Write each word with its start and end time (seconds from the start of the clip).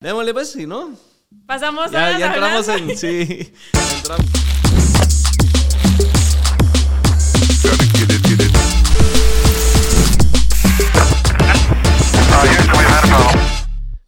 Démosle 0.00 0.34
pues, 0.34 0.52
si 0.52 0.66
no. 0.66 0.90
Pasamos 1.46 1.90
Ya, 1.90 2.08
horas 2.08 2.18
ya 2.20 2.26
entramos 2.26 2.68
hablando. 2.68 2.92
en. 2.92 2.98
Sí. 2.98 3.52
Entramos. 3.96 4.26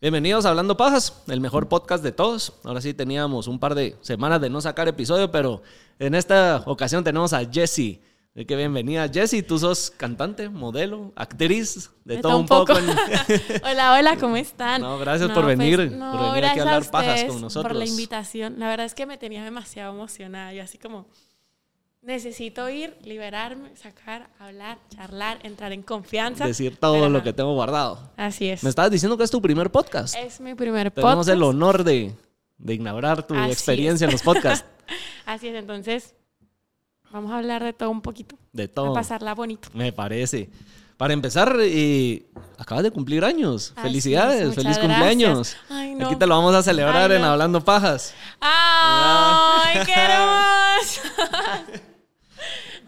Bienvenidos 0.01 0.47
a 0.47 0.51
Hablando 0.51 0.77
Pajas, 0.77 1.23
el 1.27 1.41
mejor 1.41 1.69
podcast 1.69 2.05
de 2.05 2.13
todos. 2.13 2.53
Ahora 2.65 2.81
sí 2.81 2.95
teníamos 2.95 3.49
un 3.49 3.59
par 3.59 3.75
de 3.75 3.97
semanas 4.01 4.41
de 4.41 4.49
no 4.49 4.61
sacar 4.61 4.87
episodio, 4.87 5.31
pero 5.33 5.63
en 5.99 6.15
esta 6.15 6.63
ocasión 6.67 7.03
tenemos 7.03 7.33
a 7.33 7.45
Jessie. 7.51 8.01
Así 8.39 8.47
que 8.47 8.55
bienvenida, 8.55 9.09
Jessie. 9.09 9.43
Tú 9.43 9.59
sos 9.59 9.91
cantante, 9.91 10.49
modelo, 10.49 11.13
actriz, 11.17 11.91
de, 12.05 12.15
De 12.15 12.23
todo 12.23 12.39
un 12.39 12.47
poco. 12.47 12.73
hola, 13.65 13.95
hola, 13.95 14.17
¿cómo 14.17 14.37
están? 14.37 14.81
No, 14.81 14.97
gracias 14.97 15.29
por 15.33 15.45
venir, 15.45 15.77
por 15.79 15.89
venir 15.89 16.45
aquí 16.45 16.61
a 16.61 16.63
gracias 16.63 16.67
hablar 16.67 16.91
pajas 16.93 17.25
con 17.25 17.41
nosotros. 17.41 17.73
Por 17.73 17.77
la 17.77 17.85
invitación. 17.85 18.61
La 18.61 18.69
verdad 18.69 18.87
es 18.87 18.95
que 18.95 19.07
me 19.07 19.19
tenía 19.19 19.43
demasiado 19.43 19.93
emocionada. 19.93 20.53
Yo 20.53 20.63
así 20.63 20.79
como, 20.79 21.09
necesito 22.01 22.69
ir, 22.71 22.97
liberarme, 23.03 23.75
sacar, 23.75 24.31
hablar, 24.39 24.79
charlar, 24.89 25.41
entrar 25.43 25.73
en 25.73 25.83
confianza. 25.83 26.47
decir 26.47 26.77
todo 26.77 26.93
Pero 26.93 27.09
lo 27.09 27.19
no, 27.19 27.25
que 27.25 27.33
tengo 27.33 27.55
guardado. 27.55 28.13
Así 28.17 28.51
es. 28.51 28.63
Me 28.63 28.71
estabas 28.71 28.93
diciendo 28.93 29.19
que 29.19 29.25
es 29.25 29.33
tu 29.33 29.43
primer 29.43 29.73
podcast. 29.73 30.15
Es 30.17 30.41
mi 30.41 30.55
primer 30.55 30.93
Tenemos 30.93 31.27
podcast. 31.27 31.37
el 31.37 31.43
honor 31.43 31.83
de, 31.83 32.15
de 32.57 32.75
inaugurar 32.75 33.27
tu 33.27 33.35
Así 33.35 33.51
experiencia 33.51 34.05
es. 34.05 34.11
en 34.11 34.13
los 34.13 34.23
podcasts. 34.23 34.65
Así 35.27 35.49
es, 35.49 35.57
entonces, 35.57 36.15
vamos 37.11 37.31
a 37.33 37.39
hablar 37.39 37.63
de 37.65 37.73
todo 37.73 37.91
un 37.91 38.01
poquito. 38.03 38.37
De 38.53 38.65
A 38.65 38.69
todo. 38.69 38.93
pasarla 38.95 39.35
bonito. 39.35 39.69
Me 39.75 39.93
parece. 39.93 40.51
Para 40.97 41.13
empezar, 41.15 41.57
acabas 42.59 42.83
de 42.83 42.91
cumplir 42.91 43.25
años. 43.25 43.73
Así 43.77 43.83
Felicidades, 43.87 44.41
feliz 44.55 44.65
gracias. 44.65 44.79
cumpleaños. 44.79 45.57
Ay, 45.69 45.95
no. 45.95 46.07
Aquí 46.07 46.17
te 46.17 46.27
lo 46.27 46.35
vamos 46.37 46.55
a 46.57 46.63
celebrar 46.63 47.11
Ay, 47.11 47.17
en 47.19 47.23
no. 47.23 47.29
Hablando 47.29 47.65
Pajas. 47.65 48.15
¡Ay, 48.41 49.79
qué 49.87 49.93
hermoso! 49.93 51.01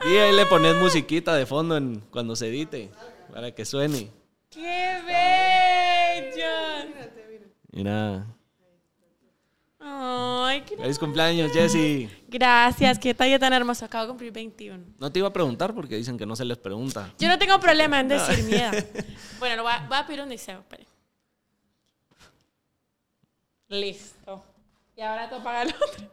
Y 0.02 0.16
ahí 0.16 0.34
le 0.34 0.46
pones 0.46 0.74
musiquita 0.76 1.34
de 1.34 1.44
fondo 1.44 1.76
en, 1.76 2.00
cuando 2.10 2.34
se 2.34 2.48
edite, 2.48 2.90
para 3.34 3.54
que 3.54 3.66
suene. 3.66 4.10
¡Qué 4.48 4.96
bello! 5.06 6.90
Mira. 7.70 8.26
Ay, 9.82 10.60
qué 10.62 10.76
Feliz 10.76 10.98
cumpleaños, 10.98 11.50
Jessy. 11.52 12.08
Gracias, 12.28 12.98
qué 12.98 13.14
talla 13.14 13.38
tan 13.38 13.52
hermoso. 13.52 13.84
Acabo 13.86 14.04
de 14.04 14.08
cumplir 14.10 14.30
21. 14.32 14.84
No 14.98 15.10
te 15.10 15.18
iba 15.18 15.28
a 15.28 15.32
preguntar 15.32 15.74
porque 15.74 15.96
dicen 15.96 16.18
que 16.18 16.26
no 16.26 16.36
se 16.36 16.44
les 16.44 16.58
pregunta. 16.58 17.10
Yo 17.18 17.28
no 17.28 17.38
tengo 17.38 17.58
problema 17.58 18.00
en 18.00 18.08
decir 18.08 18.44
mi 18.44 18.54
edad. 18.54 18.72
Bueno, 19.38 19.56
lo 19.56 19.62
voy 19.62 19.72
a, 19.72 19.86
voy 19.88 19.96
a 19.96 20.06
pedir 20.06 20.20
un 20.20 20.28
deseo. 20.28 20.58
espere. 20.58 20.86
Listo. 23.68 24.44
Y 24.96 25.00
ahora 25.00 25.30
paga 25.30 25.62
el 25.62 25.68
otro. 25.68 26.10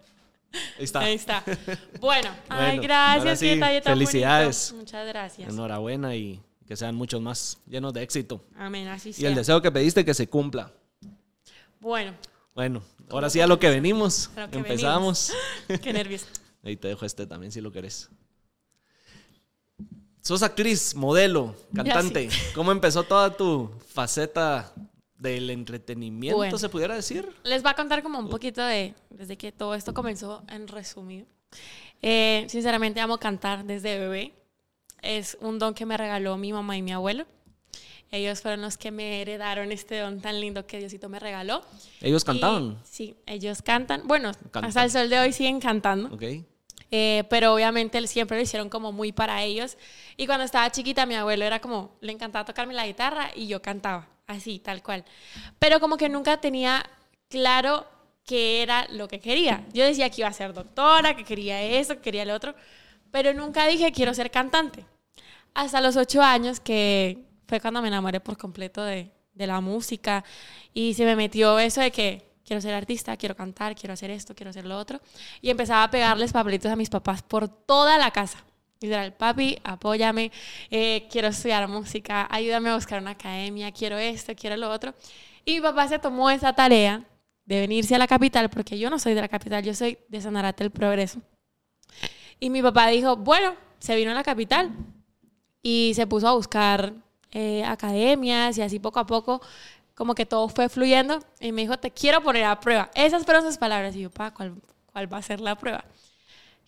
Ahí 0.78 0.84
está. 0.86 1.00
Ahí 1.02 1.16
está. 1.16 1.44
Bueno, 2.00 2.30
ay, 2.50 2.80
gracias, 2.80 3.40
sí, 3.40 3.48
qué 3.48 3.56
detalle 3.56 3.82
tan 3.82 3.94
felicidades. 3.94 4.72
bonito. 4.72 4.86
Muchas 4.86 5.08
gracias. 5.08 5.50
Enhorabuena 5.50 6.16
y 6.16 6.40
que 6.66 6.78
sean 6.78 6.96
muchos 6.96 7.22
más 7.22 7.58
llenos 7.68 7.94
de 7.94 8.02
éxito. 8.04 8.46
Amén, 8.56 8.88
así 8.88 9.10
Y 9.10 9.14
sea. 9.14 9.30
el 9.30 9.36
deseo 9.36 9.62
que 9.62 9.72
pediste 9.72 10.06
que 10.06 10.14
se 10.14 10.30
cumpla. 10.30 10.72
Bueno, 11.82 12.14
Bueno, 12.56 12.82
ahora 13.10 13.30
sí 13.30 13.40
a 13.40 13.48
lo 13.48 13.60
que 13.60 13.70
venimos. 13.70 14.30
A 14.36 14.42
lo 14.42 14.52
que 14.52 14.58
Empezamos. 14.58 15.32
qué 15.82 15.94
nervios. 15.94 16.26
Ahí 16.64 16.76
te 16.76 16.88
dejo 16.88 17.06
este 17.06 17.26
también 17.26 17.52
si 17.52 17.62
lo 17.62 17.72
querés. 17.72 18.10
Sos 20.22 20.44
actriz, 20.44 20.94
modelo, 20.94 21.56
cantante. 21.74 22.28
¿Cómo 22.54 22.74
empezó 22.74 23.04
toda 23.04 23.38
tu 23.38 23.72
faceta 23.94 24.74
del 25.18 25.50
entretenimiento, 25.50 26.38
Bueno. 26.38 26.58
se 26.58 26.68
pudiera 26.70 26.96
decir? 26.96 27.34
Les 27.44 27.64
voy 27.64 27.72
a 27.72 27.76
contar 27.76 28.04
como 28.04 28.20
un 28.20 28.30
poquito 28.30 28.62
de 28.62 28.94
desde 29.10 29.38
que 29.38 29.52
todo 29.52 29.74
esto 29.74 29.94
comenzó 29.94 30.44
en 30.50 30.68
resumido. 30.68 31.26
Eh, 32.02 32.46
sinceramente 32.50 33.00
amo 33.00 33.18
cantar 33.18 33.64
desde 33.64 33.98
bebé. 33.98 34.34
Es 35.02 35.38
un 35.42 35.60
don 35.60 35.74
que 35.74 35.86
me 35.86 35.96
regaló 35.96 36.38
mi 36.38 36.52
mamá 36.52 36.76
y 36.76 36.82
mi 36.82 36.92
abuelo. 36.92 37.26
Ellos 38.12 38.42
fueron 38.42 38.62
los 38.62 38.78
que 38.78 38.90
me 38.92 39.22
heredaron 39.22 39.72
este 39.72 40.00
don 40.00 40.22
tan 40.22 40.40
lindo 40.40 40.66
que 40.66 40.80
Diosito 40.80 41.10
me 41.10 41.20
regaló. 41.20 41.62
Ellos 42.02 42.24
Y- 42.24 42.26
cantaban. 42.26 42.80
sí, 42.84 43.16
ellos 43.26 43.62
cantan. 43.62 44.04
Bueno, 44.08 44.32
Cantan. 44.52 44.66
hasta 44.66 44.84
el 44.84 44.92
sol 44.92 45.10
de 45.10 45.20
hoy 45.20 45.34
siguen 45.34 45.60
cantando. 45.60 46.14
Ok. 46.16 46.24
Eh, 46.90 47.26
pero 47.30 47.54
obviamente 47.54 48.06
siempre 48.08 48.38
lo 48.38 48.44
hicieron 48.44 48.70
como 48.70 48.94
muy 48.94 49.12
para 49.12 49.44
ellos. 49.44 49.78
Y 50.16 50.26
cuando 50.26 50.46
estaba 50.46 50.72
chiquita, 50.72 51.06
mi 51.06 51.16
abuelo 51.16 51.44
era 51.44 51.60
como, 51.60 51.98
le 52.00 52.14
encantaba 52.14 52.46
tocarme 52.46 52.74
la 52.74 52.88
guitarra 52.88 53.30
y 53.36 53.48
yo 53.48 53.62
cantaba, 53.62 54.08
así, 54.26 54.60
tal 54.60 54.82
cual. 54.82 55.04
Pero 55.60 55.82
como 55.82 55.98
que 55.98 56.08
nunca 56.08 56.40
tenía 56.40 56.90
claro 57.28 57.86
qué 58.24 58.62
era 58.64 58.88
lo 58.90 59.10
que 59.10 59.20
quería. 59.20 59.66
Yo 59.74 59.84
decía 59.84 60.10
que 60.10 60.22
iba 60.22 60.30
a 60.30 60.34
ser 60.34 60.54
doctora, 60.54 61.14
que 61.18 61.26
quería 61.26 61.62
eso, 61.62 61.96
que 61.96 62.02
quería 62.04 62.24
lo 62.24 62.34
otro, 62.34 62.56
pero 63.12 63.34
nunca 63.34 63.68
dije 63.68 63.92
quiero 63.92 64.14
ser 64.14 64.32
cantante. 64.32 64.86
Hasta 65.54 65.82
los 65.82 65.98
ocho 65.98 66.22
años, 66.22 66.62
que 66.62 67.26
fue 67.48 67.60
cuando 67.60 67.82
me 67.82 67.88
enamoré 67.88 68.20
por 68.20 68.38
completo 68.38 68.84
de, 68.84 69.12
de 69.34 69.48
la 69.48 69.62
música 69.62 70.24
y 70.74 70.94
se 70.94 71.06
me 71.06 71.16
metió 71.16 71.60
eso 71.60 71.82
de 71.82 71.92
que 71.92 72.28
quiero 72.48 72.62
ser 72.62 72.74
artista, 72.74 73.18
quiero 73.18 73.36
cantar, 73.36 73.76
quiero 73.76 73.94
hacer 73.94 74.10
esto, 74.10 74.34
quiero 74.34 74.50
hacer 74.50 74.66
lo 74.66 74.78
otro. 74.78 75.02
Y 75.42 75.50
empezaba 75.50 75.84
a 75.84 75.92
pegarles 75.92 76.32
papelitos 76.32 76.72
a 76.72 76.76
mis 76.76 76.90
papás 76.90 77.22
por 77.22 77.50
toda 77.50 77.98
la 77.98 78.12
casa. 78.12 78.44
Literal, 78.80 79.14
papi, 79.14 79.58
apóyame, 79.64 80.32
eh, 80.70 81.08
quiero 81.12 81.28
estudiar 81.30 81.68
música, 81.68 82.28
ayúdame 82.30 82.70
a 82.70 82.76
buscar 82.76 83.02
una 83.02 83.12
academia, 83.12 83.72
quiero 83.72 83.98
esto, 83.98 84.34
quiero 84.36 84.56
lo 84.56 84.70
otro. 84.70 84.94
Y 85.44 85.56
mi 85.56 85.62
papá 85.62 85.88
se 85.88 86.00
tomó 86.00 86.30
esa 86.30 86.54
tarea 86.54 87.04
de 87.46 87.60
venirse 87.62 87.96
a 87.96 87.98
la 87.98 88.08
capital, 88.08 88.50
porque 88.50 88.78
yo 88.78 88.90
no 88.90 89.00
soy 89.00 89.14
de 89.14 89.22
la 89.22 89.28
capital, 89.28 89.64
yo 89.64 89.74
soy 89.74 89.98
de 90.08 90.22
Sanarate 90.22 90.64
el 90.64 90.72
Progreso. 90.72 91.22
Y 92.40 92.50
mi 92.50 92.62
papá 92.62 92.88
dijo, 92.88 93.16
bueno, 93.16 93.56
se 93.80 93.96
vino 93.96 94.12
a 94.12 94.14
la 94.14 94.24
capital 94.24 94.72
y 95.64 95.94
se 95.96 96.06
puso 96.06 96.28
a 96.28 96.36
buscar 96.36 96.94
eh, 97.32 97.64
academias 97.66 98.58
y 98.58 98.62
así 98.62 98.80
poco 98.80 99.00
a 99.00 99.06
poco 99.06 99.42
como 99.96 100.14
que 100.14 100.26
todo 100.28 100.48
fue 100.50 100.70
fluyendo 100.70 101.20
y 101.40 101.52
me 101.52 101.62
dijo, 101.64 101.78
te 101.78 101.90
quiero 101.92 102.22
poner 102.22 102.44
a 102.46 102.60
prueba. 102.60 102.92
Esas 102.94 103.26
fueron 103.26 103.44
sus 103.44 103.58
palabras 103.58 103.96
y 103.96 104.02
yo, 104.02 104.12
pa, 104.12 104.32
¿cuál, 104.34 104.54
¿cuál 104.92 105.12
va 105.12 105.18
a 105.18 105.22
ser 105.24 105.40
la 105.42 105.56
prueba? 105.56 105.84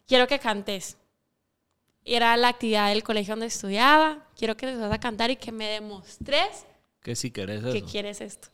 Quiero 0.07 0.27
que 0.27 0.39
cantes. 0.39 0.97
Era 2.03 2.35
la 2.37 2.47
actividad 2.47 2.89
del 2.89 3.03
colegio 3.03 3.33
donde 3.33 3.45
estudiaba. 3.45 4.25
Quiero 4.35 4.57
que 4.57 4.65
te 4.65 4.75
vas 4.75 4.91
a 4.91 4.99
cantar 4.99 5.29
y 5.29 5.35
que 5.35 5.51
me 5.51 5.67
demostres 5.67 6.65
Que 7.01 7.15
si 7.15 7.29
querés 7.29 7.61
que 7.63 7.77
eso. 7.79 7.87
quieres 7.87 8.19
esto. 8.21 8.47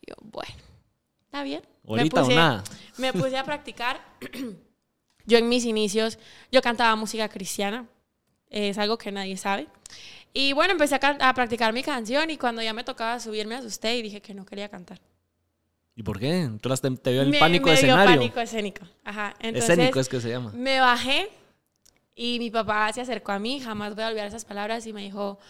Y 0.00 0.10
yo, 0.10 0.14
bueno, 0.22 0.54
está 1.24 1.42
bien. 1.42 1.62
Me 1.82 1.90
Ahorita 1.98 2.22
o 2.22 2.24
puse- 2.26 2.34
nada. 2.36 2.62
Me 2.98 3.12
puse 3.12 3.36
a 3.36 3.42
practicar. 3.42 4.00
yo 5.26 5.38
en 5.38 5.48
mis 5.48 5.64
inicios, 5.64 6.18
yo 6.52 6.62
cantaba 6.62 6.94
música 6.94 7.28
cristiana. 7.28 7.88
Es 8.48 8.78
algo 8.78 8.96
que 8.96 9.10
nadie 9.10 9.36
sabe. 9.36 9.66
Y 10.40 10.52
bueno, 10.52 10.70
empecé 10.72 10.94
a, 10.94 10.98
can- 11.00 11.20
a 11.20 11.34
practicar 11.34 11.72
mi 11.72 11.82
canción 11.82 12.30
y 12.30 12.36
cuando 12.36 12.62
ya 12.62 12.72
me 12.72 12.84
tocaba 12.84 13.18
subir 13.18 13.44
me 13.48 13.56
asusté 13.56 13.96
y 13.96 14.02
dije 14.02 14.20
que 14.22 14.34
no 14.34 14.46
quería 14.46 14.68
cantar. 14.68 15.00
¿Y 15.96 16.04
por 16.04 16.20
qué? 16.20 16.42
Entonces 16.42 16.80
te, 16.80 16.96
te 16.96 17.10
dio 17.10 17.22
el 17.22 17.30
Me- 17.30 17.40
pánico 17.40 17.64
me 17.66 17.72
dio 17.72 17.78
escenario. 17.78 18.14
pánico 18.14 18.38
escénico. 18.40 18.86
Ajá. 19.02 19.34
Entonces, 19.40 19.70
Escénico 19.70 19.98
es 19.98 20.08
que 20.08 20.20
se 20.20 20.28
llama. 20.28 20.52
me 20.54 20.78
bajé 20.78 21.28
y 22.14 22.38
mi 22.38 22.52
papá 22.52 22.92
se 22.92 23.00
acercó 23.00 23.32
a 23.32 23.40
mí, 23.40 23.58
jamás 23.58 23.96
voy 23.96 24.04
a 24.04 24.08
olvidar 24.08 24.28
esas 24.28 24.44
palabras 24.44 24.86
y 24.86 24.92
me 24.92 25.02
dijo, 25.02 25.40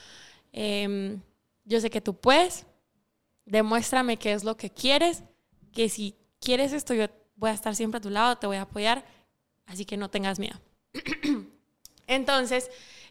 em, 0.53 1.21
yo 1.67 1.81
sé 1.83 1.91
que 1.91 2.01
tú 2.01 2.15
puedes, 2.15 2.65
demuéstrame 3.45 4.17
qué 4.17 4.33
es 4.33 4.43
lo 4.43 4.57
que 4.57 4.71
quieres, 4.71 5.23
que 5.75 5.91
si 5.91 6.15
quieres 6.41 6.73
esto 6.73 6.95
yo 6.95 7.09
voy 7.37 7.51
a 7.51 7.53
estar 7.53 7.77
siempre 7.77 7.99
a 7.99 8.01
tu 8.01 8.09
lado, 8.09 8.37
te 8.37 8.47
voy 8.47 8.57
a 8.57 8.63
apoyar, 8.63 9.05
así 9.67 9.85
que 9.85 9.99
no 9.99 10.09
tengas 10.09 10.39
miedo. 10.39 10.59
Entonces, 12.07 12.71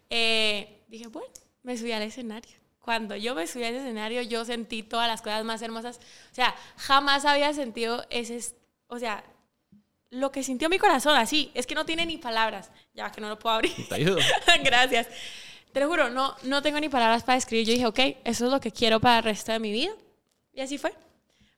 eh, 0.09 0.81
dije, 0.87 1.07
bueno, 1.07 1.27
me 1.67 1.77
subí 1.77 1.91
al 1.91 2.01
escenario. 2.01 2.55
Cuando 2.79 3.15
yo 3.17 3.35
me 3.35 3.45
subí 3.45 3.65
al 3.65 3.75
escenario, 3.75 4.21
yo 4.21 4.45
sentí 4.45 4.81
todas 4.81 5.07
las 5.07 5.21
cosas 5.21 5.43
más 5.43 5.61
hermosas. 5.61 5.97
O 6.31 6.35
sea, 6.35 6.55
jamás 6.77 7.25
había 7.25 7.53
sentido 7.53 8.05
ese, 8.09 8.37
es- 8.37 8.55
o 8.87 8.97
sea, 8.97 9.23
lo 10.09 10.31
que 10.31 10.41
sintió 10.43 10.69
mi 10.69 10.79
corazón, 10.79 11.17
así. 11.17 11.51
Es 11.53 11.67
que 11.67 11.75
no 11.75 11.85
tiene 11.85 12.05
ni 12.05 12.17
palabras. 12.17 12.71
Ya 12.93 13.11
que 13.11 13.19
no 13.19 13.27
lo 13.27 13.37
puedo 13.37 13.55
abrir. 13.55 13.73
Te 13.89 13.95
ayudo. 13.95 14.17
Gracias. 14.63 15.07
Te 15.73 15.81
lo 15.81 15.89
juro, 15.89 16.09
no, 16.09 16.33
no 16.43 16.61
tengo 16.61 16.79
ni 16.79 16.87
palabras 16.87 17.23
para 17.23 17.37
escribir. 17.37 17.67
Yo 17.67 17.73
dije, 17.73 17.85
ok, 17.85 17.99
eso 18.23 18.45
es 18.45 18.51
lo 18.51 18.61
que 18.61 18.71
quiero 18.71 19.01
para 19.01 19.17
el 19.17 19.23
resto 19.25 19.51
de 19.51 19.59
mi 19.59 19.71
vida. 19.73 19.91
Y 20.53 20.61
así 20.61 20.77
fue. 20.77 20.93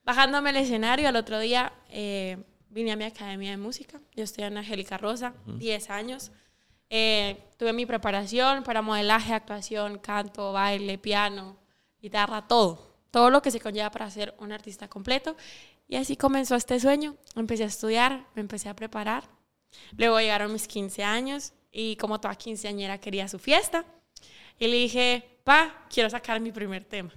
Bajándome 0.04 0.50
al 0.50 0.58
escenario, 0.58 1.08
al 1.08 1.16
otro 1.16 1.40
día 1.40 1.72
eh, 1.92 2.38
vine 2.70 2.92
a 2.92 2.96
mi 2.96 3.04
academia 3.04 3.52
de 3.52 3.58
música. 3.58 4.02
Yo 4.16 4.24
estoy 4.24 4.46
en 4.46 4.58
Angélica 4.58 4.98
Rosa, 4.98 5.36
10 5.46 5.92
años. 5.92 6.32
Eh, 6.90 7.38
tuve 7.58 7.74
mi 7.74 7.86
preparación 7.86 8.64
para 8.64 8.82
modelaje, 8.82 9.34
actuación, 9.34 10.00
canto, 10.00 10.54
baile, 10.54 10.98
piano, 10.98 11.58
guitarra, 12.02 12.48
todo. 12.48 12.90
Todo 13.12 13.30
lo 13.30 13.42
que 13.42 13.52
se 13.52 13.60
conlleva 13.60 13.92
para 13.92 14.10
ser 14.10 14.36
un 14.40 14.52
artista 14.52 14.88
completo. 14.88 15.36
Y 15.88 15.96
así 15.96 16.16
comenzó 16.16 16.56
este 16.56 16.80
sueño. 16.80 17.16
Empecé 17.36 17.64
a 17.64 17.68
estudiar, 17.68 18.28
me 18.36 18.42
empecé 18.42 18.70
a 18.70 18.76
preparar. 18.76 19.24
Luego 19.98 20.20
llegaron 20.20 20.54
mis 20.54 20.68
15 20.68 21.04
años 21.04 21.54
y 21.72 21.96
como 21.98 22.20
toda 22.20 22.36
quinceañera 22.36 23.00
quería 23.00 23.28
su 23.28 23.40
fiesta. 23.40 23.86
Y 24.60 24.68
le 24.68 24.76
dije, 24.76 25.40
pa, 25.44 25.86
quiero 25.90 26.10
sacar 26.10 26.40
mi 26.40 26.52
primer 26.52 26.84
tema. 26.84 27.12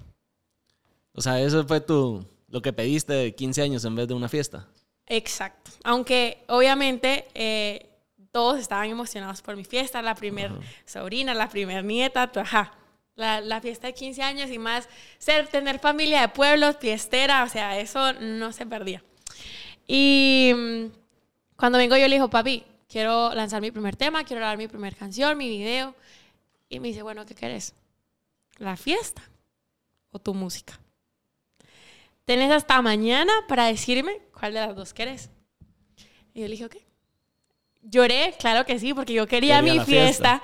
O 1.14 1.20
sea, 1.20 1.40
eso 1.40 1.66
fue 1.66 1.80
tu, 1.80 2.24
lo 2.48 2.62
que 2.62 2.72
pediste 2.72 3.12
de 3.12 3.34
15 3.34 3.62
años 3.62 3.84
en 3.84 3.94
vez 3.94 4.08
de 4.08 4.14
una 4.14 4.28
fiesta. 4.28 4.68
Exacto. 5.06 5.70
Aunque 5.84 6.44
obviamente 6.48 7.26
eh, 7.34 7.91
todos 8.32 8.58
estaban 8.58 8.88
emocionados 8.88 9.42
por 9.42 9.56
mi 9.56 9.64
fiesta, 9.64 10.02
la 10.02 10.14
primer 10.14 10.50
sobrina, 10.86 11.34
la 11.34 11.48
primer 11.48 11.84
nieta, 11.84 12.30
ajá. 12.34 12.72
La, 13.14 13.42
la, 13.42 13.60
fiesta 13.60 13.88
de 13.88 13.92
15 13.92 14.22
años 14.22 14.50
y 14.50 14.58
más 14.58 14.88
ser, 15.18 15.46
tener 15.46 15.78
familia 15.78 16.22
de 16.22 16.28
pueblos, 16.28 16.78
fiestera, 16.80 17.44
o 17.44 17.48
sea, 17.48 17.78
eso 17.78 18.14
no 18.14 18.52
se 18.52 18.64
perdía. 18.64 19.04
Y 19.86 20.50
mm, 20.56 20.86
cuando 21.56 21.76
vengo 21.76 21.94
yo 21.94 22.08
le 22.08 22.14
digo, 22.16 22.30
papi, 22.30 22.64
quiero 22.88 23.34
lanzar 23.34 23.60
mi 23.60 23.70
primer 23.70 23.96
tema, 23.96 24.24
quiero 24.24 24.40
grabar 24.40 24.56
mi 24.56 24.66
primer 24.66 24.96
canción, 24.96 25.36
mi 25.36 25.48
video. 25.48 25.94
Y 26.70 26.80
me 26.80 26.88
dice, 26.88 27.02
bueno, 27.02 27.26
¿qué 27.26 27.34
querés? 27.34 27.74
¿La 28.56 28.78
fiesta 28.78 29.22
o 30.10 30.18
tu 30.18 30.32
música? 30.32 30.80
Tenés 32.24 32.50
hasta 32.50 32.80
mañana 32.80 33.32
para 33.46 33.66
decirme 33.66 34.22
cuál 34.32 34.54
de 34.54 34.60
las 34.60 34.74
dos 34.74 34.94
querés. 34.94 35.28
Y 36.32 36.40
yo 36.40 36.46
le 36.46 36.52
dije, 36.52 36.64
ok. 36.64 36.76
Lloré, 37.82 38.34
claro 38.38 38.64
que 38.64 38.78
sí, 38.78 38.94
porque 38.94 39.12
yo 39.12 39.26
quería, 39.26 39.60
mi 39.60 39.80
fiesta, 39.80 40.42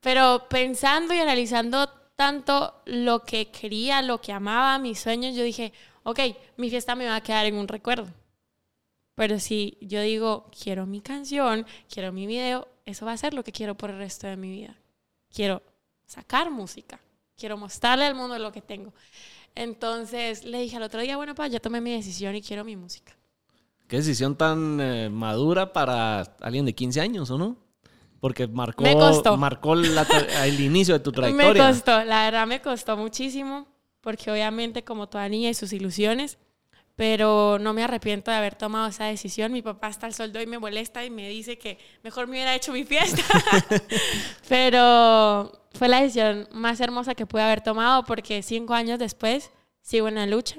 Pero 0.00 0.46
pensando 0.48 1.12
y 1.14 1.18
analizando 1.18 1.88
tanto 2.16 2.82
lo 2.86 3.24
que 3.24 3.50
quería, 3.50 4.02
lo 4.02 4.20
que 4.20 4.32
amaba, 4.32 4.78
mis 4.78 4.98
sueños, 4.98 5.36
yo 5.36 5.42
dije, 5.42 5.72
ok, 6.02 6.20
mi 6.56 6.70
fiesta 6.70 6.94
me 6.94 7.06
va 7.06 7.16
a 7.16 7.22
quedar 7.22 7.46
en 7.46 7.56
un 7.56 7.68
recuerdo. 7.68 8.08
Pero 9.14 9.38
si 9.38 9.76
yo 9.80 10.00
digo, 10.00 10.50
quiero 10.62 10.86
mi 10.86 11.00
canción, 11.00 11.66
quiero 11.92 12.12
mi 12.12 12.26
video, 12.26 12.68
eso 12.86 13.04
va 13.04 13.12
a 13.12 13.16
ser 13.16 13.34
lo 13.34 13.44
que 13.44 13.52
quiero 13.52 13.76
por 13.76 13.90
el 13.90 13.98
resto 13.98 14.26
de 14.26 14.36
mi 14.36 14.50
vida. 14.50 14.76
Quiero 15.34 15.62
sacar 16.06 16.50
música, 16.50 17.00
quiero 17.36 17.56
mostrarle 17.56 18.04
al 18.04 18.14
mundo 18.14 18.38
lo 18.38 18.52
que 18.52 18.62
tengo. 18.62 18.94
Entonces 19.54 20.44
le 20.44 20.60
dije 20.60 20.76
al 20.76 20.84
otro 20.84 21.00
día, 21.00 21.16
bueno, 21.16 21.34
pa, 21.34 21.48
ya 21.48 21.60
tomé 21.60 21.80
mi 21.80 21.92
decisión 21.92 22.34
y 22.36 22.42
quiero 22.42 22.64
mi 22.64 22.76
música. 22.76 23.17
Qué 23.88 23.96
decisión 23.96 24.36
tan 24.36 24.80
eh, 24.80 25.08
madura 25.08 25.72
para 25.72 26.20
alguien 26.40 26.66
de 26.66 26.74
15 26.74 27.00
años, 27.00 27.30
¿o 27.30 27.38
no? 27.38 27.56
Porque 28.20 28.46
marcó, 28.46 28.84
marcó 29.38 29.72
el 30.44 30.60
inicio 30.60 30.94
de 30.94 31.00
tu 31.00 31.10
trayectoria. 31.10 31.64
Me 31.64 31.70
costó, 31.70 32.04
la 32.04 32.24
verdad 32.24 32.46
me 32.46 32.60
costó 32.60 32.98
muchísimo, 32.98 33.66
porque 34.02 34.30
obviamente 34.30 34.84
como 34.84 35.08
toda 35.08 35.26
niña 35.30 35.48
y 35.48 35.54
sus 35.54 35.72
ilusiones, 35.72 36.36
pero 36.96 37.58
no 37.60 37.72
me 37.72 37.82
arrepiento 37.82 38.30
de 38.30 38.36
haber 38.36 38.56
tomado 38.56 38.88
esa 38.88 39.04
decisión. 39.04 39.52
Mi 39.52 39.62
papá 39.62 39.88
está 39.88 40.06
al 40.06 40.14
soldo 40.14 40.42
y 40.42 40.46
me 40.46 40.58
molesta 40.58 41.02
y 41.04 41.10
me 41.10 41.28
dice 41.28 41.56
que 41.56 41.78
mejor 42.02 42.26
me 42.26 42.32
hubiera 42.32 42.54
hecho 42.54 42.72
mi 42.72 42.84
fiesta. 42.84 43.22
pero 44.48 45.66
fue 45.72 45.88
la 45.88 46.02
decisión 46.02 46.46
más 46.52 46.80
hermosa 46.80 47.14
que 47.14 47.24
pude 47.24 47.42
haber 47.42 47.62
tomado 47.62 48.04
porque 48.04 48.42
cinco 48.42 48.74
años 48.74 48.98
después 48.98 49.50
sigo 49.80 50.08
en 50.08 50.16
la 50.16 50.26
lucha. 50.26 50.58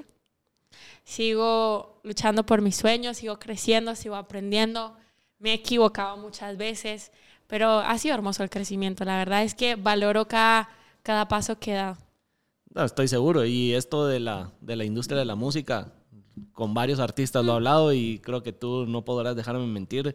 Sigo 1.10 1.98
luchando 2.04 2.46
por 2.46 2.62
mis 2.62 2.76
sueños, 2.76 3.16
sigo 3.16 3.40
creciendo, 3.40 3.96
sigo 3.96 4.14
aprendiendo. 4.14 4.96
Me 5.40 5.50
he 5.50 5.54
equivocado 5.54 6.16
muchas 6.16 6.56
veces, 6.56 7.10
pero 7.48 7.80
ha 7.80 7.98
sido 7.98 8.14
hermoso 8.14 8.44
el 8.44 8.48
crecimiento. 8.48 9.04
La 9.04 9.18
verdad 9.18 9.42
es 9.42 9.56
que 9.56 9.74
valoro 9.74 10.28
cada, 10.28 10.68
cada 11.02 11.26
paso 11.26 11.58
que 11.58 11.72
he 11.72 11.74
dado. 11.74 11.96
estoy 12.76 13.08
seguro. 13.08 13.44
Y 13.44 13.74
esto 13.74 14.06
de 14.06 14.20
la, 14.20 14.52
de 14.60 14.76
la 14.76 14.84
industria 14.84 15.18
de 15.18 15.24
la 15.24 15.34
música, 15.34 15.92
con 16.52 16.74
varios 16.74 17.00
artistas 17.00 17.44
lo 17.44 17.54
he 17.54 17.56
hablado 17.56 17.92
y 17.92 18.20
creo 18.20 18.44
que 18.44 18.52
tú 18.52 18.86
no 18.86 19.04
podrás 19.04 19.34
dejarme 19.34 19.66
mentir. 19.66 20.14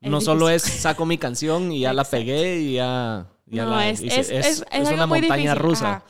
no 0.00 0.20
solo 0.20 0.48
es 0.48 0.62
saco 0.62 1.06
mi 1.06 1.18
canción 1.18 1.72
y 1.72 1.80
ya 1.80 1.92
la 1.92 2.04
pegué 2.04 2.60
y 2.60 2.74
ya, 2.74 3.26
no, 3.46 3.80
es, 3.80 4.00
es, 4.00 4.64
una 4.92 5.08
montaña 5.08 5.56
rusa. 5.56 6.04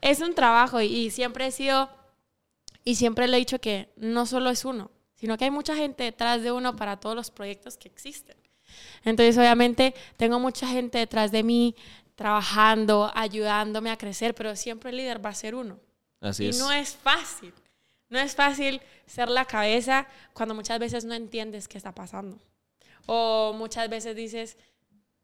Es 0.00 0.20
un 0.20 0.32
trabajo 0.32 0.80
y, 0.80 1.10
siempre 1.10 1.48
he 1.48 1.50
sido, 1.50 1.90
y 2.84 2.94
siempre 2.94 3.28
le 3.28 3.36
he 3.36 3.40
dicho 3.40 3.60
que 3.60 3.90
no 3.96 4.26
solo 4.26 4.50
es 4.50 4.64
uno, 4.64 4.90
sino 5.14 5.36
que 5.36 5.44
hay 5.44 5.50
mucha 5.50 5.76
gente 5.76 6.04
detrás 6.04 6.42
de 6.42 6.52
uno 6.52 6.76
para 6.76 6.98
todos 6.98 7.14
los 7.14 7.30
proyectos 7.30 7.76
que 7.76 7.88
existen. 7.88 8.36
Entonces, 9.04 9.36
obviamente, 9.36 9.94
tengo 10.16 10.38
mucha 10.38 10.66
gente 10.66 10.98
detrás 10.98 11.32
de 11.32 11.42
mí 11.42 11.74
trabajando, 12.14 13.10
ayudándome 13.14 13.90
a 13.90 13.96
crecer, 13.96 14.34
pero 14.34 14.54
siempre 14.56 14.90
el 14.90 14.96
líder 14.96 15.24
va 15.24 15.30
a 15.30 15.34
ser 15.34 15.54
uno. 15.54 15.78
Así 16.20 16.46
y 16.46 16.52
no 16.52 16.70
es 16.70 16.94
fácil. 16.94 17.52
No 18.08 18.18
es 18.18 18.34
fácil 18.34 18.80
ser 19.06 19.28
la 19.28 19.44
cabeza 19.44 20.06
cuando 20.32 20.54
muchas 20.54 20.78
veces 20.78 21.04
no 21.04 21.14
entiendes 21.14 21.68
qué 21.68 21.78
está 21.78 21.94
pasando. 21.94 22.38
O 23.06 23.54
muchas 23.56 23.88
veces 23.88 24.16
dices, 24.16 24.56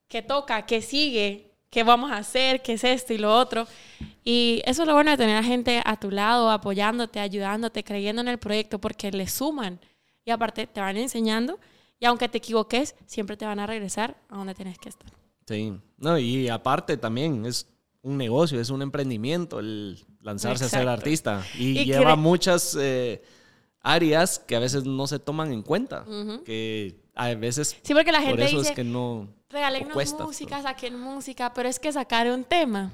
¿qué 0.08 0.22
toca? 0.22 0.64
¿Qué 0.66 0.80
sigue? 0.80 1.50
¿Qué 1.76 1.82
vamos 1.82 2.10
a 2.10 2.16
hacer? 2.16 2.62
¿Qué 2.62 2.72
es 2.72 2.84
esto 2.84 3.12
y 3.12 3.18
lo 3.18 3.36
otro? 3.36 3.66
Y 4.24 4.62
eso 4.64 4.84
es 4.84 4.88
lo 4.88 4.94
bueno 4.94 5.10
de 5.10 5.18
tener 5.18 5.36
a 5.36 5.42
gente 5.42 5.82
a 5.84 6.00
tu 6.00 6.10
lado, 6.10 6.50
apoyándote, 6.50 7.20
ayudándote, 7.20 7.84
creyendo 7.84 8.22
en 8.22 8.28
el 8.28 8.38
proyecto, 8.38 8.78
porque 8.78 9.12
le 9.12 9.28
suman. 9.28 9.78
Y 10.24 10.30
aparte 10.30 10.66
te 10.66 10.80
van 10.80 10.96
enseñando. 10.96 11.58
Y 12.00 12.06
aunque 12.06 12.30
te 12.30 12.38
equivoques, 12.38 12.94
siempre 13.04 13.36
te 13.36 13.44
van 13.44 13.58
a 13.58 13.66
regresar 13.66 14.16
a 14.30 14.38
donde 14.38 14.54
tienes 14.54 14.78
que 14.78 14.88
estar. 14.88 15.12
Sí, 15.46 15.74
no, 15.98 16.18
y 16.18 16.48
aparte 16.48 16.96
también 16.96 17.44
es 17.44 17.68
un 18.00 18.16
negocio, 18.16 18.58
es 18.58 18.70
un 18.70 18.80
emprendimiento 18.80 19.60
el 19.60 20.02
lanzarse 20.22 20.64
a 20.64 20.68
ser 20.70 20.88
artista. 20.88 21.44
Y, 21.58 21.84
lleva 21.84 22.16
muchas 22.16 22.74
eh, 22.80 23.22
áreas 23.82 24.38
que 24.38 24.56
a 24.56 24.60
veces 24.60 24.86
no 24.86 25.06
se 25.06 25.18
toman 25.18 25.52
en 25.52 25.60
cuenta. 25.60 26.06
Que 26.46 27.02
a 27.14 27.34
veces. 27.34 27.76
Sí, 27.82 27.92
porque 27.92 28.12
la 28.12 28.22
gente 28.22 28.36
por 28.36 28.40
eso 28.44 28.58
dice, 28.60 28.70
es 28.70 28.74
que 28.74 28.82
no. 28.82 29.28
Regalennos 29.48 30.12
música, 30.14 30.60
saquen 30.62 30.98
música, 30.98 31.52
pero 31.54 31.68
es 31.68 31.78
que 31.78 31.92
sacar 31.92 32.26
un 32.28 32.44
tema. 32.44 32.92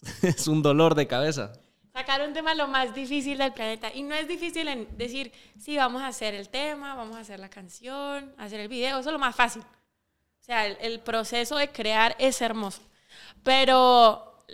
es 0.22 0.48
un 0.48 0.62
dolor 0.62 0.94
de 0.94 1.06
cabeza. 1.06 1.52
Sacar 1.92 2.26
un 2.26 2.34
tema 2.34 2.52
es 2.52 2.58
lo 2.58 2.68
más 2.68 2.94
difícil 2.94 3.38
del 3.38 3.52
planeta. 3.52 3.90
Y 3.94 4.02
no 4.02 4.14
es 4.14 4.28
difícil 4.28 4.68
en 4.68 4.96
decir, 4.96 5.32
sí, 5.58 5.76
vamos 5.76 6.02
a 6.02 6.08
hacer 6.08 6.34
el 6.34 6.48
tema, 6.48 6.94
vamos 6.94 7.16
a 7.16 7.20
hacer 7.20 7.40
la 7.40 7.48
canción, 7.48 8.34
hacer 8.36 8.60
el 8.60 8.68
video. 8.68 8.98
Eso 8.98 9.08
es 9.08 9.12
lo 9.12 9.18
más 9.18 9.34
fácil. 9.34 9.62
O 9.62 10.44
sea, 10.46 10.66
el 10.66 11.00
proceso 11.00 11.56
de 11.56 11.70
crear 11.70 12.14
es 12.18 12.40
hermoso. 12.40 12.82
Pero 13.42 14.44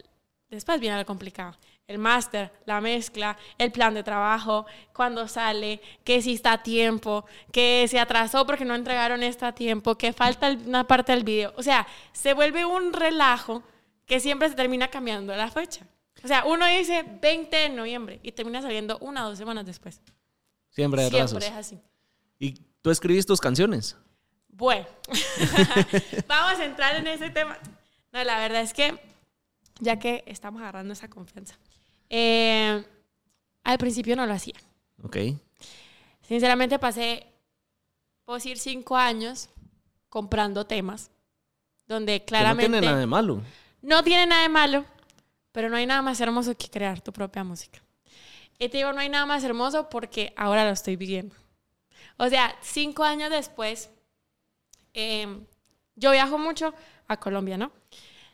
después 0.48 0.80
viene 0.80 0.96
lo 0.96 1.06
complicado. 1.06 1.56
El 1.86 1.98
máster, 1.98 2.52
la 2.64 2.80
mezcla, 2.80 3.36
el 3.58 3.72
plan 3.72 3.92
de 3.92 4.02
trabajo, 4.02 4.66
cuando 4.94 5.28
sale, 5.28 5.80
que 6.04 6.22
si 6.22 6.34
está 6.34 6.52
a 6.52 6.62
tiempo, 6.62 7.26
que 7.50 7.86
se 7.88 7.98
atrasó 7.98 8.46
porque 8.46 8.64
no 8.64 8.74
entregaron 8.74 9.22
esto 9.22 9.46
a 9.46 9.52
tiempo, 9.52 9.96
que 9.96 10.12
falta 10.12 10.50
una 10.66 10.84
parte 10.84 11.12
del 11.12 11.24
video. 11.24 11.52
O 11.56 11.62
sea, 11.62 11.86
se 12.12 12.34
vuelve 12.34 12.64
un 12.64 12.92
relajo 12.92 13.62
que 14.06 14.20
siempre 14.20 14.48
se 14.48 14.54
termina 14.54 14.88
cambiando 14.88 15.34
la 15.34 15.50
fecha. 15.50 15.86
O 16.24 16.28
sea, 16.28 16.44
uno 16.44 16.66
dice 16.66 17.04
20 17.20 17.56
de 17.56 17.68
noviembre 17.70 18.20
y 18.22 18.32
termina 18.32 18.62
saliendo 18.62 18.98
una 18.98 19.26
o 19.26 19.30
dos 19.30 19.38
semanas 19.38 19.66
después. 19.66 20.00
Siempre, 20.70 21.08
Siempre 21.10 21.46
es 21.46 21.52
así. 21.52 21.80
¿Y 22.38 22.54
tú 22.80 22.90
escribís 22.90 23.26
tus 23.26 23.40
canciones? 23.40 23.96
Bueno, 24.48 24.86
vamos 26.28 26.60
a 26.60 26.64
entrar 26.64 26.96
en 26.96 27.06
ese 27.06 27.30
tema. 27.30 27.58
No, 28.12 28.22
la 28.22 28.38
verdad 28.38 28.62
es 28.62 28.72
que, 28.72 28.98
ya 29.80 29.98
que 29.98 30.22
estamos 30.26 30.60
agarrando 30.62 30.92
esa 30.92 31.08
confianza, 31.08 31.56
eh, 32.12 32.84
al 33.64 33.78
principio 33.78 34.14
no 34.14 34.26
lo 34.26 34.34
hacía. 34.34 34.54
Ok. 35.02 35.16
Sinceramente 36.20 36.78
pasé, 36.78 37.26
puedo 38.24 38.36
decir, 38.36 38.58
cinco 38.58 38.96
años 38.96 39.48
comprando 40.10 40.66
temas, 40.66 41.10
donde 41.86 42.22
claramente... 42.24 42.68
no 42.68 42.74
tiene 42.74 42.86
nada 42.86 43.00
de 43.00 43.06
malo. 43.06 43.42
No 43.80 44.04
tiene 44.04 44.26
nada 44.26 44.42
de 44.42 44.48
malo, 44.50 44.84
pero 45.52 45.70
no 45.70 45.76
hay 45.76 45.86
nada 45.86 46.02
más 46.02 46.20
hermoso 46.20 46.54
que 46.54 46.68
crear 46.68 47.00
tu 47.00 47.12
propia 47.12 47.42
música. 47.44 47.82
Y 48.58 48.68
te 48.68 48.76
digo, 48.76 48.92
no 48.92 49.00
hay 49.00 49.08
nada 49.08 49.24
más 49.24 49.42
hermoso 49.42 49.88
porque 49.88 50.34
ahora 50.36 50.66
lo 50.66 50.70
estoy 50.70 50.96
viviendo. 50.96 51.34
O 52.18 52.28
sea, 52.28 52.54
cinco 52.60 53.04
años 53.04 53.30
después, 53.30 53.90
eh, 54.92 55.26
yo 55.96 56.10
viajo 56.10 56.36
mucho 56.36 56.74
a 57.08 57.16
Colombia, 57.16 57.56
¿no? 57.56 57.72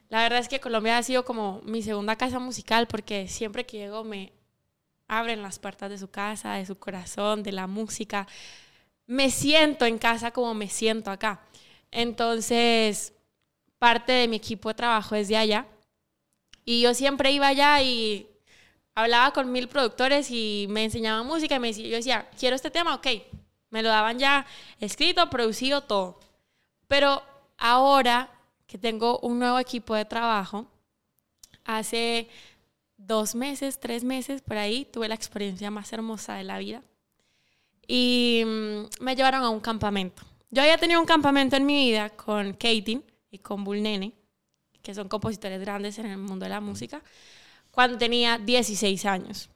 La 0.09 0.23
verdad 0.23 0.38
es 0.38 0.49
que 0.49 0.61
Colombia 0.61 0.99
ha 0.99 1.03
sido 1.03 1.25
como 1.25 1.61
mi 1.65 1.83
segunda 1.83 2.17
casa 2.17 2.38
musical 2.38 2.87
porque 2.87 3.29
siempre 3.29 3.67
que 3.67 3.79
llego 3.79 4.05
me 4.05 4.33
abren 5.07 5.43
las 5.43 5.59
puertas 5.59 5.91
de 5.91 5.99
su 5.99 6.09
casa, 6.11 6.55
de 6.55 6.67
su 6.67 6.79
corazón, 6.79 7.43
de 7.43 7.53
la 7.53 7.67
música. 7.67 8.27
Me 9.07 9.31
siento 9.31 9.85
en 9.87 9.99
casa 9.99 10.31
como 10.31 10.55
me 10.55 10.69
siento 10.69 11.11
acá. 11.11 11.41
Entonces, 11.91 13.12
parte 13.79 14.12
de 14.12 14.29
mi 14.29 14.37
equipo 14.37 14.69
de 14.69 14.75
trabajo 14.75 15.15
es 15.15 15.29
de 15.29 15.37
allá. 15.37 15.67
Y 16.65 16.83
yo 16.83 16.95
siempre 16.95 17.33
iba 17.33 17.49
allá 17.49 17.83
y 17.83 18.29
hablaba 18.95 19.33
con 19.33 19.53
mil 19.53 19.69
productores 19.69 20.31
y 20.31 20.67
me 20.71 20.85
enseñaban 20.85 21.27
música 21.27 21.57
y 21.57 21.59
me 21.59 21.69
decía, 21.69 21.87
yo 21.88 21.97
decía, 21.97 22.31
quiero 22.38 22.57
este 22.57 22.71
tema, 22.71 22.95
ok. 22.95 23.07
Me 23.71 23.83
lo 23.83 23.91
daban 23.91 24.19
ya 24.19 24.47
escrito, 24.81 25.29
producido, 25.31 25.83
todo. 25.83 26.19
Pero 26.87 27.23
ahora 27.59 28.31
que 28.69 28.79
tengo 28.79 29.19
un 29.21 29.41
nuevo 29.41 29.59
equipo 29.59 29.95
de 29.97 30.05
trabajo. 30.05 30.67
Hace 31.65 32.29
dos 32.97 33.35
meses, 33.35 33.81
tres 33.81 34.05
meses, 34.05 34.43
por 34.43 34.59
ahí, 34.59 34.85
tuve 34.85 35.09
la 35.09 35.15
experiencia 35.15 35.71
más 35.71 35.93
hermosa 35.93 36.35
de 36.35 36.45
la 36.45 36.59
vida. 36.59 36.83
Y 37.87 38.43
mm, 38.47 39.03
me 39.03 39.17
llevaron 39.17 39.43
a 39.43 39.49
un 39.49 39.61
campamento. 39.61 40.23
Yo 40.51 40.63
había 40.63 40.77
tenido 40.77 41.01
un 41.01 41.07
campamento 41.07 41.57
en 41.57 41.65
mi 41.65 41.89
vida 41.89 42.11
con 42.11 42.53
Katie 42.53 43.01
y 43.31 43.39
con 43.39 43.65
Bull 43.65 43.83
Nene, 43.83 44.13
que 44.83 44.95
son 44.95 45.09
compositores 45.09 45.61
grandes 45.61 45.99
en 45.99 46.07
el 46.07 46.19
mundo 46.19 46.45
de 46.45 46.51
la 46.51 46.61
música, 46.61 47.03
cuando 47.71 47.97
tenía 47.97 48.37
16 48.37 49.05
años. 49.07 49.49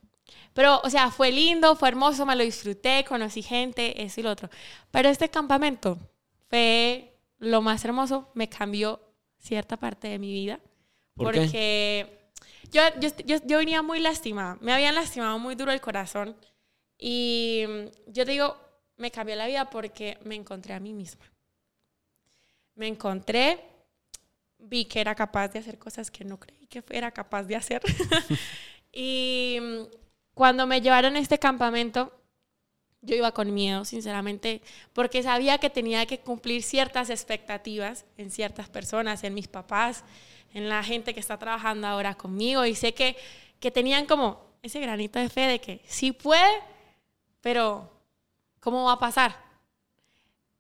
Pero, 0.55 0.81
o 0.85 0.91
sea, 0.91 1.11
fue 1.11 1.31
lindo, 1.31 1.77
fue 1.77 1.91
hermoso, 1.91 2.25
me 2.25 2.37
lo 2.37 2.45
disfruté, 2.45 3.05
conocí 3.05 3.43
gente, 3.43 4.03
eso 4.03 4.21
y 4.21 4.23
lo 4.23 4.31
otro. 4.31 4.49
Pero 4.91 5.11
este 5.11 5.29
campamento 5.29 5.99
fue 6.49 7.12
lo 7.43 7.61
más 7.61 7.85
hermoso, 7.85 8.31
me 8.35 8.49
cambió 8.49 9.01
cierta 9.37 9.77
parte 9.77 10.07
de 10.07 10.19
mi 10.21 10.33
vida. 10.33 10.61
¿Por 11.15 11.33
qué? 11.33 11.41
porque 11.41 12.31
Yo, 12.71 12.83
yo, 13.01 13.09
yo, 13.27 13.37
yo 13.45 13.59
venía 13.59 13.83
muy 13.83 13.99
lastimada, 13.99 14.57
me 14.61 14.73
habían 14.73 14.95
lastimado 14.95 15.39
muy 15.41 15.57
duro 15.57 15.73
el 15.73 15.81
corazón. 15.81 16.37
Y 16.97 17.65
mm, 17.69 18.13
yo 18.13 18.25
te 18.25 18.31
digo, 18.31 18.57
me 18.97 19.11
cambió 19.11 19.35
la 19.35 19.49
vida 19.49 19.69
porque 19.69 20.19
me 20.25 20.37
encontré 20.37 20.73
a 20.73 20.79
mí 20.79 20.95
misma. 20.95 21.33
Me 22.77 22.87
encontré, 22.87 23.61
vi 24.59 24.85
que 24.85 25.01
era 25.01 25.17
capaz 25.17 25.49
de 25.49 25.59
hacer 25.59 25.79
cosas 25.79 26.13
que 26.13 26.25
no 26.25 26.39
creí 26.39 26.69
que 26.69 26.85
era 26.91 27.11
capaz 27.11 27.43
de 27.43 27.57
hacer. 27.57 27.83
y 28.93 29.59
mm, 29.61 29.83
cuando 30.33 30.65
me 30.69 30.81
llevaron 30.81 31.17
a 31.17 31.19
este 31.19 31.41
campamento, 31.41 32.22
yo 33.03 33.17
iba 33.17 33.33
con 33.33 33.53
miedo, 33.53 33.85
sinceramente, 33.85 34.63
porque 34.93 35.23
sabía 35.23 35.59
que 35.59 35.71
tenía 35.71 36.07
que 36.07 36.21
cumplir 36.21 36.63
ciertas 36.63 37.11
expectativas 37.11 38.05
en 38.17 38.31
ciertas 38.31 38.69
personas, 38.69 39.25
en 39.25 39.35
mis 39.35 39.49
papás, 39.49 40.05
en 40.55 40.69
la 40.69 40.83
gente 40.85 41.13
que 41.13 41.21
está 41.21 41.37
trabajando 41.37 41.87
ahora 41.89 42.15
conmigo, 42.15 42.65
y 42.65 42.75
sé 42.75 42.95
que, 42.95 43.17
que 43.59 43.71
tenían 43.71 44.07
como 44.07 44.41
ese 44.63 44.81
granito 44.81 45.19
de 45.19 45.29
fe 45.29 45.43
de 45.43 45.61
que 45.61 45.83
sí 45.87 46.13
puede, 46.13 46.61
pero 47.41 47.91
¿cómo 48.61 48.85
va 48.85 48.93
a 48.93 48.99
pasar? 48.99 49.37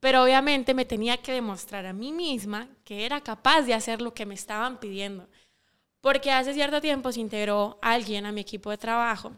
Pero 0.00 0.24
obviamente 0.24 0.74
me 0.74 0.84
tenía 0.84 1.18
que 1.18 1.30
demostrar 1.30 1.86
a 1.86 1.92
mí 1.92 2.10
misma 2.10 2.68
que 2.84 3.06
era 3.06 3.20
capaz 3.20 3.62
de 3.62 3.74
hacer 3.74 4.02
lo 4.02 4.12
que 4.12 4.26
me 4.26 4.34
estaban 4.34 4.80
pidiendo. 4.80 5.28
Porque 6.00 6.32
hace 6.32 6.54
cierto 6.54 6.80
tiempo 6.80 7.12
se 7.12 7.20
integró 7.20 7.78
alguien 7.80 8.26
a 8.26 8.32
mi 8.32 8.40
equipo 8.40 8.70
de 8.70 8.78
trabajo 8.78 9.30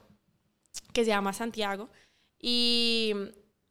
que 0.95 1.05
se 1.05 1.11
llama 1.11 1.35
Santiago 1.35 1.91
y 2.47 3.15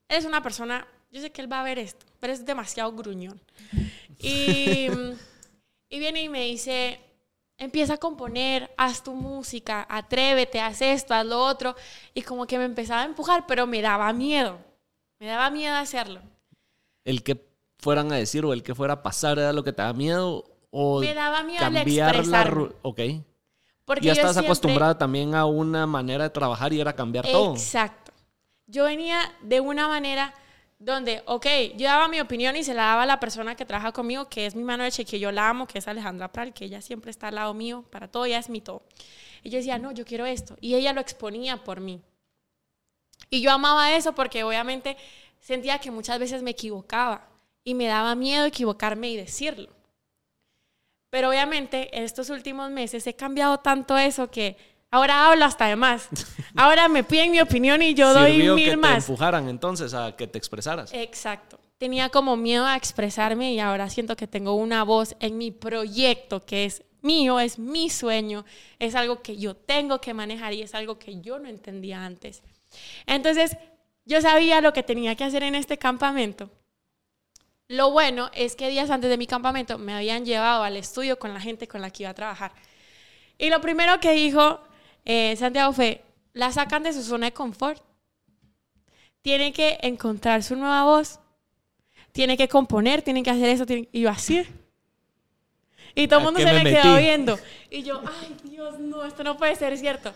es 0.10 0.25
una 0.25 0.42
persona, 0.42 0.88
yo 1.12 1.22
sé 1.22 1.32
que 1.32 1.42
él 1.44 1.51
va 1.51 1.62
a 1.62 1.63
ver 1.63 1.77
esto, 1.77 2.08
pero 2.20 2.34
es 2.34 2.44
demasiado 2.44 2.92
gruñón. 2.92 3.39
Y, 4.18 4.88
y 5.89 6.00
viene 6.00 6.24
y 6.24 6.30
me 6.30 6.46
dice, 6.46 7.00
empieza 7.60 7.94
a 7.94 7.98
componer, 7.98 8.74
haz 8.75 9.03
tu 9.03 9.13
música, 9.13 9.86
atrévete, 9.88 10.60
haz 10.60 10.82
esto, 10.82 11.13
haz 11.13 11.24
lo 11.24 11.39
otro. 11.39 11.75
Y 12.15 12.24
como 12.24 12.48
que 12.48 12.58
me 12.58 12.65
empezaba 12.65 13.03
a 13.03 13.06
empujar, 13.06 13.46
pero 13.46 13.68
me 13.68 13.80
daba 13.80 14.12
miedo, 14.12 14.58
me 15.20 15.27
daba 15.27 15.51
miedo 15.51 15.75
hacerlo. 15.75 16.22
El 17.06 17.22
que 17.22 17.46
fueran 17.77 18.12
a 18.12 18.15
decir 18.15 18.44
o 18.44 18.53
el 18.53 18.63
que 18.63 18.74
fuera 18.74 18.94
a 18.94 19.03
pasar 19.03 19.38
era 19.38 19.53
lo 19.53 19.63
que 19.63 19.72
te 19.74 19.84
da 19.84 19.94
miedo 19.94 20.46
o 20.72 21.00
Me 21.00 21.13
daba 21.13 21.44
miedo 21.44 21.60
cambiar 21.60 22.25
la 22.25 22.70
Ok. 22.82 23.01
Porque 23.86 24.08
ya 24.08 24.13
estás 24.13 24.32
siempre- 24.32 24.48
acostumbrada 24.48 24.98
también 24.98 25.36
a 25.36 25.46
una 25.46 25.86
manera 25.86 26.24
de 26.24 26.32
trabajar 26.32 26.74
y 26.74 26.82
era 26.82 26.94
cambiar 26.96 27.27
todo. 27.27 27.53
Exacto. 27.53 28.03
Yo 28.67 28.86
venía 28.86 29.34
de 29.41 29.60
una 29.60 29.88
manera 29.88 30.34
donde, 30.79 31.24
ok, 31.25 31.46
yo 31.75 31.88
daba 31.88 32.08
mi 32.08 32.20
opinión 32.20 32.55
y 32.55 32.63
se 32.63 32.74
la 32.74 32.84
daba 32.84 33.03
a 33.03 33.05
la 33.05 33.20
persona 33.20 33.55
que 33.55 33.65
trabaja 33.65 33.91
conmigo, 33.91 34.27
que 34.29 34.46
es 34.46 34.55
mi 34.55 34.63
mano 34.63 34.84
derecha, 34.84 35.03
que 35.03 35.20
yo 35.20 35.32
la 35.32 35.50
amo, 35.50 35.67
que 35.67 35.79
es 35.79 35.88
Alejandra 35.88 36.32
Pral, 36.32 36.53
que 36.53 36.65
ella 36.65 36.82
siempre 36.82 37.12
está 37.12 37.29
al 37.29 37.36
lado 37.36 37.53
mío, 37.53 37.86
para 37.89 38.10
todo, 38.10 38.25
ella 38.25 38.39
es 38.39 38.50
mi 38.50 38.60
todo. 38.60 38.84
Y 39.43 39.50
yo 39.50 39.58
decía, 39.58 39.77
no, 39.77 39.91
yo 39.91 40.05
quiero 40.05 40.25
esto. 40.25 40.58
Y 40.60 40.75
ella 40.75 40.93
lo 40.93 41.01
exponía 41.01 41.63
por 41.63 41.79
mí. 41.79 42.01
Y 43.29 43.41
yo 43.41 43.51
amaba 43.51 43.96
eso 43.96 44.13
porque 44.13 44.43
obviamente 44.43 44.98
sentía 45.39 45.79
que 45.79 45.91
muchas 45.91 46.20
veces 46.20 46.43
me 46.43 46.51
equivocaba 46.51 47.27
y 47.63 47.75
me 47.75 47.86
daba 47.86 48.15
miedo 48.15 48.46
equivocarme 48.46 49.10
y 49.10 49.17
decirlo. 49.17 49.70
Pero 51.10 51.29
obviamente 51.29 51.96
en 51.98 52.03
estos 52.03 52.29
últimos 52.29 52.72
meses 52.72 53.05
he 53.08 53.15
cambiado 53.15 53.60
tanto 53.60 53.98
eso 53.98 54.32
que 54.32 54.58
ahora 54.94 55.28
hablo 55.28 55.44
hasta 55.46 55.66
de 55.66 55.76
más. 55.76 56.08
Ahora 56.56 56.88
me 56.88 57.04
piden 57.04 57.32
mi 57.32 57.42
opinión 57.42 57.82
y 57.82 57.96
yo 57.96 58.14
doy 58.14 58.34
Sirvió 58.34 58.56
que 58.56 58.62
mil 58.62 58.70
te 58.70 58.78
más. 58.78 59.10
empujaran 59.10 59.50
entonces 59.50 59.94
a 59.96 60.16
que 60.16 60.28
te 60.28 60.38
expresaras. 60.38 60.94
Exacto. 60.94 61.60
Tenía 61.80 62.10
como 62.10 62.38
miedo 62.38 62.68
a 62.68 62.76
expresarme 62.76 63.54
y 63.54 63.60
ahora 63.60 63.90
siento 63.90 64.16
que 64.16 64.28
tengo 64.28 64.54
una 64.54 64.84
voz 64.84 65.16
en 65.20 65.40
mi 65.40 65.50
proyecto 65.50 66.46
que 66.46 66.66
es 66.66 66.84
mío, 67.02 67.40
es 67.40 67.58
mi 67.58 67.90
sueño, 67.90 68.46
es 68.78 68.94
algo 68.94 69.24
que 69.24 69.36
yo 69.36 69.56
tengo 69.56 70.00
que 70.00 70.14
manejar 70.14 70.54
y 70.54 70.62
es 70.62 70.76
algo 70.76 71.00
que 71.00 71.20
yo 71.22 71.40
no 71.40 71.50
entendía 71.50 72.06
antes. 72.06 72.44
Entonces, 73.08 73.58
yo 74.06 74.22
sabía 74.22 74.62
lo 74.62 74.74
que 74.74 74.84
tenía 74.84 75.16
que 75.16 75.24
hacer 75.24 75.42
en 75.42 75.56
este 75.56 75.80
campamento. 75.80 76.52
Lo 77.68 77.90
bueno 77.90 78.30
es 78.36 78.56
que 78.56 78.70
días 78.70 78.92
antes 78.92 79.10
de 79.10 79.18
mi 79.18 79.26
campamento 79.26 79.80
me 79.80 79.96
habían 79.96 80.24
llevado 80.24 80.62
al 80.64 80.78
estudio 80.78 81.18
con 81.18 81.34
la 81.34 81.42
gente 81.42 81.68
con 81.68 81.82
la 81.82 81.90
que 81.90 82.04
iba 82.04 82.12
a 82.12 82.14
trabajar. 82.14 82.52
Y 83.40 83.50
lo 83.50 83.60
primero 83.60 84.00
que 84.00 84.12
dijo 84.12 84.62
eh, 85.06 85.36
Santiago 85.38 85.74
fue, 85.74 86.04
la 86.34 86.52
sacan 86.52 86.84
de 86.84 86.94
su 86.94 87.04
zona 87.04 87.28
de 87.28 87.34
confort. 87.34 87.82
Tiene 89.22 89.54
que 89.54 89.80
encontrar 89.82 90.44
su 90.44 90.56
nueva 90.56 90.84
voz. 90.84 91.20
Tiene 92.12 92.38
que 92.38 92.48
componer, 92.48 93.02
tiene 93.02 93.24
que 93.24 93.30
hacer 93.32 93.50
eso. 93.50 93.66
tiene- 93.66 93.88
Y 93.92 94.02
yo 94.02 94.10
así. 94.10 94.46
Y 95.96 96.08
todo 96.08 96.20
el 96.20 96.24
¿A 96.24 96.26
mundo 96.32 96.40
se 96.40 96.46
me 96.54 96.64
me, 96.64 96.72
quedó 96.72 96.98
viendo. 96.98 97.40
Y 97.70 97.84
yo, 97.84 98.02
ay 98.20 98.36
Dios, 98.44 98.80
no, 98.80 99.04
esto 99.06 99.24
no 99.24 99.38
puede 99.38 99.56
ser 99.56 99.78
cierto. 99.78 100.14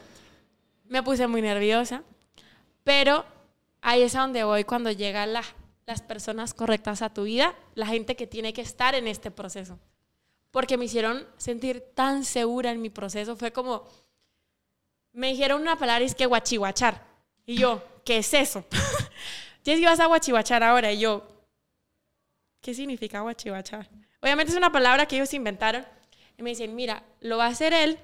Me 0.90 1.04
puse 1.04 1.28
muy 1.28 1.42
nerviosa. 1.42 2.04
Pero 2.84 3.26
ahí 3.82 4.02
es 4.02 4.16
a 4.16 4.22
donde 4.22 4.44
voy 4.44 4.64
cuando 4.64 4.92
llegan 4.92 5.34
la- 5.34 5.44
las 5.86 6.02
personas 6.02 6.54
correctas 6.54 7.02
a 7.02 7.14
tu 7.14 7.24
vida, 7.24 7.56
la 7.76 7.86
gente 7.88 8.16
que 8.16 8.28
tiene 8.28 8.54
que 8.54 8.62
estar 8.62 8.94
en 8.96 9.08
este 9.08 9.32
proceso. 9.32 9.80
Porque 10.52 10.78
me 10.78 10.86
hicieron 10.86 11.26
sentir 11.38 11.82
tan 11.94 12.26
segura 12.26 12.72
en 12.72 12.82
mi 12.82 12.90
proceso. 12.90 13.36
Fue 13.38 13.52
como, 13.52 13.88
me 15.18 15.30
dijeron 15.30 15.64
una 15.64 15.76
palabra 15.80 16.04
y 16.04 16.06
es 16.06 16.14
que 16.14 16.28
guachihuachar. 16.28 17.04
Y 17.48 17.58
yo, 17.58 17.84
¿qué 18.06 18.20
es 18.20 18.34
eso? 18.36 18.64
Jessy, 19.66 19.84
vas 19.84 20.00
a 20.00 20.06
guachihuachar 20.06 20.64
ahora. 20.64 20.92
Y 20.92 21.00
yo, 21.00 21.28
¿qué 22.62 22.76
significa 22.76 23.22
guachihuachar? 23.22 23.90
Obviamente 24.22 24.52
es 24.52 24.58
una 24.58 24.72
palabra 24.72 25.08
que 25.08 25.16
ellos 25.16 25.34
inventaron. 25.34 25.88
Y 26.38 26.44
me 26.44 26.52
dicen, 26.52 26.76
mira, 26.76 27.02
lo 27.22 27.38
va 27.38 27.46
a 27.46 27.50
hacer 27.50 27.74
él 27.74 27.98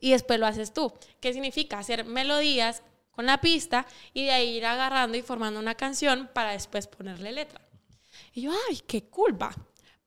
y 0.00 0.10
después 0.10 0.40
lo 0.40 0.46
haces 0.48 0.74
tú. 0.74 0.92
¿Qué 1.20 1.32
significa? 1.32 1.78
Hacer 1.78 2.04
melodías 2.06 2.82
con 3.12 3.24
la 3.24 3.40
pista 3.40 3.86
y 4.12 4.24
de 4.24 4.32
ahí 4.32 4.56
ir 4.56 4.66
agarrando 4.66 5.16
y 5.16 5.22
formando 5.22 5.60
una 5.60 5.76
canción 5.76 6.28
para 6.34 6.50
después 6.50 6.88
ponerle 6.88 7.30
letra. 7.30 7.60
Y 8.34 8.42
yo, 8.42 8.52
ay, 8.68 8.80
qué 8.88 9.04
culpa. 9.04 9.54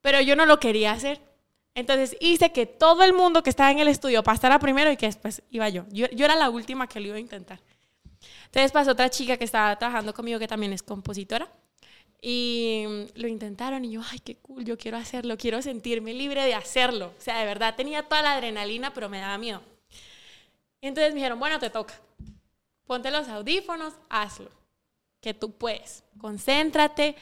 Pero 0.02 0.20
yo 0.20 0.36
no 0.36 0.46
lo 0.46 0.60
quería 0.60 0.92
hacer. 0.92 1.22
Entonces 1.76 2.16
hice 2.22 2.54
que 2.54 2.66
todo 2.66 3.04
el 3.04 3.14
mundo 3.14 3.44
que 3.44 3.50
estaba 3.50 3.70
en 3.70 3.80
el 3.80 3.90
estudio 3.90 4.24
pasara 4.24 4.58
primero 4.60 4.90
y 4.92 4.98
que 4.98 5.08
después 5.08 5.44
iba 5.52 5.68
yo. 5.68 5.86
Yo, 5.92 6.08
era 6.10 6.36
la 6.36 6.50
última 6.50 6.88
que 6.88 7.02
lo 7.02 7.08
iba 7.08 7.18
a 7.18 7.20
intentar. 7.20 7.60
Entonces 8.46 8.72
pasó 8.72 8.92
otra 8.92 9.10
chica 9.10 9.36
que 9.36 9.44
estaba 9.44 9.76
trabajando 9.78 10.14
conmigo 10.14 10.40
que 10.40 10.48
también 10.48 10.72
es 10.72 10.82
compositora. 10.82 11.52
Y 12.22 12.86
mm, 12.88 13.20
lo 13.20 13.28
intentaron 13.28 13.84
y 13.84 13.92
yo, 13.92 14.02
ay, 14.10 14.20
qué 14.20 14.38
cool, 14.38 14.64
yo 14.64 14.78
quiero 14.78 14.98
hacerlo, 14.98 15.38
quiero 15.38 15.62
sentirme 15.62 16.14
libre 16.14 16.44
de 16.44 16.56
hacerlo. 16.56 17.14
O 17.18 17.22
sea, 17.22 17.40
de 17.40 17.46
verdad, 17.46 17.76
tenía 17.76 18.04
toda 18.04 18.22
la 18.22 18.34
adrenalina, 18.34 18.94
pero 18.94 19.10
me 19.10 19.20
daba 19.20 19.38
miedo. 19.38 19.62
Entonces 20.82 21.14
me 21.14 21.20
dijeron, 21.20 21.40
bueno, 21.40 21.60
te 21.60 21.70
toca. 21.70 22.00
Ponte 22.88 23.12
los 23.12 23.28
audífonos, 23.28 23.94
hazlo. 24.10 24.50
Que 25.20 25.34
tú 25.34 25.52
puedes. 25.52 26.06
Concéntrate 26.18 27.18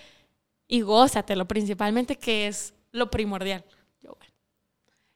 y 0.68 0.82
gózatelo, 0.82 1.46
principalmente, 1.48 2.18
que 2.18 2.48
es 2.48 2.76
lo 2.92 3.10
primordial. 3.10 3.66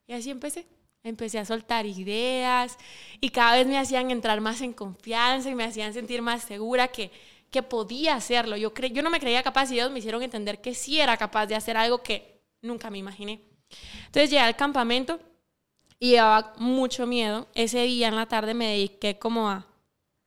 Y 0.07 0.13
así 0.13 0.29
empecé. 0.29 0.65
Empecé 1.03 1.39
a 1.39 1.45
soltar 1.45 1.85
ideas 1.85 2.77
y 3.21 3.29
cada 3.29 3.55
vez 3.57 3.67
me 3.67 3.77
hacían 3.77 4.11
entrar 4.11 4.41
más 4.41 4.61
en 4.61 4.73
confianza 4.73 5.49
y 5.49 5.55
me 5.55 5.63
hacían 5.63 5.93
sentir 5.93 6.21
más 6.21 6.43
segura 6.43 6.87
que, 6.89 7.11
que 7.51 7.63
podía 7.63 8.15
hacerlo. 8.15 8.57
Yo, 8.57 8.73
cre 8.73 8.89
yo 8.91 9.01
no 9.03 9.09
me 9.09 9.19
creía 9.19 9.43
capaz 9.43 9.71
y 9.71 9.75
ellos 9.75 9.91
me 9.91 9.99
hicieron 9.99 10.23
entender 10.23 10.59
que 10.61 10.73
sí 10.73 10.99
era 10.99 11.15
capaz 11.17 11.45
de 11.45 11.55
hacer 11.55 11.77
algo 11.77 12.03
que 12.03 12.41
nunca 12.61 12.89
me 12.89 12.97
imaginé. 12.97 13.41
Entonces 14.07 14.29
llegué 14.29 14.41
al 14.41 14.55
campamento 14.55 15.19
y 15.99 16.11
llevaba 16.11 16.53
mucho 16.57 17.05
miedo. 17.05 17.47
Ese 17.53 17.83
día 17.83 18.07
en 18.07 18.15
la 18.15 18.25
tarde 18.27 18.53
me 18.53 18.67
dediqué 18.67 19.17
como 19.19 19.49
a, 19.49 19.67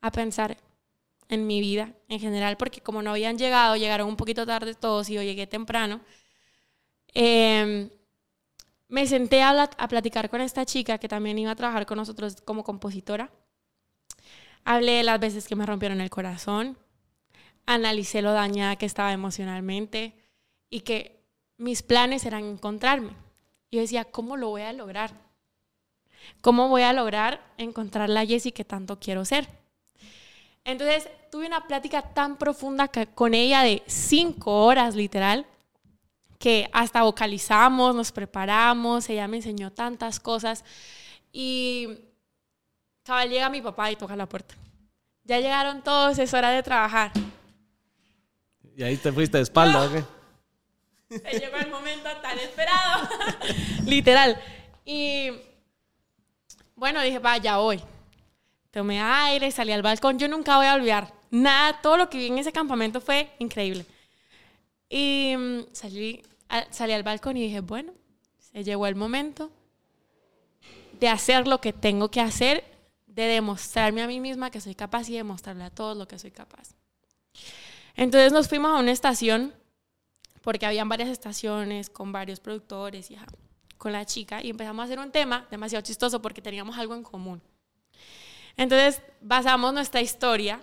a 0.00 0.12
pensar 0.12 0.56
en 1.28 1.46
mi 1.46 1.60
vida 1.60 1.94
en 2.08 2.20
general, 2.20 2.56
porque 2.56 2.80
como 2.80 3.02
no 3.02 3.10
habían 3.10 3.38
llegado, 3.38 3.76
llegaron 3.76 4.08
un 4.08 4.16
poquito 4.16 4.46
tarde 4.46 4.74
todos 4.74 5.10
y 5.10 5.14
yo 5.14 5.22
llegué 5.22 5.46
temprano. 5.46 6.00
Eh, 7.14 7.90
me 8.90 9.06
senté 9.06 9.42
a, 9.42 9.62
a 9.62 9.88
platicar 9.88 10.28
con 10.28 10.40
esta 10.40 10.66
chica 10.66 10.98
que 10.98 11.08
también 11.08 11.38
iba 11.38 11.52
a 11.52 11.56
trabajar 11.56 11.86
con 11.86 11.96
nosotros 11.96 12.42
como 12.44 12.64
compositora. 12.64 13.30
Hablé 14.64 14.92
de 14.92 15.04
las 15.04 15.18
veces 15.18 15.48
que 15.48 15.56
me 15.56 15.64
rompieron 15.64 16.00
el 16.00 16.10
corazón, 16.10 16.76
analicé 17.66 18.20
lo 18.20 18.32
dañada 18.32 18.76
que 18.76 18.86
estaba 18.86 19.12
emocionalmente 19.12 20.14
y 20.68 20.80
que 20.80 21.24
mis 21.56 21.82
planes 21.82 22.26
eran 22.26 22.44
encontrarme. 22.44 23.12
Yo 23.70 23.80
decía, 23.80 24.04
¿cómo 24.04 24.36
lo 24.36 24.48
voy 24.48 24.62
a 24.62 24.72
lograr? 24.72 25.12
¿Cómo 26.40 26.68
voy 26.68 26.82
a 26.82 26.92
lograr 26.92 27.40
encontrar 27.58 28.10
la 28.10 28.26
Jessie 28.26 28.52
que 28.52 28.64
tanto 28.64 28.98
quiero 28.98 29.24
ser? 29.24 29.48
Entonces 30.64 31.08
tuve 31.30 31.46
una 31.46 31.66
plática 31.66 32.02
tan 32.02 32.36
profunda 32.36 32.88
con 32.88 33.34
ella 33.34 33.62
de 33.62 33.82
cinco 33.86 34.64
horas 34.64 34.94
literal, 34.94 35.46
que 36.40 36.70
hasta 36.72 37.02
vocalizamos, 37.02 37.94
nos 37.94 38.10
preparamos, 38.12 39.10
ella 39.10 39.28
me 39.28 39.36
enseñó 39.36 39.70
tantas 39.70 40.18
cosas 40.18 40.64
y 41.32 41.86
cabal 43.04 43.28
llega 43.28 43.50
mi 43.50 43.60
papá 43.60 43.90
y 43.90 43.96
toca 43.96 44.16
la 44.16 44.26
puerta. 44.26 44.54
ya 45.24 45.38
llegaron 45.38 45.82
todos, 45.82 46.18
es 46.18 46.32
hora 46.32 46.50
de 46.50 46.62
trabajar. 46.62 47.12
Y 48.74 48.82
ahí 48.82 48.96
te 48.96 49.12
fuiste 49.12 49.36
de 49.36 49.42
espalda, 49.42 49.84
¿o 49.84 49.92
qué? 49.92 50.02
Se 51.18 51.38
llegó 51.38 51.56
el 51.56 51.70
momento 51.70 52.08
tan 52.22 52.38
esperado. 52.38 53.06
Literal. 53.84 54.40
Y 54.86 55.32
bueno, 56.74 57.02
dije, 57.02 57.18
va, 57.18 57.36
ya 57.36 57.58
voy. 57.58 57.82
Tomé 58.70 58.98
aire, 59.02 59.50
salí 59.50 59.72
al 59.72 59.82
balcón. 59.82 60.18
Yo 60.18 60.26
nunca 60.26 60.56
voy 60.56 60.66
a 60.66 60.74
olvidar 60.74 61.12
nada. 61.30 61.82
Todo 61.82 61.98
lo 61.98 62.08
que 62.08 62.16
vi 62.16 62.28
en 62.28 62.38
ese 62.38 62.50
campamento 62.52 63.02
fue 63.02 63.30
increíble. 63.40 63.84
Y 64.88 65.34
mm, 65.36 65.60
salí, 65.72 66.22
salí 66.70 66.92
al 66.92 67.02
balcón 67.02 67.36
y 67.36 67.42
dije, 67.42 67.60
bueno, 67.60 67.92
se 68.38 68.64
llegó 68.64 68.86
el 68.86 68.96
momento 68.96 69.50
de 70.98 71.08
hacer 71.08 71.46
lo 71.46 71.60
que 71.60 71.72
tengo 71.72 72.10
que 72.10 72.20
hacer, 72.20 72.64
de 73.06 73.24
demostrarme 73.24 74.02
a 74.02 74.06
mí 74.06 74.20
misma 74.20 74.50
que 74.50 74.60
soy 74.60 74.74
capaz 74.74 75.08
y 75.08 75.14
demostrarle 75.14 75.64
a 75.64 75.70
todos 75.70 75.96
lo 75.96 76.06
que 76.06 76.18
soy 76.18 76.30
capaz. 76.30 76.74
Entonces 77.96 78.32
nos 78.32 78.48
fuimos 78.48 78.70
a 78.70 78.80
una 78.80 78.92
estación, 78.92 79.54
porque 80.42 80.66
habían 80.66 80.88
varias 80.88 81.08
estaciones 81.08 81.90
con 81.90 82.12
varios 82.12 82.40
productores 82.40 83.10
y 83.10 83.18
con 83.78 83.92
la 83.92 84.04
chica, 84.04 84.42
y 84.42 84.50
empezamos 84.50 84.82
a 84.82 84.84
hacer 84.84 84.98
un 84.98 85.10
tema 85.10 85.46
demasiado 85.50 85.82
chistoso 85.82 86.20
porque 86.22 86.42
teníamos 86.42 86.78
algo 86.78 86.94
en 86.94 87.02
común. 87.02 87.42
Entonces 88.56 89.02
basamos 89.20 89.72
nuestra 89.72 90.00
historia 90.00 90.60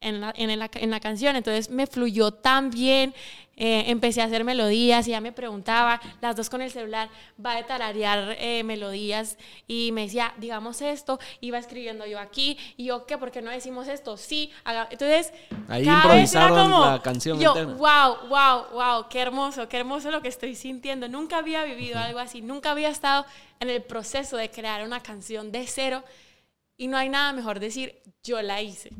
en 0.00 0.20
la, 0.20 0.32
en 0.36 0.58
la, 0.58 0.70
en 0.74 0.90
la 0.90 1.00
canción, 1.00 1.36
entonces 1.36 1.70
me 1.70 1.86
fluyó 1.86 2.30
tan 2.30 2.70
bien, 2.70 3.14
eh, 3.60 3.90
empecé 3.90 4.22
a 4.22 4.26
hacer 4.26 4.44
melodías 4.44 5.08
y 5.08 5.10
ella 5.10 5.20
me 5.20 5.32
preguntaba, 5.32 6.00
las 6.20 6.36
dos 6.36 6.48
con 6.48 6.62
el 6.62 6.70
celular, 6.70 7.08
va 7.44 7.56
a 7.56 7.66
tararear 7.66 8.36
eh, 8.38 8.62
melodías 8.62 9.36
y 9.66 9.90
me 9.90 10.02
decía, 10.02 10.32
digamos 10.38 10.80
esto, 10.80 11.18
iba 11.40 11.58
escribiendo 11.58 12.06
yo 12.06 12.20
aquí, 12.20 12.56
y 12.76 12.84
yo, 12.84 13.04
¿qué? 13.04 13.18
¿Por 13.18 13.32
qué 13.32 13.42
no 13.42 13.50
decimos 13.50 13.88
esto? 13.88 14.16
Sí, 14.16 14.52
haga-". 14.62 14.86
entonces... 14.92 15.32
Ahí 15.66 15.84
cada 15.84 16.14
vez 16.14 16.32
era 16.32 16.44
improvisaron 16.44 16.70
la 16.70 17.02
canción 17.02 17.40
Yo, 17.40 17.54
wow, 17.76 18.28
wow, 18.28 18.66
wow, 18.72 19.08
qué 19.10 19.18
hermoso, 19.18 19.68
qué 19.68 19.78
hermoso 19.78 20.12
lo 20.12 20.22
que 20.22 20.28
estoy 20.28 20.54
sintiendo. 20.54 21.08
Nunca 21.08 21.38
había 21.38 21.64
vivido 21.64 21.98
algo 21.98 22.20
así, 22.20 22.40
nunca 22.40 22.70
había 22.70 22.90
estado 22.90 23.26
en 23.58 23.70
el 23.70 23.82
proceso 23.82 24.36
de 24.36 24.52
crear 24.52 24.84
una 24.84 25.02
canción 25.02 25.50
de 25.50 25.66
cero 25.66 26.04
y 26.76 26.86
no 26.86 26.96
hay 26.96 27.08
nada 27.08 27.32
mejor 27.32 27.58
decir, 27.58 28.00
yo 28.22 28.40
la 28.40 28.62
hice. 28.62 28.92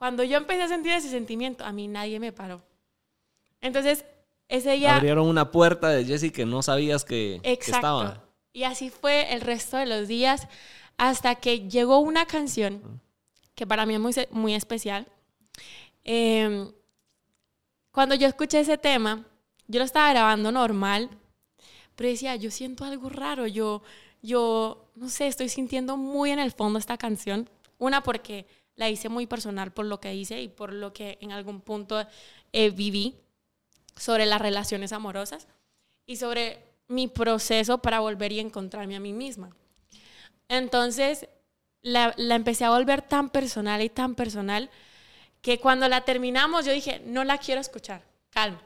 Cuando 0.00 0.24
yo 0.24 0.38
empecé 0.38 0.62
a 0.62 0.68
sentir 0.68 0.92
ese 0.92 1.10
sentimiento, 1.10 1.62
a 1.62 1.72
mí 1.72 1.86
nadie 1.86 2.18
me 2.18 2.32
paró. 2.32 2.62
Entonces, 3.60 4.06
ese 4.48 4.72
día... 4.72 4.96
Abrieron 4.96 5.28
una 5.28 5.50
puerta 5.50 5.90
de 5.90 6.06
Jesse 6.06 6.32
que 6.32 6.46
no 6.46 6.62
sabías 6.62 7.04
que, 7.04 7.38
que 7.42 7.52
Exacto. 7.52 7.76
estaba. 7.76 8.24
Y 8.54 8.62
así 8.62 8.88
fue 8.88 9.34
el 9.34 9.42
resto 9.42 9.76
de 9.76 9.84
los 9.84 10.08
días 10.08 10.48
hasta 10.96 11.34
que 11.34 11.68
llegó 11.68 11.98
una 11.98 12.24
canción 12.24 13.02
que 13.54 13.66
para 13.66 13.84
mí 13.84 13.92
es 13.92 14.00
muy, 14.00 14.14
muy 14.30 14.54
especial. 14.54 15.06
Eh, 16.04 16.72
cuando 17.90 18.14
yo 18.14 18.26
escuché 18.26 18.60
ese 18.60 18.78
tema, 18.78 19.26
yo 19.66 19.80
lo 19.80 19.84
estaba 19.84 20.08
grabando 20.08 20.50
normal, 20.50 21.10
pero 21.94 22.08
decía, 22.08 22.36
yo 22.36 22.50
siento 22.50 22.86
algo 22.86 23.10
raro, 23.10 23.46
yo, 23.46 23.82
yo, 24.22 24.90
no 24.94 25.10
sé, 25.10 25.26
estoy 25.26 25.50
sintiendo 25.50 25.98
muy 25.98 26.30
en 26.30 26.38
el 26.38 26.52
fondo 26.52 26.78
esta 26.78 26.96
canción. 26.96 27.50
Una 27.76 28.02
porque 28.02 28.46
la 28.80 28.88
hice 28.88 29.10
muy 29.10 29.26
personal 29.26 29.72
por 29.72 29.84
lo 29.84 30.00
que 30.00 30.14
hice 30.14 30.40
y 30.40 30.48
por 30.48 30.72
lo 30.72 30.92
que 30.94 31.18
en 31.20 31.32
algún 31.32 31.60
punto 31.60 32.02
eh, 32.52 32.70
viví 32.70 33.14
sobre 33.94 34.24
las 34.24 34.40
relaciones 34.40 34.92
amorosas 34.92 35.46
y 36.06 36.16
sobre 36.16 36.64
mi 36.88 37.06
proceso 37.06 37.78
para 37.78 38.00
volver 38.00 38.32
y 38.32 38.40
encontrarme 38.40 38.96
a 38.96 39.00
mí 39.00 39.12
misma. 39.12 39.50
Entonces, 40.48 41.28
la, 41.82 42.14
la 42.16 42.34
empecé 42.36 42.64
a 42.64 42.70
volver 42.70 43.02
tan 43.02 43.28
personal 43.28 43.82
y 43.82 43.90
tan 43.90 44.14
personal 44.14 44.70
que 45.42 45.60
cuando 45.60 45.86
la 45.88 46.00
terminamos 46.06 46.64
yo 46.64 46.72
dije, 46.72 47.02
no 47.04 47.22
la 47.24 47.36
quiero 47.36 47.60
escuchar, 47.60 48.02
calma. 48.30 48.60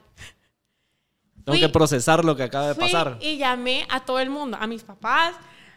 Tengo 1.44 1.58
Fui- 1.58 1.60
que 1.60 1.68
procesar 1.68 2.24
lo 2.24 2.36
que 2.36 2.44
acaba 2.44 2.68
de 2.68 2.74
pasar. 2.76 3.18
y 3.20 3.36
llamé 3.36 3.84
a 3.90 4.04
todo 4.04 4.20
el 4.20 4.30
mundo, 4.30 4.56
a 4.60 4.66
mis 4.68 4.82
papás, 4.84 5.34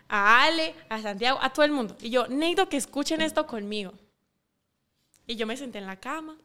a 0.08 0.44
Ale, 0.44 0.76
a 0.90 1.02
Santiago, 1.02 1.40
a 1.42 1.52
todo 1.52 1.66
el 1.66 1.72
mundo. 1.72 1.98
Y 2.02 2.10
yo, 2.12 2.28
necesito 2.28 2.70
que 2.70 2.78
escuchen 2.78 3.20
esto 3.22 3.46
conmigo. 3.48 3.94
Y 5.28 5.36
yo 5.36 5.46
me 5.46 5.56
senté 5.58 5.78
en 5.78 5.86
la 5.86 5.98
cama 6.00 6.38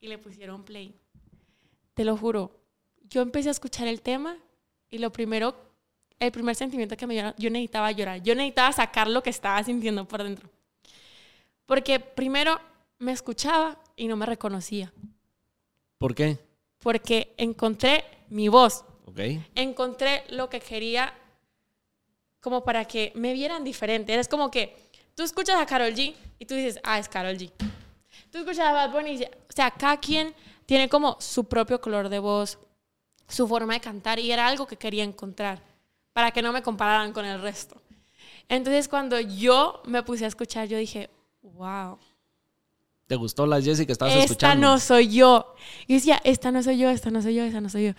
y 0.00 0.08
le 0.08 0.18
pusieron 0.18 0.64
play. 0.64 0.94
Te 1.94 2.04
lo 2.04 2.16
juro, 2.16 2.50
yo 3.08 3.22
empecé 3.22 3.48
a 3.48 3.52
escuchar 3.52 3.86
el 3.86 4.00
tema 4.00 4.36
y 4.90 4.98
lo 4.98 5.12
primero, 5.12 5.54
el 6.18 6.32
primer 6.32 6.56
sentimiento 6.56 6.96
que 6.96 7.06
me 7.06 7.14
dio, 7.14 7.34
yo 7.38 7.50
necesitaba 7.50 7.92
llorar. 7.92 8.22
Yo 8.22 8.34
necesitaba 8.34 8.72
sacar 8.72 9.08
lo 9.08 9.22
que 9.22 9.30
estaba 9.30 9.62
sintiendo 9.62 10.06
por 10.08 10.22
dentro. 10.22 10.48
Porque 11.66 12.00
primero 12.00 12.58
me 12.98 13.12
escuchaba 13.12 13.78
y 13.96 14.08
no 14.08 14.16
me 14.16 14.26
reconocía. 14.26 14.92
¿Por 15.98 16.14
qué? 16.14 16.38
Porque 16.78 17.34
encontré 17.36 18.04
mi 18.28 18.48
voz, 18.48 18.84
Ok. 19.06 19.18
encontré 19.54 20.24
lo 20.30 20.48
que 20.48 20.60
quería 20.60 21.12
como 22.40 22.64
para 22.64 22.84
que 22.84 23.12
me 23.14 23.32
vieran 23.32 23.64
diferente. 23.64 24.14
Es 24.18 24.28
como 24.28 24.50
que 24.50 24.76
tú 25.14 25.22
escuchas 25.22 25.56
a 25.56 25.66
Carol 25.66 25.92
G 25.94 26.14
y 26.38 26.46
tú 26.46 26.54
dices, 26.54 26.78
ah, 26.84 26.98
es 26.98 27.08
Carol 27.08 27.36
G. 27.36 27.50
Tú 28.30 28.38
escuchas 28.38 28.60
a 28.60 28.72
Bad 28.72 28.92
Bunny 28.92 29.24
o 29.24 29.52
sea, 29.52 29.70
cada 29.70 29.98
quien 29.98 30.34
tiene 30.66 30.88
como 30.88 31.16
su 31.20 31.44
propio 31.44 31.80
color 31.80 32.08
de 32.08 32.18
voz, 32.18 32.58
su 33.28 33.46
forma 33.46 33.74
de 33.74 33.80
cantar 33.80 34.18
y 34.18 34.30
era 34.30 34.46
algo 34.46 34.66
que 34.66 34.76
quería 34.76 35.04
encontrar 35.04 35.62
para 36.12 36.30
que 36.30 36.42
no 36.42 36.52
me 36.52 36.62
compararan 36.62 37.12
con 37.12 37.24
el 37.24 37.40
resto. 37.40 37.80
Entonces 38.48 38.88
cuando 38.88 39.18
yo 39.20 39.82
me 39.86 40.02
puse 40.02 40.24
a 40.24 40.28
escuchar, 40.28 40.68
yo 40.68 40.78
dije, 40.78 41.10
wow, 41.42 41.98
¿Te 43.06 43.14
gustó 43.14 43.46
la 43.46 43.62
Jessie 43.62 43.86
que 43.86 43.92
estabas 43.92 44.14
esta 44.14 44.24
escuchando? 44.24 44.66
no 44.66 44.80
soy 44.80 45.08
yo. 45.08 45.54
Y 45.86 45.94
decía, 45.94 46.20
esta 46.24 46.50
no 46.50 46.62
soy 46.62 46.78
yo, 46.78 46.90
esta 46.90 47.10
no 47.10 47.22
soy 47.22 47.36
yo, 47.36 47.44
esta 47.44 47.60
no 47.60 47.68
soy 47.68 47.86
yo. 47.86 47.92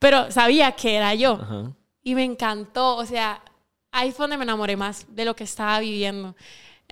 Pero 0.00 0.32
sabía 0.32 0.72
que 0.72 0.96
era 0.96 1.14
yo. 1.14 1.34
Ajá. 1.34 1.72
Y 2.02 2.16
me 2.16 2.24
encantó, 2.24 2.96
o 2.96 3.06
sea, 3.06 3.40
ahí 3.92 4.10
fue 4.10 4.24
donde 4.24 4.36
me 4.36 4.42
enamoré 4.42 4.76
más 4.76 5.06
de 5.14 5.24
lo 5.24 5.36
que 5.36 5.44
estaba 5.44 5.78
viviendo. 5.78 6.34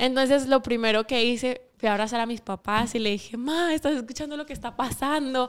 Entonces, 0.01 0.47
lo 0.47 0.63
primero 0.63 1.07
que 1.07 1.23
hice 1.23 1.61
fue 1.77 1.91
abrazar 1.91 2.21
a 2.21 2.27
mis 2.27 2.41
papás 2.41 2.95
y 2.95 2.99
le 2.99 3.11
dije, 3.11 3.37
ma, 3.37 3.75
estás 3.75 3.93
escuchando 3.93 4.35
lo 4.35 4.47
que 4.47 4.55
está 4.55 4.75
pasando. 4.75 5.47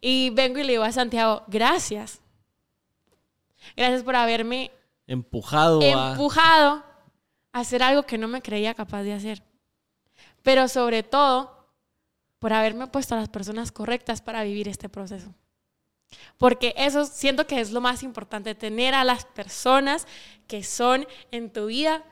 Y 0.00 0.30
vengo 0.30 0.60
y 0.60 0.62
le 0.62 0.74
digo 0.74 0.84
a 0.84 0.92
Santiago, 0.92 1.42
gracias. 1.48 2.20
Gracias 3.76 4.04
por 4.04 4.14
haberme 4.14 4.70
Empujado 5.08 5.80
a... 5.80 6.12
empujado 6.12 6.84
a 7.52 7.58
hacer 7.58 7.82
algo 7.82 8.04
que 8.04 8.18
no 8.18 8.28
me 8.28 8.40
creía 8.40 8.72
capaz 8.72 9.02
de 9.02 9.14
hacer. 9.14 9.42
Pero 10.42 10.68
sobre 10.68 11.02
todo, 11.02 11.66
por 12.38 12.52
haberme 12.52 12.86
puesto 12.86 13.16
a 13.16 13.18
las 13.18 13.30
personas 13.30 13.72
correctas 13.72 14.22
para 14.22 14.44
vivir 14.44 14.68
este 14.68 14.88
proceso. 14.88 15.34
Porque 16.38 16.72
eso 16.76 17.04
siento 17.04 17.48
que 17.48 17.60
es 17.60 17.72
lo 17.72 17.80
más 17.80 18.04
importante, 18.04 18.54
tener 18.54 18.94
a 18.94 19.02
las 19.02 19.24
personas 19.24 20.06
que 20.46 20.62
son 20.62 21.04
en 21.32 21.52
tu 21.52 21.66
vida 21.66 22.04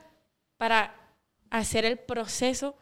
para 0.57 1.00
hacer 1.51 1.85
el 1.85 1.99
proceso 1.99 2.75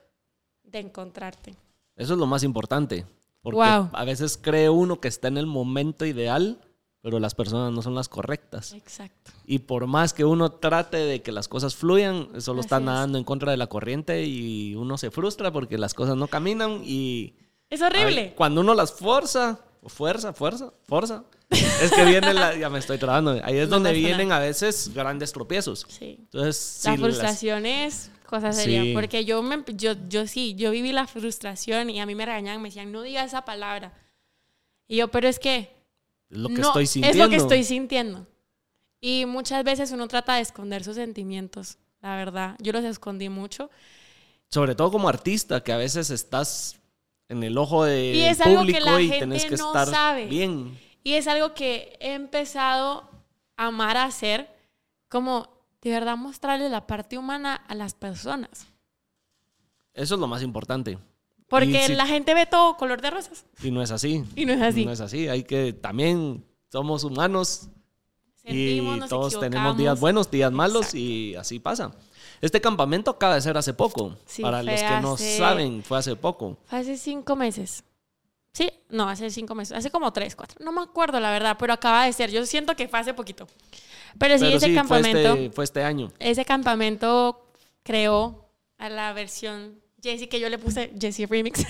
de 0.64 0.80
encontrarte. 0.80 1.56
Eso 1.98 2.14
es 2.14 2.20
lo 2.20 2.26
más 2.28 2.44
importante. 2.44 3.06
Porque 3.42 3.58
Wow. 3.58 3.90
a 3.94 4.04
veces 4.06 4.38
cree 4.42 4.70
uno 4.70 5.00
que 5.02 5.08
está 5.08 5.28
en 5.28 5.38
el 5.38 5.46
momento 5.46 6.06
ideal, 6.06 6.60
pero 7.02 7.20
las 7.20 7.34
personas 7.36 7.72
no 7.72 7.82
son 7.82 7.96
las 7.96 8.10
correctas. 8.10 8.74
Exacto. 8.74 9.32
Y 9.46 9.60
por 9.60 9.88
más 9.88 10.14
que 10.14 10.26
uno 10.26 10.52
trate 10.52 10.98
de 10.98 11.22
que 11.22 11.32
las 11.32 11.48
cosas 11.48 11.76
fluyan, 11.76 12.42
solo 12.42 12.60
está 12.62 12.76
Así 12.78 12.84
es. 12.84 12.86
nadando 12.88 13.18
en 13.18 13.24
contra 13.24 13.52
de 13.52 13.58
la 13.58 13.68
corriente 13.68 14.26
y 14.26 14.76
uno 14.76 14.98
se 14.98 15.10
frustra 15.10 15.52
porque 15.52 15.78
las 15.78 15.94
cosas 15.94 16.16
no 16.18 16.28
caminan 16.28 16.82
y... 16.84 17.34
Es 17.70 17.82
horrible. 17.82 18.34
Cuando 18.36 18.62
uno 18.62 18.74
las 18.74 18.92
fuerza, 18.92 19.60
fuerza, 19.86 20.34
fuerza, 20.34 20.74
fuerza, 20.88 21.24
es 21.50 21.92
que 21.92 22.04
viene 22.04 22.34
la... 22.34 22.58
Ya 22.58 22.70
me 22.70 22.80
estoy 22.80 22.98
trabando. 22.98 23.40
Ahí 23.44 23.58
es 23.58 23.70
No 23.70 23.76
donde 23.76 23.94
vienen 23.94 24.32
a 24.34 24.40
veces 24.40 24.92
grandes 24.94 25.32
tropiezos. 25.32 25.86
Sí. 25.88 26.18
Entonces, 26.20 26.82
La 26.84 26.92
sí, 26.92 26.98
las- 26.98 27.00
frustración 27.00 27.66
es 27.66 28.12
cosa 28.30 28.54
seria, 28.54 28.84
Sí. 28.84 28.94
porque 28.94 29.26
yo, 29.26 29.42
me, 29.42 29.64
yo, 29.76 29.94
yo 30.08 30.28
sí, 30.28 30.54
yo 30.56 30.72
viví 30.72 30.92
la 30.92 31.08
frustración 31.08 31.90
y 31.90 32.00
a 32.00 32.06
mí 32.06 32.14
me 32.16 32.26
regañaban, 32.26 32.62
me 32.62 32.70
decían, 32.70 32.92
no 32.92 33.02
digas 33.02 33.26
esa 33.28 33.44
palabra. 33.44 33.94
Y 34.88 34.98
yo, 34.98 35.08
pero 35.10 35.28
es 35.28 35.40
que, 35.40 35.72
es 36.30 36.38
lo 36.38 36.50
que 36.50 36.56
no, 36.56 36.68
estoy 36.68 36.84
es 36.84 36.90
sintiendo. 36.92 37.24
lo 37.24 37.30
que 37.30 37.36
estoy 37.38 37.64
sintiendo. 37.64 38.28
Y 39.02 39.26
muchas 39.26 39.64
veces 39.64 39.92
uno 39.92 40.08
trata 40.08 40.36
de 40.36 40.42
esconder 40.42 40.84
sus 40.84 40.96
sentimientos, 40.96 41.78
la 42.02 42.16
verdad. 42.16 42.56
Yo 42.60 42.72
los 42.74 42.84
escondí 42.84 43.30
mucho. 43.30 43.70
Sobre 44.50 44.76
todo 44.76 44.92
como 44.92 45.08
artista, 45.10 45.64
que 45.64 45.72
a 45.72 45.78
veces 45.78 46.10
estás 46.10 46.80
en 47.30 47.44
el 47.44 47.58
ojo 47.58 47.84
del 47.86 48.16
Y 48.16 48.22
es 48.24 48.42
algo 48.42 48.62
que 48.66 48.74
público 48.74 48.86
la 48.92 49.02
y 49.02 49.08
gente 49.10 49.20
tenés 49.20 49.46
que 49.46 49.56
no 49.58 49.68
estar 49.68 49.88
sabe. 49.88 50.26
bien. 50.26 50.78
Y 51.04 51.14
es 51.14 51.28
algo 51.28 51.54
que 51.54 51.98
he 52.00 52.14
empezado 52.14 53.10
a 53.58 53.68
amar 53.68 53.96
a 53.98 54.04
hacer, 54.06 54.50
como 55.08 55.59
de 55.82 55.90
verdad 55.92 56.18
mostrarle 56.18 56.70
la 56.70 56.86
parte 56.88 57.18
humana 57.18 57.56
a 57.56 57.76
las 57.76 57.94
personas. 57.94 58.68
Eso 59.94 60.16
es 60.16 60.22
lo 60.22 60.28
más 60.28 60.42
importante. 60.44 60.98
Porque 61.48 61.88
si- 61.88 61.96
la 61.96 62.06
gente 62.06 62.34
ve 62.34 62.46
todo 62.46 62.78
color 62.78 63.02
de 63.02 63.10
rosas. 63.10 63.46
Y 63.64 63.72
no 63.72 63.82
es 63.82 63.92
así. 63.92 64.24
Y 64.36 64.46
no 64.46 64.54
es 64.54 64.62
así. 64.62 64.86
No 64.86 64.92
es 64.92 65.02
así. 65.02 65.28
Hay 65.28 65.44
que 65.44 65.74
también 65.74 66.46
somos 66.72 67.04
humanos 67.04 67.70
Sentimos, 68.36 68.98
y 68.98 69.00
nos 69.00 69.10
todos 69.10 69.40
tenemos 69.40 69.76
días 69.78 70.00
buenos, 70.00 70.30
días 70.32 70.52
malos 70.52 70.94
y 70.96 71.36
así 71.36 71.60
pasa. 71.60 71.92
Este 72.42 72.62
campamento 72.62 73.12
acaba 73.12 73.36
de 73.36 73.42
ser 73.42 73.58
hace 73.58 73.74
poco. 73.74 74.16
Sí, 74.26 74.42
Para 74.42 74.64
los 74.64 74.80
que 74.80 75.02
no 75.02 75.18
saben, 75.18 75.84
fue 75.84 75.98
hace 75.98 76.16
poco. 76.16 76.58
Fue 76.66 76.80
hace 76.80 76.96
cinco 76.98 77.36
meses. 77.36 77.84
Sí, 78.60 78.70
no, 78.90 79.08
hace 79.08 79.30
cinco 79.30 79.56
meses. 79.56 79.78
Hace 79.78 79.90
como 79.90 80.12
tres, 80.12 80.36
cuatro. 80.36 80.58
No 80.62 80.74
me 80.74 80.82
acuerdo, 80.82 81.18
la 81.22 81.32
verdad, 81.32 81.56
pero 81.58 81.72
acaba 81.72 82.04
de 82.04 82.12
ser. 82.12 82.30
Yo 82.30 82.46
siento 82.46 82.76
que 82.76 82.90
fue 82.90 83.00
hace 83.00 83.14
poquito. 83.14 83.48
Pero 84.18 84.38
sí, 84.38 84.44
Pero 84.44 84.58
ese 84.58 84.66
sí, 84.66 84.74
fue 84.74 84.76
campamento, 84.76 85.34
este, 85.34 85.50
fue 85.52 85.64
este 85.64 85.82
año. 85.82 86.12
ese 86.20 86.44
campamento 86.44 87.54
creó 87.84 88.50
a 88.78 88.90
la 88.90 89.14
versión 89.14 89.80
Jessie 90.04 90.28
que 90.28 90.42
yo 90.42 90.50
le 90.50 90.58
puse 90.58 90.92
Jessie 91.00 91.26
Remix. 91.26 91.66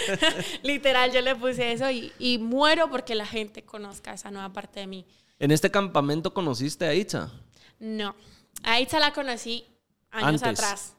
Literal, 0.64 1.12
yo 1.12 1.20
le 1.20 1.36
puse 1.36 1.70
eso 1.70 1.88
y, 1.88 2.10
y 2.18 2.38
muero 2.38 2.90
porque 2.90 3.14
la 3.14 3.26
gente 3.26 3.62
conozca 3.62 4.12
esa 4.14 4.32
nueva 4.32 4.52
parte 4.52 4.80
de 4.80 4.88
mí. 4.88 5.06
En 5.38 5.52
este 5.52 5.70
campamento 5.70 6.34
conociste 6.34 6.84
a 6.84 6.94
Itza. 6.94 7.30
No, 7.78 8.16
a 8.64 8.80
Itza 8.80 8.98
la 8.98 9.12
conocí 9.12 9.66
años 10.10 10.42
Antes. 10.42 10.58
atrás. 10.64 10.96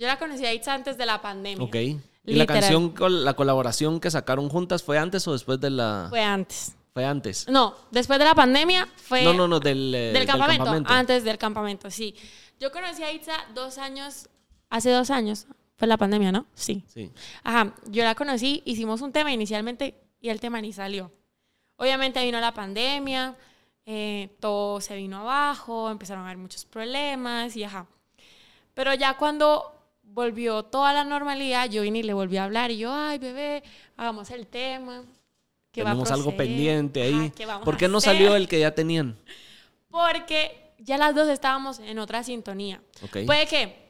Yo 0.00 0.08
la 0.08 0.18
conocí 0.18 0.44
a 0.44 0.52
Itza 0.52 0.74
antes 0.74 0.98
de 0.98 1.06
la 1.06 1.22
pandemia. 1.22 1.64
Ok. 1.64 1.76
¿Y 2.24 2.34
la 2.34 2.46
canción, 2.46 2.94
la 2.98 3.34
colaboración 3.34 3.98
que 3.98 4.10
sacaron 4.10 4.48
juntas 4.48 4.82
fue 4.82 4.98
antes 4.98 5.26
o 5.26 5.32
después 5.32 5.60
de 5.60 5.70
la...? 5.70 6.06
Fue 6.08 6.22
antes. 6.22 6.76
Fue 6.92 7.04
antes. 7.04 7.48
No, 7.48 7.74
después 7.90 8.18
de 8.18 8.24
la 8.26 8.34
pandemia 8.34 8.86
fue... 8.96 9.24
No, 9.24 9.32
no, 9.32 9.48
no, 9.48 9.58
del, 9.58 9.94
eh, 9.94 10.12
Del 10.12 10.26
campamento, 10.26 10.70
antes 10.86 11.24
del 11.24 11.38
campamento, 11.38 11.90
sí. 11.90 12.14
Yo 12.60 12.70
conocí 12.70 13.02
a 13.02 13.12
Itza 13.12 13.32
dos 13.54 13.78
años, 13.78 14.28
hace 14.70 14.90
dos 14.90 15.10
años, 15.10 15.46
fue 15.76 15.88
la 15.88 15.96
pandemia, 15.96 16.30
¿no? 16.30 16.46
Sí. 16.54 16.84
Sí. 16.86 17.10
Ajá, 17.42 17.74
yo 17.86 18.04
la 18.04 18.14
conocí, 18.14 18.62
hicimos 18.66 19.00
un 19.00 19.10
tema 19.10 19.32
inicialmente 19.32 20.00
y 20.20 20.28
el 20.28 20.38
tema 20.38 20.60
ni 20.60 20.72
salió. 20.72 21.10
Obviamente 21.76 22.22
vino 22.22 22.38
la 22.38 22.54
pandemia, 22.54 23.36
eh, 23.84 24.36
todo 24.38 24.80
se 24.80 24.94
vino 24.94 25.18
abajo, 25.18 25.90
empezaron 25.90 26.22
a 26.22 26.26
haber 26.26 26.38
muchos 26.38 26.64
problemas 26.64 27.56
y 27.56 27.64
ajá. 27.64 27.86
Pero 28.74 28.94
ya 28.94 29.16
cuando 29.16 29.81
volvió 30.12 30.62
toda 30.64 30.92
la 30.92 31.04
normalidad, 31.04 31.68
yo 31.70 31.82
vine 31.82 32.00
y 32.00 32.02
le 32.02 32.12
volví 32.12 32.36
a 32.36 32.44
hablar 32.44 32.70
y 32.70 32.78
yo, 32.78 32.92
ay, 32.92 33.18
bebé, 33.18 33.62
hagamos 33.96 34.30
el 34.30 34.46
tema. 34.46 35.04
que 35.70 35.82
va 35.82 35.90
a 35.90 35.92
Tenemos 35.94 36.10
algo 36.10 36.36
pendiente 36.36 37.00
ahí. 37.02 37.32
¿qué 37.34 37.46
vamos 37.46 37.64
¿Por 37.64 37.78
qué 37.78 37.88
no 37.88 37.98
hacer?". 37.98 38.12
salió 38.12 38.36
el 38.36 38.46
que 38.46 38.60
ya 38.60 38.74
tenían? 38.74 39.16
Porque 39.90 40.74
ya 40.78 40.98
las 40.98 41.14
dos 41.14 41.28
estábamos 41.28 41.78
en 41.78 41.98
otra 41.98 42.22
sintonía. 42.24 42.82
Puede 43.26 43.46
que 43.46 43.88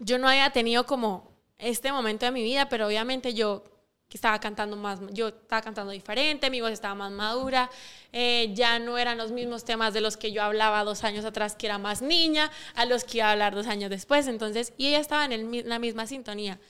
yo 0.00 0.18
no 0.18 0.28
haya 0.28 0.50
tenido 0.50 0.84
como 0.84 1.32
este 1.58 1.92
momento 1.92 2.26
de 2.26 2.32
mi 2.32 2.42
vida, 2.42 2.68
pero 2.68 2.86
obviamente 2.86 3.32
yo 3.32 3.64
que 4.08 4.16
estaba 4.16 4.38
cantando 4.38 4.76
más, 4.76 5.00
yo 5.12 5.28
estaba 5.28 5.62
cantando 5.62 5.92
diferente, 5.92 6.50
mi 6.50 6.60
voz 6.60 6.70
estaba 6.70 6.94
más 6.94 7.10
madura, 7.10 7.70
eh, 8.12 8.50
ya 8.54 8.78
no 8.78 8.96
eran 8.98 9.18
los 9.18 9.32
mismos 9.32 9.64
temas 9.64 9.92
de 9.94 10.00
los 10.00 10.16
que 10.16 10.30
yo 10.30 10.42
hablaba 10.42 10.84
dos 10.84 11.04
años 11.04 11.24
atrás, 11.24 11.56
que 11.56 11.66
era 11.66 11.78
más 11.78 12.02
niña, 12.02 12.50
a 12.74 12.84
los 12.84 13.04
que 13.04 13.18
iba 13.18 13.28
a 13.28 13.32
hablar 13.32 13.54
dos 13.54 13.66
años 13.66 13.90
después, 13.90 14.26
entonces, 14.28 14.72
y 14.76 14.88
ella 14.88 15.00
estaba 15.00 15.24
en 15.24 15.68
la 15.68 15.78
misma 15.78 16.06
sintonía. 16.06 16.60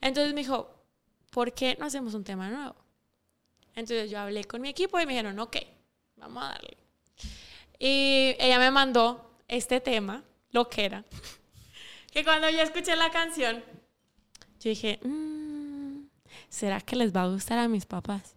Entonces 0.00 0.34
me 0.34 0.40
dijo, 0.40 0.74
¿por 1.30 1.52
qué 1.52 1.76
no 1.78 1.86
hacemos 1.86 2.14
un 2.14 2.24
tema 2.24 2.50
nuevo? 2.50 2.76
Entonces 3.74 4.10
yo 4.10 4.18
hablé 4.18 4.44
con 4.44 4.60
mi 4.60 4.68
equipo 4.68 5.00
y 5.00 5.06
me 5.06 5.12
dijeron, 5.12 5.38
ok, 5.38 5.56
vamos 6.16 6.44
a 6.44 6.48
darle. 6.48 6.76
Y 7.78 8.36
ella 8.38 8.58
me 8.58 8.70
mandó 8.70 9.38
este 9.48 9.80
tema, 9.80 10.22
lo 10.50 10.68
que 10.68 10.84
era, 10.84 11.04
que 12.12 12.24
cuando 12.24 12.50
yo 12.50 12.60
escuché 12.60 12.94
la 12.96 13.10
canción, 13.10 13.64
yo 14.60 14.68
dije, 14.68 14.98
"Mm, 15.02 15.39
¿será 16.50 16.80
que 16.80 16.96
les 16.96 17.16
va 17.16 17.22
a 17.22 17.28
gustar 17.28 17.58
a 17.58 17.68
mis 17.68 17.86
papás? 17.86 18.34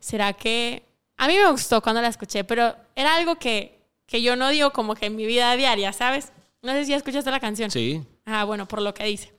¿Será 0.00 0.32
que... 0.32 0.82
A 1.16 1.28
mí 1.28 1.36
me 1.36 1.48
gustó 1.52 1.80
cuando 1.80 2.02
la 2.02 2.08
escuché, 2.08 2.42
pero 2.42 2.74
era 2.96 3.14
algo 3.14 3.36
que, 3.36 3.78
que 4.06 4.20
yo 4.22 4.34
no 4.34 4.48
digo 4.48 4.72
como 4.72 4.96
que 4.96 5.06
en 5.06 5.14
mi 5.14 5.26
vida 5.26 5.54
diaria, 5.54 5.92
¿sabes? 5.92 6.32
No 6.62 6.72
sé 6.72 6.84
si 6.84 6.94
escuchaste 6.94 7.30
la 7.30 7.38
canción. 7.38 7.70
Sí. 7.70 8.02
Ah, 8.24 8.44
bueno, 8.44 8.66
por 8.66 8.82
lo 8.82 8.92
que 8.92 9.04
dice. 9.04 9.32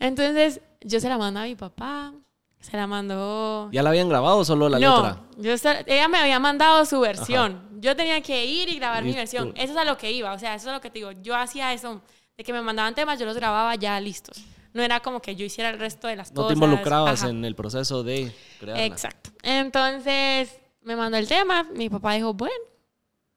Entonces, 0.00 0.60
yo 0.80 0.98
se 0.98 1.08
la 1.08 1.18
mando 1.18 1.38
a 1.38 1.44
mi 1.44 1.54
papá, 1.54 2.12
se 2.60 2.76
la 2.76 2.88
mandó... 2.88 3.68
¿Ya 3.70 3.82
la 3.82 3.90
habían 3.90 4.08
grabado 4.08 4.38
o 4.38 4.44
solo 4.44 4.68
la 4.68 4.78
no, 4.80 4.96
letra? 4.96 5.20
yo 5.36 5.52
ella 5.86 6.08
me 6.08 6.18
había 6.18 6.40
mandado 6.40 6.84
su 6.86 6.98
versión. 6.98 7.68
Yo 7.80 7.94
tenía 7.94 8.20
que 8.20 8.46
ir 8.46 8.68
y 8.68 8.76
grabar 8.76 9.04
mi 9.04 9.12
versión. 9.12 9.52
Eso 9.56 9.72
es 9.72 9.78
a 9.78 9.84
lo 9.84 9.96
que 9.98 10.10
iba, 10.10 10.32
o 10.32 10.38
sea, 10.38 10.54
eso 10.54 10.68
es 10.68 10.74
lo 10.74 10.80
que 10.80 10.90
te 10.90 11.00
digo. 11.00 11.12
Yo 11.12 11.36
hacía 11.36 11.72
eso, 11.72 12.00
de 12.36 12.42
que 12.42 12.52
me 12.52 12.62
mandaban 12.62 12.94
temas, 12.94 13.18
yo 13.18 13.26
los 13.26 13.36
grababa 13.36 13.74
ya 13.74 14.00
listos. 14.00 14.42
No 14.72 14.82
era 14.82 15.00
como 15.00 15.20
que 15.20 15.36
yo 15.36 15.44
hiciera 15.44 15.70
el 15.70 15.78
resto 15.78 16.06
de 16.08 16.16
las 16.16 16.30
No 16.32 16.42
cosas. 16.42 16.48
te 16.48 16.54
involucrabas 16.54 17.20
Ajá. 17.22 17.30
en 17.30 17.44
el 17.44 17.54
proceso 17.54 18.02
de 18.02 18.32
crearla. 18.58 18.84
Exacto. 18.86 19.30
Entonces, 19.42 20.58
me 20.82 20.96
mandó 20.96 21.18
el 21.18 21.28
tema, 21.28 21.64
mi 21.64 21.88
papá 21.90 22.14
dijo, 22.14 22.32
bueno, 22.34 22.54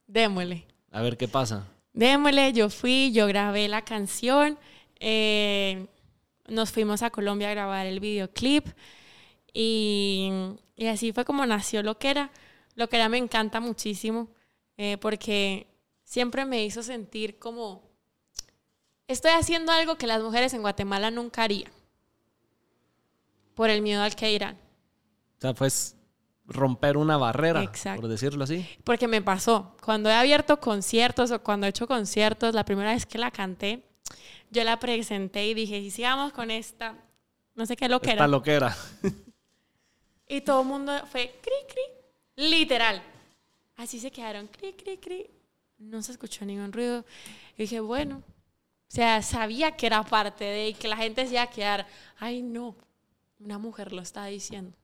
démosle. 0.08 0.66
A 0.92 1.02
ver 1.02 1.18
qué 1.18 1.28
pasa. 1.28 1.68
Démosle, 1.94 2.54
yo 2.54 2.70
fui, 2.70 3.12
yo 3.14 3.28
grabé 3.28 3.68
la 3.68 3.84
canción, 3.84 4.58
eh, 5.00 5.88
nos 6.48 6.72
fuimos 6.72 7.02
a 7.04 7.10
Colombia 7.10 7.50
a 7.50 7.52
grabar 7.54 7.86
el 7.86 8.00
videoclip 8.00 8.68
y, 9.54 10.30
y 10.76 10.88
así 10.88 11.12
fue 11.12 11.26
como 11.26 11.46
nació 11.46 11.84
lo 11.84 11.98
que 11.98 12.10
era. 12.10 12.32
Lo 12.76 12.90
que 12.90 12.98
era 12.98 13.08
me 13.10 13.18
encanta 13.18 13.60
muchísimo 13.62 14.30
eh, 14.78 14.98
porque 14.98 15.68
siempre 16.04 16.44
me 16.46 16.64
hizo 16.66 16.84
sentir 16.84 17.40
como 17.40 17.84
estoy 19.08 19.32
haciendo 19.32 19.72
algo 19.72 19.96
que 19.98 20.08
las 20.08 20.22
mujeres 20.22 20.54
en 20.54 20.62
Guatemala 20.62 21.12
nunca 21.12 21.44
harían 21.44 21.72
por 23.54 23.70
el 23.70 23.82
miedo 23.82 24.02
al 24.04 24.16
que 24.16 24.32
irán. 24.32 24.58
O 25.38 25.42
sea, 25.42 25.54
pues 25.54 25.96
romper 26.48 26.98
una 26.98 27.18
barrera, 27.18 27.64
Exacto. 27.64 28.02
por 28.02 28.10
decirlo 28.10 28.44
así. 28.44 28.68
Porque 28.84 29.08
me 29.08 29.22
pasó, 29.22 29.76
cuando 29.84 30.10
he 30.10 30.14
abierto 30.14 30.60
conciertos 30.60 31.32
o 31.32 31.42
cuando 31.42 31.66
he 31.66 31.70
hecho 31.70 31.88
conciertos, 31.88 32.54
la 32.54 32.66
primera 32.66 32.92
vez 32.94 33.06
que 33.06 33.18
la 33.18 33.32
canté, 33.32 33.84
yo 34.52 34.64
la 34.64 34.80
presenté 34.80 35.48
y 35.48 35.54
dije, 35.54 35.78
y 35.80 35.90
sigamos 35.92 36.34
con 36.34 36.52
esta, 36.52 36.96
no 37.56 37.66
sé 37.66 37.76
qué 37.76 37.90
lo 37.90 38.00
que 38.00 38.10
Esta 38.12 38.24
era. 38.24 38.28
loquera. 38.28 38.76
Y 40.28 40.42
todo 40.42 40.62
el 40.62 40.68
mundo 40.68 40.92
fue 41.12 41.36
cri, 41.40 41.54
cri, 41.70 42.48
literal. 42.50 43.00
Así 43.78 44.00
se 44.00 44.10
quedaron, 44.10 44.48
cri, 44.48 44.74
cri, 44.74 44.98
cri. 44.98 45.30
No 45.78 46.02
se 46.02 46.14
escuchó 46.14 46.44
ningún 46.46 46.72
ruido. 46.74 47.06
Y 47.56 47.62
dije, 47.64 47.80
bueno, 47.80 48.24
o 48.88 48.96
sea, 48.96 49.22
sabía 49.22 49.76
que 49.76 49.88
era 49.88 50.04
parte 50.04 50.44
de 50.44 50.70
y 50.70 50.74
que 50.74 50.88
la 50.88 50.98
gente 50.98 51.26
se 51.26 51.34
iba 51.34 51.42
a 51.42 51.50
quedar, 51.50 51.88
ay 52.18 52.42
no, 52.42 52.76
una 53.40 53.58
mujer 53.58 53.92
lo 53.92 54.02
está 54.02 54.26
diciendo. 54.26 54.78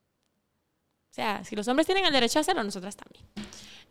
O 1.11 1.13
sea, 1.13 1.43
si 1.43 1.55
los 1.55 1.67
hombres 1.67 1.85
tienen 1.85 2.05
el 2.05 2.13
derecho 2.13 2.39
a 2.39 2.41
hacerlo, 2.41 2.63
nosotras 2.63 2.95
también. 2.95 3.25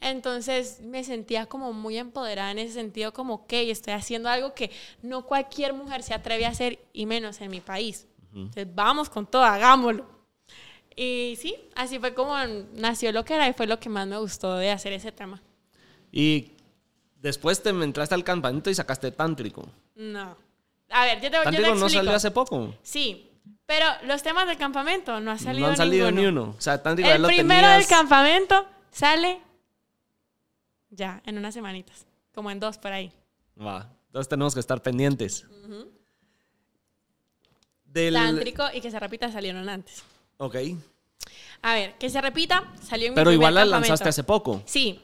Entonces 0.01 0.81
me 0.81 1.05
sentía 1.05 1.45
como 1.47 1.73
muy 1.75 1.99
empoderada 1.99 2.51
en 2.51 2.59
ese 2.59 2.75
sentido, 2.75 3.13
como, 3.13 3.35
ok, 3.35 3.53
estoy 3.53 3.93
haciendo 3.93 4.31
algo 4.31 4.55
que 4.55 4.71
no 5.03 5.27
cualquier 5.27 5.75
mujer 5.75 6.03
se 6.03 6.15
atreve 6.15 6.47
a 6.47 6.51
hacer, 6.51 6.79
y 6.95 7.05
menos 7.05 7.41
en 7.41 7.51
mi 7.51 7.61
país. 7.61 8.07
Entonces 8.33 8.67
vamos 8.75 9.11
con 9.11 9.27
todo, 9.27 9.43
hagámoslo. 9.43 10.07
Y 10.97 11.37
sí, 11.39 11.57
así 11.75 11.99
fue 11.99 12.15
como 12.15 12.35
nació 12.75 13.13
lo 13.13 13.25
que 13.25 13.35
era 13.35 13.49
y 13.49 13.53
fue 13.53 13.67
lo 13.67 13.79
que 13.79 13.89
más 13.89 14.07
me 14.07 14.19
gustó 14.19 14.57
de 14.57 14.71
hacer 14.71 14.93
ese 14.93 15.13
tema. 15.13 15.43
Y 16.11 16.53
después 17.21 17.63
te 17.63 17.71
entraste 17.71 18.15
al 18.15 18.25
campamento 18.25 18.71
y 18.71 18.75
sacaste 18.75 19.11
Tántrico. 19.11 19.69
No. 20.01 20.37
A 20.89 21.05
ver, 21.05 21.21
yo 21.21 21.31
te, 21.31 21.37
yo 21.37 21.63
te 21.63 21.75
no 21.75 21.89
salió 21.89 22.13
hace 22.15 22.31
poco. 22.31 22.75
Sí, 22.83 23.31
pero 23.67 23.87
los 24.05 24.23
temas 24.23 24.47
del 24.47 24.57
campamento 24.57 25.21
no 25.21 25.31
ha 25.31 25.39
salido 25.39 25.67
no 25.67 25.71
han 25.73 25.77
salido 25.77 26.11
ninguno. 26.11 26.41
ni 26.41 26.47
uno. 26.49 26.55
O 26.57 26.61
sea, 26.61 26.83
Tántrico 26.83 27.09
ya 27.09 27.17
El 27.17 27.23
lo 27.23 27.29
primero 27.29 27.69
del 27.69 27.87
campamento 27.87 28.67
sale 28.91 29.41
ya, 30.91 31.23
en 31.27 31.39
unas 31.39 31.55
semanitas. 31.55 32.07
Como 32.35 32.51
en 32.51 32.59
dos 32.59 32.79
por 32.79 32.93
ahí. 32.93 33.13
Va. 33.61 33.89
Entonces 34.07 34.29
tenemos 34.29 34.55
que 34.55 34.61
estar 34.61 34.83
pendientes. 34.83 35.45
Del... 37.85 38.15
Tántrico 38.15 38.65
y 38.73 38.81
que 38.81 38.91
se 38.91 38.99
repita 39.01 39.31
salieron 39.31 39.69
antes. 39.69 40.03
Ok. 40.39 40.57
A 41.63 41.75
ver, 41.75 41.95
que 41.99 42.09
se 42.09 42.21
repita 42.21 42.73
salió 42.83 43.09
en 43.09 43.15
Pero 43.15 43.33
igual 43.33 43.55
la 43.55 43.63
campamento. 43.63 43.89
lanzaste 43.89 44.09
hace 44.09 44.25
poco. 44.25 44.63
Sí. 44.65 45.01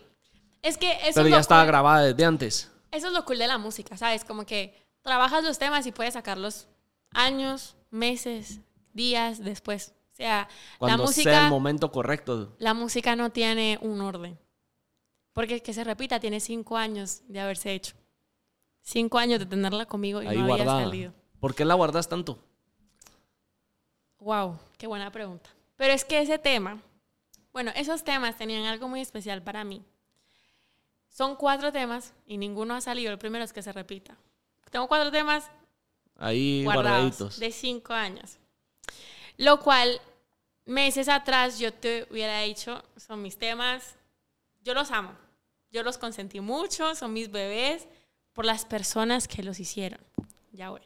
Es 0.63 0.79
que 0.79 0.93
eso 0.93 1.15
Pero 1.15 1.27
es 1.27 1.31
ya 1.31 1.37
lo 1.37 1.41
estaba 1.41 1.63
cool- 1.63 1.69
grabada 1.69 2.03
desde 2.07 2.25
antes. 2.25 2.71
Eso 2.91 3.09
es 3.09 3.13
lo 3.13 3.25
cool 3.25 3.39
de 3.39 3.47
la 3.47 3.59
música, 3.59 3.97
¿sabes? 3.97 4.25
Como 4.25 4.47
que 4.47 4.86
trabajas 5.07 5.45
los 5.45 5.59
temas 5.59 5.87
y 5.87 5.93
puedes 5.93 6.15
sacarlos 6.15 6.69
años, 7.13 7.77
meses, 7.91 8.61
días 8.93 9.39
después. 9.43 9.95
O 10.13 10.17
sea, 10.17 10.49
Cuando 10.79 10.99
la 10.99 11.05
música, 11.05 11.31
sea 11.31 11.45
el 11.45 11.51
momento 11.51 11.93
correcto. 11.93 12.57
la 12.59 12.75
música 12.75 13.15
no 13.15 13.31
tiene 13.31 13.79
un 13.81 14.01
orden. 14.01 14.37
Porque 15.33 15.63
que 15.63 15.73
se 15.73 15.85
repita 15.85 16.19
tiene 16.19 16.41
cinco 16.41 16.77
años 16.77 17.23
de 17.29 17.39
haberse 17.41 17.73
hecho. 17.73 17.95
Cinco 18.83 19.19
años 19.19 19.39
de 19.39 19.47
tenerla 19.47 19.87
conmigo 19.87 20.23
y 20.23 20.27
Ahí 20.27 20.37
no 20.39 20.45
había 20.45 20.57
guardada. 20.65 20.85
salido. 20.85 21.13
¿Por 21.39 21.55
qué 21.55 21.65
la 21.65 21.75
guardas 21.75 22.09
tanto? 22.09 22.43
Wow, 24.19 24.59
qué 24.79 24.87
buena 24.87 25.11
pregunta. 25.13 25.51
Pero 25.77 25.93
es 25.93 26.05
que 26.05 26.21
ese 26.21 26.39
tema, 26.39 26.83
bueno, 27.53 27.71
esos 27.77 28.03
temas 28.03 28.37
tenían 28.37 28.65
algo 28.65 28.89
muy 28.89 29.01
especial 29.01 29.43
para 29.43 29.63
mí. 29.63 29.85
Son 31.11 31.37
cuatro 31.37 31.71
temas 31.73 32.13
y 32.27 32.39
ninguno 32.39 32.75
ha 32.75 32.81
salido. 32.81 33.13
El 33.13 33.19
primero 33.19 33.45
es 33.45 33.53
que 33.53 33.63
se 33.63 33.73
repita. 33.73 34.17
Tengo 34.71 34.89
cuatro 34.89 35.11
temas 35.11 35.51
Ahí 36.19 36.65
guardados 36.65 36.93
guardaditos. 36.93 37.39
de 37.39 37.53
cinco 37.53 37.93
años. 37.93 38.39
Lo 39.37 39.61
cual, 39.61 40.01
meses 40.65 41.09
atrás 41.09 41.59
yo 41.59 41.73
te 41.73 42.07
hubiera 42.11 42.41
dicho, 42.41 42.83
son 42.97 43.23
mis 43.23 43.39
temas, 43.39 43.97
yo 44.63 44.75
los 44.75 44.91
amo, 44.91 45.15
yo 45.71 45.83
los 45.83 45.99
consentí 45.99 46.41
mucho, 46.41 46.95
son 46.95 47.13
mis 47.13 47.31
bebés 47.31 47.87
por 48.33 48.45
las 48.45 48.65
personas 48.65 49.29
que 49.29 49.43
los 49.43 49.61
hicieron. 49.61 50.01
ya 50.53 50.71
voy. 50.71 50.83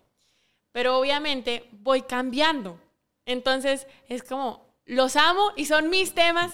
Pero 0.72 0.98
obviamente 0.98 1.68
voy 1.72 2.02
cambiando. 2.02 2.78
Entonces 3.24 3.86
es 4.08 4.22
como, 4.22 4.64
los 4.84 5.14
amo 5.16 5.52
y 5.56 5.66
son 5.66 5.90
mis 5.90 6.14
temas, 6.14 6.52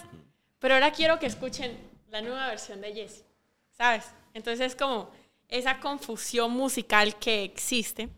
pero 0.58 0.74
ahora 0.74 0.92
quiero 0.92 1.18
que 1.18 1.26
escuchen 1.26 1.78
la 2.10 2.20
nueva 2.20 2.48
versión 2.48 2.80
de 2.80 2.94
Jessie, 2.94 3.24
¿sabes? 3.72 4.04
Entonces 4.34 4.72
es 4.72 4.76
como 4.76 5.10
esa 5.48 5.80
confusión 5.80 6.52
musical 6.52 7.18
que 7.18 7.44
existe. 7.44 8.08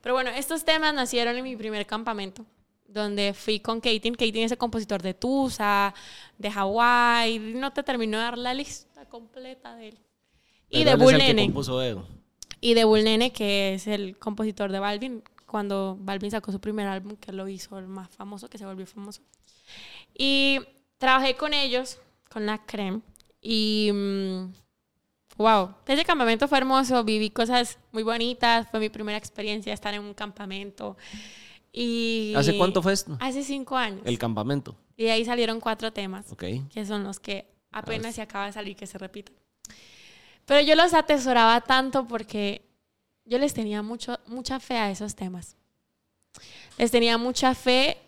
Pero 0.00 0.14
bueno, 0.14 0.30
estos 0.30 0.64
temas 0.64 0.94
nacieron 0.94 1.36
en 1.36 1.44
mi 1.44 1.56
primer 1.56 1.86
campamento, 1.86 2.44
donde 2.86 3.34
fui 3.34 3.60
con 3.60 3.80
Katie. 3.80 4.12
Katie 4.12 4.44
es 4.44 4.52
el 4.52 4.58
compositor 4.58 5.00
de 5.02 5.14
Tusa, 5.14 5.94
de 6.38 6.50
Hawái. 6.50 7.38
No 7.38 7.72
te 7.72 7.82
termino 7.82 8.18
de 8.18 8.24
dar 8.24 8.38
la 8.38 8.54
lista 8.54 9.04
completa 9.06 9.76
de 9.76 9.88
él. 9.88 9.98
Y 10.68 10.84
de 10.84 10.94
Bull 10.96 11.18
Nene. 11.18 11.52
Y 12.60 12.74
de 12.74 12.84
Bull 12.84 13.04
Nene, 13.04 13.32
que 13.32 13.74
es 13.74 13.86
el 13.86 14.18
compositor 14.18 14.72
de 14.72 14.78
Balvin, 14.78 15.22
cuando 15.46 15.96
Balvin 16.00 16.30
sacó 16.30 16.50
su 16.50 16.60
primer 16.60 16.86
álbum, 16.88 17.16
que 17.16 17.30
lo 17.30 17.46
hizo 17.46 17.78
el 17.78 17.86
más 17.86 18.08
famoso, 18.08 18.48
que 18.48 18.56
se 18.56 18.64
volvió 18.64 18.86
famoso. 18.86 19.20
Y 20.16 20.60
trabajé 20.98 21.36
con 21.36 21.52
ellos, 21.52 21.98
con 22.30 22.46
la 22.46 22.64
Creme. 22.64 23.02
Y 23.40 23.90
wow, 25.36 25.74
ese 25.86 26.04
campamento 26.04 26.48
fue 26.48 26.58
hermoso, 26.58 27.04
viví 27.04 27.30
cosas 27.30 27.78
muy 27.90 28.02
bonitas, 28.02 28.68
fue 28.70 28.80
mi 28.80 28.88
primera 28.88 29.18
experiencia 29.18 29.72
estar 29.72 29.94
en 29.94 30.02
un 30.02 30.14
campamento. 30.14 30.96
Y 31.72 32.34
¿Hace 32.36 32.56
cuánto 32.58 32.82
fue 32.82 32.92
esto? 32.92 33.16
Hace 33.20 33.42
cinco 33.42 33.76
años. 33.76 34.02
El 34.04 34.18
campamento. 34.18 34.76
Y 34.96 35.06
ahí 35.06 35.24
salieron 35.24 35.58
cuatro 35.58 35.92
temas, 35.92 36.30
okay. 36.30 36.62
que 36.72 36.84
son 36.84 37.04
los 37.04 37.18
que 37.18 37.46
apenas 37.70 38.14
se 38.14 38.22
acaba 38.22 38.46
de 38.46 38.52
salir, 38.52 38.76
que 38.76 38.86
se 38.86 38.98
repiten. 38.98 39.34
Pero 40.44 40.60
yo 40.60 40.74
los 40.74 40.92
atesoraba 40.92 41.60
tanto 41.62 42.06
porque 42.06 42.62
yo 43.24 43.38
les 43.38 43.54
tenía 43.54 43.82
mucho, 43.82 44.18
mucha 44.26 44.60
fe 44.60 44.76
a 44.76 44.90
esos 44.90 45.14
temas. 45.14 45.56
Les 46.78 46.90
tenía 46.90 47.16
mucha 47.18 47.54
fe 47.54 47.98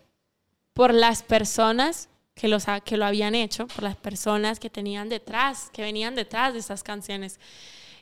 por 0.73 0.93
las 0.93 1.23
personas 1.23 2.09
que, 2.35 2.47
los, 2.47 2.65
que 2.83 2.97
lo 2.97 3.05
habían 3.05 3.33
hecho, 3.33 3.65
por 3.67 3.83
las 3.83 3.95
personas 3.95 4.59
que 4.59 4.69
tenían 4.69 5.09
detrás, 5.09 5.69
que 5.71 5.81
venían 5.81 6.15
detrás 6.15 6.53
de 6.53 6.59
esas 6.59 6.83
canciones. 6.83 7.39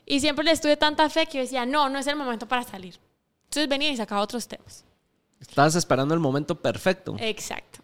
Y 0.04 0.20
siempre 0.20 0.44
les 0.44 0.60
tuve 0.60 0.76
tanta 0.76 1.08
fe 1.08 1.26
que 1.26 1.38
yo 1.38 1.42
decía, 1.42 1.64
no, 1.64 1.88
no 1.88 1.98
es 1.98 2.06
el 2.06 2.16
momento 2.16 2.46
para 2.46 2.64
salir. 2.64 2.98
Entonces 3.44 3.68
venía 3.68 3.90
y 3.90 3.96
sacaba 3.96 4.20
otros 4.20 4.46
temas. 4.46 4.84
Estabas 5.40 5.76
esperando 5.76 6.14
el 6.14 6.20
momento 6.20 6.60
perfecto. 6.60 7.16
Exacto. 7.20 7.80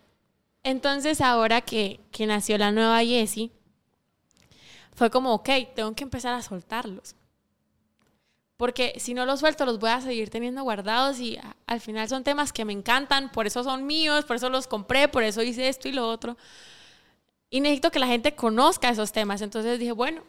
Entonces 0.62 1.20
ahora 1.20 1.60
que, 1.60 2.00
que 2.10 2.26
nació 2.26 2.58
la 2.58 2.72
nueva 2.72 3.02
Jessie, 3.02 3.50
fue 4.92 5.08
como, 5.08 5.32
ok, 5.32 5.48
tengo 5.74 5.94
que 5.94 6.04
empezar 6.04 6.34
a 6.34 6.42
soltarlos 6.42 7.14
porque 8.60 8.92
si 8.98 9.14
no 9.14 9.24
los 9.24 9.40
suelto 9.40 9.64
los 9.64 9.78
voy 9.78 9.88
a 9.88 10.02
seguir 10.02 10.28
teniendo 10.28 10.62
guardados 10.62 11.18
y 11.18 11.38
al 11.66 11.80
final 11.80 12.10
son 12.10 12.24
temas 12.24 12.52
que 12.52 12.66
me 12.66 12.74
encantan, 12.74 13.32
por 13.32 13.46
eso 13.46 13.64
son 13.64 13.86
míos, 13.86 14.26
por 14.26 14.36
eso 14.36 14.50
los 14.50 14.66
compré, 14.66 15.08
por 15.08 15.22
eso 15.22 15.40
hice 15.42 15.66
esto 15.70 15.88
y 15.88 15.92
lo 15.92 16.06
otro. 16.06 16.36
Y 17.48 17.62
necesito 17.62 17.90
que 17.90 17.98
la 17.98 18.06
gente 18.06 18.34
conozca 18.34 18.90
esos 18.90 19.12
temas. 19.12 19.40
Entonces 19.40 19.78
dije, 19.78 19.92
bueno, 19.92 20.24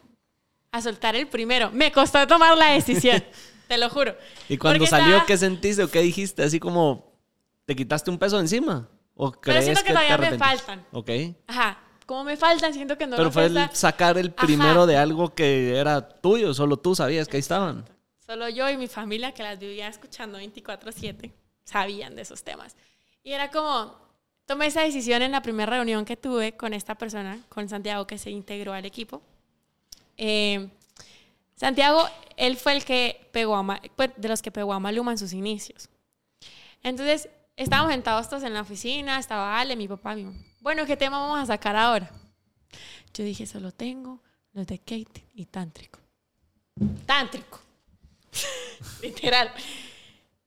a 0.70 0.80
soltar 0.80 1.14
el 1.14 1.26
primero. 1.26 1.70
Me 1.72 1.92
costó 1.92 2.26
tomar 2.26 2.56
la 2.56 2.70
decisión, 2.70 3.22
te 3.68 3.76
lo 3.76 3.90
juro. 3.90 4.16
¿Y 4.48 4.56
cuando 4.56 4.86
salió, 4.86 5.26
qué 5.26 5.36
sentiste 5.36 5.82
o 5.82 5.90
qué 5.90 6.00
dijiste? 6.00 6.42
Así 6.42 6.58
como, 6.58 7.12
¿te 7.66 7.76
quitaste 7.76 8.10
un 8.10 8.16
peso 8.16 8.40
encima? 8.40 8.88
¿O 9.14 9.30
Pero 9.30 9.60
siento 9.60 9.82
que, 9.82 9.88
que 9.88 9.92
todavía 9.92 10.16
me 10.16 10.38
faltan. 10.38 10.86
Ok. 10.92 11.10
Ajá. 11.48 11.78
Como 12.06 12.24
me 12.24 12.38
faltan, 12.38 12.72
siento 12.72 12.96
que 12.96 13.06
no 13.06 13.18
Pero 13.18 13.30
fue 13.30 13.44
el 13.44 13.58
sacar 13.74 14.16
el 14.16 14.32
primero 14.32 14.86
de 14.86 14.96
algo 14.96 15.34
que 15.34 15.76
era 15.76 16.08
tuyo, 16.08 16.54
solo 16.54 16.78
tú 16.78 16.94
sabías 16.94 17.28
que 17.28 17.36
ahí 17.36 17.40
estaban. 17.40 17.84
Solo 18.32 18.48
yo 18.48 18.70
y 18.70 18.78
mi 18.78 18.86
familia, 18.86 19.32
que 19.32 19.42
las 19.42 19.58
vivía 19.58 19.88
escuchando 19.88 20.38
24/7, 20.38 21.30
sabían 21.64 22.16
de 22.16 22.22
esos 22.22 22.42
temas. 22.42 22.74
Y 23.22 23.32
era 23.32 23.50
como, 23.50 23.94
tomé 24.46 24.68
esa 24.68 24.80
decisión 24.80 25.20
en 25.20 25.32
la 25.32 25.42
primera 25.42 25.70
reunión 25.70 26.06
que 26.06 26.16
tuve 26.16 26.56
con 26.56 26.72
esta 26.72 26.94
persona, 26.94 27.38
con 27.50 27.68
Santiago, 27.68 28.06
que 28.06 28.16
se 28.16 28.30
integró 28.30 28.72
al 28.72 28.86
equipo. 28.86 29.20
Eh, 30.16 30.66
Santiago, 31.56 32.08
él 32.38 32.56
fue 32.56 32.72
el 32.72 32.86
que 32.86 33.28
pegó 33.32 33.54
a, 33.54 33.82
pues, 33.96 34.12
de 34.16 34.28
los 34.30 34.40
que 34.40 34.50
pegó 34.50 34.72
a 34.72 34.80
Maluma 34.80 35.12
en 35.12 35.18
sus 35.18 35.34
inicios. 35.34 35.90
Entonces, 36.82 37.28
estábamos 37.54 37.92
sentados 37.92 38.30
todos 38.30 38.44
en 38.44 38.54
la 38.54 38.62
oficina, 38.62 39.18
estaba 39.18 39.60
Ale, 39.60 39.76
mi 39.76 39.88
papá. 39.88 40.16
Bueno, 40.58 40.86
¿qué 40.86 40.96
tema 40.96 41.18
vamos 41.18 41.38
a 41.38 41.44
sacar 41.44 41.76
ahora? 41.76 42.10
Yo 43.12 43.24
dije, 43.24 43.44
solo 43.44 43.72
tengo 43.72 44.22
los 44.54 44.66
de 44.66 44.78
Kate 44.78 45.22
y 45.34 45.44
Tántrico. 45.44 45.98
Tántrico. 47.04 47.60
Literal. 49.02 49.52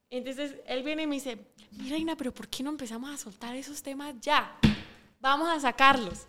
Entonces 0.09 0.55
él 0.65 0.83
viene 0.83 1.03
y 1.03 1.07
me 1.07 1.15
dice, 1.15 1.37
mira 1.71 1.97
Ina, 1.97 2.15
pero 2.15 2.33
¿por 2.33 2.47
qué 2.47 2.63
no 2.63 2.69
empezamos 2.69 3.13
a 3.13 3.17
soltar 3.17 3.55
esos 3.55 3.81
temas 3.81 4.15
ya? 4.21 4.57
Vamos 5.19 5.49
a 5.49 5.59
sacarlos. 5.59 6.27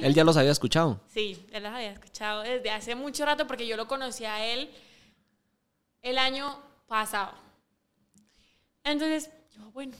¿Él 0.00 0.14
ya 0.14 0.24
los 0.24 0.36
había 0.36 0.52
escuchado? 0.52 1.00
Sí, 1.08 1.44
él 1.52 1.62
los 1.64 1.72
había 1.72 1.92
escuchado 1.92 2.42
desde 2.42 2.70
hace 2.70 2.94
mucho 2.94 3.24
rato 3.26 3.46
porque 3.46 3.66
yo 3.66 3.76
lo 3.76 3.88
conocí 3.88 4.24
a 4.24 4.44
él 4.46 4.70
el 6.02 6.18
año 6.18 6.60
pasado. 6.86 7.32
Entonces, 8.84 9.30
yo, 9.50 9.70
bueno, 9.72 9.96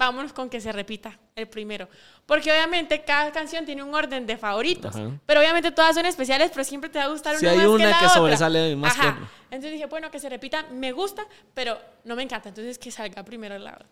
vámonos 0.00 0.32
con 0.32 0.48
que 0.48 0.62
se 0.62 0.72
repita 0.72 1.18
el 1.36 1.46
primero. 1.46 1.86
Porque 2.24 2.50
obviamente 2.50 3.04
cada 3.04 3.30
canción 3.32 3.66
tiene 3.66 3.82
un 3.82 3.94
orden 3.94 4.26
de 4.26 4.38
favoritos. 4.38 4.96
Pero 5.26 5.40
obviamente 5.40 5.70
todas 5.72 5.94
son 5.94 6.06
especiales, 6.06 6.50
pero 6.52 6.64
siempre 6.64 6.88
te 6.88 6.98
va 6.98 7.04
a 7.04 7.08
gustar 7.08 7.36
una 7.36 7.40
si 7.40 7.46
hay 7.46 7.66
una 7.66 7.98
que, 7.98 8.08
sobresale 8.08 8.74
más 8.76 8.98
Ajá. 8.98 9.18
Entonces 9.50 9.72
dije, 9.72 9.84
bueno, 9.86 10.10
que 10.10 10.18
se 10.18 10.30
repita, 10.30 10.64
me 10.72 10.92
gusta, 10.92 11.26
pero 11.52 11.78
no 12.04 12.16
me 12.16 12.22
encanta. 12.22 12.48
Entonces 12.48 12.78
que 12.78 12.90
salga 12.90 13.22
primero 13.22 13.54
el 13.54 13.64
lado. 13.64 13.84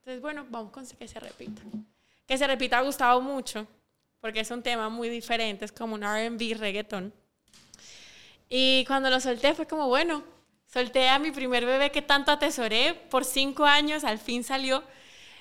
Entonces, 0.00 0.20
bueno, 0.20 0.44
vamos 0.50 0.72
con 0.72 0.84
que 0.84 1.06
se 1.06 1.20
repita. 1.20 1.62
Que 2.26 2.36
se 2.36 2.46
repita 2.46 2.78
ha 2.78 2.82
gustado 2.82 3.20
mucho, 3.20 3.64
porque 4.20 4.40
es 4.40 4.50
un 4.50 4.62
tema 4.62 4.88
muy 4.88 5.08
diferente, 5.08 5.64
es 5.64 5.72
como 5.72 5.94
un 5.94 6.02
RB, 6.02 6.58
reggaeton. 6.58 7.14
Y 8.48 8.84
cuando 8.86 9.08
lo 9.08 9.20
solté 9.20 9.54
fue 9.54 9.66
como, 9.68 9.86
bueno, 9.86 10.24
solté 10.66 11.08
a 11.08 11.20
mi 11.20 11.30
primer 11.30 11.64
bebé 11.64 11.92
que 11.92 12.02
tanto 12.02 12.32
atesoré 12.32 12.94
por 13.08 13.24
cinco 13.24 13.64
años, 13.64 14.02
al 14.02 14.18
fin 14.18 14.42
salió 14.42 14.82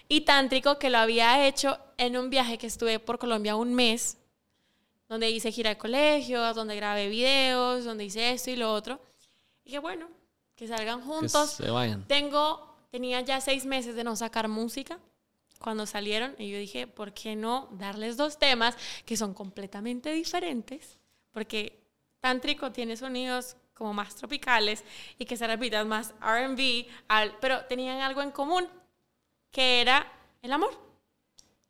y 0.09 0.21
tántrico 0.21 0.79
que 0.79 0.89
lo 0.89 0.97
había 0.97 1.47
hecho 1.47 1.77
en 1.97 2.17
un 2.17 2.29
viaje 2.29 2.57
que 2.57 2.67
estuve 2.67 2.99
por 2.99 3.19
Colombia 3.19 3.55
un 3.55 3.73
mes, 3.73 4.17
donde 5.09 5.29
hice 5.29 5.51
gira 5.51 5.69
de 5.69 5.77
colegio, 5.77 6.53
donde 6.53 6.75
grabé 6.75 7.09
videos, 7.09 7.85
donde 7.85 8.05
hice 8.05 8.31
esto 8.31 8.51
y 8.51 8.55
lo 8.55 8.73
otro. 8.73 9.01
Y 9.63 9.71
que 9.71 9.79
bueno, 9.79 10.09
que 10.55 10.67
salgan 10.67 11.01
juntos. 11.01 11.51
se 11.51 11.69
vayan. 11.69 12.05
Tengo, 12.07 12.75
tenía 12.91 13.21
ya 13.21 13.41
seis 13.41 13.65
meses 13.65 13.95
de 13.95 14.03
no 14.03 14.15
sacar 14.15 14.47
música 14.47 14.99
cuando 15.59 15.85
salieron 15.85 16.35
y 16.37 16.49
yo 16.49 16.57
dije, 16.57 16.87
¿por 16.87 17.13
qué 17.13 17.35
no 17.35 17.69
darles 17.71 18.17
dos 18.17 18.37
temas 18.37 18.75
que 19.05 19.17
son 19.17 19.33
completamente 19.33 20.11
diferentes? 20.11 20.97
Porque 21.31 21.83
Tántrico 22.19 22.71
tiene 22.71 22.97
sonidos 22.97 23.55
como 23.73 23.93
más 23.93 24.15
tropicales 24.15 24.83
y 25.19 25.25
que 25.25 25.37
se 25.37 25.47
repitan 25.47 25.87
más 25.87 26.13
RB, 26.19 26.87
pero 27.39 27.65
tenían 27.65 28.01
algo 28.01 28.21
en 28.21 28.31
común 28.31 28.67
que 29.51 29.81
era 29.81 30.11
el 30.41 30.51
amor, 30.53 30.87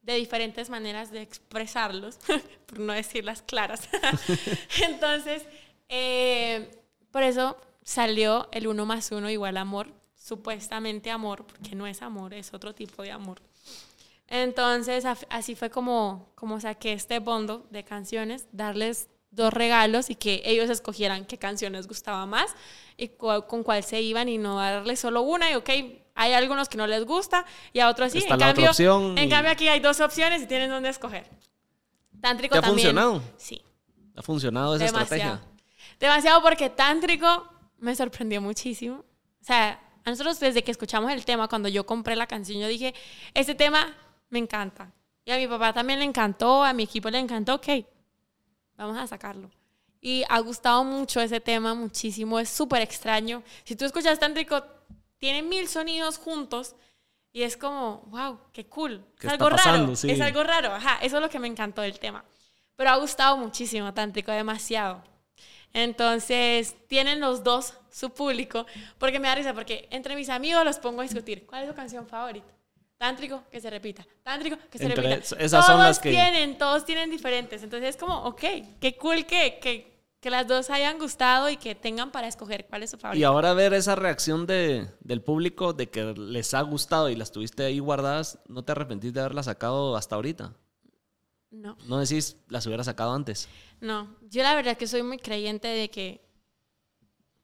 de 0.02 0.16
diferentes 0.16 0.70
maneras 0.70 1.12
de 1.12 1.22
expresarlos, 1.22 2.20
por 2.66 2.80
no 2.80 2.94
decir 2.94 3.26
las 3.26 3.42
claras. 3.42 3.90
Entonces, 4.88 5.44
eh, 5.90 6.72
por 7.12 7.24
eso 7.24 7.58
salió 7.84 8.48
el 8.52 8.68
uno 8.68 8.86
más 8.86 9.12
uno 9.12 9.30
igual 9.30 9.58
amor, 9.58 9.88
supuestamente 10.16 11.12
amor, 11.12 11.46
porque 11.46 11.76
no 11.76 11.88
es 11.88 12.02
amor, 12.02 12.34
es 12.34 12.54
otro 12.54 12.74
tipo 12.74 13.04
de 13.04 13.12
amor. 13.12 13.42
Entonces, 14.28 15.06
así 15.30 15.56
fue 15.56 15.70
como, 15.70 16.32
como 16.36 16.60
saqué 16.60 16.94
este 16.94 17.20
bondo 17.20 17.66
de 17.70 17.84
canciones, 17.84 18.48
darles 18.52 19.10
dos 19.32 19.54
regalos 19.54 20.10
y 20.10 20.16
que 20.16 20.42
ellos 20.46 20.70
escogieran 20.70 21.26
qué 21.26 21.38
canciones 21.38 21.88
gustaba 21.88 22.26
más 22.26 22.56
y 22.98 23.10
con 23.10 23.64
cuál 23.64 23.84
se 23.84 24.02
iban 24.02 24.30
y 24.30 24.38
no 24.38 24.58
darles 24.58 25.00
solo 25.00 25.22
una 25.22 25.52
y 25.52 25.56
ok, 25.56 25.70
hay 26.18 26.34
algunos 26.34 26.68
que 26.68 26.78
no 26.78 26.88
les 26.88 27.06
gusta 27.06 27.46
y 27.72 27.80
a 27.80 27.90
otros 27.90 28.12
sí. 28.12 28.26
en, 28.28 28.38
cambio, 28.40 28.72
en 29.16 29.30
cambio, 29.30 29.52
aquí 29.52 29.68
hay 29.68 29.80
dos 29.80 30.02
opciones 30.02 30.42
y 30.42 30.48
tienen 30.48 30.70
dónde 30.70 30.90
escoger. 30.90 31.30
Tántrico 32.20 32.54
¿Te 32.54 32.60
ha 32.60 32.62
también. 32.62 32.88
funcionado? 32.88 33.22
Sí. 33.38 33.62
¿Ha 34.16 34.24
funcionado 34.24 34.76
esa 34.76 34.86
estrategia? 34.86 35.40
Demasiado 36.00 36.42
porque 36.42 36.72
Tántrico 36.72 37.48
me 37.78 37.96
sorprendió 37.96 38.42
muchísimo. 38.42 39.06
O 39.42 39.46
sea, 39.46 39.80
a 40.04 40.10
nosotros 40.10 40.40
desde 40.40 40.64
que 40.64 40.72
escuchamos 40.72 41.12
el 41.12 41.24
tema, 41.24 41.48
cuando 41.48 41.70
yo 41.70 41.86
compré 41.86 42.16
la 42.16 42.26
canción, 42.26 42.60
yo 42.60 42.68
dije, 42.68 42.96
este 43.36 43.54
tema 43.54 43.96
me 44.30 44.40
encanta. 44.40 44.92
Y 45.24 45.32
a 45.32 45.38
mi 45.38 45.48
papá 45.48 45.72
también 45.72 46.00
le 46.00 46.06
encantó, 46.06 46.64
a 46.64 46.74
mi 46.74 46.84
equipo 46.84 47.12
le 47.12 47.20
encantó, 47.20 47.56
ok, 47.56 47.68
vamos 48.76 48.98
a 48.98 49.06
sacarlo. 49.06 49.52
Y 50.02 50.24
ha 50.30 50.40
gustado 50.40 50.84
mucho 50.84 51.22
ese 51.22 51.40
tema, 51.40 51.76
muchísimo, 51.76 52.40
es 52.40 52.50
súper 52.50 52.82
extraño. 52.82 53.44
Si 53.64 53.76
tú 53.76 53.86
escuchas 53.86 54.20
Tántrico, 54.20 54.64
tiene 55.18 55.42
mil 55.42 55.68
sonidos 55.68 56.18
juntos 56.18 56.76
y 57.34 57.44
es 57.44 57.58
como, 57.58 58.04
wow, 58.08 58.40
qué 58.54 58.66
cool. 58.68 59.06
Es 59.22 59.30
algo 59.30 59.50
raro. 59.50 59.92
Es 59.94 60.22
algo 60.22 60.44
raro, 60.44 60.74
ajá. 60.74 60.98
Eso 61.02 61.18
es 61.18 61.22
lo 61.22 61.30
que 61.30 61.40
me 61.40 61.48
encantó 61.48 61.82
del 61.82 62.00
tema. 62.00 62.24
Pero 62.76 62.90
ha 62.92 62.96
gustado 62.98 63.38
muchísimo, 63.38 63.94
Tántrico, 63.94 64.32
demasiado. 64.32 65.04
Entonces, 65.74 66.76
tienen 66.88 67.20
los 67.20 67.44
dos 67.44 67.74
su 67.92 68.10
público, 68.12 68.66
porque 68.98 69.20
me 69.20 69.28
da 69.28 69.36
risa, 69.36 69.54
porque 69.54 69.88
entre 69.92 70.16
mis 70.16 70.30
amigos 70.30 70.64
los 70.64 70.78
pongo 70.80 71.02
a 71.02 71.04
discutir, 71.04 71.46
¿cuál 71.46 71.64
es 71.64 71.70
su 71.70 71.76
canción 71.76 72.08
favorita? 72.08 72.48
Tántrico, 72.98 73.44
que 73.52 73.60
se 73.62 73.70
repita. 73.70 74.06
Tántrico, 74.24 74.58
que 74.72 74.78
se 74.78 74.86
Entre 74.86 75.04
repita. 75.04 75.24
es- 75.24 75.32
esas 75.46 75.66
son 75.66 75.76
todos 75.76 75.88
las 75.88 76.00
que- 76.00 76.10
tienen, 76.12 76.58
todos 76.58 76.86
tienen 76.86 77.12
diferentes. 77.12 77.62
Entonces 77.62 77.90
es 77.90 77.98
como, 77.98 78.24
ok, 78.24 78.44
qué 78.80 78.96
cool 79.00 79.26
que, 79.26 79.60
que, 79.60 79.97
que 80.20 80.30
las 80.32 80.48
dos 80.48 80.70
hayan 80.70 80.98
gustado 80.98 81.50
y 81.50 81.58
que 81.58 81.76
tengan 81.76 82.12
para 82.12 82.28
escoger 82.28 82.66
cuál 82.68 82.84
es 82.84 82.90
su 82.90 82.98
Y 82.98 83.00
favorita. 83.00 83.28
ahora 83.28 83.54
ver 83.54 83.74
esa 83.74 83.96
reacción 83.96 84.46
de, 84.48 84.90
del 85.02 85.22
público 85.22 85.74
de 85.74 85.90
que 85.90 86.14
les 86.16 86.54
ha 86.54 86.62
gustado 86.62 87.10
y 87.10 87.16
las 87.16 87.32
tuviste 87.32 87.64
ahí 87.66 87.80
guardadas, 87.80 88.40
¿no 88.48 88.64
te 88.64 88.72
arrepentís 88.72 89.14
de 89.14 89.20
haberlas 89.22 89.46
sacado 89.46 89.96
hasta 89.96 90.16
ahorita? 90.16 90.54
No, 91.52 91.78
No 91.88 92.00
decís 92.00 92.38
las 92.50 92.66
hubiera 92.68 92.84
sacado 92.84 93.14
antes. 93.14 93.48
no. 93.80 94.16
Yo 94.30 94.44
la 94.44 94.54
verdad 94.56 94.76
que 94.76 94.88
soy 94.88 95.04
muy 95.04 95.18
creyente 95.18 95.68
de 95.68 95.90
que... 95.90 96.26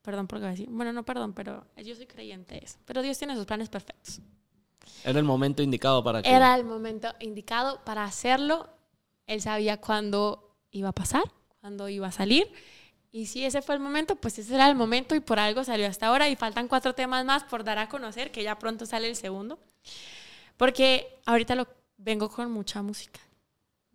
Perdón 0.02 0.28
por 0.28 0.44
a 0.44 0.50
decir. 0.50 0.68
Bueno, 0.70 0.92
no 0.92 1.04
perdón, 1.06 1.34
pero 1.34 1.66
yo 1.78 1.96
soy 1.96 2.06
creyente 2.08 2.56
de 2.56 2.66
eso. 2.66 2.78
Pero 2.84 3.02
Dios 3.02 3.18
tiene 3.18 3.36
sus 3.38 3.46
planes 3.46 3.70
perfectos. 3.70 4.20
Era 5.06 5.18
el 5.20 5.24
momento 5.26 5.64
indicado 5.64 6.04
para 6.04 6.22
que... 6.22 6.30
Era 6.30 6.54
el 6.58 6.66
momento 6.66 7.08
indicado 7.22 7.80
para 7.86 8.04
hacerlo. 8.04 8.68
Él 9.28 9.40
sabía 9.42 9.80
cuándo 9.80 10.58
iba 10.72 10.90
a 10.90 10.94
pasar, 10.94 11.24
cuándo 11.64 11.88
iba 11.88 12.08
a 12.08 12.12
salir. 12.12 12.52
Y 13.10 13.28
si 13.28 13.46
ese 13.46 13.62
fue 13.62 13.76
el 13.76 13.80
momento, 13.80 14.18
pues 14.18 14.38
ese 14.38 14.54
era 14.54 14.68
el 14.68 14.76
momento 14.76 15.16
y 15.16 15.22
por 15.22 15.40
algo 15.40 15.64
salió 15.64 15.88
hasta 15.88 16.08
ahora. 16.08 16.28
Y 16.28 16.36
faltan 16.36 16.68
cuatro 16.68 16.94
temas 16.94 17.24
más 17.24 17.46
por 17.46 17.64
dar 17.64 17.78
a 17.80 17.88
conocer, 17.88 18.32
que 18.32 18.44
ya 18.44 18.60
pronto 18.60 18.86
sale 18.86 19.08
el 19.08 19.16
segundo. 19.16 19.58
Porque 20.58 21.22
ahorita 21.26 21.56
lo 21.56 21.66
vengo 21.96 22.30
con 22.30 22.52
mucha 22.52 22.82
música. 22.82 23.22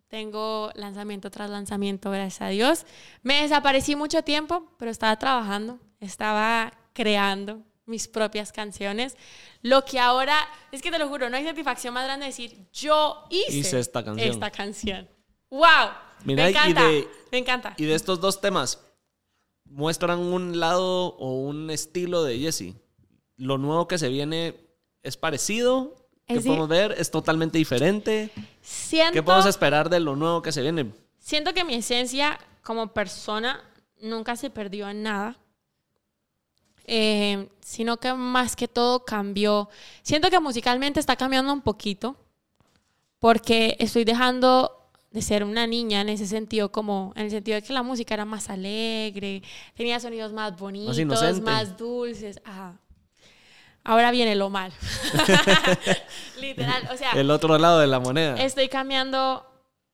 Tengo 0.07 0.71
lanzamiento 0.77 1.31
tras 1.31 1.51
lanzamiento, 1.51 2.11
gracias 2.11 2.41
a 2.41 2.49
Dios. 2.49 2.87
Me 3.23 3.43
desaparecí 3.43 3.97
mucho 3.97 4.23
tiempo, 4.23 4.73
pero 4.79 4.91
estaba 4.91 5.19
trabajando, 5.19 5.79
estaba 6.01 6.73
creando 6.95 7.61
mis 7.85 8.09
propias 8.09 8.51
canciones. 8.51 9.15
Lo 9.61 9.85
que 9.85 9.99
ahora, 10.01 10.39
es 10.73 10.81
que 10.81 10.91
te 10.91 10.99
lo 10.99 11.07
juro, 11.11 11.29
no 11.29 11.37
hay 11.37 11.45
satisfacción 11.45 11.93
más 11.93 12.05
grande 12.05 12.25
de 12.25 12.31
decir, 12.31 12.67
yo 12.73 13.27
hice, 13.29 13.59
Hice 13.59 13.79
esta 13.79 14.03
canción. 14.03 14.31
esta 14.31 14.51
canción. 14.51 15.09
¡Wow! 15.51 16.08
Mira, 16.25 16.45
me 16.45 16.51
y 16.51 16.53
encanta, 16.53 16.85
de- 16.85 17.09
me 17.33 17.39
encanta. 17.39 17.75
Y 17.77 17.85
de 17.85 17.95
estos 17.95 18.21
dos 18.21 18.41
temas, 18.41 18.81
muestran 19.65 20.19
un 20.19 20.59
lado 20.61 21.15
o 21.17 21.35
un 21.43 21.71
estilo 21.71 22.23
de 22.25 22.39
Jessie. 22.39 22.75
Lo 23.37 23.59
nuevo 23.59 23.87
que 23.89 23.99
se 23.99 24.09
viene 24.09 24.57
es 25.03 25.17
parecido. 25.17 25.95
¿Qué 26.27 26.35
Es 26.35 26.43
di- 26.45 26.49
podemos 26.49 26.69
ver? 26.69 26.95
¿Es 26.99 27.11
totalmente 27.11 27.57
diferente? 27.59 28.31
Siento, 28.61 29.13
¿Qué 29.13 29.23
podemos 29.23 29.47
esperar 29.47 29.89
de 29.89 30.01
lo 30.01 30.17
nuevo 30.17 30.43
que 30.43 30.53
se 30.53 30.63
viene? 30.63 30.93
siento 31.19 31.53
que 31.53 31.63
mi 31.65 31.75
esencia 31.75 32.39
como 32.63 32.95
persona 32.95 33.63
nunca 34.01 34.35
se 34.37 34.49
perdió 34.51 34.89
en 34.89 35.03
nada. 35.03 35.37
Eh, 36.91 37.49
sino 37.61 37.99
que 37.99 38.15
más 38.15 38.57
que 38.57 38.67
todo 38.67 39.05
cambió. 39.05 39.69
Siento 40.03 40.31
que 40.31 40.41
musicalmente 40.41 41.01
está 41.01 41.17
cambiando 41.17 41.53
un 41.53 41.61
poquito 41.61 42.17
porque 43.19 43.77
estoy 43.79 44.05
dejando 44.05 44.78
de 45.11 45.23
ser 45.23 45.43
una 45.45 45.67
niña 45.67 46.01
en 46.03 46.11
ese 46.11 46.27
sentido, 46.27 46.71
como 46.71 47.13
en 47.17 47.25
el 47.25 47.31
sentido 47.31 47.57
de 47.57 47.63
que 47.63 47.73
la 47.73 47.83
música 47.83 48.15
era 48.15 48.25
más 48.25 48.51
alegre, 48.51 49.43
tenía 49.75 49.99
sonidos 50.01 50.33
más 50.33 50.57
bonitos, 50.59 50.99
inocente. 50.99 51.41
más 51.41 51.77
dulces. 51.77 52.41
Ajá. 52.45 52.79
Ahora 53.85 54.11
viene 54.11 54.35
lo 54.37 54.51
mal. 54.51 54.71
Literal, 56.41 56.89
o 56.93 56.97
sea, 56.97 57.13
El 57.13 57.31
otro 57.31 57.57
lado 57.59 57.81
de 57.81 57.87
la 57.87 58.01
moneda. 58.01 58.37
Estoy 58.37 58.69
cambiando 58.69 59.47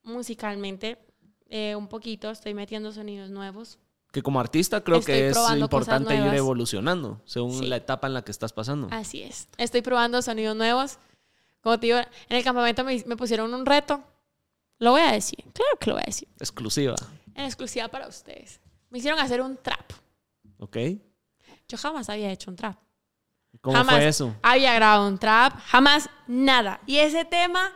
musicalmente 0.03 0.97
eh, 1.49 1.75
un 1.75 1.87
poquito, 1.87 2.29
estoy 2.31 2.53
metiendo 2.53 2.91
sonidos 2.91 3.29
nuevos. 3.29 3.79
Que 4.11 4.21
como 4.21 4.39
artista 4.39 4.81
creo 4.81 4.99
Estoy 4.99 5.13
que 5.13 5.27
es 5.29 5.37
importante 5.57 6.15
ir 6.15 6.33
evolucionando 6.33 7.21
según 7.25 7.59
Sí. 7.59 7.65
la 7.67 7.75
etapa 7.77 8.07
en 8.07 8.13
la 8.13 8.23
que 8.23 8.31
estás 8.31 8.53
pasando. 8.53 8.87
Así 8.91 9.21
es. 9.21 9.49
Estoy 9.57 9.81
probando 9.81 10.21
sonidos 10.21 10.55
nuevos. 10.55 10.99
Como 11.61 11.79
te 11.79 11.87
digo, 11.87 11.97
en 11.99 12.37
el 12.37 12.43
campamento 12.43 12.83
me, 12.83 13.01
me 13.07 13.17
pusieron 13.17 13.53
un 13.53 13.65
reto. 13.65 14.03
Lo 14.79 14.91
voy 14.91 15.01
a 15.01 15.11
decir. 15.11 15.39
Claro 15.53 15.77
que 15.79 15.89
lo 15.89 15.95
voy 15.95 16.03
a 16.03 16.07
decir. 16.07 16.27
Exclusiva. 16.39 16.95
En 17.33 17.45
exclusiva 17.45 17.87
para 17.87 18.07
ustedes. 18.07 18.59
Me 18.89 18.99
hicieron 18.99 19.19
hacer 19.19 19.41
un 19.41 19.57
trap. 19.57 19.91
¿Ok? 20.59 20.77
Yo 21.67 21.77
jamás 21.77 22.09
había 22.09 22.31
hecho 22.31 22.49
un 22.51 22.55
trap. 22.57 22.77
¿Cómo 23.61 23.75
jamás 23.75 23.95
fue 23.95 24.07
eso? 24.07 24.35
había 24.41 24.73
grabado 24.73 25.07
un 25.07 25.17
trap. 25.17 25.57
Jamás 25.65 26.09
nada. 26.27 26.81
Y 26.85 26.97
ese 26.97 27.25
tema 27.25 27.71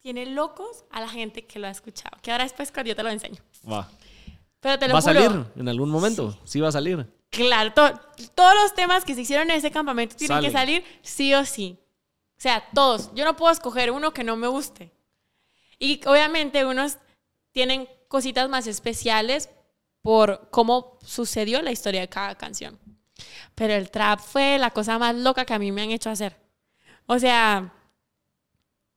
tiene 0.00 0.26
locos 0.26 0.84
a 0.90 1.00
la 1.00 1.08
gente 1.08 1.46
que 1.46 1.58
lo 1.58 1.66
ha 1.66 1.70
escuchado. 1.70 2.18
Que 2.22 2.32
ahora 2.32 2.44
después 2.44 2.72
cuando 2.72 2.88
yo 2.88 2.96
te 2.96 3.02
lo 3.02 3.10
enseño. 3.10 3.40
Va. 3.70 3.88
Pero 4.60 4.78
te 4.78 4.88
lo 4.88 4.94
¿Va 4.94 4.98
a 4.98 5.02
salir 5.02 5.30
en 5.56 5.68
algún 5.68 5.90
momento? 5.90 6.38
Sí, 6.44 6.60
va 6.60 6.68
a 6.68 6.72
salir. 6.72 7.06
Claro, 7.30 7.72
to- 7.72 8.00
todos 8.34 8.54
los 8.62 8.74
temas 8.74 9.04
que 9.04 9.14
se 9.14 9.22
hicieron 9.22 9.50
en 9.50 9.56
ese 9.56 9.70
campamento 9.70 10.16
tienen 10.16 10.36
Salen. 10.36 10.50
que 10.50 10.56
salir 10.56 10.84
sí 11.02 11.32
o 11.34 11.44
sí. 11.44 11.78
O 12.36 12.40
sea, 12.42 12.62
todos. 12.74 13.10
Yo 13.14 13.24
no 13.24 13.36
puedo 13.36 13.52
escoger 13.52 13.90
uno 13.90 14.12
que 14.12 14.24
no 14.24 14.36
me 14.36 14.48
guste. 14.48 14.92
Y 15.82 16.00
obviamente 16.06 16.64
unos 16.64 16.98
tienen 17.50 17.88
cositas 18.06 18.48
más 18.48 18.68
especiales 18.68 19.50
por 20.00 20.48
cómo 20.52 20.96
sucedió 21.04 21.60
la 21.60 21.72
historia 21.72 22.02
de 22.02 22.08
cada 22.08 22.36
canción. 22.36 22.78
Pero 23.56 23.74
el 23.74 23.90
trap 23.90 24.20
fue 24.20 24.58
la 24.58 24.70
cosa 24.70 24.96
más 25.00 25.16
loca 25.16 25.44
que 25.44 25.54
a 25.54 25.58
mí 25.58 25.72
me 25.72 25.82
han 25.82 25.90
hecho 25.90 26.08
hacer. 26.08 26.36
O 27.06 27.18
sea, 27.18 27.74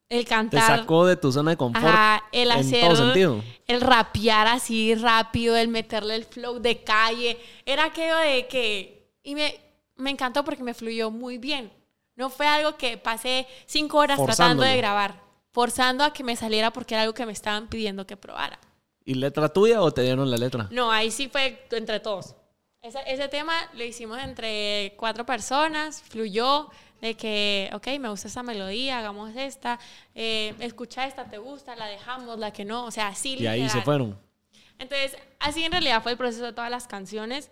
el 0.08 0.24
Te 0.24 0.30
cantar, 0.30 0.78
sacó 0.78 1.06
de 1.06 1.16
tu 1.16 1.32
zona 1.32 1.50
de 1.50 1.56
confort 1.56 1.84
ajá, 1.84 2.22
el 2.30 2.52
en 2.52 2.56
hacer 2.56 2.82
todo 2.82 2.94
sentido. 2.94 3.42
el 3.66 3.80
rapear 3.80 4.46
así 4.46 4.94
rápido, 4.94 5.56
el 5.56 5.66
meterle 5.66 6.14
el 6.14 6.24
flow 6.24 6.60
de 6.60 6.84
calle, 6.84 7.36
era 7.64 7.86
aquello 7.86 8.16
de 8.18 8.46
que... 8.46 9.10
Y 9.24 9.34
me, 9.34 9.58
me 9.96 10.10
encantó 10.10 10.44
porque 10.44 10.62
me 10.62 10.72
fluyó 10.72 11.10
muy 11.10 11.38
bien. 11.38 11.72
No 12.14 12.30
fue 12.30 12.46
algo 12.46 12.76
que 12.76 12.96
pasé 12.96 13.48
cinco 13.66 13.98
horas 13.98 14.24
tratando 14.24 14.62
de 14.62 14.76
grabar, 14.76 15.25
forzando 15.56 16.04
a 16.04 16.12
que 16.12 16.22
me 16.22 16.36
saliera 16.36 16.70
porque 16.70 16.92
era 16.92 17.00
algo 17.04 17.14
que 17.14 17.24
me 17.24 17.32
estaban 17.32 17.66
pidiendo 17.68 18.06
que 18.06 18.14
probara. 18.14 18.58
¿Y 19.06 19.14
letra 19.14 19.48
tuya 19.48 19.80
o 19.80 19.90
te 19.90 20.02
dieron 20.02 20.30
la 20.30 20.36
letra? 20.36 20.68
No, 20.70 20.92
ahí 20.92 21.10
sí 21.10 21.30
fue 21.30 21.66
entre 21.70 21.98
todos. 21.98 22.34
Ese, 22.82 22.98
ese 23.06 23.26
tema 23.28 23.54
lo 23.72 23.82
hicimos 23.82 24.18
entre 24.18 24.92
cuatro 24.98 25.24
personas, 25.24 26.02
fluyó 26.02 26.68
de 27.00 27.14
que, 27.14 27.70
ok, 27.72 27.86
me 27.98 28.10
gusta 28.10 28.28
esta 28.28 28.42
melodía, 28.42 28.98
hagamos 28.98 29.34
esta, 29.34 29.80
eh, 30.14 30.54
escucha 30.60 31.06
esta, 31.06 31.24
te 31.24 31.38
gusta, 31.38 31.74
la 31.74 31.86
dejamos, 31.86 32.38
la 32.38 32.52
que 32.52 32.66
no, 32.66 32.84
o 32.84 32.90
sea, 32.90 33.08
así 33.08 33.38
Y 33.38 33.46
ahí 33.46 33.60
se 33.60 33.64
literal. 33.64 33.84
fueron. 33.86 34.18
Entonces, 34.78 35.16
así 35.40 35.64
en 35.64 35.72
realidad 35.72 36.02
fue 36.02 36.12
el 36.12 36.18
proceso 36.18 36.44
de 36.44 36.52
todas 36.52 36.70
las 36.70 36.86
canciones. 36.86 37.50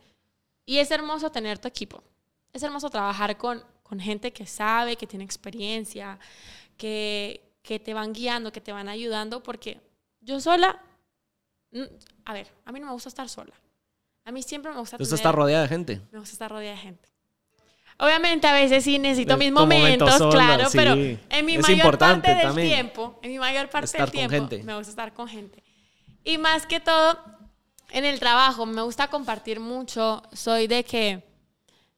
Y 0.67 0.77
es 0.77 0.91
hermoso 0.91 1.31
tener 1.31 1.59
tu 1.59 1.69
equipo. 1.69 2.03
Es 2.53 2.63
hermoso 2.63 2.91
trabajar 2.91 3.39
con, 3.39 3.65
con 3.83 3.99
gente 3.99 4.31
que 4.31 4.45
sabe, 4.45 4.97
que 4.97 5.07
tiene 5.07 5.25
experiencia, 5.25 6.19
que, 6.77 7.41
que 7.65 7.81
te 7.81 7.95
van 7.95 8.13
guiando, 8.13 8.53
que 8.53 8.61
te 8.61 8.71
van 8.73 8.89
ayudando, 8.89 9.43
porque 9.43 9.81
yo 10.21 10.39
sola, 10.39 10.81
a 12.25 12.33
ver, 12.33 12.47
a 12.67 12.71
mí 12.73 12.79
no 12.79 12.87
me 12.87 12.93
gusta 12.93 13.09
estar 13.09 13.29
sola. 13.29 13.55
A 14.27 14.31
mí 14.33 14.43
siempre 14.43 14.71
me 14.71 14.79
gusta 14.79 14.95
Entonces 14.97 15.19
tener- 15.19 15.21
está 15.29 15.33
rodeada 15.33 15.63
de 15.63 15.69
gente. 15.69 16.01
me 16.13 16.19
gusta 16.21 16.33
estar 16.35 16.51
rodeada 16.51 16.77
de 16.77 16.83
gente. 16.83 17.09
Obviamente 17.99 18.47
a 18.47 18.53
veces 18.53 18.85
sí 18.85 18.99
necesito 18.99 19.33
Es 19.35 19.39
mis 19.39 19.53
momento 19.53 20.05
momentos, 20.05 20.19
sola, 20.19 20.31
claro, 20.57 20.69
sí. 20.71 20.77
pero 20.77 20.93
en 20.95 21.47
mi 21.47 21.55
Es 21.55 21.63
mayor 21.63 21.77
importante 21.79 22.27
parte 22.29 22.39
del 22.39 22.47
también 22.49 22.69
tiempo, 22.69 23.19
en 23.23 23.31
mi 23.33 23.39
mayor 23.39 23.71
parte 23.71 23.87
estar 23.87 24.01
del 24.03 24.11
tiempo, 24.11 24.31
gente. 24.35 24.63
me 24.63 24.77
gusta 24.77 24.91
estar 24.91 25.13
con 25.15 25.29
gente. 25.29 25.63
Y 26.25 26.39
más 26.39 26.67
que 26.67 26.81
todo, 26.81 27.19
en 27.91 28.05
el 28.05 28.19
trabajo, 28.19 28.67
me 28.67 28.83
gusta 28.83 29.09
compartir 29.09 29.61
mucho. 29.61 30.23
Soy 30.33 30.67
de 30.67 30.85
que 30.85 31.23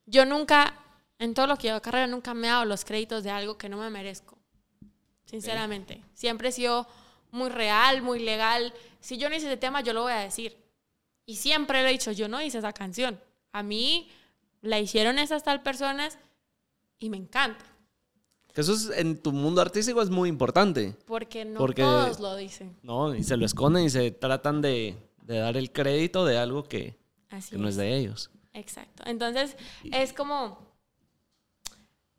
yo 0.04 0.24
nunca, 0.26 0.74
en 1.18 1.32
todo 1.32 1.46
lo 1.46 1.56
que 1.56 1.72
de 1.72 1.80
carrera, 1.80 2.06
nunca 2.06 2.34
me 2.34 2.46
he 2.46 2.50
dado 2.50 2.64
los 2.66 2.84
créditos 2.84 3.24
de 3.24 3.30
algo 3.30 3.56
que 3.56 3.68
no 3.68 3.78
me 3.78 3.88
merezco. 3.88 4.35
Sinceramente. 5.26 6.02
Siempre 6.14 6.48
he 6.48 6.52
sido 6.52 6.86
muy 7.30 7.50
real, 7.50 8.02
muy 8.02 8.18
legal. 8.20 8.72
Si 9.00 9.18
yo 9.18 9.28
no 9.28 9.36
hice 9.36 9.46
ese 9.46 9.56
tema, 9.56 9.80
yo 9.82 9.92
lo 9.92 10.02
voy 10.02 10.12
a 10.12 10.16
decir. 10.20 10.56
Y 11.26 11.36
siempre 11.36 11.82
lo 11.82 11.88
he 11.88 11.92
dicho, 11.92 12.12
yo 12.12 12.28
no 12.28 12.40
hice 12.40 12.58
esa 12.58 12.72
canción. 12.72 13.20
A 13.52 13.62
mí 13.62 14.08
la 14.62 14.78
hicieron 14.78 15.18
esas 15.18 15.42
tal 15.44 15.62
personas 15.62 16.18
y 16.98 17.10
me 17.10 17.16
encanta. 17.16 17.64
Que 18.54 18.60
eso 18.62 18.72
es, 18.72 18.90
en 18.96 19.20
tu 19.20 19.32
mundo 19.32 19.60
artístico 19.60 20.00
es 20.00 20.08
muy 20.08 20.28
importante. 20.28 20.94
Porque 21.06 21.44
no 21.44 21.58
Porque- 21.58 21.82
todos 21.82 22.20
lo 22.20 22.36
dicen. 22.36 22.76
¿no? 22.82 23.14
Y 23.14 23.22
se 23.22 23.36
lo 23.36 23.44
esconden 23.44 23.84
y 23.84 23.90
se 23.90 24.10
tratan 24.12 24.62
de, 24.62 24.96
de 25.22 25.38
dar 25.38 25.56
el 25.56 25.72
crédito 25.72 26.24
de 26.24 26.38
algo 26.38 26.64
que, 26.64 26.96
Así 27.28 27.50
que 27.50 27.58
no 27.58 27.68
es 27.68 27.74
es. 27.74 27.78
de 27.78 27.96
ellos. 27.96 28.30
Exacto. 28.54 29.02
Entonces, 29.06 29.56
es 29.92 30.14
como, 30.14 30.65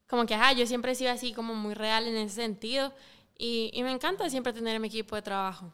como 0.07 0.25
que, 0.25 0.33
ajá, 0.35 0.53
yo 0.53 0.65
siempre 0.65 0.91
he 0.91 0.95
sido 0.95 1.11
así 1.11 1.33
como 1.33 1.53
muy 1.53 1.73
real 1.73 2.07
en 2.07 2.15
ese 2.17 2.35
sentido 2.35 2.93
y, 3.37 3.69
y 3.73 3.83
me 3.83 3.91
encanta 3.91 4.29
siempre 4.29 4.53
tener 4.53 4.79
mi 4.79 4.87
equipo 4.87 5.15
de 5.15 5.21
trabajo. 5.21 5.73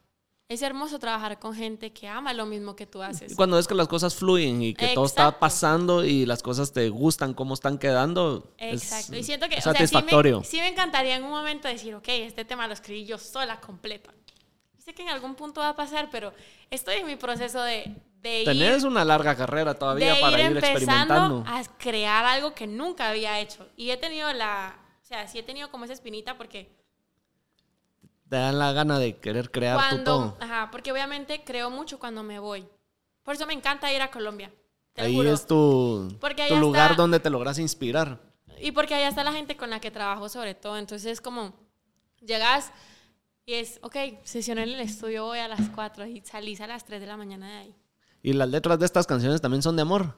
Es 0.50 0.62
hermoso 0.62 1.00
trabajar 1.00 1.40
con 1.40 1.56
gente 1.56 1.94
que 1.94 2.08
ama 2.08 2.34
lo 2.34 2.46
mismo 2.46 2.76
que 2.76 2.86
tú 2.86 3.00
Y 3.00 3.04
haces. 3.06 3.36
cuando 3.36 3.56
ves 3.56 3.66
que 3.68 3.74
las 3.74 3.88
cosas 3.88 4.14
fluyen 4.14 4.62
y 4.62 4.74
que 4.74 4.90
todo 4.94 5.06
está 5.06 5.40
pasando 5.40 6.04
y 6.04 6.26
las 6.26 6.44
cosas 6.44 6.74
te 6.74 6.90
gustan, 6.90 7.34
cómo 7.34 7.54
están 7.54 7.78
quedando, 7.78 8.52
es- 8.58 8.84
Exacto. 8.84 9.16
Y 9.16 9.24
siento 9.24 9.48
que, 9.48 9.56
es 9.56 9.66
o 9.66 9.72
sea, 9.72 9.74
sí 9.74 9.80
me- 9.84 9.88
satisfactorio. 9.88 10.44
sí 10.44 10.58
me, 10.58 10.68
encantaría 10.68 11.16
en 11.16 11.24
un 11.24 11.32
momento 11.32 11.68
decir, 11.68 11.96
ok, 11.96 12.08
este 12.10 12.44
tema 12.44 12.68
lo 12.68 12.74
escribí 12.74 13.06
yo 13.06 13.18
sola, 13.18 13.62
completa. 13.62 14.14
Y 14.78 14.82
sé 14.82 14.94
que 14.94 15.02
en 15.04 15.10
algún 15.10 15.36
punto 15.36 15.62
va 15.62 15.70
a 15.70 15.76
pasar, 15.76 16.10
pero 16.12 16.34
estoy 16.70 16.96
en 16.96 17.08
mi 17.08 17.16
proceso 17.16 17.62
de, 17.64 17.96
de 18.24 18.40
ir, 18.42 18.46
Tenés 18.46 18.84
una 18.84 19.06
larga 19.06 19.36
carrera 19.36 19.74
todavía 19.76 20.16
de 20.16 20.22
para 20.22 20.40
ir, 20.40 20.46
empezando 20.48 20.78
experimentando. 20.80 21.44
a 21.48 21.64
crear 21.78 22.26
algo 22.26 22.56
que 22.56 22.66
nunca 22.66 23.10
había 23.10 23.40
hecho. 23.40 23.68
Y 23.78 23.92
he 23.92 23.98
tenido 23.98 24.32
la, 24.34 24.76
o 25.02 25.06
sea, 25.06 25.28
sí 25.28 25.38
he 25.38 25.44
tenido 25.44 25.70
como 25.70 25.86
esa 25.86 25.94
espinita 25.94 26.38
porque 26.38 26.72
Te 28.30 28.38
dan 28.38 28.58
la 28.58 28.72
gana 28.72 28.98
de 28.98 29.18
querer 29.18 29.52
crear 29.52 29.78
tu 29.78 29.84
cuando, 29.90 30.04
todo. 30.04 30.38
ajá, 30.40 30.70
porque 30.72 30.92
obviamente 30.92 31.44
creo 31.46 31.70
mucho 31.70 32.00
cuando 32.00 32.24
me 32.24 32.40
voy. 32.40 32.66
Por 33.22 33.36
eso 33.36 33.46
me 33.46 33.54
encanta 33.54 33.92
ir 33.94 34.02
a 34.02 34.10
Colombia. 34.10 34.52
Te 34.94 35.02
Ahí 35.04 35.14
juro. 35.16 35.34
es 35.34 35.46
tu, 35.46 36.18
Porque 36.20 36.48
tu 36.48 36.56
lugar 36.58 36.92
está- 36.92 37.02
donde 37.02 37.20
te 37.20 37.30
logras 37.30 37.60
inspirar. 37.60 38.20
Y 38.60 38.72
porque 38.72 38.96
allá 38.96 39.08
está 39.10 39.24
la 39.24 39.34
gente 39.34 39.56
con 39.58 39.70
la 39.70 39.80
que 39.80 39.92
trabajo 39.92 40.30
sobre 40.30 40.56
todo. 40.56 40.78
Entonces 40.78 41.12
es 41.12 41.22
como, 41.22 41.54
llegas 42.22 42.72
y 43.46 43.56
es, 43.56 43.80
ok, 43.84 43.96
sesión 44.24 44.58
en 44.60 44.70
el 44.70 44.80
estudio 44.80 45.26
hoy 45.28 45.40
a 45.40 45.48
las 45.48 45.70
4 45.76 46.06
y 46.08 46.22
salís 46.22 46.62
a 46.62 46.68
las 46.68 46.86
3 46.86 47.02
de 47.02 47.08
la 47.08 47.18
mañana 47.18 47.48
de 47.50 47.58
ahí. 47.58 47.76
¿Y 48.24 48.34
las 48.34 48.50
letras 48.50 48.80
de 48.80 48.86
estas 48.86 49.06
canciones 49.06 49.42
también 49.42 49.62
son 49.62 49.76
de 49.76 49.82
amor? 49.84 50.16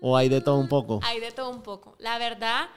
¿O 0.00 0.16
hay 0.16 0.28
de 0.28 0.40
todo 0.40 0.56
un 0.58 0.68
poco? 0.68 1.00
Hay 1.02 1.18
de 1.20 1.32
todo 1.32 1.50
un 1.50 1.62
poco. 1.62 1.96
La 1.98 2.18
verdad 2.18 2.68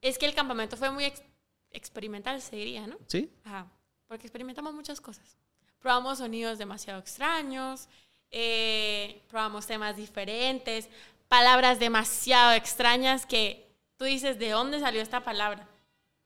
es 0.00 0.18
que 0.18 0.26
el 0.26 0.34
campamento 0.34 0.76
fue 0.76 0.90
muy 0.90 1.04
ex- 1.04 1.22
experimental, 1.70 2.40
se 2.42 2.56
diría, 2.56 2.86
¿no? 2.86 2.96
¿Sí? 3.06 3.30
Ajá, 3.44 3.66
porque 4.06 4.26
experimentamos 4.26 4.74
muchas 4.74 5.00
cosas. 5.00 5.36
Probamos 5.80 6.18
sonidos 6.18 6.58
demasiado 6.58 7.00
extraños, 7.00 7.88
eh, 8.30 9.22
probamos 9.28 9.66
temas 9.66 9.96
diferentes, 9.96 10.88
palabras 11.28 11.78
demasiado 11.78 12.52
extrañas 12.52 13.26
que 13.26 13.74
tú 13.96 14.04
dices, 14.04 14.38
¿de 14.38 14.50
dónde 14.50 14.80
salió 14.80 15.00
esta 15.00 15.24
palabra? 15.24 15.66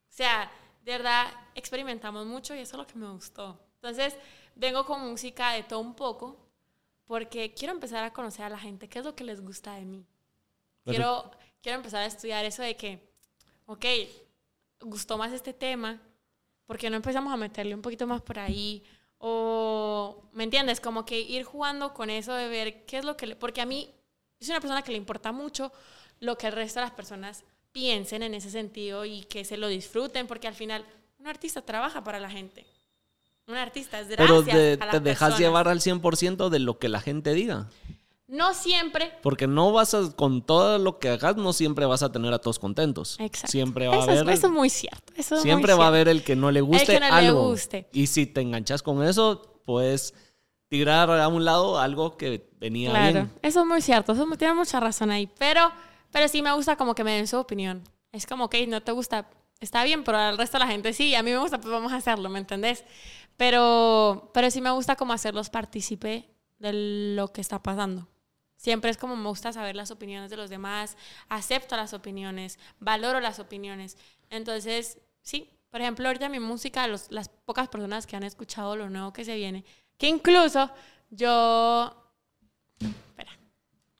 O 0.08 0.12
sea, 0.12 0.50
de 0.84 0.92
verdad, 0.92 1.26
experimentamos 1.54 2.26
mucho 2.26 2.54
y 2.54 2.60
eso 2.60 2.76
es 2.76 2.78
lo 2.78 2.86
que 2.86 2.98
me 2.98 3.10
gustó. 3.10 3.60
Entonces, 3.74 4.16
vengo 4.58 4.84
con 4.84 5.00
música 5.08 5.52
de 5.52 5.62
todo 5.62 5.78
un 5.80 5.94
poco 5.94 6.36
porque 7.06 7.54
quiero 7.54 7.72
empezar 7.72 8.04
a 8.04 8.12
conocer 8.12 8.44
a 8.44 8.50
la 8.50 8.58
gente, 8.58 8.88
qué 8.88 8.98
es 8.98 9.04
lo 9.04 9.14
que 9.14 9.24
les 9.24 9.40
gusta 9.40 9.74
de 9.76 9.86
mí. 9.86 10.04
Quiero, 10.84 11.30
quiero 11.62 11.76
empezar 11.78 12.02
a 12.02 12.06
estudiar 12.06 12.44
eso 12.44 12.62
de 12.62 12.76
que, 12.76 13.00
ok, 13.66 13.84
gustó 14.80 15.16
más 15.16 15.32
este 15.32 15.54
tema, 15.54 16.00
¿por 16.66 16.76
qué 16.76 16.90
no 16.90 16.96
empezamos 16.96 17.32
a 17.32 17.36
meterle 17.38 17.74
un 17.74 17.80
poquito 17.82 18.06
más 18.06 18.20
por 18.20 18.38
ahí? 18.38 18.82
O, 19.18 20.22
¿me 20.32 20.44
entiendes? 20.44 20.80
Como 20.80 21.04
que 21.06 21.18
ir 21.20 21.44
jugando 21.44 21.94
con 21.94 22.10
eso 22.10 22.34
de 22.34 22.48
ver 22.48 22.84
qué 22.84 22.98
es 22.98 23.04
lo 23.04 23.16
que... 23.16 23.26
le- 23.28 23.36
porque 23.36 23.60
a 23.60 23.66
mí, 23.66 23.90
yo 24.38 24.46
soy 24.46 24.52
una 24.52 24.60
persona 24.60 24.82
que 24.82 24.92
le 24.92 24.98
importa 24.98 25.32
mucho 25.32 25.72
lo 26.20 26.36
que 26.36 26.46
el 26.48 26.52
resto 26.52 26.80
de 26.80 26.86
las 26.86 26.94
personas 26.94 27.42
piensen 27.72 28.22
en 28.22 28.34
ese 28.34 28.50
sentido 28.50 29.04
y 29.04 29.22
que 29.24 29.44
se 29.44 29.56
lo 29.56 29.68
disfruten, 29.68 30.26
porque 30.26 30.46
al 30.48 30.54
final 30.54 30.84
un 31.18 31.26
artista 31.26 31.62
trabaja 31.62 32.04
para 32.04 32.20
la 32.20 32.30
gente. 32.30 32.66
Un 33.48 33.56
artista 33.56 33.98
es 34.00 34.08
gracias 34.08 34.28
Pero 34.28 34.42
de- 34.42 34.78
a 34.80 34.84
las 34.86 34.90
te 34.92 35.00
dejas 35.00 35.18
personas. 35.30 35.38
llevar 35.40 35.68
al 35.68 35.80
100% 35.80 36.50
de 36.50 36.58
lo 36.58 36.78
que 36.78 36.88
la 36.88 37.00
gente 37.00 37.32
diga. 37.32 37.68
No 38.26 38.52
siempre, 38.52 39.10
Porque 39.22 39.46
no 39.46 39.72
vas 39.72 39.94
a, 39.94 40.12
con 40.14 40.42
todo 40.42 40.76
lo 40.78 40.98
que 40.98 41.08
hagas, 41.08 41.36
no 41.36 41.54
siempre 41.54 41.86
vas 41.86 42.02
a 42.02 42.12
tener 42.12 42.30
a 42.34 42.38
todos 42.38 42.58
contentos. 42.58 43.16
Exacto. 43.20 43.50
Siempre 43.50 43.88
va 43.88 43.96
eso, 43.96 44.10
a 44.10 44.14
es- 44.14 44.20
haber. 44.20 44.34
eso 44.34 44.46
es 44.48 44.52
muy 44.52 44.68
cierto. 44.68 45.14
Eso 45.16 45.36
es 45.36 45.40
muy 45.40 45.48
siempre 45.50 45.72
va 45.72 45.86
a 45.86 45.88
haber 45.88 46.08
el 46.08 46.22
que 46.22 46.36
no 46.36 46.50
le 46.50 46.60
guste 46.60 46.84
que 46.84 47.00
no 47.00 47.06
le 47.06 47.12
algo. 47.28 47.48
guste. 47.48 47.88
Y 47.92 48.06
si 48.08 48.26
te 48.26 48.42
enganchas 48.42 48.82
con 48.82 49.02
eso, 49.02 49.62
puedes 49.64 50.12
tirar 50.68 51.10
a 51.10 51.26
un 51.28 51.46
lado 51.46 51.78
algo 51.80 52.18
que 52.18 52.46
venía 52.60 52.90
Claro, 52.90 53.12
bien. 53.14 53.32
eso 53.40 53.60
es 53.60 53.66
muy 53.66 53.80
cierto, 53.80 54.12
eso 54.12 54.26
tiene 54.36 54.52
mucha 54.52 54.78
razón 54.78 55.10
ahí, 55.10 55.26
pero, 55.38 55.72
pero 56.12 56.28
sí 56.28 56.42
me 56.42 56.52
gusta 56.52 56.76
como 56.76 56.94
que 56.94 57.04
me 57.04 57.12
den 57.12 57.26
su 57.26 57.38
opinión. 57.38 57.82
Es 58.12 58.26
como, 58.26 58.50
que 58.50 58.66
no 58.66 58.82
te 58.82 58.92
gusta, 58.92 59.30
está 59.60 59.82
bien, 59.84 60.04
pero 60.04 60.18
al 60.18 60.36
resto 60.36 60.58
de 60.58 60.64
la 60.66 60.70
gente 60.70 60.92
sí, 60.92 61.14
a 61.14 61.22
mí 61.22 61.30
me 61.30 61.38
gusta, 61.38 61.58
pues 61.58 61.72
vamos 61.72 61.92
a 61.92 61.96
hacerlo, 61.96 62.28
¿me 62.28 62.38
entendés? 62.40 62.84
Pero, 63.38 64.30
pero 64.34 64.50
sí 64.50 64.60
me 64.60 64.72
gusta 64.72 64.96
como 64.96 65.12
hacerlos 65.12 65.48
partícipe 65.48 66.28
de 66.58 67.14
lo 67.14 67.32
que 67.32 67.40
está 67.40 67.62
pasando. 67.62 68.08
Siempre 68.56 68.90
es 68.90 68.96
como 68.98 69.14
me 69.14 69.28
gusta 69.28 69.52
saber 69.52 69.76
las 69.76 69.92
opiniones 69.92 70.28
de 70.30 70.36
los 70.36 70.50
demás, 70.50 70.96
acepto 71.28 71.76
las 71.76 71.94
opiniones, 71.94 72.58
valoro 72.80 73.20
las 73.20 73.38
opiniones. 73.38 73.96
Entonces, 74.28 74.98
sí, 75.22 75.48
por 75.70 75.80
ejemplo, 75.80 76.08
ahorita 76.08 76.28
mi 76.28 76.40
música, 76.40 76.88
los- 76.88 77.12
las 77.12 77.28
pocas 77.28 77.68
personas 77.68 78.08
que 78.08 78.16
han 78.16 78.24
escuchado 78.24 78.74
lo 78.74 78.90
nuevo 78.90 79.12
que 79.12 79.24
se 79.24 79.36
viene, 79.36 79.64
que 79.96 80.08
incluso 80.08 80.68
yo... 81.10 81.94
Espera. 82.80 83.38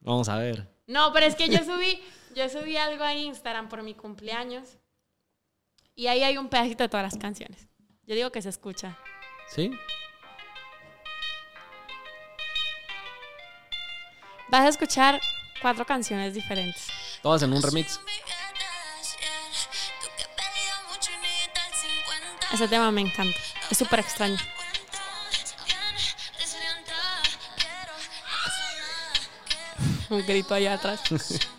Vamos 0.01 0.29
a 0.29 0.37
ver. 0.39 0.67
No, 0.89 1.13
pero 1.13 1.27
es 1.27 1.37
que 1.37 1.49
yo 1.49 1.59
subí, 1.65 2.01
yo 2.35 2.49
subí 2.49 2.77
algo 2.77 3.05
a 3.05 3.15
Instagram 3.15 3.69
por 3.69 3.85
mi 3.85 3.95
cumpleaños 3.95 4.79
y 5.95 6.09
ahí 6.09 6.25
hay 6.25 6.37
un 6.39 6.49
pedacito 6.49 6.83
de 6.83 6.89
todas 6.89 7.05
las 7.13 7.17
canciones. 7.23 7.69
Yo 8.05 8.17
digo 8.17 8.33
que 8.33 8.43
se 8.43 8.49
escucha. 8.49 8.99
¿Sí? 9.49 9.71
Vas 14.49 14.63
a 14.63 14.69
escuchar 14.69 15.21
cuatro 15.61 15.85
canciones 15.85 16.35
diferentes. 16.35 16.89
Todas 17.23 17.43
en 17.43 17.53
un 17.53 17.63
remix. 17.63 18.01
Ese 22.53 22.67
tema 22.69 22.91
me 22.91 23.03
encanta. 23.03 23.39
Es 23.71 23.77
súper 23.79 24.01
extraño. 24.01 24.37
Un 30.11 30.27
grito 30.27 30.55
allá 30.55 30.75
atrás. 30.75 31.03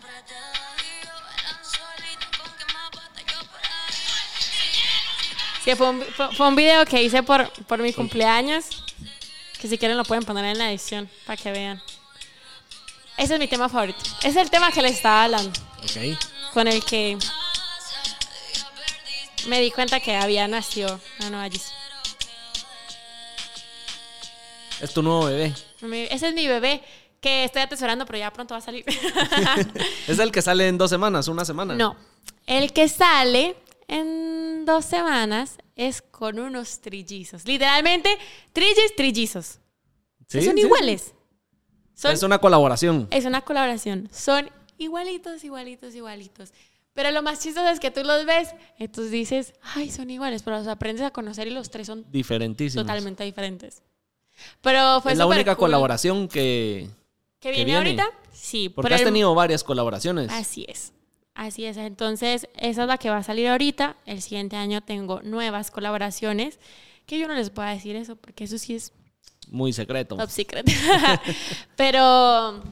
Sí, 5.70 5.76
fue 5.76 5.88
un, 5.90 6.02
fue- 6.02 6.34
fue 6.34 6.48
un 6.48 6.56
video 6.56 6.84
que 6.86 7.02
hice 7.02 7.22
por, 7.22 7.50
por 7.64 7.78
mi 7.80 7.92
cumpleaños. 7.92 8.66
Que 9.60 9.68
si 9.68 9.76
quieren 9.78 9.96
lo 9.96 10.04
pueden 10.04 10.24
poner 10.24 10.44
en 10.46 10.58
la 10.58 10.70
edición 10.70 11.08
para 11.26 11.36
que 11.36 11.52
vean. 11.52 11.82
Ese 13.16 13.34
es 13.34 13.38
mi 13.40 13.46
tema 13.48 13.68
favorito. 13.68 13.98
Es 14.22 14.34
el 14.36 14.48
tema 14.50 14.72
que 14.72 14.80
les 14.82 14.92
estaba 14.92 15.24
hablando. 15.24 15.50
Ok. 15.82 16.18
Con 16.54 16.66
el 16.66 16.82
que 16.84 17.18
me 19.46 19.60
di 19.60 19.70
cuenta 19.70 20.00
que 20.00 20.16
había 20.16 20.48
nacido 20.48 20.98
la 21.18 21.30
nueva 21.30 21.48
Yeezy. 21.48 21.70
Es 24.80 24.94
tu 24.94 25.02
nuevo 25.02 25.24
bebé. 25.26 25.52
Ese 26.10 26.28
es 26.28 26.34
mi 26.34 26.46
bebé 26.46 26.82
que 27.20 27.44
estoy 27.44 27.62
atesorando, 27.62 28.06
pero 28.06 28.18
ya 28.18 28.32
pronto 28.32 28.54
va 28.54 28.58
a 28.58 28.62
salir. 28.62 28.84
Es 30.08 30.18
el 30.18 30.32
que 30.32 30.40
sale 30.40 30.66
en 30.68 30.78
dos 30.78 30.88
semanas, 30.90 31.28
una 31.28 31.44
semana. 31.44 31.74
no. 31.74 31.96
El 32.46 32.72
que 32.72 32.88
sale 32.88 33.56
en 33.90 34.64
dos 34.64 34.84
semanas 34.84 35.58
es 35.76 36.00
con 36.02 36.38
unos 36.38 36.80
trillizos. 36.80 37.44
Literalmente, 37.44 38.16
trillis, 38.52 38.94
trillizos. 38.96 39.58
¿Sí? 40.28 40.42
Son 40.42 40.54
Sí, 40.54 40.60
iguales. 40.62 41.14
Son, 41.94 42.12
Es 42.12 42.22
una 42.22 42.38
colaboración. 42.38 43.08
es 43.10 43.24
una 43.24 43.40
colaboración. 43.42 44.08
Son 44.12 44.48
igualitos, 44.78 45.42
igualitos, 45.44 45.94
igualitos. 45.94 46.52
Pero 46.92 47.10
lo 47.10 47.22
más 47.22 47.40
chistoso 47.40 47.68
es 47.68 47.78
que 47.80 47.90
tú 47.90 48.02
los 48.04 48.24
ves 48.26 48.48
y 48.78 48.88
tú 48.88 49.02
dices, 49.02 49.54
ay, 49.62 49.90
son 49.90 50.08
iguales, 50.10 50.42
pero 50.42 50.58
los 50.58 50.66
aprendes 50.68 51.04
a 51.04 51.10
conocer 51.10 51.46
y 51.46 51.50
los 51.50 51.70
tres 51.70 51.86
son 51.86 52.04
Diferentísimos. 52.10 52.84
totalmente 52.86 53.24
diferentes. 53.24 53.82
Pero 54.60 55.00
fue 55.02 55.12
es 55.12 55.18
la 55.18 55.26
única 55.26 55.54
cool. 55.56 55.66
colaboración 55.66 56.28
que. 56.28 56.88
¿Que 57.38 57.50
que 57.52 57.64
viene, 57.64 57.80
viene. 57.82 58.02
ahorita? 58.02 58.18
Sí. 58.32 58.68
Porque 58.68 58.86
por 58.88 58.94
has 58.94 59.00
el- 59.00 59.06
tenido 59.06 59.34
varias 59.34 59.64
colaboraciones. 59.64 60.30
Así 60.30 60.64
es. 60.68 60.92
Así 61.34 61.64
es. 61.64 61.76
Entonces, 61.76 62.48
esa 62.56 62.82
es 62.82 62.88
la 62.88 62.98
que 62.98 63.10
va 63.10 63.18
a 63.18 63.22
salir 63.22 63.48
ahorita. 63.48 63.96
El 64.06 64.20
siguiente 64.20 64.56
año 64.56 64.80
tengo 64.82 65.20
nuevas 65.22 65.70
colaboraciones. 65.70 66.58
Que 67.06 67.18
yo 67.18 67.28
no 67.28 67.34
les 67.34 67.50
puedo 67.50 67.68
decir 67.68 67.96
eso, 67.96 68.16
porque 68.16 68.44
eso 68.44 68.58
sí 68.58 68.74
es 68.74 68.92
Muy 69.48 69.72
secreto. 69.72 70.16
top 70.16 70.30
secret. 70.30 70.66
pero, 71.76 72.62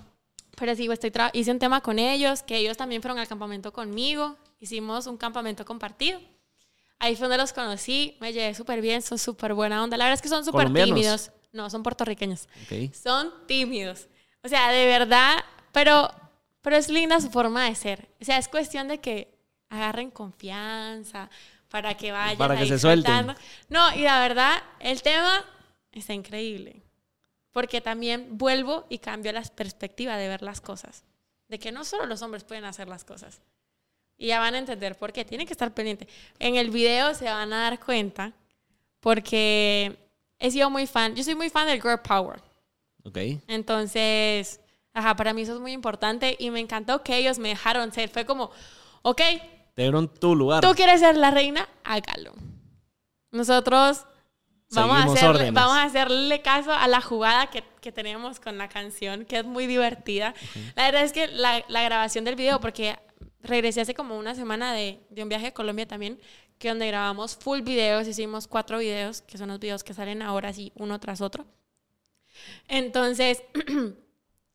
pero 0.56 0.74
sí, 0.76 0.88
estoy 0.90 1.12
hice 1.32 1.50
un 1.50 1.58
tema 1.58 1.80
con 1.80 1.98
ellos, 1.98 2.42
que 2.42 2.56
ellos 2.56 2.76
también 2.76 3.02
fueron 3.02 3.18
al 3.18 3.26
campamento 3.26 3.72
conmigo. 3.72 4.36
Hicimos 4.60 5.06
un 5.06 5.16
campamento 5.16 5.64
compartido. 5.64 6.20
Ahí 7.00 7.14
fue 7.14 7.28
donde 7.28 7.38
los 7.38 7.52
conocí, 7.52 8.16
me 8.20 8.32
llevé 8.32 8.54
súper 8.54 8.80
bien, 8.80 9.02
son 9.02 9.18
súper 9.18 9.54
buena 9.54 9.82
onda. 9.82 9.96
La 9.96 10.04
verdad 10.04 10.16
es 10.16 10.22
que 10.22 10.28
son 10.28 10.44
súper 10.44 10.72
tímidos. 10.72 11.30
No, 11.52 11.70
son 11.70 11.82
puertorriqueños. 11.82 12.48
Ok. 12.64 12.92
Son 12.94 13.32
tímidos. 13.46 14.08
O 14.42 14.48
sea, 14.48 14.70
de 14.70 14.86
verdad, 14.86 15.36
pero, 15.72 16.10
pero 16.62 16.76
es 16.76 16.88
linda 16.88 17.20
su 17.20 17.30
forma 17.30 17.64
de 17.64 17.74
ser. 17.74 18.08
O 18.20 18.24
sea, 18.24 18.38
es 18.38 18.48
cuestión 18.48 18.88
de 18.88 18.98
que 18.98 19.38
agarren 19.68 20.10
confianza 20.10 21.30
para 21.68 21.96
que 21.96 22.12
vayan 22.12 22.38
Para 22.38 22.56
que 22.56 22.66
se 22.66 22.78
suelten. 22.78 23.34
No, 23.68 23.94
y 23.94 24.02
la 24.02 24.20
verdad, 24.20 24.62
el 24.80 25.02
tema 25.02 25.44
está 25.92 26.14
increíble. 26.14 26.82
Porque 27.52 27.80
también 27.80 28.38
vuelvo 28.38 28.86
y 28.88 28.98
cambio 28.98 29.32
la 29.32 29.42
perspectiva 29.42 30.16
de 30.16 30.28
ver 30.28 30.42
las 30.42 30.60
cosas. 30.60 31.04
De 31.48 31.58
que 31.58 31.72
no 31.72 31.84
solo 31.84 32.06
los 32.06 32.22
hombres 32.22 32.44
pueden 32.44 32.64
hacer 32.64 32.88
las 32.88 33.04
cosas. 33.04 33.40
Y 34.16 34.28
ya 34.28 34.40
van 34.40 34.54
a 34.54 34.58
entender 34.58 34.96
por 34.96 35.12
qué. 35.12 35.24
Tienen 35.24 35.46
que 35.46 35.52
estar 35.52 35.72
pendientes. 35.72 36.08
En 36.38 36.56
el 36.56 36.70
video 36.70 37.14
se 37.14 37.24
van 37.24 37.52
a 37.52 37.62
dar 37.62 37.80
cuenta 37.80 38.32
porque 39.00 39.96
he 40.38 40.50
sido 40.50 40.70
muy 40.70 40.86
fan. 40.86 41.14
Yo 41.14 41.24
soy 41.24 41.34
muy 41.34 41.50
fan 41.50 41.66
del 41.66 41.80
Girl 41.80 42.00
Power. 42.00 42.40
Ok. 43.04 43.18
Entonces, 43.46 44.60
ajá, 44.98 45.16
para 45.16 45.32
mí 45.32 45.42
eso 45.42 45.54
es 45.54 45.60
muy 45.60 45.72
importante 45.72 46.36
y 46.38 46.50
me 46.50 46.60
encantó 46.60 47.02
que 47.02 47.16
ellos 47.16 47.38
me 47.38 47.48
dejaron 47.48 47.92
ser. 47.92 48.08
Fue 48.08 48.26
como, 48.26 48.50
ok, 49.02 49.22
Te 49.74 49.82
dieron 49.82 50.08
tu 50.08 50.34
lugar. 50.34 50.60
tú 50.62 50.74
quieres 50.74 51.00
ser 51.00 51.16
la 51.16 51.30
reina, 51.30 51.68
hágalo. 51.84 52.32
Nosotros 53.30 54.04
Vamos 54.70 54.96
a, 54.98 55.04
hacerle, 55.04 55.50
vamos 55.50 55.76
a 55.76 55.84
hacerle 55.84 56.42
caso 56.42 56.72
a 56.72 56.86
la 56.88 57.00
jugada 57.00 57.48
que, 57.48 57.64
que 57.80 57.90
tenemos 57.90 58.38
con 58.38 58.58
la 58.58 58.68
canción, 58.68 59.24
que 59.24 59.38
es 59.38 59.44
muy 59.44 59.66
divertida. 59.66 60.34
La 60.76 60.84
verdad 60.84 61.04
es 61.04 61.12
que 61.12 61.26
la, 61.26 61.64
la 61.68 61.82
grabación 61.82 62.24
del 62.24 62.36
video, 62.36 62.60
porque 62.60 62.98
regresé 63.40 63.80
hace 63.80 63.94
como 63.94 64.18
una 64.18 64.34
semana 64.34 64.74
de, 64.74 65.00
de 65.08 65.22
un 65.22 65.30
viaje 65.30 65.46
a 65.46 65.54
Colombia 65.54 65.88
también, 65.88 66.20
que 66.58 66.68
donde 66.68 66.86
grabamos 66.86 67.36
full 67.36 67.62
videos, 67.62 68.06
hicimos 68.06 68.46
cuatro 68.46 68.78
videos, 68.78 69.22
que 69.22 69.38
son 69.38 69.48
los 69.48 69.58
videos 69.58 69.84
que 69.84 69.94
salen 69.94 70.20
ahora 70.20 70.50
así, 70.50 70.72
uno 70.74 71.00
tras 71.00 71.22
otro. 71.22 71.46
Entonces, 72.68 73.42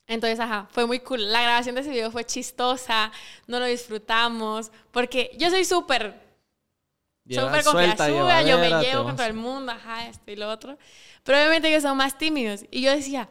entonces, 0.07 0.39
ajá, 0.39 0.67
fue 0.71 0.85
muy 0.85 0.99
cool. 0.99 1.31
La 1.31 1.41
grabación 1.41 1.75
de 1.75 1.81
ese 1.81 1.89
video 1.89 2.11
fue 2.11 2.25
chistosa, 2.25 3.11
no 3.47 3.59
lo 3.59 3.65
disfrutamos, 3.65 4.71
porque 4.91 5.31
yo 5.37 5.49
soy 5.49 5.65
súper 5.65 6.21
súper 7.29 7.63
confianzuda, 7.63 8.41
yo 8.41 8.57
me 8.59 8.69
llevo 8.81 9.03
con 9.03 9.15
todo 9.15 9.25
el 9.25 9.33
mundo, 9.33 9.71
ajá, 9.71 10.07
esto 10.07 10.31
y 10.31 10.35
lo 10.35 10.49
otro. 10.49 10.77
Pero 11.23 11.37
obviamente 11.37 11.69
que 11.69 11.79
son 11.79 11.95
más 11.97 12.17
tímidos. 12.17 12.65
Y 12.69 12.81
yo 12.81 12.91
decía, 12.91 13.29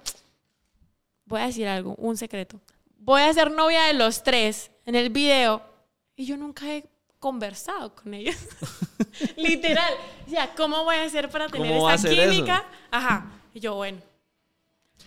voy 1.26 1.40
a 1.40 1.46
decir 1.46 1.68
algo, 1.68 1.94
un 1.96 2.16
secreto. 2.16 2.60
Voy 2.96 3.22
a 3.22 3.32
ser 3.32 3.50
novia 3.50 3.84
de 3.84 3.94
los 3.94 4.22
tres 4.22 4.70
en 4.86 4.94
el 4.94 5.10
video 5.10 5.62
y 6.16 6.24
yo 6.24 6.36
nunca 6.36 6.72
he 6.72 6.84
conversado 7.18 7.94
con 7.94 8.14
ellos. 8.14 8.36
Literal. 9.36 9.94
O 10.26 10.30
sea, 10.30 10.54
¿cómo 10.54 10.84
voy 10.84 10.96
a 10.96 11.04
hacer 11.04 11.28
para 11.28 11.48
tener 11.48 11.68
¿Cómo 11.68 11.84
va 11.84 11.92
a 11.92 11.94
esa 11.94 12.08
ser 12.08 12.18
eso? 12.18 12.30
química? 12.30 12.64
Ajá. 12.90 13.26
Y 13.52 13.60
yo, 13.60 13.74
bueno. 13.74 13.98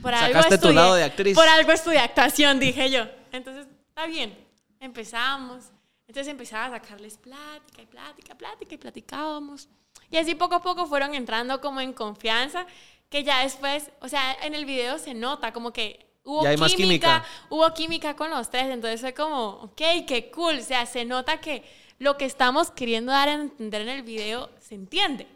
Por 0.01 0.13
algo 0.13 0.33
Sacaste 0.33 0.57
tu 0.57 0.67
estudié- 0.67 0.73
lado 0.75 0.95
de 0.95 1.03
actriz. 1.03 1.35
Por 1.35 1.47
algo 1.47 1.71
estudié 1.71 1.99
actuación, 1.99 2.59
dije 2.59 2.89
yo. 2.89 3.05
Entonces, 3.31 3.67
está 3.89 4.05
bien. 4.05 4.37
Empezamos. 4.79 5.65
Entonces 6.07 6.29
empezaba 6.31 6.65
a 6.65 6.79
sacarles 6.79 7.17
plática 7.17 7.81
y 7.81 7.85
plática, 7.85 8.35
plática 8.35 8.75
y 8.75 8.77
platicábamos. 8.77 9.67
Y 10.11 10.17
así 10.17 10.35
poco 10.35 10.55
a 10.55 10.61
poco 10.61 10.85
fueron 10.85 11.15
entrando 11.15 11.59
como 11.61 11.81
en 11.81 11.93
confianza, 11.93 12.65
que 13.09 13.23
ya 13.23 13.41
después, 13.43 13.89
o 14.01 14.07
sea, 14.07 14.33
en 14.43 14.53
el 14.53 14.65
video 14.65 14.99
se 14.99 15.13
nota 15.15 15.51
como 15.51 15.73
que 15.73 16.05
hubo 16.23 16.43
Ya 16.43 16.49
hay 16.49 16.57
más 16.57 16.73
química. 16.75 17.23
hubo 17.49 17.73
química 17.73 18.15
con 18.15 18.29
los 18.29 18.49
tres, 18.49 18.65
entonces 18.67 19.01
fue 19.01 19.13
como, 19.13 19.47
ok, 19.63 19.81
qué 20.07 20.29
cool, 20.33 20.59
o 20.59 20.61
sea, 20.61 20.85
se 20.85 21.05
nota 21.05 21.39
que 21.41 21.63
lo 21.97 22.17
que 22.17 22.25
estamos 22.25 22.69
queriendo 22.71 23.11
dar 23.11 23.29
a 23.29 23.33
entender 23.33 23.81
en 23.81 23.89
el 23.89 24.03
video 24.03 24.49
se 24.59 24.75
entiende. 24.75 25.27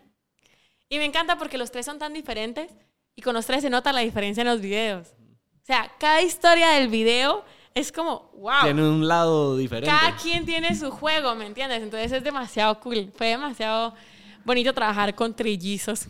Y 0.87 0.97
me 0.97 1.05
encanta 1.05 1.37
porque 1.37 1.57
los 1.57 1.71
tres 1.71 1.85
son 1.85 1.97
tan 1.99 2.13
diferentes 2.13 2.71
y 3.19 3.21
con 3.21 3.33
los 3.33 3.45
tres 3.45 3.61
se 3.61 3.69
nota 3.69 3.91
la 3.91 3.99
diferencia 3.99 4.39
en 4.39 4.47
los 4.47 4.61
videos. 4.61 5.09
O 5.09 5.65
sea, 5.65 5.91
cada 5.99 6.21
historia 6.21 6.69
del 6.69 6.87
video 6.87 7.43
es 7.75 7.91
como, 7.91 8.31
wow. 8.37 8.63
Tiene 8.63 8.81
un 8.81 9.05
lado 9.05 9.57
diferente. 9.57 9.89
Cada 9.89 10.15
quien 10.15 10.45
tiene 10.45 10.73
su 10.73 10.89
juego, 10.89 11.35
¿me 11.35 11.45
entiendes? 11.45 11.83
Entonces 11.83 12.13
es 12.13 12.23
demasiado 12.23 12.79
cool. 12.79 13.11
Fue 13.13 13.27
demasiado 13.27 13.93
bonito 14.45 14.73
trabajar 14.73 15.13
con 15.15 15.35
trillizos. 15.35 16.07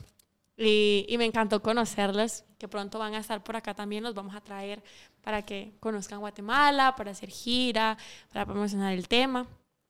Y, 0.56 1.08
y 1.10 1.18
me 1.18 1.26
encantó 1.26 1.64
conocerlos, 1.64 2.44
que 2.60 2.68
pronto 2.68 3.00
van 3.00 3.16
a 3.16 3.18
estar 3.18 3.44
por 3.44 3.56
acá 3.56 3.74
también. 3.74 4.04
Los 4.04 4.14
vamos 4.14 4.36
a 4.36 4.42
traer 4.42 4.84
para 5.24 5.42
que 5.42 5.74
conozcan 5.80 6.20
Guatemala, 6.20 6.96
para 6.96 7.10
hacer 7.10 7.30
gira, 7.30 7.98
para 8.32 8.46
promocionar 8.46 8.94
el 8.94 9.08
tema. 9.08 9.48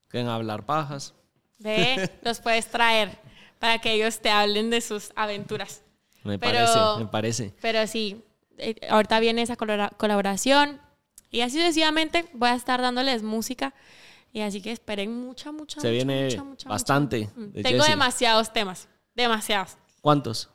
Que 0.09 0.21
en 0.21 0.29
hablar 0.29 0.65
pajas. 0.65 1.13
Ve, 1.57 2.09
los 2.21 2.39
puedes 2.39 2.71
traer 2.71 3.19
para 3.59 3.79
que 3.79 3.91
ellos 3.91 4.21
te 4.21 4.29
hablen 4.29 4.69
de 4.69 4.79
sus 4.79 5.11
aventuras. 5.17 5.83
Me 6.23 6.37
Pero- 6.39 6.65
parece, 6.65 6.79
me 7.03 7.07
parece. 7.09 7.53
Pero 7.61 7.87
sí, 7.87 8.23
eh, 8.57 8.75
ahorita 8.89 9.19
viene 9.19 9.41
esa 9.41 9.55
colaboración 9.55 10.81
y 11.31 11.41
así 11.41 11.57
sucesivamente 11.57 12.29
voy 12.33 12.49
a 12.49 12.55
estar 12.55 12.81
dándoles 12.81 13.23
música 13.23 13.73
y 14.31 14.41
así 14.41 14.61
que 14.61 14.71
esperen 14.71 15.13
mucha, 15.25 15.51
mucha, 15.51 15.79
Se 15.81 15.87
mucha, 15.87 15.91
viene 15.91 16.25
mucha, 16.25 16.43
mucha, 16.43 16.69
bastante 16.69 17.19
mucha. 17.21 17.39
Mm, 17.39 17.51
de 17.53 17.63
Tengo 17.63 17.77
Jessie. 17.79 17.93
demasiados 17.93 18.53
temas, 18.53 18.87
demasiados. 19.15 19.77
¿Cuántos? 20.01 20.49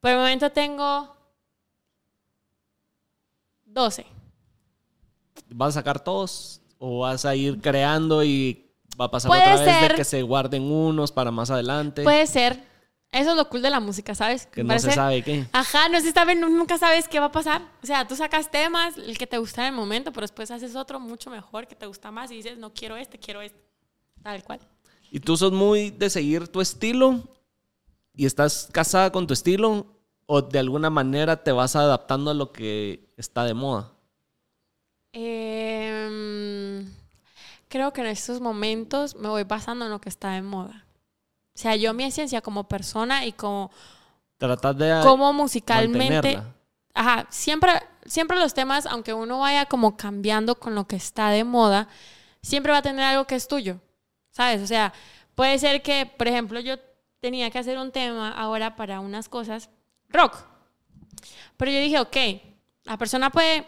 Por 0.00 0.10
el 0.10 0.16
momento 0.18 0.50
tengo 0.50 1.14
12. 3.64 4.06
¿Vas 5.50 5.68
a 5.76 5.80
sacar 5.80 6.00
todos? 6.00 6.60
¿O 6.78 7.00
vas 7.00 7.24
a 7.24 7.34
ir 7.34 7.60
creando 7.60 8.22
y 8.24 8.70
va 9.00 9.06
a 9.06 9.10
pasar 9.10 9.28
Puede 9.28 9.42
otra 9.42 9.64
vez 9.64 9.74
ser. 9.80 9.90
de 9.92 9.96
que 9.96 10.04
se 10.04 10.22
guarden 10.22 10.62
unos 10.62 11.12
para 11.12 11.30
más 11.30 11.50
adelante? 11.50 12.02
Puede 12.02 12.26
ser. 12.26 12.62
Eso 13.14 13.30
es 13.30 13.36
lo 13.36 13.48
cool 13.48 13.62
de 13.62 13.70
la 13.70 13.78
música, 13.80 14.14
¿sabes? 14.14 14.46
que 14.46 14.64
no 14.64 14.76
se 14.78 14.90
sabe 14.90 15.22
qué. 15.22 15.46
Ajá, 15.52 15.88
no 15.88 16.00
se 16.00 16.10
sabe, 16.10 16.34
nu- 16.34 16.48
nunca 16.50 16.78
sabes 16.78 17.06
qué 17.06 17.20
va 17.20 17.26
a 17.26 17.32
pasar. 17.32 17.62
O 17.82 17.86
sea, 17.86 18.06
tú 18.08 18.16
sacas 18.16 18.50
temas, 18.50 18.96
el 18.98 19.16
que 19.16 19.26
te 19.26 19.38
gusta 19.38 19.62
en 19.62 19.68
el 19.68 19.80
momento, 19.80 20.12
pero 20.12 20.24
después 20.24 20.50
haces 20.50 20.74
otro 20.74 20.98
mucho 20.98 21.30
mejor, 21.30 21.68
que 21.68 21.76
te 21.76 21.86
gusta 21.86 22.10
más 22.10 22.30
y 22.32 22.34
dices, 22.36 22.58
no 22.58 22.74
quiero 22.74 22.96
este, 22.96 23.18
quiero 23.18 23.40
este. 23.40 23.62
Tal 24.22 24.42
cual. 24.42 24.58
¿Y 25.12 25.20
tú 25.20 25.36
sos 25.36 25.52
muy 25.52 25.90
de 25.90 26.10
seguir 26.10 26.48
tu 26.48 26.60
estilo? 26.60 27.20
¿Y 28.16 28.26
estás 28.26 28.68
casada 28.72 29.12
con 29.12 29.26
tu 29.28 29.32
estilo? 29.34 29.86
¿O 30.26 30.42
de 30.42 30.58
alguna 30.58 30.90
manera 30.90 31.42
te 31.44 31.52
vas 31.52 31.76
adaptando 31.76 32.30
a 32.32 32.34
lo 32.34 32.50
que 32.50 33.12
está 33.16 33.44
de 33.44 33.54
moda? 33.54 33.92
Em, 35.54 36.90
creo 37.68 37.92
que 37.92 38.00
en 38.00 38.08
estos 38.08 38.40
momentos 38.40 39.14
me 39.16 39.28
voy 39.28 39.44
basando 39.44 39.84
en 39.84 39.90
lo 39.92 40.00
que 40.00 40.08
está 40.08 40.32
de 40.32 40.42
moda. 40.42 40.84
O 41.54 41.58
sea, 41.58 41.76
yo 41.76 41.94
mi 41.94 42.04
esencia 42.04 42.40
como 42.40 42.64
persona 42.64 43.24
y 43.24 43.32
como, 43.32 43.70
Tratas 44.38 44.76
de 44.76 45.00
como 45.02 45.32
musicalmente... 45.32 46.14
mantenerla. 46.14 46.54
Ajá, 46.94 47.26
siempre, 47.28 47.72
siempre 48.06 48.38
los 48.38 48.54
temas, 48.54 48.86
aunque 48.86 49.12
uno 49.12 49.40
vaya 49.40 49.66
como 49.66 49.96
cambiando 49.96 50.54
con 50.54 50.74
lo 50.74 50.86
que 50.86 50.96
está 50.96 51.30
de 51.30 51.42
moda, 51.42 51.88
siempre 52.40 52.72
va 52.72 52.78
a 52.78 52.82
tener 52.82 53.04
algo 53.04 53.26
que 53.26 53.34
es 53.34 53.48
tuyo, 53.48 53.80
¿sabes? 54.30 54.62
O 54.62 54.66
sea, 54.66 54.92
puede 55.34 55.58
ser 55.58 55.82
que, 55.82 56.06
por 56.06 56.28
ejemplo, 56.28 56.60
yo 56.60 56.76
tenía 57.20 57.50
que 57.50 57.58
hacer 57.58 57.78
un 57.78 57.90
tema 57.90 58.30
ahora 58.30 58.76
para 58.76 59.00
unas 59.00 59.28
cosas 59.28 59.70
rock, 60.08 60.36
pero 61.56 61.70
yo 61.72 61.80
dije, 61.80 61.98
ok, 61.98 62.16
la 62.84 62.96
persona 62.96 63.30
puede, 63.30 63.64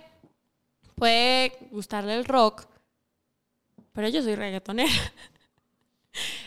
puede 0.95 1.68
gustarle 1.70 2.14
el 2.14 2.26
rock, 2.26 2.64
pero 3.93 4.09
yo 4.09 4.22
soy 4.22 4.37
reggaetonera. 4.37 4.93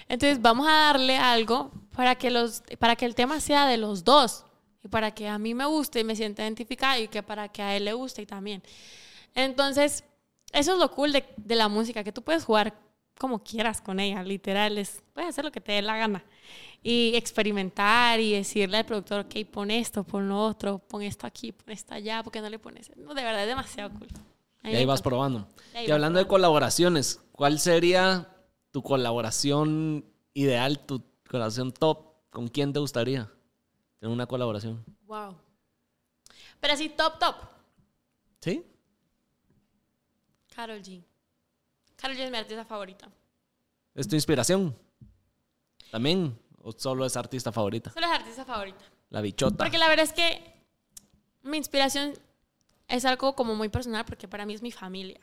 Entonces 0.07 0.41
vamos 0.41 0.67
a 0.67 0.71
darle 0.71 1.17
algo 1.17 1.71
para 1.95 2.15
que, 2.15 2.29
los, 2.29 2.63
para 2.79 2.95
que 2.95 3.05
el 3.05 3.15
tema 3.15 3.39
sea 3.39 3.67
de 3.67 3.77
los 3.77 4.03
dos 4.03 4.45
y 4.83 4.87
para 4.87 5.11
que 5.11 5.27
a 5.27 5.37
mí 5.37 5.53
me 5.53 5.65
guste 5.65 5.99
y 5.99 6.03
me 6.03 6.15
sienta 6.15 6.43
identificada 6.43 6.99
y 6.99 7.07
que 7.07 7.23
para 7.23 7.49
que 7.49 7.61
a 7.61 7.75
él 7.75 7.85
le 7.85 7.93
guste 7.93 8.21
y 8.21 8.25
también. 8.25 8.63
Entonces, 9.35 10.03
eso 10.51 10.73
es 10.73 10.79
lo 10.79 10.91
cool 10.91 11.11
de, 11.11 11.25
de 11.37 11.55
la 11.55 11.67
música, 11.67 12.03
que 12.03 12.11
tú 12.11 12.21
puedes 12.21 12.45
jugar 12.45 12.73
como 13.19 13.43
quieras 13.43 13.81
con 13.81 13.99
ella, 13.99 14.23
literal, 14.23 14.77
es, 14.77 15.03
puedes 15.13 15.31
hacer 15.31 15.43
lo 15.43 15.51
que 15.51 15.59
te 15.59 15.73
dé 15.73 15.81
la 15.81 15.97
gana 15.97 16.23
y 16.81 17.11
experimentar 17.15 18.19
y 18.19 18.33
decirle 18.33 18.77
al 18.77 18.85
productor, 18.85 19.25
ok, 19.25 19.45
pon 19.51 19.69
esto, 19.69 20.05
pon 20.05 20.29
lo 20.29 20.41
otro, 20.41 20.79
pon 20.79 21.01
esto 21.01 21.27
aquí, 21.27 21.51
pon 21.51 21.73
esto 21.73 21.93
allá, 21.93 22.23
¿por 22.23 22.31
qué 22.31 22.39
no 22.39 22.49
le 22.49 22.57
pones? 22.57 22.89
No, 22.95 23.13
de 23.13 23.21
verdad 23.21 23.43
es 23.43 23.49
demasiado 23.49 23.91
cool. 23.91 24.07
A 24.63 24.67
mí 24.67 24.73
Y 24.73 24.77
ahí 24.77 24.85
vas 24.85 25.01
probando. 25.01 25.47
Y 25.73 25.77
ahí 25.77 25.91
hablando 25.91 26.19
de 26.19 26.27
colaboraciones, 26.27 27.19
¿cuál 27.33 27.59
sería 27.59 28.29
tu 28.71 28.83
colaboración 28.83 30.05
ideal, 30.33 30.79
tu 30.85 31.03
colaboración 31.29 31.71
top? 31.71 32.09
¿Con 32.29 32.47
quién 32.47 32.73
te 32.73 32.79
gustaría 32.79 33.31
tener 33.99 34.13
una 34.13 34.27
colaboración? 34.27 34.83
Wow. 35.05 35.35
Pero 36.59 36.73
así, 36.73 36.89
top, 36.89 37.19
top. 37.19 37.35
¿Sí? 38.41 38.65
Carol 40.55 40.81
G. 40.81 41.03
Carol 41.95 42.15
G 42.15 42.19
es 42.21 42.31
mi 42.31 42.37
artista 42.37 42.65
favorita. 42.65 43.09
¿Es 43.95 44.07
tu 44.07 44.15
inspiración? 44.15 44.77
¿También? 45.91 46.39
¿O 46.61 46.71
solo 46.71 47.05
es 47.05 47.17
artista 47.17 47.51
favorita? 47.51 47.91
Solo 47.91 48.05
es 48.05 48.11
artista 48.11 48.45
favorita. 48.45 48.85
La 49.09 49.21
bichota. 49.21 49.57
Porque 49.57 49.77
la 49.77 49.87
verdad 49.87 50.05
es 50.05 50.13
que 50.13 50.53
mi 51.41 51.57
inspiración 51.57 52.13
es 52.87 53.05
algo 53.05 53.35
como 53.35 53.55
muy 53.55 53.69
personal 53.69 54.05
porque 54.05 54.27
para 54.27 54.45
mí 54.45 54.53
es 54.53 54.61
mi 54.61 54.71
familia. 54.71 55.19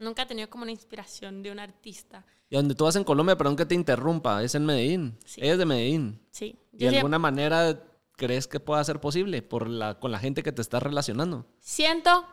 Nunca 0.00 0.22
he 0.22 0.26
tenido 0.26 0.48
como 0.48 0.62
una 0.62 0.72
inspiración 0.72 1.42
de 1.42 1.52
un 1.52 1.58
artista. 1.58 2.24
Y 2.48 2.56
donde 2.56 2.74
tú 2.74 2.84
vas 2.84 2.96
en 2.96 3.04
Colombia, 3.04 3.36
perdón 3.36 3.54
que 3.54 3.66
te 3.66 3.74
interrumpa, 3.74 4.42
es 4.42 4.54
en 4.54 4.64
Medellín. 4.64 5.18
Sí. 5.26 5.42
Ella 5.42 5.52
es 5.52 5.58
de 5.58 5.66
Medellín. 5.66 6.20
Sí. 6.30 6.58
¿Y 6.72 6.78
de 6.78 6.96
alguna 6.96 7.18
manera 7.18 7.84
crees 8.16 8.48
que 8.48 8.60
pueda 8.60 8.82
ser 8.82 8.98
posible 8.98 9.42
por 9.42 9.68
la, 9.68 10.00
con 10.00 10.10
la 10.10 10.18
gente 10.18 10.42
que 10.42 10.52
te 10.52 10.62
estás 10.62 10.82
relacionando? 10.82 11.46
siento 11.60 12.26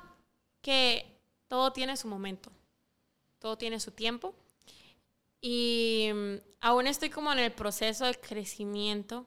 que 0.61 1.19
todo 1.47 1.71
tiene 1.73 1.97
su 1.97 2.07
momento. 2.07 2.51
Todo 3.39 3.57
tiene 3.57 3.79
su 3.79 3.91
tiempo. 3.91 4.33
Y 5.41 6.09
mm, 6.13 6.35
aún 6.61 6.87
estoy 6.87 7.09
como 7.09 7.31
en 7.33 7.39
el 7.39 7.51
proceso 7.51 8.05
de 8.05 8.15
crecimiento 8.15 9.25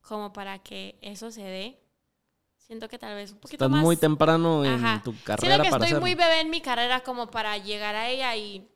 como 0.00 0.32
para 0.32 0.58
que 0.60 0.98
eso 1.02 1.30
se 1.30 1.42
dé. 1.42 1.80
Siento 2.66 2.88
que 2.88 2.98
tal 2.98 3.14
vez 3.14 3.30
un 3.30 3.38
poquito 3.38 3.64
Estás 3.64 3.70
más... 3.70 3.82
muy 3.82 3.96
temprano 3.96 4.64
en 4.64 4.84
Ajá. 4.84 5.00
tu 5.04 5.12
Siento 5.12 5.24
carrera 5.24 5.62
que 5.62 5.70
para 5.70 5.84
estoy 5.84 6.00
muy 6.00 6.16
bebé 6.16 6.40
en 6.40 6.50
mi 6.50 6.60
carrera 6.60 7.00
como 7.04 7.28
para 7.28 7.56
llegar 7.58 7.94
a 7.94 8.08
ella 8.08 8.34
y 8.34 8.66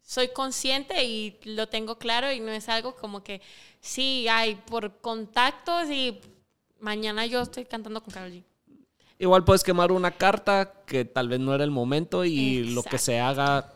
soy 0.00 0.28
consciente 0.28 1.04
y 1.04 1.38
lo 1.44 1.68
tengo 1.68 1.98
claro 1.98 2.32
y 2.32 2.40
no 2.40 2.50
es 2.50 2.68
algo 2.68 2.96
como 2.96 3.22
que 3.22 3.40
sí, 3.80 4.26
hay 4.28 4.56
por 4.56 5.00
contactos 5.00 5.88
y 5.88 6.20
mañana 6.80 7.24
yo 7.24 7.42
estoy 7.42 7.64
cantando 7.64 8.02
con 8.02 8.12
Karol 8.12 8.32
G. 8.32 8.44
Igual 9.20 9.44
puedes 9.44 9.62
quemar 9.62 9.92
una 9.92 10.10
carta 10.10 10.72
que 10.84 11.04
tal 11.04 11.28
vez 11.28 11.38
no 11.38 11.54
era 11.54 11.62
el 11.62 11.70
momento 11.70 12.24
y 12.24 12.64
lo 12.64 12.82
que 12.82 12.98
se 12.98 13.20
haga 13.20 13.72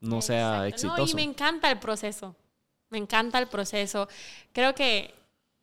no 0.00 0.20
sea 0.20 0.68
Exacto. 0.68 0.88
No, 0.88 0.92
exitoso. 0.92 1.12
y 1.12 1.14
me 1.14 1.22
encanta 1.22 1.70
el 1.70 1.78
proceso. 1.78 2.36
Me 2.90 2.98
encanta 2.98 3.38
el 3.38 3.48
proceso. 3.48 4.06
Creo 4.52 4.74
que 4.74 5.14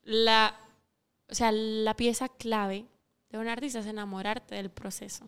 la, 0.02 0.58
o 1.30 1.36
sea, 1.36 1.52
la 1.52 1.96
pieza 1.96 2.28
clave 2.28 2.88
de 3.38 3.44
un 3.44 3.50
artista 3.50 3.80
es 3.80 3.86
enamorarte 3.86 4.56
del 4.56 4.70
proceso. 4.70 5.28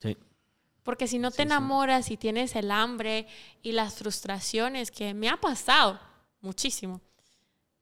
Sí. 0.00 0.16
Porque 0.82 1.06
si 1.06 1.18
no 1.18 1.30
te 1.30 1.36
Sí, 1.36 1.42
sí. 1.42 1.46
enamoras 1.48 2.10
y 2.10 2.16
tienes 2.16 2.56
el 2.56 2.70
hambre 2.70 3.26
y 3.62 3.72
las 3.72 3.94
frustraciones 3.94 4.90
que 4.90 5.14
me 5.14 5.28
ha 5.28 5.36
pasado 5.38 5.98
muchísimo. 6.40 7.00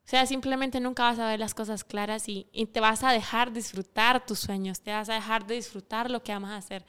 O 0.05 0.09
sea, 0.09 0.27
simplemente 0.27 0.81
nunca 0.81 1.05
vas 1.05 1.19
a 1.19 1.29
ver 1.29 1.39
las 1.41 1.55
cosas 1.55 1.85
claras 1.85 2.29
y, 2.29 2.49
y 2.53 2.67
te 2.67 2.81
vas 2.81 3.03
a 3.05 3.13
dejar 3.13 3.53
disfrutar 3.53 4.27
tus 4.27 4.41
sueños, 4.41 4.81
te 4.81 4.91
vas 4.93 5.09
a 5.09 5.15
dejar 5.15 5.47
de 5.47 5.55
disfrutar 5.55 6.11
lo 6.11 6.23
que 6.23 6.33
amas 6.33 6.65
hacer. 6.65 6.85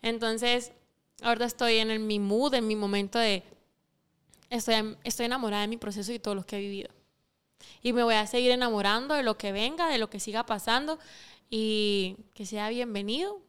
Entonces, 0.00 0.72
ahorita 1.22 1.44
estoy 1.44 1.76
en 1.76 1.90
el- 1.90 2.00
mi 2.00 2.18
mood, 2.18 2.54
en 2.54 2.66
mi 2.66 2.74
momento 2.76 3.18
de... 3.18 3.42
Estoy, 4.50 4.96
estoy 5.04 5.26
enamorada 5.26 5.62
de 5.62 5.68
mi 5.68 5.76
proceso 5.76 6.12
y 6.12 6.18
todo 6.18 6.34
lo 6.34 6.44
que 6.46 6.56
he 6.56 6.60
vivido. 6.60 6.90
Y 7.82 7.92
me 7.92 8.02
voy 8.02 8.14
a 8.14 8.26
seguir 8.26 8.50
enamorando 8.50 9.14
de 9.14 9.22
lo 9.22 9.36
que 9.36 9.52
venga, 9.52 9.88
de 9.88 9.98
lo 9.98 10.10
que 10.10 10.20
siga 10.20 10.44
pasando 10.46 10.98
y 11.50 12.16
que 12.34 12.46
sea 12.46 12.68
bienvenido 12.68 13.40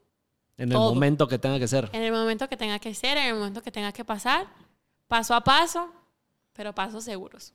En 0.57 0.69
el 0.69 0.77
Todo. 0.77 0.93
momento 0.93 1.27
que 1.27 1.37
tenga 1.39 1.59
que 1.59 1.67
ser. 1.67 1.89
en 1.93 2.01
el 2.03 2.11
momento 2.11 2.47
que 2.47 2.57
tenga 2.57 2.79
que 2.79 2.93
ser, 2.93 3.17
en 3.17 3.25
el 3.27 3.35
momento 3.35 3.61
que 3.61 3.71
tenga 3.71 3.91
que 3.91 4.05
pasar, 4.05 4.47
paso 5.07 5.33
a 5.33 5.41
paso, 5.43 5.91
pero 6.53 6.73
pasos 6.73 7.03
seguros. 7.03 7.53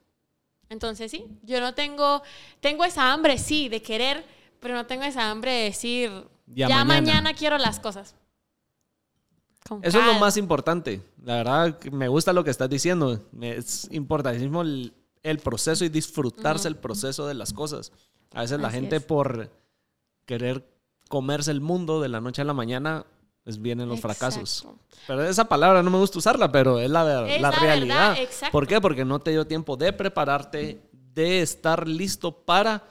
Entonces 0.68 1.11
sí, 1.11 1.24
yo 1.43 1.61
no 1.61 1.74
tengo, 1.74 2.22
tengo 2.61 2.84
esa 2.84 3.12
hambre, 3.12 3.38
sí, 3.38 3.68
de 3.68 3.82
querer, 3.82 4.24
pero 4.61 4.74
no 4.74 4.86
tengo 4.86 5.03
esa 5.05 5.30
hambre 5.30 5.51
de 5.53 5.64
decir, 5.64 6.11
Ya 6.47 6.68
ya, 6.68 6.84
mañana". 6.84 7.01
mañana. 7.22 7.34
quiero 7.34 7.57
las 7.59 7.80
cosas. 7.80 8.14
Con 9.68 9.84
Eso 9.84 10.01
es 10.01 10.07
lo 10.07 10.14
más 10.14 10.36
importante. 10.36 11.01
La 11.22 11.36
verdad, 11.36 11.80
me 11.93 12.09
gusta 12.09 12.32
lo 12.32 12.43
que 12.45 12.51
estás 12.51 12.68
diciendo. 12.68 13.24
Es 13.41 13.88
importantísimo 13.93 14.62
el, 14.62 14.93
el 15.22 15.38
proceso 15.38 15.84
y 15.84 15.88
disfrutarse 15.88 16.66
el 16.68 16.76
proceso 16.76 17.26
de 17.26 17.34
las 17.34 17.53
cosas. 17.53 17.93
A 18.32 18.41
veces 18.43 18.59
la 18.61 18.68
Así 18.68 18.76
gente 18.76 18.97
es. 18.97 19.05
por 19.05 19.51
querer 20.39 20.64
comerse 21.09 21.51
el 21.51 21.61
mundo 21.61 22.01
de 22.01 22.09
la 22.09 22.20
noche 22.20 22.43
a 22.43 22.45
la 22.45 22.53
mañana, 22.55 23.05
pues 23.43 23.61
vienen 23.61 23.89
los 23.89 24.01
fracasos. 24.01 24.64
Pero 25.09 25.24
esa 25.24 25.47
palabra 25.49 25.83
no 25.83 25.91
me 25.91 25.99
gusta 25.99 26.18
usarla, 26.18 26.53
pero 26.53 26.78
es 26.78 26.89
la, 26.89 27.28
Es 27.28 27.41
la 27.41 27.51
la 27.51 27.59
realidad. 27.59 28.16
verdad. 28.16 28.53
¿Por 28.53 28.68
qué? 28.68 28.81
Porque 28.81 29.05
no 29.05 29.18
te 29.18 29.33
dio 29.33 29.45
tiempo 29.47 29.76
de 29.76 29.93
prepararte, 29.93 30.81
de 30.93 31.43
estar 31.43 31.89
listo 31.89 32.31
para 32.45 32.85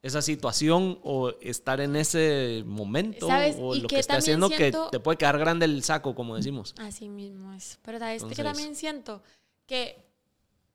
esa 0.00 0.22
situación 0.22 0.98
o 1.02 1.32
estar 1.42 1.78
en 1.82 1.96
ese 1.96 2.62
momento 2.66 3.26
¿Sabes? 3.26 3.56
o 3.60 3.74
lo 3.74 3.82
que 3.82 3.96
que 3.96 3.98
esté 4.00 4.14
haciendo 4.14 4.48
siento- 4.48 4.84
que 4.86 4.90
te 4.92 5.00
puede 5.00 5.18
quedar 5.18 5.38
grande 5.38 5.66
el 5.66 5.82
saco, 5.84 6.14
como 6.14 6.36
decimos. 6.36 6.74
Así 6.78 7.10
mismo 7.10 7.52
es. 7.52 7.78
Pero 7.82 7.98
sabes 7.98 8.24
que 8.24 8.42
también 8.42 8.74
siento 8.74 9.22
que 9.66 10.02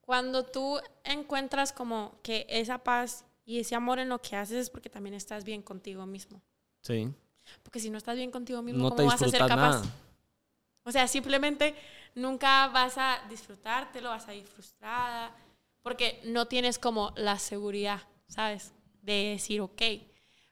cuando 0.02 0.44
tú 0.46 0.78
encuentras 1.04 1.72
como 1.74 2.20
que 2.22 2.46
esa 2.48 2.78
paz 2.84 3.26
y 3.46 3.60
ese 3.60 3.76
amor 3.76 4.00
en 4.00 4.10
lo 4.10 4.20
que 4.22 4.36
haces 4.36 4.58
es 4.58 4.70
porque 4.70 4.90
también 4.90 5.14
estás 5.14 5.44
bien 5.44 5.62
contigo 5.62 6.06
mismo. 6.06 6.42
Sí. 6.82 7.10
Porque 7.64 7.80
si 7.80 7.90
no 7.90 7.98
estás 7.98 8.16
bien 8.16 8.32
contigo 8.32 8.62
mismo, 8.62 8.84
No 8.84 8.90
te 8.92 8.98
¿cómo 8.98 9.10
vas 9.10 9.22
a 9.22 9.30
ser 9.30 9.40
capaz? 9.40 9.56
nada. 9.56 9.84
O 10.84 10.92
sea, 10.92 11.08
simplemente 11.08 11.76
nunca 12.16 12.68
vas 12.70 12.98
a 12.98 13.20
disfrutártelo, 13.30 14.10
vas 14.10 14.28
a 14.28 14.34
ir 14.36 14.46
frustrada, 14.46 15.36
porque 15.82 16.22
no 16.26 16.48
tienes 16.48 16.80
como 16.80 17.12
la 17.16 17.38
seguridad, 17.40 18.02
¿sabes? 18.28 18.72
De 19.02 19.30
decir, 19.34 19.62
ok, 19.62 19.82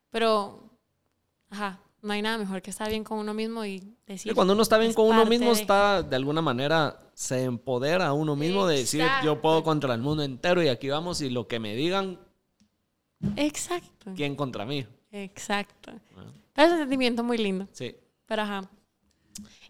pero, 0.10 0.70
ajá, 1.50 1.80
no 2.02 2.14
hay 2.14 2.22
nada 2.22 2.38
mejor 2.38 2.62
que 2.62 2.70
estar 2.70 2.90
bien 2.90 3.04
con 3.04 3.18
uno 3.20 3.34
mismo 3.34 3.64
y 3.66 3.96
decir... 4.06 4.32
Que 4.32 4.36
cuando 4.36 4.54
uno 4.54 4.62
está 4.64 4.78
bien 4.78 4.90
es 4.92 4.96
con 4.96 5.08
uno 5.08 5.26
mismo, 5.26 5.54
de- 5.54 5.62
está 5.62 6.04
de 6.04 6.16
alguna 6.16 6.42
manera, 6.42 7.10
se 7.14 7.44
empodera 7.44 8.08
a 8.08 8.14
uno 8.14 8.36
mismo 8.36 8.68
de 8.68 8.78
decir, 8.78 9.04
yo 9.24 9.42
puedo 9.42 9.56
Exacto. 9.58 9.70
contra 9.70 9.94
el 9.96 10.02
mundo 10.02 10.22
entero 10.24 10.62
y 10.62 10.68
aquí 10.68 10.90
vamos 10.90 11.22
y 11.22 11.30
lo 11.30 11.48
que 11.48 11.60
me 11.60 11.76
digan, 11.76 12.20
Exacto. 13.36 14.12
¿quién 14.16 14.36
contra 14.36 14.66
mí? 14.66 14.86
Exacto. 15.12 15.92
Ah. 16.18 16.64
Es 16.64 16.72
un 16.72 16.78
sentimiento 16.80 17.24
muy 17.24 17.38
lindo, 17.38 17.68
Sí. 17.72 17.96
pero 18.26 18.44
ajá. 18.44 18.70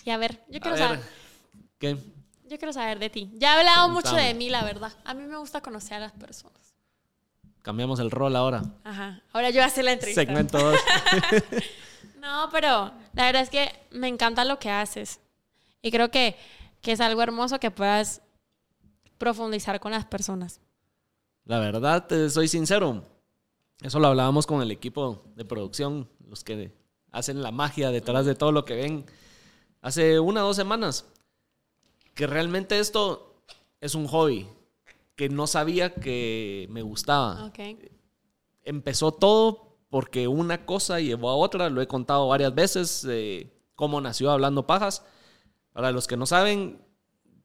Y 0.05 0.09
a 0.09 0.17
ver, 0.17 0.43
yo 0.49 0.59
quiero 0.59 0.75
ver, 0.77 0.85
saber... 0.85 0.99
¿qué? 1.77 1.97
Yo 2.45 2.57
quiero 2.57 2.73
saber 2.73 2.99
de 2.99 3.09
ti. 3.09 3.31
Ya 3.35 3.55
he 3.55 3.59
hablado 3.59 3.89
mucho 3.89 4.15
de 4.15 4.33
mí, 4.33 4.49
la 4.49 4.63
verdad. 4.63 4.91
A 5.05 5.13
mí 5.13 5.23
me 5.23 5.37
gusta 5.37 5.61
conocer 5.61 5.95
a 5.95 5.99
las 5.99 6.11
personas. 6.11 6.75
Cambiamos 7.61 7.99
el 7.99 8.11
rol 8.11 8.35
ahora. 8.35 8.61
Ajá. 8.83 9.21
Ahora 9.31 9.49
yo 9.49 9.55
voy 9.55 9.63
a 9.63 9.67
hacer 9.67 9.85
la 9.85 9.93
entrevista. 9.93 10.21
Segmento 10.21 10.59
2. 10.59 10.79
No, 12.23 12.47
pero 12.53 12.93
la 13.11 13.25
verdad 13.25 13.41
es 13.41 13.49
que 13.49 13.69
me 13.91 14.07
encanta 14.07 14.45
lo 14.45 14.57
que 14.57 14.69
haces. 14.69 15.19
Y 15.81 15.91
creo 15.91 16.09
que, 16.09 16.37
que 16.79 16.93
es 16.93 17.01
algo 17.01 17.21
hermoso 17.21 17.59
que 17.59 17.69
puedas 17.69 18.21
profundizar 19.17 19.81
con 19.81 19.91
las 19.91 20.05
personas. 20.05 20.61
La 21.43 21.59
verdad, 21.59 22.07
te 22.07 22.29
soy 22.29 22.47
sincero. 22.47 23.03
Eso 23.83 23.99
lo 23.99 24.07
hablábamos 24.07 24.47
con 24.47 24.61
el 24.61 24.71
equipo 24.71 25.23
de 25.35 25.43
producción, 25.43 26.07
los 26.29 26.43
que 26.45 26.71
hacen 27.11 27.43
la 27.43 27.51
magia 27.51 27.91
detrás 27.91 28.25
de 28.25 28.33
todo 28.33 28.53
lo 28.53 28.63
que 28.63 28.75
ven. 28.75 29.05
Hace 29.81 30.21
una 30.21 30.43
o 30.43 30.47
dos 30.47 30.55
semanas. 30.55 31.05
Que 32.15 32.25
realmente 32.25 32.79
esto 32.79 33.35
es 33.81 33.93
un 33.93 34.07
hobby. 34.07 34.47
Que 35.17 35.27
no 35.27 35.47
sabía 35.47 35.93
que 35.93 36.67
me 36.71 36.81
gustaba. 36.81 37.45
Ok. 37.45 37.59
Empezó 38.63 39.11
todo 39.11 39.75
porque 39.89 40.29
una 40.29 40.65
cosa 40.65 41.01
llevó 41.01 41.29
a 41.29 41.35
otra. 41.35 41.69
Lo 41.69 41.81
he 41.81 41.87
contado 41.87 42.29
varias 42.29 42.55
veces. 42.55 43.05
eh, 43.09 43.51
cómo 43.75 43.99
nació 43.99 44.31
Hablando 44.31 44.65
Pajas. 44.65 45.03
Para 45.73 45.91
los 45.91 46.07
que 46.07 46.15
no 46.15 46.25
saben, 46.25 46.81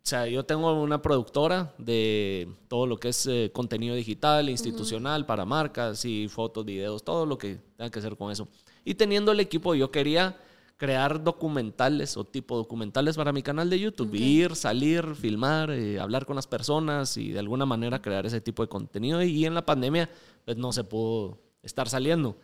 o 0.09 0.11
sea, 0.11 0.27
yo 0.27 0.43
tengo 0.43 0.73
una 0.73 1.03
productora 1.03 1.75
de 1.77 2.49
todo 2.67 2.87
lo 2.87 2.97
que 2.97 3.11
es 3.11 3.27
eh, 3.27 3.51
contenido 3.53 3.95
digital, 3.95 4.49
institucional, 4.49 5.27
para 5.27 5.45
marcas 5.45 6.03
y 6.07 6.29
fotos, 6.29 6.65
videos, 6.65 7.05
todo 7.05 7.27
lo 7.27 7.37
que 7.37 7.59
tenga 7.77 7.91
que 7.91 7.99
hacer 7.99 8.17
con 8.17 8.33
eso. 8.33 8.49
Y 8.87 8.95
teniendo 8.95 9.33
el 9.33 9.41
equipo, 9.41 9.75
yo 9.75 9.91
quería 9.91 10.39
crear 10.79 11.23
documentales 11.23 12.17
o 12.17 12.25
tipo 12.25 12.57
documentales 12.57 13.17
para 13.17 13.33
mi 13.33 13.43
canal 13.43 13.69
de 13.69 13.81
YouTube. 13.81 14.09
Ok. 14.09 14.15
Ir, 14.15 14.57
salir, 14.57 15.15
filmar, 15.15 15.71
eh, 15.73 16.01
hablar 16.01 16.25
con 16.25 16.37
las 16.37 16.47
personas 16.47 17.19
y 17.19 17.33
de 17.33 17.41
alguna 17.41 17.67
manera 17.67 18.01
crear 18.01 18.25
ese 18.25 18.41
tipo 18.41 18.63
de 18.63 18.71
contenido. 18.71 19.23
Y 19.23 19.45
en 19.45 19.53
la 19.53 19.67
pandemia, 19.67 20.09
pues 20.47 20.57
no 20.57 20.73
se 20.73 20.85
pudo 20.85 21.39
estar 21.63 21.87
saliendo. 21.87 22.35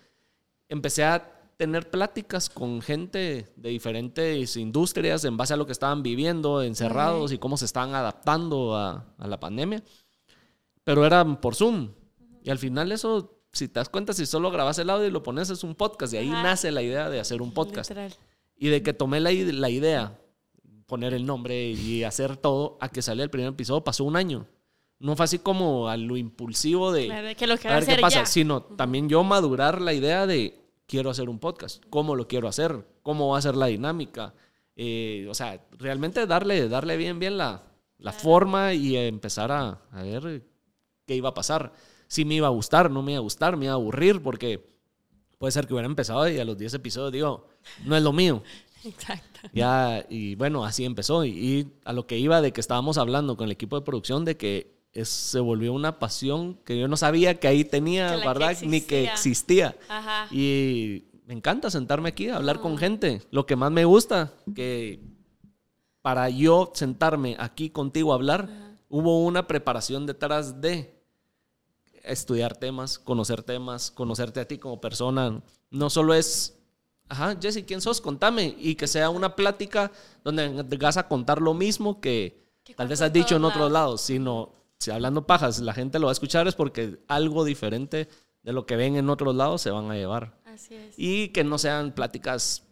Empecé 0.68 1.04
a 1.04 1.43
tener 1.64 1.88
pláticas 1.88 2.50
con 2.50 2.82
gente 2.82 3.46
de 3.56 3.70
diferentes 3.70 4.54
industrias 4.58 5.24
en 5.24 5.38
base 5.38 5.54
a 5.54 5.56
lo 5.56 5.64
que 5.64 5.72
estaban 5.72 6.02
viviendo, 6.02 6.62
encerrados 6.62 7.32
y 7.32 7.38
cómo 7.38 7.56
se 7.56 7.64
estaban 7.64 7.94
adaptando 7.94 8.76
a, 8.76 9.06
a 9.16 9.26
la 9.26 9.40
pandemia. 9.40 9.82
Pero 10.84 11.06
eran 11.06 11.40
por 11.40 11.54
Zoom. 11.54 11.88
Y 12.42 12.50
al 12.50 12.58
final 12.58 12.92
eso, 12.92 13.40
si 13.50 13.68
te 13.68 13.80
das 13.80 13.88
cuenta, 13.88 14.12
si 14.12 14.26
solo 14.26 14.50
grabas 14.50 14.78
el 14.78 14.90
audio 14.90 15.06
y 15.06 15.10
lo 15.10 15.22
pones, 15.22 15.48
es 15.48 15.64
un 15.64 15.74
podcast. 15.74 16.12
Y 16.12 16.18
ahí 16.18 16.28
Ajá. 16.30 16.42
nace 16.42 16.70
la 16.70 16.82
idea 16.82 17.08
de 17.08 17.18
hacer 17.18 17.40
un 17.40 17.52
podcast. 17.54 17.88
Literal. 17.88 18.14
Y 18.58 18.68
de 18.68 18.82
que 18.82 18.92
tomé 18.92 19.20
la, 19.20 19.32
la 19.32 19.70
idea, 19.70 20.20
poner 20.84 21.14
el 21.14 21.24
nombre 21.24 21.70
y 21.70 22.04
hacer 22.04 22.36
todo, 22.36 22.76
a 22.82 22.90
que 22.90 23.00
salió 23.00 23.24
el 23.24 23.30
primer 23.30 23.48
episodio, 23.48 23.82
pasó 23.82 24.04
un 24.04 24.16
año. 24.16 24.46
No 24.98 25.16
fue 25.16 25.24
así 25.24 25.38
como 25.38 25.88
a 25.88 25.96
lo 25.96 26.18
impulsivo 26.18 26.92
de... 26.92 27.06
Claro, 27.06 27.28
Que 27.34 27.46
lo 27.46 27.54
A 27.54 27.80
ver 27.80 27.86
qué 27.86 27.96
pasa, 28.02 28.20
ya. 28.20 28.26
sino 28.26 28.62
también 28.62 29.08
yo 29.08 29.24
madurar 29.24 29.80
la 29.80 29.94
idea 29.94 30.26
de 30.26 30.63
quiero 30.87 31.11
hacer 31.11 31.28
un 31.28 31.39
podcast, 31.39 31.82
cómo 31.91 32.16
lo 32.16 32.28
quiero 32.28 32.49
hacer, 32.49 32.87
cómo 33.03 33.28
va 33.28 33.39
a 33.39 33.43
ser 33.43 33.57
la 33.57 33.66
dinámica. 33.66 34.35
Eh, 34.76 35.26
o 35.28 35.35
sea, 35.35 35.64
realmente 35.78 36.26
darle, 36.26 36.68
darle 36.68 36.97
bien, 36.97 37.18
bien 37.18 37.39
la, 37.39 37.62
la 37.99 38.12
forma 38.12 38.74
y 38.74 38.97
empezar 38.97 39.53
a, 39.53 39.80
a 39.91 40.03
ver 40.03 40.45
qué 41.07 41.14
iba 41.14 41.30
a 41.30 41.35
pasar. 41.35 41.72
Si 42.09 42.24
me 42.24 42.35
iba 42.35 42.47
a 42.47 42.51
gustar, 42.51 42.91
no 42.91 43.03
me 43.03 43.12
iba 43.12 43.18
a 43.18 43.22
gustar, 43.22 43.57
me 43.57 43.66
iba 43.66 43.72
a 43.72 43.76
aburrir, 43.76 44.22
porque 44.22 44.66
puede 45.39 45.53
ser 45.53 45.66
que 45.66 45.74
hubiera 45.74 45.87
empezado 45.87 46.28
y 46.28 46.39
a 46.39 46.45
los 46.45 46.59
10 46.59 46.74
episodios 46.74 47.12
digo, 47.12 47.49
no 47.85 47.97
es 47.97 48.03
lo 48.03 48.12
mío. 48.12 48.43
Exacto. 48.85 49.41
Ya, 49.53 50.05
y 50.11 50.35
bueno, 50.35 50.64
así 50.64 50.85
empezó. 50.85 51.24
Y, 51.24 51.30
y 51.30 51.72
a 51.85 51.93
lo 51.93 52.07
que 52.07 52.18
iba 52.18 52.43
de 52.43 52.53
que 52.53 52.61
estábamos 52.61 52.99
hablando 52.99 53.37
con 53.37 53.47
el 53.47 53.53
equipo 53.53 53.76
de 53.76 53.85
producción, 53.85 54.24
de 54.24 54.37
que 54.37 54.74
es- 54.95 55.09
se 55.09 55.40
volvió 55.40 55.72
una 55.72 55.99
pasión 55.99 56.55
que 56.64 56.78
yo 56.78 56.88
no 56.88 56.97
sabía 56.97 57.38
que 57.38 57.49
ahí 57.49 57.64
tenía, 57.64 58.09
Que 58.11 58.16
la 58.16 58.22
que 58.22 58.28
¿verdad? 58.28 58.57
Ni 58.62 58.80
que 58.80 59.05
existía. 59.05 59.76
Ajá. 59.88 60.28
Y 60.34 61.05
me 61.26 61.34
encanta 61.34 61.70
sentarme 61.70 62.09
aquí 62.11 62.28
a 62.28 62.36
hablar 62.36 62.61
con 62.61 62.78
gente. 62.78 63.22
Lo 63.30 63.45
que 63.47 63.57
más 63.57 63.70
me 63.72 63.84
gusta, 63.84 64.32
que 64.55 65.01
para 66.03 66.28
yo 66.30 66.70
sentarme 66.74 67.36
aquí 67.38 67.70
contigo 67.70 68.12
a 68.12 68.16
hablar, 68.16 68.49
hubo 68.88 69.24
una 69.24 69.47
preparación 69.47 70.07
detrás 70.07 70.61
de 70.61 70.95
estudiar 72.03 72.57
temas, 72.57 72.99
conocer 72.99 73.42
temas, 73.42 73.90
conocerte 73.90 74.40
a 74.40 74.47
ti 74.49 74.59
como 74.59 74.80
persona. 74.80 75.40
No 75.70 75.88
solo 75.90 76.12
es, 76.14 76.59
ajá, 77.09 77.36
Jesse, 77.40 77.64
¿quién 77.66 77.80
sos? 77.80 78.01
Contame. 78.01 78.55
Y 78.59 78.74
que 78.74 78.86
sea 78.86 79.09
una 79.11 79.34
plática 79.34 79.90
donde 80.22 80.62
vas 80.78 80.99
a 80.99 81.09
contar 81.09 81.40
lo 81.40 81.55
mismo 81.55 82.01
que 82.01 82.45
Que 82.62 82.74
tal 82.74 82.88
vez 82.88 83.01
has 83.01 83.12
dicho 83.12 83.36
en 83.36 83.45
otros 83.45 83.70
lados, 83.72 84.01
sino 84.03 84.53
si 84.79 84.91
hablando 84.91 85.27
pajas, 85.27 85.61
la 85.61 85.72
gente 85.72 85.99
lo 85.99 86.07
va 86.07 86.11
a 86.11 86.14
escuchar 86.14 86.47
es 86.47 86.55
porque 86.55 86.99
algo 87.09 87.45
diferente 87.45 88.09
de 88.43 88.53
lo 88.53 88.66
que 88.66 88.77
ven 88.77 88.97
en 88.97 89.09
otros 89.09 89.35
lados 89.35 89.62
se 89.62 89.70
van 89.70 89.91
a 89.91 89.95
llevar. 89.95 90.39
Así 90.45 90.75
es. 90.75 90.95
Y 90.99 91.29
que 91.29 91.45
no 91.45 91.59
sean 91.59 91.93
pláticas 91.93 92.64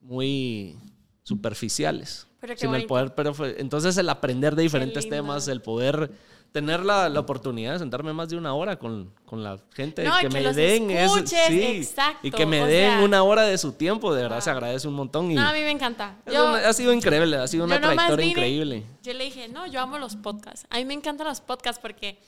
muy 0.00 0.78
superficiales. 1.22 2.26
Pero 2.40 2.56
sino 2.56 2.76
el 2.76 2.86
poder, 2.86 3.14
pero 3.14 3.34
entonces 3.58 3.96
el 3.96 4.08
aprender 4.08 4.54
de 4.54 4.62
diferentes 4.62 5.08
temas, 5.08 5.48
el 5.48 5.62
poder 5.62 6.12
tener 6.56 6.84
la, 6.86 7.10
la 7.10 7.20
oportunidad 7.20 7.74
de 7.74 7.78
sentarme 7.80 8.14
más 8.14 8.30
de 8.30 8.36
una 8.38 8.54
hora 8.54 8.78
con, 8.78 9.12
con 9.26 9.44
la 9.44 9.58
gente 9.74 10.04
No, 10.04 10.16
que, 10.16 10.28
que 10.28 10.32
me 10.32 10.42
den 10.54 10.90
escuches, 10.90 11.46
sí, 11.48 11.62
exacto, 11.62 12.26
y 12.26 12.30
que 12.30 12.46
me 12.46 12.64
den 12.66 12.92
sea- 12.92 13.04
una 13.04 13.22
hora 13.22 13.42
de 13.42 13.58
su 13.58 13.72
tiempo, 13.72 14.14
de 14.14 14.22
verdad 14.22 14.40
se 14.40 14.48
agradece 14.48 14.88
un 14.88 14.94
montón 14.94 15.30
y 15.30 15.34
No, 15.34 15.42
a 15.46 15.52
mí 15.52 15.60
me 15.60 15.70
encanta. 15.70 16.16
es 16.24 16.32
Yo, 16.32 16.44
una- 16.48 16.66
ha 16.68 16.72
sido 16.72 16.94
increíble, 16.94 17.36
ha 17.36 17.46
sido 17.46 17.64
una 17.66 17.78
trayectoria 17.78 18.16
vine- 18.16 18.30
increíble. 18.30 18.82
Yo 19.02 19.12
le 19.12 19.24
dije, 19.24 19.48
no, 19.48 19.66
yo 19.66 19.80
amo 19.82 19.98
los 19.98 20.16
podcasts. 20.16 20.66
A 20.70 20.78
mí 20.78 20.86
me 20.86 20.94
encantan 20.94 21.26
los 21.26 21.42
podcasts 21.42 21.78
porque 21.80 22.18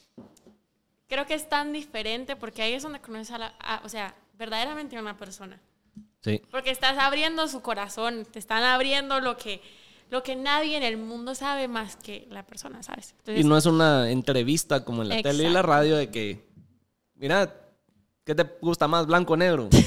creo 1.09 1.25
que 1.27 1.35
es 1.35 1.49
tan 1.49 1.73
diferente 1.73 2.37
porque 2.37 2.61
ahí 2.63 2.75
es 2.75 2.83
donde 2.83 3.01
conoces 3.01 3.31
a 3.31 3.39
la, 3.39 3.55
a- 3.61 3.81
o 3.85 3.89
sea, 3.89 4.15
verdaderamente 4.35 4.97
a 4.97 5.01
una 5.01 5.17
persona. 5.17 5.59
Sí. 6.21 6.43
Porque 6.51 6.71
estás 6.71 6.99
abriendo 6.99 7.49
su 7.49 7.63
corazón, 7.63 8.27
te 8.31 8.39
están 8.39 8.63
abriendo 8.65 9.21
lo 9.21 9.37
que, 9.37 9.63
lo 10.11 10.23
que 10.23 10.37
nadie 10.37 10.77
en 10.77 10.83
el 10.83 10.97
mundo 10.97 11.35
sabe 11.35 11.69
más 11.69 11.97
que 11.97 12.27
la 12.31 12.45
persona, 12.47 12.83
¿sabes? 12.83 13.15
Entonces, 13.19 13.45
Y 13.45 13.49
no 13.49 13.57
es 13.57 13.67
una 13.67 14.11
entrevista 14.11 14.85
como 14.85 15.03
en 15.03 15.09
la 15.11 15.23
tele 15.23 15.45
y 15.45 15.51
la 15.51 15.63
radio 15.63 15.97
de 15.97 16.11
que, 16.11 16.45
mira, 17.15 17.55
¿qué 18.25 18.35
te 18.35 18.45
gusta 18.61 18.89
más, 18.89 19.07
blanco 19.07 19.35
o 19.35 19.37
negro? 19.37 19.69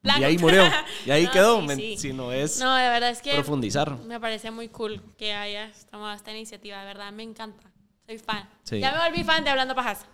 Blanco. 0.00 0.20
Y 0.20 0.24
ahí 0.24 0.38
murió, 0.38 0.62
y 1.06 1.10
ahí 1.10 1.24
No, 1.26 1.32
quedó, 1.32 1.60
sí, 1.60 1.66
men- 1.66 1.76
sí. 1.78 1.96
sino 1.98 2.30
es 2.32 2.60
No, 2.60 2.72
de 2.76 2.88
verdad 2.88 3.10
es 3.10 3.20
que 3.20 3.32
profundizar. 3.34 3.98
me 4.06 4.20
parece 4.20 4.52
muy 4.52 4.68
cool 4.68 5.02
que 5.18 5.32
hayas 5.34 5.86
tomado 5.86 6.14
esta 6.14 6.30
iniciativa, 6.30 6.78
de 6.78 6.84
verdad, 6.86 7.10
me 7.12 7.24
encanta. 7.24 7.68
Soy 8.06 8.16
fan. 8.18 8.48
Sí. 8.62 8.78
Ya 8.78 8.92
me 8.92 9.08
volví 9.10 9.24
fan 9.24 9.42
de 9.42 9.50
Hablando 9.50 9.74
Pajas. 9.74 10.06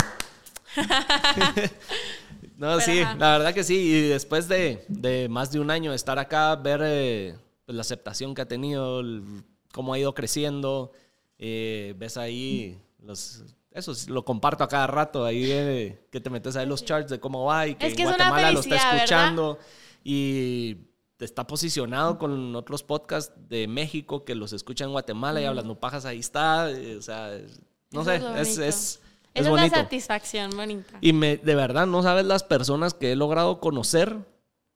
No, 2.56 2.68
Pero 2.76 2.80
sí, 2.80 3.00
ajá. 3.00 3.16
la 3.16 3.38
verdad 3.38 3.54
que 3.54 3.64
sí. 3.64 3.74
Y 3.76 4.00
después 4.08 4.48
de, 4.48 4.84
de 4.88 5.28
más 5.28 5.50
de 5.50 5.58
un 5.60 5.70
año 5.70 5.90
de 5.90 5.96
estar 5.96 6.18
acá, 6.18 6.54
ver 6.56 6.80
eh, 6.84 7.36
pues, 7.66 7.74
la 7.74 7.80
aceptación 7.80 8.34
que 8.34 8.42
ha 8.42 8.46
tenido, 8.48 9.00
el- 9.00 9.42
cómo 9.74 9.92
ha 9.92 9.98
ido 9.98 10.14
creciendo, 10.14 10.92
eh, 11.38 11.94
ves 11.98 12.16
ahí 12.16 12.80
los... 13.02 13.42
Eso 13.72 13.92
lo 14.06 14.24
comparto 14.24 14.62
a 14.62 14.68
cada 14.68 14.86
rato, 14.86 15.24
ahí 15.24 15.98
que 16.12 16.20
te 16.20 16.30
metes 16.30 16.54
ahí 16.54 16.64
los 16.64 16.84
charts 16.84 17.10
de 17.10 17.18
cómo 17.18 17.44
va 17.44 17.66
y 17.66 17.74
que, 17.74 17.88
Es 17.88 17.94
que 17.94 18.02
en 18.02 18.08
es 18.08 18.14
una 18.14 18.28
Guatemala 18.28 18.52
lo 18.52 18.60
está 18.60 18.68
felicidad, 18.68 18.92
¿verdad? 18.92 19.04
escuchando 19.04 19.58
y 20.04 20.76
está 21.18 21.44
posicionado 21.44 22.16
con 22.16 22.54
otros 22.54 22.84
podcasts 22.84 23.34
de 23.48 23.66
México 23.66 24.24
que 24.24 24.36
los 24.36 24.52
escuchan 24.52 24.86
en 24.86 24.92
Guatemala 24.92 25.40
y 25.40 25.44
hablando 25.44 25.80
pajas 25.80 26.04
ahí 26.04 26.20
está, 26.20 26.70
eh, 26.70 26.96
o 26.96 27.02
sea, 27.02 27.36
no 27.90 28.02
Eso 28.02 28.04
sé, 28.04 28.40
es 28.40 29.00
es, 29.34 29.46
la 29.46 29.68
satisfacción 29.68 30.52
bonita. 30.56 30.98
Y 31.00 31.12
me, 31.12 31.36
de 31.36 31.54
verdad, 31.56 31.88
no 31.88 32.04
sabes 32.04 32.24
las 32.24 32.44
personas 32.44 32.94
que 32.94 33.10
he 33.10 33.16
logrado 33.16 33.58
conocer 33.58 34.16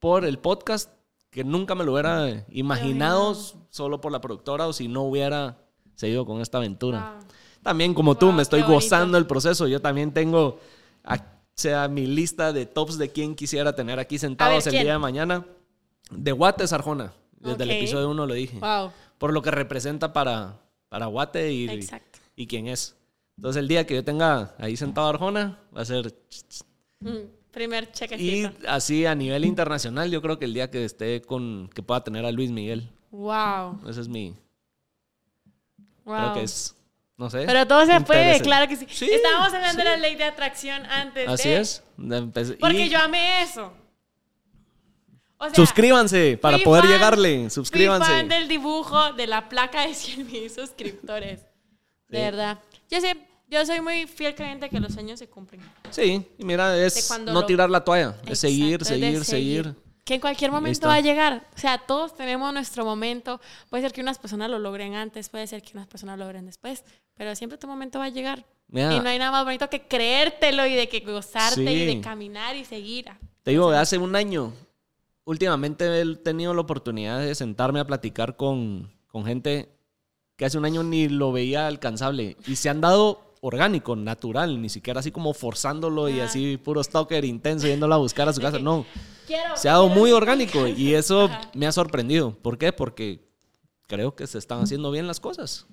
por 0.00 0.24
el 0.24 0.40
podcast 0.40 0.90
que 1.38 1.44
nunca 1.44 1.76
me 1.76 1.84
lo 1.84 1.92
hubiera 1.92 2.44
imaginado 2.50 3.32
solo 3.70 4.00
por 4.00 4.10
la 4.10 4.20
productora 4.20 4.66
o 4.66 4.72
si 4.72 4.88
no 4.88 5.02
hubiera 5.02 5.56
seguido 5.94 6.26
con 6.26 6.40
esta 6.40 6.58
aventura. 6.58 7.12
Wow. 7.20 7.28
También 7.62 7.94
como 7.94 8.16
tú, 8.16 8.26
Wow, 8.26 8.34
me 8.34 8.42
estoy 8.42 8.62
bonito. 8.62 8.74
gozando 8.74 9.16
el 9.18 9.26
proceso. 9.26 9.68
Yo 9.68 9.80
también 9.80 10.12
tengo, 10.12 10.58
o 11.04 11.14
sea, 11.54 11.86
mi 11.86 12.06
lista 12.08 12.52
de 12.52 12.66
tops 12.66 12.98
de 12.98 13.10
quién 13.10 13.36
quisiera 13.36 13.72
tener 13.76 14.00
aquí 14.00 14.18
sentados 14.18 14.66
el 14.66 14.72
¿quién? 14.72 14.82
día 14.82 14.92
de 14.94 14.98
mañana. 14.98 15.46
De 16.10 16.32
Guate 16.32 16.64
Arjona. 16.72 17.12
Desde 17.38 17.62
el 17.62 17.70
Ok. 17.70 17.76
episodio 17.76 18.10
1 18.10 18.26
lo 18.26 18.34
dije. 18.34 18.58
Wow. 18.58 18.90
Por 19.18 19.32
lo 19.32 19.40
que 19.40 19.52
representa 19.52 20.12
para, 20.12 20.58
para 20.88 21.06
Guate 21.06 21.52
y, 21.52 21.68
Exacto. 21.70 22.18
y 22.34 22.48
quién 22.48 22.66
es. 22.66 22.96
Entonces 23.36 23.60
el 23.60 23.68
día 23.68 23.86
que 23.86 23.94
yo 23.94 24.02
tenga 24.02 24.56
ahí 24.58 24.76
sentado 24.76 25.06
a 25.06 25.10
Arjona, 25.10 25.60
va 25.76 25.82
a 25.82 25.84
ser 25.84 26.12
Mm, 27.00 27.28
Primer 27.58 27.88
y 28.18 28.46
así 28.68 29.04
a 29.04 29.14
nivel 29.16 29.44
internacional, 29.44 30.08
yo 30.12 30.22
creo 30.22 30.38
que 30.38 30.44
el 30.44 30.54
día 30.54 30.70
que 30.70 30.84
esté 30.84 31.20
con, 31.22 31.68
que 31.74 31.82
pueda 31.82 32.04
tener 32.04 32.24
a 32.24 32.30
Luis 32.30 32.50
Miguel. 32.52 32.88
Wow. 33.10 33.80
Ese 33.88 34.00
es 34.02 34.08
mi, 34.08 34.36
Wow. 36.04 36.16
creo 36.16 36.34
que 36.34 36.42
es, 36.44 36.76
no 37.16 37.28
sé. 37.30 37.44
Pero 37.46 37.66
todo 37.66 37.84
se 37.84 38.00
puede, 38.02 38.40
claro 38.40 38.68
que 38.68 38.76
sí. 38.76 38.86
Sí, 38.90 39.10
Estábamos 39.10 39.52
hablando 39.52 39.72
sí. 39.82 39.88
de 39.88 39.92
la 39.92 39.96
ley 39.96 40.14
de 40.14 40.24
atracción 40.24 40.86
antes. 40.86 41.28
Así 41.28 41.48
de- 41.48 41.60
es. 41.60 41.82
Empecé- 41.98 42.54
Porque 42.58 42.86
y 42.86 42.88
yo 42.88 42.98
amé 43.00 43.42
eso. 43.42 43.72
O 45.38 45.44
sea, 45.46 45.54
suscríbanse 45.54 46.38
para 46.40 46.58
poder 46.58 46.84
fan- 46.84 46.92
llegarle. 46.92 47.50
Suscríbanse. 47.50 48.06
Fui 48.06 48.14
fan 48.14 48.28
del 48.28 48.48
dibujo 48.48 49.12
de 49.14 49.26
la 49.26 49.48
placa 49.48 49.86
de 49.86 49.94
100 49.94 50.26
mil 50.26 50.48
suscriptores. 50.50 51.40
De 52.08 52.20
verdad. 52.20 52.58
Yo 52.90 53.00
sé, 53.00 53.16
yo 53.50 53.64
soy 53.66 53.80
muy 53.80 54.06
fiel 54.06 54.34
creyente 54.34 54.68
que 54.68 54.78
los 54.80 54.92
sueños 54.92 55.18
se 55.18 55.28
cumplen. 55.28 55.60
Sí, 55.90 56.26
y 56.38 56.44
mira, 56.44 56.76
es 56.84 57.10
no 57.20 57.32
lo- 57.32 57.46
tirar 57.46 57.70
la 57.70 57.82
toalla. 57.84 58.16
Es 58.26 58.38
seguir, 58.40 58.84
seguir, 58.84 59.24
seguir. 59.24 59.74
Que 60.04 60.14
en 60.14 60.20
cualquier 60.20 60.50
momento 60.50 60.88
va 60.88 60.94
a 60.94 61.00
llegar. 61.00 61.46
O 61.54 61.58
sea, 61.58 61.76
todos 61.78 62.14
tenemos 62.16 62.50
nuestro 62.54 62.84
momento. 62.84 63.40
Puede 63.68 63.82
ser 63.82 63.92
que 63.92 64.00
unas 64.00 64.18
personas 64.18 64.48
lo 64.50 64.58
logren 64.58 64.94
antes, 64.94 65.28
puede 65.28 65.46
ser 65.46 65.62
que 65.62 65.72
unas 65.74 65.86
personas 65.86 66.18
lo 66.18 66.24
logren 66.24 66.46
después, 66.46 66.82
pero 67.14 67.34
siempre 67.36 67.58
tu 67.58 67.66
momento 67.66 67.98
va 67.98 68.06
a 68.06 68.08
llegar. 68.08 68.46
Mira, 68.68 68.94
Y 68.94 69.00
no 69.00 69.08
hay 69.08 69.18
nada 69.18 69.30
más 69.30 69.44
bonito 69.44 69.68
que 69.68 69.82
creértelo 69.82 70.66
y 70.66 70.74
de 70.74 70.88
que 70.88 71.00
gozarte 71.00 71.60
y 71.72 71.86
de 71.86 71.92
Sí. 71.92 72.00
caminar 72.00 72.56
y 72.56 72.64
seguir. 72.64 73.06
Te 73.42 73.50
digo, 73.52 73.70
hace 73.70 73.96
un 73.98 74.14
año, 74.16 74.52
últimamente 75.24 76.00
he 76.00 76.16
tenido 76.16 76.54
la 76.54 76.60
oportunidad 76.62 77.20
de 77.20 77.34
sentarme 77.34 77.80
a 77.80 77.86
platicar 77.86 78.36
con, 78.36 78.90
con 79.08 79.24
gente 79.24 79.68
que 80.36 80.44
hace 80.44 80.56
un 80.58 80.64
año 80.64 80.82
ni 80.82 81.08
lo 81.08 81.32
veía 81.32 81.66
alcanzable 81.66 82.36
y 82.46 82.56
se 82.56 82.68
han 82.68 82.80
dado 82.80 83.27
orgánico, 83.40 83.94
natural, 83.96 84.60
ni 84.60 84.68
siquiera 84.68 85.00
así 85.00 85.10
como 85.12 85.32
forzándolo 85.34 86.08
y 86.08 86.20
Ah. 86.20 86.24
así 86.24 86.56
puro 86.56 86.82
stalker 86.82 87.24
intenso 87.24 87.66
yéndolo 87.66 87.94
a 87.94 87.98
buscar 87.98 88.28
a 88.28 88.32
su 88.32 88.40
casa. 88.40 88.58
No, 88.58 88.84
Quiero, 89.26 89.56
se 89.56 89.68
ha 89.68 89.72
dado 89.72 89.88
muy 89.88 90.12
orgánico 90.12 90.66
y 90.66 90.94
eso 90.94 91.24
Ajá. 91.24 91.50
me 91.54 91.66
ha 91.66 91.72
sorprendido. 91.72 92.32
¿Por 92.34 92.58
qué? 92.58 92.72
Porque 92.72 93.26
creo 93.86 94.14
que 94.14 94.26
se 94.26 94.38
están 94.38 94.60
haciendo 94.62 94.90
bien 94.90 95.06
las 95.06 95.20
cosas. 95.20 95.66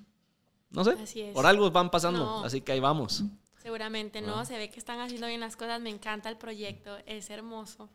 No 0.70 0.84
sé, 0.84 0.92
Así 1.02 1.20
es. 1.22 1.32
por 1.34 1.46
algo 1.46 1.70
van 1.70 1.90
pasando, 1.90 2.18
No. 2.20 2.44
así 2.44 2.60
que 2.60 2.72
ahí 2.72 2.80
vamos. 2.80 3.22
Seguramente, 3.62 4.20
¿no? 4.20 4.44
Se 4.44 4.56
ve 4.58 4.70
que 4.70 4.78
están 4.78 5.00
haciendo 5.00 5.26
bien 5.26 5.40
las 5.40 5.56
cosas. 5.56 5.80
Me 5.80 5.90
encanta 5.90 6.28
el 6.28 6.36
proyecto, 6.36 6.96
es 7.06 7.30
hermoso. 7.30 7.88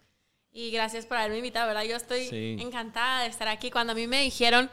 Y 0.51 0.69
gracias 0.71 1.05
por 1.05 1.15
haberme 1.17 1.37
invitado, 1.37 1.67
¿verdad? 1.67 1.83
Yo 1.83 1.95
estoy 1.95 2.27
Sí. 2.27 2.57
encantada 2.59 3.21
de 3.23 3.29
estar 3.29 3.47
aquí. 3.47 3.71
Cuando 3.71 3.93
a 3.93 3.95
mí 3.95 4.05
me 4.05 4.21
dijeron, 4.21 4.69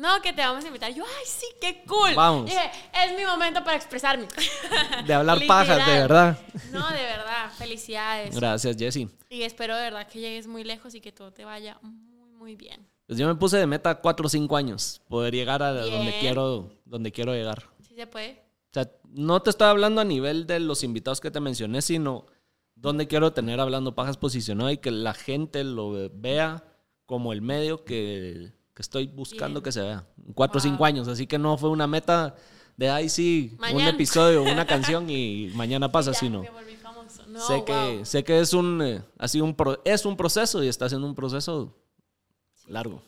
no, 0.00 0.22
que 0.22 0.32
te 0.32 0.40
vamos 0.40 0.64
a 0.64 0.66
invitar, 0.66 0.94
yo, 0.94 1.04
ay, 1.04 1.24
sí, 1.26 1.44
qué 1.60 1.82
cool. 1.86 2.14
Vamos. 2.14 2.46
Dije, 2.46 2.70
es 3.04 3.18
mi 3.18 3.22
momento 3.26 3.62
para 3.62 3.76
expresarme. 3.76 4.26
De 5.06 5.12
hablar 5.12 5.38
pajas, 5.46 5.86
de 5.86 5.92
verdad. 5.92 6.38
No, 6.72 6.88
de 6.88 7.02
verdad, 7.02 7.50
felicidades. 7.58 8.34
Gracias, 8.34 8.78
Jesse. 8.78 9.08
Y 9.28 9.42
espero 9.42 9.76
de 9.76 9.82
verdad 9.82 10.08
que 10.08 10.18
llegues 10.18 10.46
muy 10.46 10.64
lejos 10.64 10.94
y 10.94 11.02
que 11.02 11.12
todo 11.12 11.32
te 11.32 11.44
vaya 11.44 11.78
muy, 11.82 12.30
muy 12.30 12.56
bien. 12.56 12.88
Pues 13.06 13.18
yo 13.18 13.28
me 13.28 13.34
puse 13.34 13.58
de 13.58 13.66
meta 13.66 14.00
4 14.00 14.24
o 14.24 14.28
5 14.30 14.56
años, 14.56 15.02
poder 15.06 15.34
llegar 15.34 15.62
a 15.62 15.74
donde 15.74 16.18
quiero, 16.18 16.72
donde 16.86 17.12
quiero 17.12 17.34
llegar. 17.34 17.64
¿Sí 17.86 17.94
se 17.94 18.06
puede? 18.06 18.42
O 18.70 18.72
sea, 18.72 18.90
no 19.04 19.42
te 19.42 19.50
estoy 19.50 19.68
hablando 19.68 20.00
a 20.00 20.04
nivel 20.04 20.46
de 20.46 20.60
los 20.60 20.82
invitados 20.82 21.20
que 21.20 21.30
te 21.30 21.40
mencioné, 21.40 21.82
sino 21.82 22.24
donde 22.74 23.06
quiero 23.06 23.34
tener 23.34 23.60
hablando 23.60 23.94
pajas 23.94 24.16
posicionado 24.16 24.70
y 24.70 24.78
que 24.78 24.92
la 24.92 25.12
gente 25.12 25.62
lo 25.62 26.08
vea 26.10 26.64
como 27.04 27.34
el 27.34 27.42
medio 27.42 27.84
que, 27.84 28.54
que 28.80 28.82
estoy 28.82 29.08
buscando 29.08 29.60
Bien. 29.60 29.64
que 29.64 29.72
se 29.72 29.82
vea. 29.82 30.06
4 30.34 30.58
o 30.58 30.62
Wow. 30.62 30.70
5 30.72 30.84
años, 30.86 31.06
así 31.08 31.26
que 31.26 31.38
no 31.38 31.58
fue 31.58 31.68
una 31.68 31.86
meta 31.86 32.34
de, 32.78 32.88
ay, 32.88 33.10
sí, 33.10 33.50
un 33.52 33.58
Mañana. 33.60 33.90
episodio, 33.90 34.42
una 34.42 34.66
canción 35.04 35.10
y 35.10 35.50
mañana 35.54 35.92
pasa, 35.92 36.14
sino... 36.14 36.42
No, 37.28 37.40
sé, 37.46 37.62
que, 37.64 37.72
wow. 37.72 38.04
sé 38.06 38.24
que 38.24 38.40
es 38.40 38.52
un, 38.54 38.80
eh, 38.82 39.02
así 39.18 39.40
un 39.40 39.54
pro- 39.54 39.80
es 39.84 40.04
un 40.06 40.16
proceso 40.16 40.62
y 40.64 40.68
está 40.68 40.88
siendo 40.88 41.06
un 41.06 41.14
proceso 41.14 41.76
largo. 42.66 43.02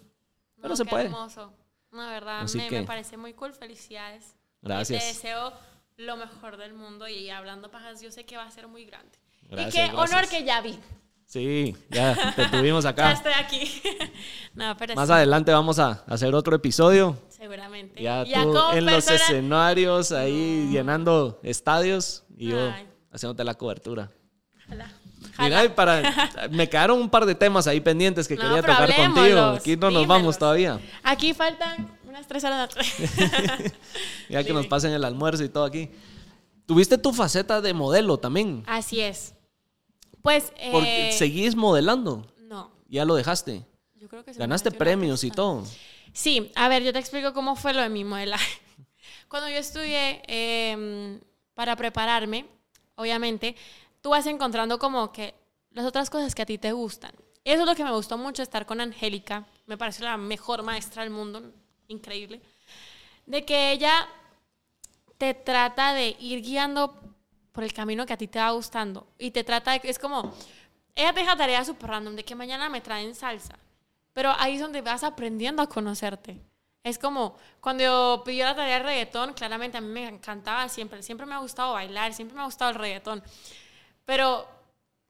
Pero 0.56 0.68
No, 0.68 0.76
se 0.76 0.84
puede. 0.84 1.04
hermoso. 1.06 1.52
De 1.90 1.98
verdad, 1.98 2.46
me, 2.54 2.68
que- 2.68 2.80
me 2.80 2.86
parece 2.86 3.16
muy 3.16 3.32
cool. 3.34 3.52
Felicidades. 3.52 4.36
Gracias. 4.60 5.00
Te 5.02 5.08
deseo 5.08 5.52
lo 5.96 6.16
mejor 6.16 6.56
del 6.56 6.72
mundo 6.74 7.08
y 7.08 7.30
hablando 7.30 7.70
pajas, 7.70 8.00
yo 8.00 8.10
sé 8.12 8.24
que 8.24 8.36
va 8.36 8.44
a 8.44 8.50
ser 8.50 8.68
muy 8.68 8.84
grande. 8.84 9.18
Gracias, 9.50 9.86
y 9.86 9.90
qué 9.90 9.94
honor 9.96 10.08
gracias. 10.10 10.30
que 10.30 10.44
ya 10.44 10.60
vi. 10.60 10.78
Sí, 11.32 11.74
ya 11.88 12.34
te 12.36 12.46
tuvimos 12.48 12.84
Ya 12.84 12.90
acá. 12.90 13.12
estoy 13.12 13.32
aquí. 13.32 13.80
no, 14.54 14.76
pero 14.76 14.94
Más 14.94 15.06
sí, 15.08 15.14
adelante 15.14 15.50
vamos 15.50 15.78
a 15.78 16.04
hacer 16.06 16.34
otro 16.34 16.54
episodio. 16.54 17.16
seguramente. 17.30 18.02
Ya 18.02 18.22
Ya 18.24 18.42
tú 18.42 18.54
en 18.74 18.84
los 18.84 19.10
escenarios 19.10 20.12
ahí 20.12 20.68
llenando 20.70 21.40
estadios 21.42 22.24
y 22.36 22.48
yo 22.50 22.70
Ay. 22.70 22.86
haciéndote 23.10 23.44
la 23.44 23.54
cobertura. 23.54 24.10
Ojalá. 24.66 24.92
Mira, 25.38 25.74
para, 25.74 26.02
me 26.50 26.68
quedaron 26.68 27.00
un 27.00 27.08
par 27.08 27.24
de 27.24 27.34
temas 27.34 27.66
ahí 27.66 27.80
pendientes 27.80 28.28
que 28.28 28.36
No, 28.36 28.42
quería 28.42 28.60
tocar 28.60 28.94
contigo. 28.94 29.40
Aquí 29.56 29.74
no 29.78 29.90
nos 29.90 30.06
vamos 30.06 30.36
todavía. 30.36 30.80
Aquí 31.02 31.32
faltan 31.32 31.88
unas 32.06 32.26
tres 32.26 32.44
horas. 32.44 32.68
Ya 34.28 34.44
que 34.44 34.52
nos 34.52 34.66
pasen 34.66 34.92
el 34.92 35.02
almuerzo 35.02 35.44
y 35.44 35.48
todo 35.48 35.64
aquí. 35.64 35.88
Tuviste 36.66 36.98
tu 36.98 37.14
faceta 37.14 37.62
de 37.62 37.72
modelo 37.72 38.18
también. 38.18 38.64
Así 38.66 39.00
es. 39.00 39.34
Pues, 40.22 40.52
eh, 40.56 40.70
Porque 40.72 41.12
seguís 41.12 41.54
modelando. 41.56 42.26
no. 42.38 42.70
Ya 42.88 43.04
lo 43.04 43.14
dejaste. 43.14 43.64
Yo 43.94 44.08
creo 44.08 44.24
que 44.24 44.32
Ganaste 44.32 44.70
premios 44.70 45.24
y 45.24 45.30
todo. 45.30 45.64
Sí, 46.12 46.52
a 46.54 46.68
ver, 46.68 46.82
yo 46.82 46.92
te 46.92 46.98
explico 46.98 47.32
cómo 47.32 47.56
fue 47.56 47.72
lo 47.72 47.80
de 47.80 47.88
mi 47.88 48.04
modelaje. 48.04 48.60
Cuando 49.28 49.48
yo 49.48 49.56
estudié 49.56 50.22
eh, 50.26 51.18
para 51.54 51.74
prepararme, 51.76 52.46
obviamente, 52.96 53.56
tú 54.02 54.10
vas 54.10 54.26
encontrando 54.26 54.78
como 54.78 55.10
que 55.12 55.34
las 55.70 55.86
otras 55.86 56.10
cosas 56.10 56.34
que 56.34 56.42
a 56.42 56.46
ti 56.46 56.58
te 56.58 56.72
gustan. 56.72 57.12
Eso 57.44 57.62
es 57.62 57.66
lo 57.66 57.74
que 57.74 57.84
me 57.84 57.92
gustó 57.92 58.18
mucho, 58.18 58.42
estar 58.42 58.66
con 58.66 58.80
Angélica. 58.80 59.46
Me 59.66 59.78
pareció 59.78 60.04
la 60.04 60.16
mejor 60.16 60.62
maestra 60.62 61.02
del 61.02 61.10
mundo, 61.10 61.52
increíble. 61.88 62.40
De 63.26 63.44
que 63.44 63.72
ella 63.72 64.06
te 65.18 65.34
trata 65.34 65.94
de 65.94 66.16
ir 66.20 66.42
guiando 66.42 67.11
por 67.52 67.64
el 67.64 67.72
camino 67.72 68.06
que 68.06 68.14
a 68.14 68.16
ti 68.16 68.28
te 68.28 68.38
va 68.38 68.50
gustando. 68.50 69.06
Y 69.18 69.30
te 69.30 69.44
trata 69.44 69.72
de, 69.72 69.80
es 69.84 69.98
como, 69.98 70.34
ella 70.94 71.12
te 71.12 71.20
deja 71.20 71.36
tareas 71.36 71.66
súper 71.66 71.90
random 71.90 72.16
de 72.16 72.24
que 72.24 72.34
mañana 72.34 72.68
me 72.68 72.80
traen 72.80 73.14
salsa. 73.14 73.58
Pero 74.12 74.32
ahí 74.38 74.56
es 74.56 74.60
donde 74.60 74.82
vas 74.82 75.04
aprendiendo 75.04 75.62
a 75.62 75.68
conocerte. 75.68 76.40
Es 76.84 76.98
como 76.98 77.36
cuando 77.60 77.84
yo 77.84 78.22
pidió 78.24 78.44
la 78.44 78.56
tarea 78.56 78.78
de 78.78 78.84
reggaetón, 78.84 79.34
claramente 79.34 79.78
a 79.78 79.80
mí 79.80 79.88
me 79.88 80.08
encantaba 80.08 80.68
siempre, 80.68 81.02
siempre 81.02 81.26
me 81.26 81.34
ha 81.34 81.38
gustado 81.38 81.74
bailar, 81.74 82.12
siempre 82.12 82.34
me 82.34 82.42
ha 82.42 82.46
gustado 82.46 82.72
el 82.72 82.76
reggaetón. 82.76 83.22
Pero 84.04 84.48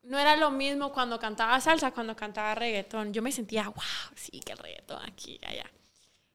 no 0.03 0.19
era 0.19 0.37
lo 0.37 0.51
mismo 0.51 0.93
cuando 0.93 1.19
cantaba 1.19 1.61
salsa, 1.61 1.93
cuando 1.93 2.15
cantaba 2.15 2.55
reggaetón. 2.55 3.13
Yo 3.15 3.23
me 3.23 3.33
sentía, 3.33 3.69
wow, 3.69 4.15
sí, 4.15 4.41
que 4.41 4.53
el 4.53 4.59
reggaetón 4.59 5.03
aquí, 5.03 5.41
allá. 5.47 5.71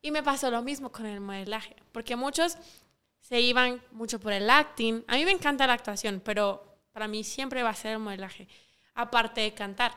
Y 0.02 0.12
me 0.12 0.24
pasó 0.24 0.50
lo 0.50 0.62
mismo 0.62 0.92
con 0.92 1.06
el 1.06 1.20
modelaje, 1.20 1.76
porque 1.92 2.16
muchos 2.16 2.58
se 3.28 3.42
iban 3.42 3.84
mucho 3.92 4.20
por 4.20 4.32
el 4.32 4.50
acting. 4.50 5.04
A 5.08 5.16
mí 5.16 5.26
me 5.26 5.32
encanta 5.32 5.68
la 5.68 5.74
actuación, 5.74 6.22
pero 6.24 6.64
para 6.94 7.10
mí 7.10 7.26
siempre 7.26 7.62
va 7.62 7.72
a 7.72 7.76
ser 7.76 7.94
el 7.94 8.00
modelaje, 8.00 8.48
aparte 8.94 9.42
de 9.42 9.54
cantar. 9.54 9.92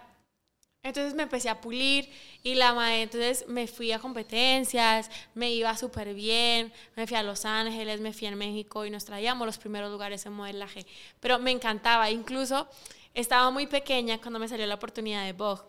Entonces 0.83 1.15
me 1.15 1.23
empecé 1.25 1.49
a 1.49 1.61
pulir 1.61 2.11
y 2.43 2.55
la 2.55 2.73
madre, 2.73 3.03
entonces 3.03 3.45
me 3.47 3.69
fui 3.69 3.93
a 3.93 4.01
competencias, 4.01 5.11
me 5.35 5.53
iba 5.53 5.77
súper 5.77 6.13
bien, 6.15 6.73
me 6.97 7.07
fui 7.07 7.17
a 7.17 7.23
Los 7.23 7.45
Ángeles, 7.45 8.01
me 8.01 8.13
fui 8.13 8.27
a 8.27 8.35
México 8.35 8.85
y 8.85 8.91
nos 8.91 9.05
traíamos 9.05 9.47
los 9.47 9.59
primeros 9.59 9.93
lugares 9.93 10.27
en 10.27 10.33
modelaje. 10.33 10.85
Pero 11.21 11.39
me 11.39 11.53
encantaba, 11.53 12.11
incluso 12.11 12.69
estaba 13.15 13.51
muy 13.51 13.69
pequeña 13.69 14.21
cuando 14.21 14.41
me 14.41 14.49
salió 14.49 14.67
la 14.67 14.75
oportunidad 14.75 15.25
de 15.25 15.35
Vogue, 15.35 15.63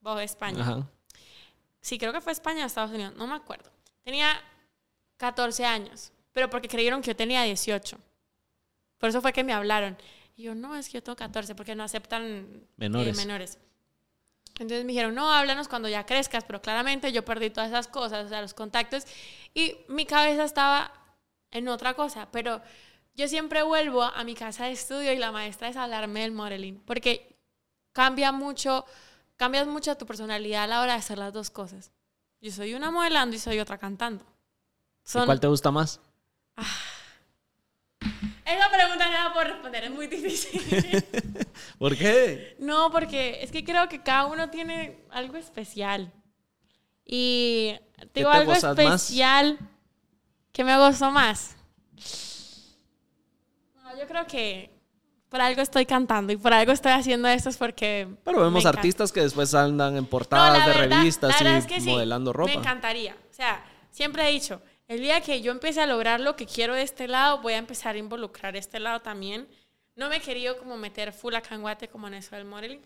Vogue 0.00 0.22
España. 0.22 0.86
Sí, 1.80 1.98
creo 1.98 2.12
que 2.12 2.20
fue 2.20 2.32
España 2.32 2.62
o 2.62 2.66
Estados 2.66 2.92
Unidos, 2.92 3.14
no 3.16 3.26
me 3.26 3.34
acuerdo. 3.34 3.72
Tenía 4.04 4.40
14 5.16 5.64
años, 5.64 6.12
pero 6.32 6.50
porque 6.50 6.68
creyeron 6.68 7.02
que 7.02 7.08
yo 7.08 7.16
tenía 7.16 7.42
18. 7.42 7.98
Por 8.98 9.08
eso 9.08 9.20
fue 9.22 9.32
que 9.32 9.44
me 9.44 9.52
hablaron. 9.52 9.96
Y 10.36 10.44
yo, 10.44 10.54
no, 10.54 10.76
es 10.76 10.88
que 10.88 10.94
yo 10.94 11.02
tengo 11.02 11.16
14, 11.16 11.54
porque 11.54 11.74
no 11.74 11.84
aceptan 11.84 12.22
eh, 12.24 12.44
menores. 12.76 13.16
menores. 13.16 13.58
Entonces 14.54 14.84
me 14.84 14.92
dijeron, 14.92 15.14
no, 15.14 15.32
háblanos 15.32 15.68
cuando 15.68 15.88
ya 15.88 16.04
crezcas, 16.04 16.44
pero 16.44 16.60
claramente 16.60 17.12
yo 17.12 17.24
perdí 17.24 17.50
todas 17.50 17.70
esas 17.70 17.88
cosas, 17.88 18.26
o 18.26 18.28
sea, 18.28 18.42
los 18.42 18.52
contactos, 18.52 19.04
y 19.54 19.76
mi 19.88 20.04
cabeza 20.04 20.44
estaba 20.44 20.92
en 21.50 21.66
otra 21.68 21.94
cosa, 21.94 22.28
pero 22.30 22.60
yo 23.14 23.26
siempre 23.26 23.62
vuelvo 23.62 24.02
a 24.02 24.22
mi 24.24 24.34
casa 24.34 24.66
de 24.66 24.72
estudio 24.72 25.12
y 25.12 25.18
la 25.18 25.32
maestra 25.32 25.68
es 25.68 25.76
hablarme 25.76 26.20
del 26.20 26.32
modeling, 26.32 26.78
porque 26.80 27.36
cambia 27.92 28.32
mucho, 28.32 28.84
cambias 29.36 29.66
mucho 29.66 29.96
tu 29.96 30.04
personalidad 30.04 30.64
a 30.64 30.66
la 30.66 30.82
hora 30.82 30.92
de 30.92 30.98
hacer 30.98 31.18
las 31.18 31.32
dos 31.32 31.50
cosas. 31.50 31.90
Yo 32.40 32.52
soy 32.52 32.74
una 32.74 32.90
modelando 32.90 33.36
y 33.36 33.38
soy 33.38 33.60
otra 33.60 33.78
cantando. 33.78 34.24
¿Cuál 35.12 35.40
te 35.40 35.46
gusta 35.46 35.70
más? 35.70 36.00
Ah. 36.60 38.06
Esa 38.44 38.68
pregunta 38.70 39.06
no 39.06 39.12
la 39.12 39.32
puedo 39.32 39.46
responder, 39.46 39.84
es 39.84 39.90
muy 39.90 40.06
difícil. 40.08 40.60
¿Por 41.78 41.96
qué? 41.96 42.56
No, 42.58 42.90
porque 42.90 43.42
es 43.42 43.52
que 43.52 43.64
creo 43.64 43.88
que 43.88 44.02
cada 44.02 44.26
uno 44.26 44.50
tiene 44.50 45.04
algo 45.10 45.36
especial. 45.36 46.12
Y 47.04 47.76
digo 48.14 48.28
algo 48.28 48.52
especial 48.52 49.58
que 50.52 50.64
me 50.64 50.76
gustó 50.84 51.10
más. 51.10 51.56
No, 53.76 53.98
yo 53.98 54.06
creo 54.06 54.26
que 54.26 54.70
por 55.28 55.40
algo 55.40 55.62
estoy 55.62 55.86
cantando 55.86 56.32
y 56.32 56.36
por 56.36 56.52
algo 56.52 56.72
estoy 56.72 56.92
haciendo 56.92 57.28
esto 57.28 57.50
es 57.50 57.56
porque... 57.56 58.08
Pero 58.24 58.40
vemos 58.40 58.66
artistas 58.66 59.12
que 59.12 59.20
después 59.20 59.54
andan 59.54 59.96
en 59.96 60.06
portadas 60.06 60.66
de 60.66 60.72
revistas 60.72 61.36
y 61.78 61.80
modelando 61.88 62.32
ropa. 62.32 62.50
Me 62.50 62.58
encantaría. 62.58 63.16
O 63.30 63.34
sea, 63.34 63.64
siempre 63.90 64.28
he 64.28 64.32
dicho, 64.32 64.60
el 64.90 65.02
día 65.02 65.20
que 65.20 65.40
yo 65.40 65.52
empiece 65.52 65.80
a 65.80 65.86
lograr 65.86 66.18
lo 66.18 66.34
que 66.34 66.46
quiero 66.46 66.74
de 66.74 66.82
este 66.82 67.06
lado, 67.06 67.40
voy 67.40 67.52
a 67.52 67.58
empezar 67.58 67.94
a 67.94 67.98
involucrar 67.98 68.56
este 68.56 68.80
lado 68.80 68.98
también. 68.98 69.46
No 69.94 70.08
me 70.08 70.16
he 70.16 70.20
querido 70.20 70.58
como 70.58 70.76
meter 70.76 71.12
full 71.12 71.32
a 71.36 71.40
canguate 71.40 71.86
como 71.86 72.08
en 72.08 72.14
eso 72.14 72.34
del 72.34 72.44
modeling, 72.44 72.80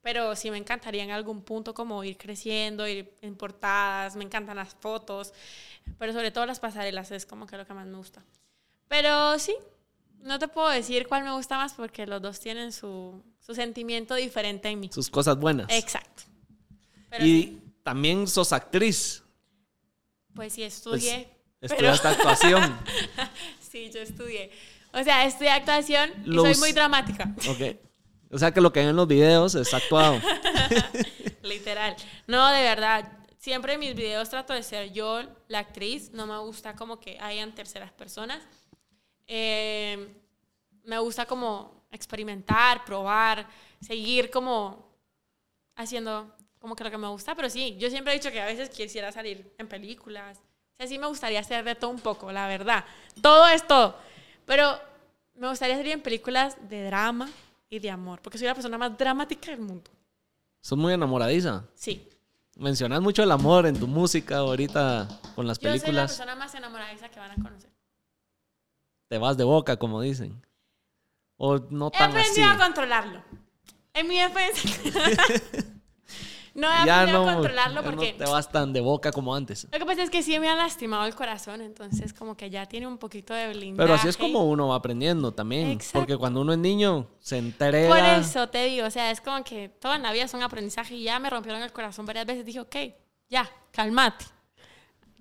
pero 0.00 0.34
sí 0.34 0.50
me 0.50 0.56
encantaría 0.56 1.04
en 1.04 1.10
algún 1.10 1.42
punto 1.42 1.74
como 1.74 2.02
ir 2.04 2.16
creciendo, 2.16 2.88
ir 2.88 3.18
en 3.20 3.36
portadas, 3.36 4.16
me 4.16 4.24
encantan 4.24 4.56
las 4.56 4.74
fotos, 4.74 5.34
pero 5.98 6.14
sobre 6.14 6.30
todo 6.30 6.46
las 6.46 6.58
pasarelas 6.58 7.10
es 7.10 7.26
como 7.26 7.46
que 7.46 7.58
lo 7.58 7.66
que 7.66 7.74
más 7.74 7.86
me 7.86 7.98
gusta. 7.98 8.24
Pero 8.88 9.38
sí, 9.38 9.54
no 10.20 10.38
te 10.38 10.48
puedo 10.48 10.70
decir 10.70 11.06
cuál 11.06 11.24
me 11.24 11.32
gusta 11.32 11.58
más 11.58 11.74
porque 11.74 12.06
los 12.06 12.22
dos 12.22 12.40
tienen 12.40 12.72
su, 12.72 13.22
su 13.40 13.54
sentimiento 13.54 14.14
diferente 14.14 14.70
en 14.70 14.80
mí. 14.80 14.88
Sus 14.90 15.10
cosas 15.10 15.36
buenas. 15.38 15.66
Exacto. 15.68 16.22
y 17.20 17.58
también 17.82 18.26
sos 18.26 18.54
actriz. 18.54 19.22
Pues 20.34 20.52
sí, 20.52 20.62
estudié. 20.62 21.28
Pues, 21.58 21.72
estudiaste 21.72 22.08
actuación. 22.08 22.78
sí, 23.60 23.90
yo 23.92 24.00
estudié. 24.00 24.50
O 24.92 25.02
sea, 25.02 25.24
estudié 25.24 25.50
actuación 25.50 26.10
y 26.26 26.34
soy 26.34 26.56
muy 26.56 26.72
dramática. 26.72 27.32
Ok. 27.48 27.76
O 28.32 28.38
sea 28.38 28.52
que 28.52 28.60
lo 28.60 28.72
que 28.72 28.80
ven 28.80 28.90
en 28.90 28.96
los 28.96 29.08
videos 29.08 29.54
es 29.54 29.72
actuado. 29.74 30.20
Literal. 31.42 31.96
No, 32.26 32.50
de 32.50 32.62
verdad. 32.62 33.12
Siempre 33.38 33.74
en 33.74 33.80
mis 33.80 33.94
videos 33.94 34.28
trato 34.28 34.52
de 34.52 34.62
ser 34.62 34.92
yo 34.92 35.22
la 35.48 35.60
actriz. 35.60 36.10
No 36.12 36.26
me 36.26 36.38
gusta 36.38 36.76
como 36.76 37.00
que 37.00 37.18
hayan 37.20 37.54
terceras 37.54 37.90
personas. 37.92 38.42
Eh, 39.26 40.14
me 40.84 40.98
gusta 40.98 41.26
como 41.26 41.86
experimentar, 41.90 42.84
probar, 42.84 43.46
seguir 43.80 44.30
como 44.30 44.90
haciendo 45.76 46.34
como 46.60 46.76
que 46.76 46.84
lo 46.84 46.90
que 46.90 46.98
me 46.98 47.08
gusta, 47.08 47.34
pero 47.34 47.48
sí, 47.48 47.76
yo 47.78 47.90
siempre 47.90 48.12
he 48.12 48.16
dicho 48.16 48.30
que 48.30 48.40
a 48.40 48.46
veces 48.46 48.68
quisiera 48.68 49.10
salir 49.10 49.52
en 49.58 49.66
películas. 49.66 50.38
O 50.38 50.76
sea, 50.76 50.86
sí 50.86 50.98
me 50.98 51.06
gustaría 51.06 51.40
hacer 51.40 51.64
de 51.64 51.74
todo 51.74 51.90
un 51.90 52.00
poco, 52.00 52.30
la 52.30 52.46
verdad. 52.46 52.84
Todo 53.20 53.48
esto. 53.48 53.96
Pero 54.46 54.78
me 55.34 55.48
gustaría 55.48 55.76
salir 55.76 55.92
en 55.92 56.02
películas 56.02 56.56
de 56.68 56.84
drama 56.84 57.28
y 57.70 57.78
de 57.78 57.90
amor, 57.90 58.20
porque 58.20 58.36
soy 58.36 58.46
la 58.46 58.54
persona 58.54 58.76
más 58.76 58.96
dramática 58.96 59.50
del 59.50 59.60
mundo. 59.60 59.90
¿Sos 60.60 60.78
muy 60.78 60.92
enamoradiza? 60.92 61.64
Sí. 61.74 62.06
Mencionas 62.56 63.00
mucho 63.00 63.22
el 63.22 63.30
amor 63.30 63.66
en 63.66 63.78
tu 63.78 63.86
música 63.86 64.38
ahorita 64.38 65.08
con 65.34 65.46
las 65.46 65.58
películas. 65.58 65.80
Yo 65.80 65.86
soy 65.86 65.94
la 65.94 66.06
persona 66.06 66.36
más 66.36 66.54
enamoradiza 66.54 67.08
que 67.08 67.18
van 67.18 67.30
a 67.30 67.34
conocer. 67.36 67.70
Te 69.08 69.16
vas 69.16 69.36
de 69.38 69.44
boca, 69.44 69.78
como 69.78 70.02
dicen. 70.02 70.44
O 71.36 71.58
no 71.70 71.90
tan 71.90 72.10
He 72.10 72.20
aprendido 72.20 72.50
a 72.50 72.58
controlarlo. 72.58 73.24
En 73.94 74.06
mi 74.06 74.20
defensa. 74.20 74.68
No 76.54 76.68
he 76.68 76.86
ya 76.86 77.06
no, 77.06 77.28
a 77.28 77.34
controlarlo 77.34 77.82
porque... 77.82 78.12
no 78.12 78.24
te 78.24 78.30
vas 78.30 78.50
tan 78.50 78.72
de 78.72 78.80
boca 78.80 79.12
como 79.12 79.34
antes. 79.34 79.66
Lo 79.70 79.78
que 79.78 79.86
pasa 79.86 80.02
es 80.02 80.10
que 80.10 80.22
sí 80.22 80.38
me 80.38 80.48
ha 80.48 80.54
lastimado 80.54 81.06
el 81.06 81.14
corazón, 81.14 81.60
entonces 81.60 82.12
como 82.12 82.36
que 82.36 82.50
ya 82.50 82.66
tiene 82.66 82.86
un 82.86 82.98
poquito 82.98 83.34
de 83.34 83.48
blindaje. 83.52 83.86
Pero 83.86 83.94
así 83.94 84.08
es 84.08 84.16
como 84.16 84.44
uno 84.44 84.68
va 84.68 84.76
aprendiendo 84.76 85.32
también. 85.32 85.78
Porque 85.92 86.16
cuando 86.16 86.40
uno 86.40 86.52
es 86.52 86.58
niño, 86.58 87.06
se 87.20 87.38
entrega... 87.38 87.88
Por 87.88 87.98
eso 87.98 88.48
te 88.48 88.64
digo, 88.64 88.86
o 88.86 88.90
sea, 88.90 89.10
es 89.10 89.20
como 89.20 89.42
que 89.44 89.68
toda 89.68 89.98
la 89.98 90.12
vida 90.12 90.24
es 90.24 90.34
un 90.34 90.42
aprendizaje 90.42 90.94
y 90.94 91.04
ya 91.04 91.18
me 91.18 91.30
rompieron 91.30 91.62
el 91.62 91.72
corazón 91.72 92.06
varias 92.06 92.26
veces. 92.26 92.44
Dije, 92.44 92.60
ok, 92.60 92.76
ya, 93.28 93.48
calmate. 93.70 94.24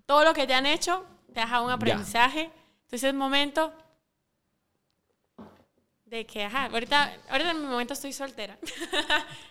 Todo 0.06 0.24
lo 0.24 0.34
que 0.34 0.48
te 0.48 0.54
han 0.54 0.66
hecho 0.66 1.06
te 1.34 1.42
deja 1.42 1.62
un 1.62 1.72
aprendizaje. 1.72 2.52
Entonces 2.84 3.10
es 3.10 3.14
momento 3.14 3.72
de 6.06 6.26
que, 6.26 6.44
ajá, 6.44 6.66
ahorita, 6.66 7.14
ahorita 7.30 7.52
en 7.52 7.62
mi 7.62 7.68
momento 7.68 7.94
estoy 7.94 8.14
soltera. 8.14 8.58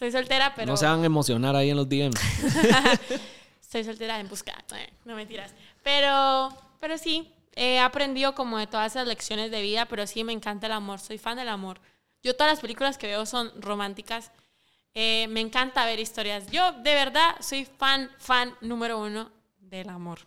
Estoy 0.00 0.12
soltera, 0.12 0.54
pero... 0.56 0.72
No 0.72 0.78
se 0.78 0.86
van 0.86 1.02
a 1.02 1.04
emocionar 1.04 1.54
ahí 1.54 1.68
en 1.68 1.76
los 1.76 1.86
DMs. 1.86 2.18
Estoy 3.60 3.84
soltera 3.84 4.18
en 4.18 4.30
buscar. 4.30 4.64
Eh, 4.74 4.90
no 5.04 5.14
mentiras. 5.14 5.52
Pero, 5.82 6.48
pero 6.80 6.96
sí, 6.96 7.30
he 7.54 7.78
aprendido 7.78 8.34
como 8.34 8.56
de 8.56 8.66
todas 8.66 8.92
esas 8.92 9.06
lecciones 9.06 9.50
de 9.50 9.60
vida, 9.60 9.84
pero 9.84 10.06
sí 10.06 10.24
me 10.24 10.32
encanta 10.32 10.68
el 10.68 10.72
amor. 10.72 11.00
Soy 11.00 11.18
fan 11.18 11.36
del 11.36 11.50
amor. 11.50 11.82
Yo 12.22 12.34
todas 12.34 12.50
las 12.50 12.60
películas 12.60 12.96
que 12.96 13.08
veo 13.08 13.26
son 13.26 13.52
románticas. 13.60 14.32
Eh, 14.94 15.26
me 15.28 15.40
encanta 15.40 15.84
ver 15.84 16.00
historias. 16.00 16.50
Yo 16.50 16.72
de 16.72 16.94
verdad 16.94 17.36
soy 17.40 17.66
fan, 17.66 18.10
fan 18.16 18.54
número 18.62 18.98
uno 18.98 19.30
del 19.58 19.90
amor. 19.90 20.20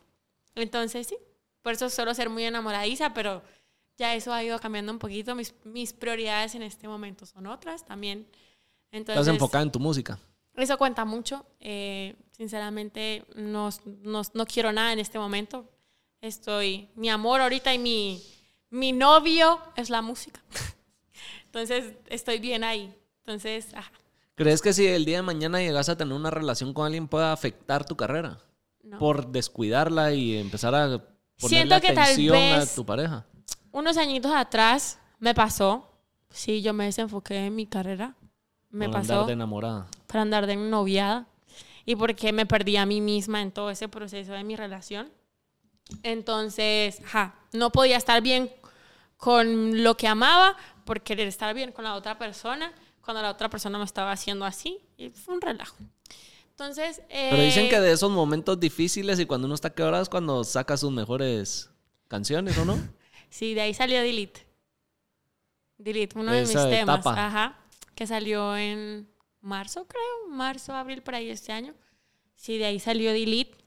Entonces 0.54 1.08
sí, 1.08 1.18
por 1.64 1.74
eso 1.74 1.90
suelo 1.90 2.14
ser 2.14 2.30
muy 2.30 2.44
enamoradiza, 2.44 3.16
pero 3.16 3.42
ya 3.98 4.14
eso 4.14 4.34
ha 4.34 4.44
ido 4.44 4.60
cambiando 4.60 4.92
un 4.92 5.00
poquito. 5.00 5.34
Mis, 5.34 5.56
mis 5.64 5.94
prioridades 5.94 6.54
en 6.54 6.62
este 6.62 6.88
momento 6.88 7.26
son 7.26 7.48
otras 7.48 7.84
también. 7.84 8.28
Entonces, 8.94 9.22
Estás 9.22 9.34
enfocada 9.34 9.64
en 9.64 9.72
tu 9.72 9.80
música. 9.80 10.20
Eso 10.56 10.78
cuenta 10.78 11.04
mucho. 11.04 11.44
Eh, 11.60 12.16
sinceramente, 12.30 13.26
no, 13.36 13.72
no, 14.04 14.46
quiero 14.46 14.72
nada 14.72 14.94
en 14.94 15.00
este 15.00 15.18
momento. 15.18 15.68
Estoy, 16.22 16.90
mi 16.96 17.10
amor 17.10 17.42
ahorita 17.42 17.74
y 17.74 17.80
mi, 17.80 18.24
mi 18.70 18.92
novio 18.92 19.60
es 19.76 19.90
la 19.90 20.04
música. 20.04 20.42
Entonces, 21.46 21.96
estoy 22.08 22.38
bien 22.38 22.64
ahí. 22.64 22.96
Entonces, 23.26 23.70
¿Crees 24.36 24.62
que 24.62 24.74
si 24.74 24.86
el 24.86 25.06
día 25.06 25.18
de 25.18 25.24
mañana 25.24 25.60
llegas 25.60 25.90
a 25.90 25.98
tener 25.98 26.14
una 26.14 26.30
relación 26.30 26.72
con 26.74 26.86
alguien 26.86 27.08
pueda 27.08 27.34
afectar 27.34 27.86
tu 27.86 27.96
carrera? 27.96 28.38
Por 29.00 29.32
descuidarla 29.32 30.14
y 30.14 30.38
empezar 30.38 30.76
a 30.76 31.04
ponerle 31.40 31.82
que 31.82 31.88
atención 31.88 32.38
a 32.38 32.66
tu 32.68 32.86
pareja. 32.86 33.26
Unos 33.72 33.98
añitos 33.98 34.32
atrás 34.36 35.00
me 35.18 35.34
pasó. 35.34 35.90
Sí, 36.30 36.62
yo 36.62 36.74
me 36.74 36.86
desenfoqué 36.86 37.48
en 37.48 37.56
mi 37.56 37.66
carrera 37.66 38.16
me 38.74 38.90
pasó. 38.90 39.08
Para 39.08 39.14
andar 39.14 39.28
de 39.28 39.34
enamorada. 39.34 39.88
Para 40.08 40.22
andar 40.22 40.48
de 40.48 40.56
noviada. 40.58 41.28
Y 41.86 41.96
porque 41.96 42.34
me 42.34 42.46
perdí 42.46 42.78
a 42.78 42.86
mí 42.86 43.02
misma 43.02 43.42
en 43.42 43.52
todo 43.52 43.70
ese 43.70 43.88
proceso 43.88 44.34
de 44.34 44.44
mi 44.44 44.56
relación. 44.56 45.10
Entonces, 46.02 47.02
ja, 47.06 47.36
no 47.52 47.72
podía 47.72 47.98
estar 47.98 48.22
bien 48.22 48.50
con 49.18 49.84
lo 49.84 49.96
que 49.96 50.08
amaba 50.08 50.58
por 50.86 51.02
querer 51.02 51.28
estar 51.28 51.54
bien 51.54 51.72
con 51.72 51.84
la 51.84 51.96
otra 51.96 52.18
persona, 52.18 52.74
cuando 53.02 53.22
la 53.22 53.30
otra 53.30 53.50
persona 53.50 53.78
me 53.78 53.86
estaba 53.86 54.12
haciendo 54.12 54.46
así, 54.46 54.80
y 54.98 55.10
fue 55.10 55.36
un 55.36 55.42
relajo. 55.42 55.76
Entonces... 56.50 57.02
Pero 57.10 57.42
dicen 57.42 57.66
eh, 57.66 57.70
que 57.70 57.80
de 57.80 57.92
esos 57.92 58.12
momentos 58.12 58.60
difíciles 58.60 59.20
y 59.20 59.26
cuando 59.26 59.46
uno 59.46 59.56
está 59.56 59.70
quebrado 59.70 60.04
es 60.04 60.10
cuando 60.10 60.44
saca 60.44 60.78
sus 60.78 60.92
mejores 60.92 61.70
canciones, 62.08 62.58
¿o 62.58 62.66
no? 62.66 62.78
Sí, 63.30 63.56
de 63.56 63.62
ahí 63.62 63.74
salió 63.74 64.00
Delete. 64.00 64.46
Delete, 65.80 66.20
uno 66.20 66.32
de 66.32 66.42
mis 66.42 66.52
temas. 66.52 67.00
etapa. 67.00 67.26
Ajá. 67.26 67.63
Que 67.96 68.08
salió 68.08 68.56
en 68.58 69.10
marzo, 69.42 69.88
creo. 69.88 70.28
Marzo, 70.30 70.74
abril, 70.74 71.02
por 71.04 71.16
ahí 71.16 71.30
este 71.30 71.52
año. 71.52 71.74
Sí, 72.36 72.58
de 72.58 72.66
ahí 72.66 72.80
salió 72.80 73.12
Delete. 73.12 73.58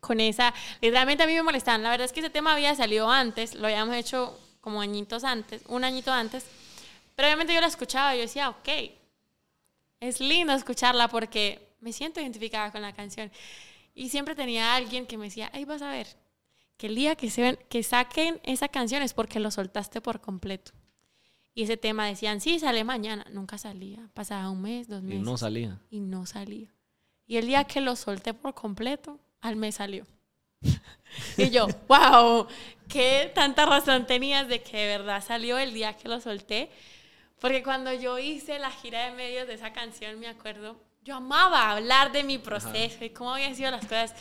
Con 0.00 0.20
esa. 0.20 0.52
Literalmente 0.80 1.22
a 1.24 1.26
mí 1.26 1.34
me 1.34 1.42
molestaban. 1.42 1.82
La 1.82 1.90
verdad 1.90 2.04
es 2.04 2.12
que 2.12 2.20
ese 2.20 2.30
tema 2.30 2.52
había 2.52 2.74
salido 2.74 3.10
antes. 3.10 3.54
Lo 3.54 3.66
habíamos 3.66 3.94
hecho 3.96 4.38
como 4.60 4.80
añitos 4.80 5.24
antes. 5.24 5.62
Un 5.66 5.84
añito 5.84 6.12
antes. 6.12 6.44
Pero 7.14 7.28
obviamente 7.28 7.54
yo 7.54 7.60
la 7.60 7.66
escuchaba 7.68 8.14
y 8.14 8.18
yo 8.18 8.22
decía, 8.22 8.50
ok. 8.50 8.68
Es 10.00 10.20
lindo 10.20 10.52
escucharla 10.52 11.08
porque 11.08 11.74
me 11.80 11.92
siento 11.92 12.20
identificada 12.20 12.70
con 12.70 12.82
la 12.82 12.92
canción. 12.94 13.30
Y 13.94 14.08
siempre 14.10 14.34
tenía 14.34 14.74
alguien 14.74 15.06
que 15.06 15.16
me 15.16 15.26
decía, 15.26 15.50
ay, 15.54 15.64
vas 15.64 15.80
a 15.80 15.88
ver, 15.90 16.08
que 16.76 16.88
el 16.88 16.94
día 16.96 17.14
que, 17.14 17.30
se 17.30 17.40
ven- 17.42 17.58
que 17.68 17.82
saquen 17.82 18.40
esa 18.42 18.68
canción 18.68 19.02
es 19.02 19.14
porque 19.14 19.38
lo 19.40 19.50
soltaste 19.50 20.00
por 20.00 20.20
completo. 20.20 20.72
Y 21.54 21.62
ese 21.64 21.76
tema 21.76 22.06
decían, 22.06 22.40
sí, 22.40 22.58
sale 22.58 22.82
mañana. 22.84 23.24
Nunca 23.30 23.58
salía. 23.58 24.08
Pasaba 24.12 24.50
un 24.50 24.60
mes, 24.62 24.88
dos 24.88 25.02
Y 25.02 25.06
meses. 25.06 25.22
no 25.22 25.36
salía. 25.36 25.78
y 25.90 26.00
no 26.00 26.26
salía. 26.26 26.68
Y 27.26 27.36
el 27.36 27.46
día 27.46 27.64
que 27.64 27.80
lo 27.80 27.94
solté 27.96 28.34
por 28.34 28.54
completo, 28.54 29.18
al 29.40 29.56
mes 29.56 29.76
salió. 29.76 30.04
y 31.38 31.50
yo, 31.50 31.66
wow, 31.88 32.46
qué 32.88 33.30
tanta 33.34 33.66
razón 33.66 34.06
tenías 34.06 34.48
de 34.48 34.62
que 34.62 34.76
de 34.76 34.98
verdad 34.98 35.24
salió 35.24 35.58
el 35.58 35.72
día 35.72 35.96
que 35.96 36.08
lo 36.08 36.20
solté. 36.20 36.70
Porque 37.40 37.62
cuando 37.62 37.92
yo 37.92 38.18
hice 38.18 38.58
la 38.58 38.70
gira 38.70 39.04
de 39.04 39.12
medios 39.12 39.46
de 39.46 39.54
esa 39.54 39.72
canción, 39.72 40.18
me 40.18 40.28
acuerdo, 40.28 40.76
yo 41.04 41.16
amaba 41.16 41.70
hablar 41.70 42.10
de 42.12 42.24
mi 42.24 42.38
proceso 42.38 43.04
y 43.04 43.10
cómo 43.10 43.34
habían 43.34 43.54
sido 43.54 43.70
las 43.70 43.82
cosas 43.82 44.14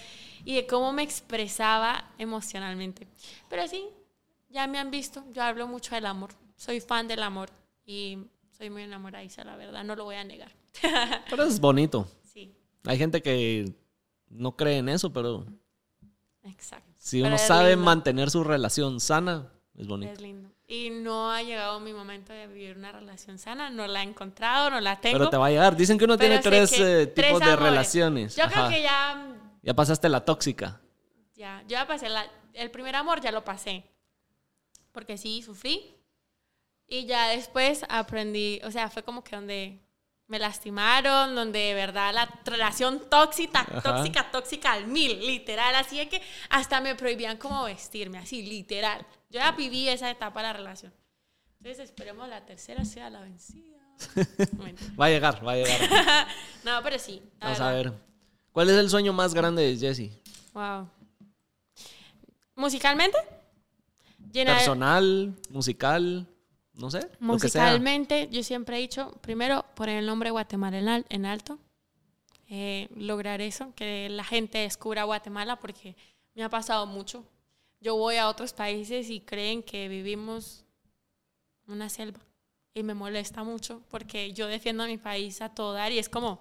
y 0.45 0.55
de 0.55 0.67
cómo 0.67 0.91
me 0.91 1.03
expresaba 1.03 2.09
emocionalmente. 2.17 3.07
Pero 3.49 3.67
sí, 3.67 3.85
ya 4.49 4.67
me 4.67 4.77
han 4.79 4.91
visto, 4.91 5.23
yo 5.31 5.41
hablo 5.43 5.67
mucho 5.67 5.95
del 5.95 6.05
amor, 6.05 6.31
soy 6.55 6.79
fan 6.81 7.07
del 7.07 7.23
amor 7.23 7.49
y 7.85 8.17
soy 8.57 8.69
muy 8.69 8.83
enamoradiza, 8.83 9.43
la 9.43 9.55
verdad, 9.55 9.83
no 9.83 9.95
lo 9.95 10.05
voy 10.05 10.15
a 10.15 10.23
negar. 10.23 10.51
Pero 11.29 11.43
es 11.43 11.59
bonito. 11.59 12.07
sí, 12.23 12.53
Hay 12.85 12.97
gente 12.97 13.21
que 13.21 13.73
no 14.29 14.55
cree 14.55 14.77
en 14.79 14.89
eso, 14.89 15.13
pero 15.13 15.45
exacto. 16.43 16.91
si 16.97 17.21
uno 17.21 17.37
sabe 17.37 17.71
lindo, 17.71 17.85
mantener 17.85 18.29
su 18.31 18.43
relación 18.43 18.99
sana, 18.99 19.51
es 19.77 19.87
bonito. 19.87 20.11
Es 20.13 20.21
lindo. 20.21 20.49
Y 20.67 20.89
no 20.89 21.31
ha 21.31 21.43
llegado 21.43 21.79
mi 21.79 21.93
momento 21.93 22.33
de 22.33 22.47
vivir 22.47 22.77
una 22.77 22.91
relación 22.91 23.37
sana, 23.37 23.69
no 23.69 23.85
la 23.85 24.01
he 24.01 24.07
encontrado, 24.07 24.71
no 24.71 24.79
la 24.81 24.99
tengo. 24.99 25.17
Pero 25.19 25.29
te 25.29 25.37
va 25.37 25.47
a 25.47 25.49
llegar. 25.51 25.75
Dicen 25.75 25.97
que 25.99 26.05
uno 26.05 26.17
tiene 26.17 26.39
tres 26.39 26.71
eh, 26.79 27.05
tres 27.07 27.27
tipos 27.27 27.39
de 27.41 27.45
amores. 27.51 27.59
relaciones. 27.69 28.35
Yo 28.35 28.45
creo 28.47 28.69
que 28.69 28.81
ya, 28.81 29.35
Ya 29.61 29.73
pasaste 29.75 30.09
la 30.09 30.23
tóxica. 30.25 30.81
ya, 31.35 31.61
yo 31.63 31.69
ya 31.69 31.85
pasé 31.85 32.09
la- 32.09 32.25
el 32.53 32.71
primer 32.71 32.95
amor, 32.95 33.21
ya 33.21 33.31
lo 33.31 33.43
pasé. 33.43 33.83
Porque 34.91 35.17
sí, 35.17 35.41
sufrí. 35.43 35.95
Y 36.93 37.07
ya 37.07 37.29
después 37.29 37.83
aprendí, 37.89 38.61
o 38.63 38.69
sea, 38.69 38.87
fue 38.87 39.01
como 39.01 39.23
que 39.23 39.35
donde 39.35 39.79
me 40.27 40.37
lastimaron, 40.37 41.33
donde 41.33 41.57
de 41.57 41.73
verdad 41.73 42.13
la 42.13 42.29
relación 42.45 43.09
tóxica, 43.09 43.61
Ajá. 43.61 43.81
tóxica, 43.81 44.29
tóxica 44.29 44.73
al 44.73 44.85
mil, 44.85 45.19
literal. 45.25 45.73
Así 45.73 45.97
de 45.97 46.07
que 46.07 46.21
hasta 46.51 46.81
me 46.81 46.93
prohibían 46.93 47.37
como 47.37 47.63
vestirme, 47.63 48.19
así, 48.19 48.43
literal. 48.43 49.07
Yo 49.31 49.39
ya 49.39 49.53
viví 49.53 49.89
esa 49.89 50.11
etapa 50.11 50.41
de 50.41 50.47
la 50.49 50.53
relación. 50.53 50.93
Entonces 51.57 51.85
esperemos 51.85 52.29
la 52.29 52.45
tercera 52.45 52.85
sea 52.85 53.09
la 53.09 53.21
vencida. 53.21 53.79
Va 54.99 55.07
a 55.07 55.09
llegar, 55.09 55.47
va 55.47 55.53
a 55.53 55.55
llegar. 55.55 56.27
no, 56.63 56.83
pero 56.83 56.99
sí. 56.99 57.23
Vamos 57.39 57.59
a 57.59 57.71
ver. 57.71 57.91
¿Cuál 58.51 58.69
es 58.69 58.77
el 58.77 58.91
sueño 58.91 59.13
más 59.13 59.33
grande 59.33 59.63
de 59.63 59.77
Jesse? 59.77 60.11
Wow. 60.53 60.87
Musicalmente, 62.55 63.17
llenar. 64.31 64.57
Personal, 64.57 65.33
musical, 65.49 66.27
no 66.75 66.89
sé. 66.91 66.99
Lo 67.19 67.37
que 67.37 67.49
sea. 67.49 67.63
Musicalmente, 67.63 68.27
yo 68.31 68.43
siempre 68.43 68.77
he 68.77 68.81
dicho, 68.81 69.11
primero, 69.21 69.65
poner 69.75 69.99
el 69.99 70.05
nombre 70.05 70.31
Guatemala 70.31 70.79
en, 70.79 70.87
al- 70.89 71.05
en 71.09 71.25
alto. 71.25 71.59
Eh, 72.49 72.89
lograr 72.95 73.41
eso, 73.41 73.73
que 73.75 74.09
la 74.09 74.23
gente 74.23 74.59
descubra 74.59 75.03
Guatemala, 75.05 75.55
porque 75.59 75.95
me 76.35 76.43
ha 76.43 76.49
pasado 76.49 76.85
mucho. 76.85 77.23
Yo 77.79 77.95
voy 77.95 78.17
a 78.17 78.27
otros 78.29 78.53
países 78.53 79.09
y 79.09 79.19
creen 79.21 79.63
que 79.63 79.87
vivimos 79.87 80.63
una 81.67 81.89
selva. 81.89 82.19
Y 82.73 82.83
me 82.83 82.93
molesta 82.93 83.43
mucho 83.43 83.81
porque 83.89 84.33
yo 84.33 84.47
defiendo 84.47 84.83
a 84.83 84.87
mi 84.87 84.97
país 84.97 85.41
a 85.41 85.49
todo 85.49 85.73
dar 85.73 85.91
y 85.91 85.99
es 85.99 86.09
como, 86.09 86.39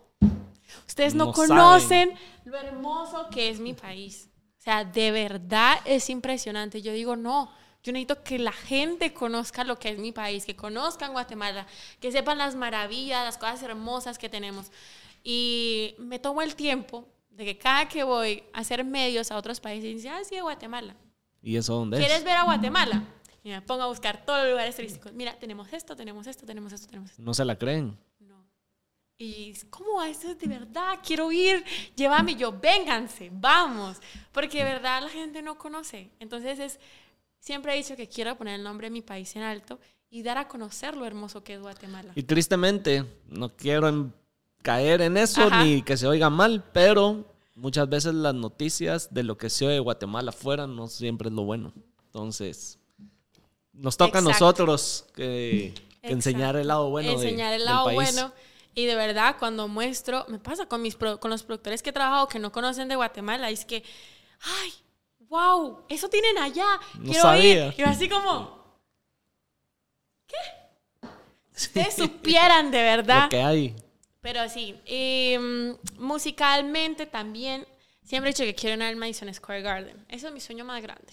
ustedes 0.86 1.14
no, 1.14 1.26
No 1.26 1.32
conocen 1.32 2.14
lo 2.44 2.56
hermoso 2.56 3.28
que 3.30 3.50
es 3.50 3.60
mi 3.60 3.74
país. 3.74 4.28
O 4.58 4.62
sea, 4.62 4.84
de 4.84 5.10
verdad 5.10 5.78
es 5.84 6.08
impresionante. 6.10 6.80
Yo 6.82 6.92
digo, 6.92 7.16
no, 7.16 7.50
yo 7.82 7.92
necesito 7.92 8.22
que 8.22 8.38
la 8.38 8.52
gente 8.52 9.12
conozca 9.12 9.64
lo 9.64 9.78
que 9.78 9.90
es 9.90 9.98
mi 9.98 10.12
país, 10.12 10.44
que 10.44 10.54
conozcan 10.54 11.12
Guatemala, 11.12 11.66
que 12.00 12.12
sepan 12.12 12.38
las 12.38 12.54
maravillas, 12.54 13.24
las 13.24 13.38
cosas 13.38 13.62
hermosas 13.62 14.18
que 14.18 14.28
tenemos. 14.28 14.70
Y 15.24 15.94
me 15.98 16.18
tomo 16.18 16.42
el 16.42 16.54
tiempo 16.54 17.08
de 17.30 17.44
que 17.44 17.58
cada 17.58 17.88
que 17.88 18.04
voy 18.04 18.44
a 18.52 18.60
hacer 18.60 18.84
medios 18.84 19.30
a 19.32 19.36
otros 19.36 19.60
países, 19.60 19.94
dice, 19.94 20.10
ah, 20.10 20.22
sí, 20.22 20.36
de 20.36 20.42
Guatemala. 20.42 20.94
¿Y 21.42 21.56
eso 21.56 21.74
dónde 21.74 21.98
¿Quieres 21.98 22.18
es? 22.18 22.24
ver 22.24 22.36
a 22.36 22.44
Guatemala? 22.44 23.02
Y 23.42 23.48
me 23.50 23.60
pongo 23.62 23.82
a 23.82 23.86
buscar 23.86 24.24
todos 24.24 24.42
los 24.42 24.50
lugares 24.50 24.76
turísticos. 24.76 25.12
Mira, 25.12 25.36
tenemos 25.38 25.72
esto, 25.72 25.96
tenemos 25.96 26.26
esto, 26.28 26.46
tenemos 26.46 26.72
esto, 26.72 26.86
tenemos 26.86 27.10
esto. 27.10 27.22
No 27.22 27.34
se 27.34 27.44
la 27.44 27.58
creen. 27.58 27.98
No. 28.20 28.44
Y 29.18 29.54
¿cómo 29.70 30.00
eso 30.04 30.30
es 30.30 30.38
de 30.38 30.46
verdad? 30.46 31.00
Quiero 31.04 31.32
ir, 31.32 31.64
llévame 31.96 32.36
yo, 32.36 32.52
vénganse, 32.52 33.30
vamos. 33.32 33.96
Porque 34.30 34.58
de 34.58 34.64
verdad 34.64 35.02
la 35.02 35.08
gente 35.08 35.42
no 35.42 35.58
conoce. 35.58 36.10
Entonces 36.20 36.60
es, 36.60 36.80
siempre 37.42 37.74
he 37.74 37.76
dicho 37.76 37.96
que 37.96 38.08
quiero 38.08 38.36
poner 38.36 38.54
el 38.54 38.62
nombre 38.62 38.86
de 38.86 38.90
mi 38.92 39.02
país 39.02 39.34
en 39.34 39.42
alto 39.42 39.80
y 40.10 40.22
dar 40.22 40.38
a 40.38 40.46
conocer 40.46 40.96
lo 40.96 41.04
hermoso 41.04 41.42
que 41.42 41.54
es 41.54 41.60
Guatemala. 41.60 42.12
Y 42.14 42.22
tristemente, 42.22 43.04
no 43.28 43.48
quiero 43.48 44.10
caer 44.62 45.00
en 45.02 45.16
eso 45.16 45.42
Ajá. 45.42 45.64
ni 45.64 45.82
que 45.82 45.96
se 45.96 46.06
oiga 46.06 46.30
mal, 46.30 46.62
pero 46.72 47.24
muchas 47.56 47.88
veces 47.88 48.14
las 48.14 48.34
noticias 48.34 49.12
de 49.12 49.24
lo 49.24 49.36
que 49.36 49.50
se 49.50 49.64
oye 49.66 49.74
de 49.74 49.80
Guatemala 49.80 50.30
afuera 50.30 50.66
no 50.68 50.86
siempre 50.86 51.28
es 51.28 51.34
lo 51.34 51.42
bueno. 51.42 51.72
Entonces, 52.06 52.78
nos 53.72 53.96
toca 53.96 54.18
a 54.18 54.22
nosotros 54.22 55.06
que, 55.14 55.74
enseñar 56.02 56.54
el 56.56 56.68
lado 56.68 56.90
bueno 56.90 57.08
de- 57.08 57.14
enseñar 57.14 57.52
el 57.54 57.60
del 57.60 57.64
lado 57.66 57.86
país. 57.86 57.96
bueno. 57.96 58.32
Y 58.74 58.86
de 58.86 58.94
verdad, 58.94 59.36
cuando 59.38 59.66
muestro, 59.66 60.24
me 60.28 60.38
pasa 60.38 60.66
con, 60.66 60.80
mis, 60.80 60.94
pro- 60.94 61.18
con 61.20 61.30
los 61.30 61.42
productores 61.42 61.82
que 61.82 61.90
he 61.90 61.92
trabajado 61.92 62.28
que 62.28 62.38
no 62.38 62.52
conocen 62.52 62.88
de 62.88 62.96
Guatemala, 62.96 63.50
es 63.50 63.64
que, 63.66 63.82
ay, 64.62 64.72
wow, 65.32 65.78
eso 65.88 66.10
tienen 66.10 66.36
allá, 66.36 66.78
No 66.98 67.04
quiero 67.04 67.22
sabía. 67.22 67.68
ir. 67.68 67.74
Y 67.78 67.82
así 67.82 68.08
como, 68.08 68.62
¿qué? 70.26 70.36
Si 71.54 71.68
ustedes 71.68 71.94
supieran 71.94 72.70
de 72.70 72.82
verdad. 72.82 73.24
Lo 73.24 73.28
que 73.30 73.42
hay. 73.42 73.76
Pero 74.20 74.48
sí, 74.48 74.74
mm, 75.38 76.02
musicalmente 76.02 77.06
también, 77.06 77.66
siempre 78.02 78.30
he 78.30 78.34
dicho 78.34 78.44
que 78.44 78.54
quiero 78.54 78.76
ir 78.76 78.82
al 78.82 78.96
Madison 78.96 79.32
Square 79.32 79.62
Garden. 79.62 80.04
Ese 80.08 80.26
es 80.28 80.32
mi 80.32 80.40
sueño 80.40 80.64
más 80.64 80.82
grande, 80.82 81.12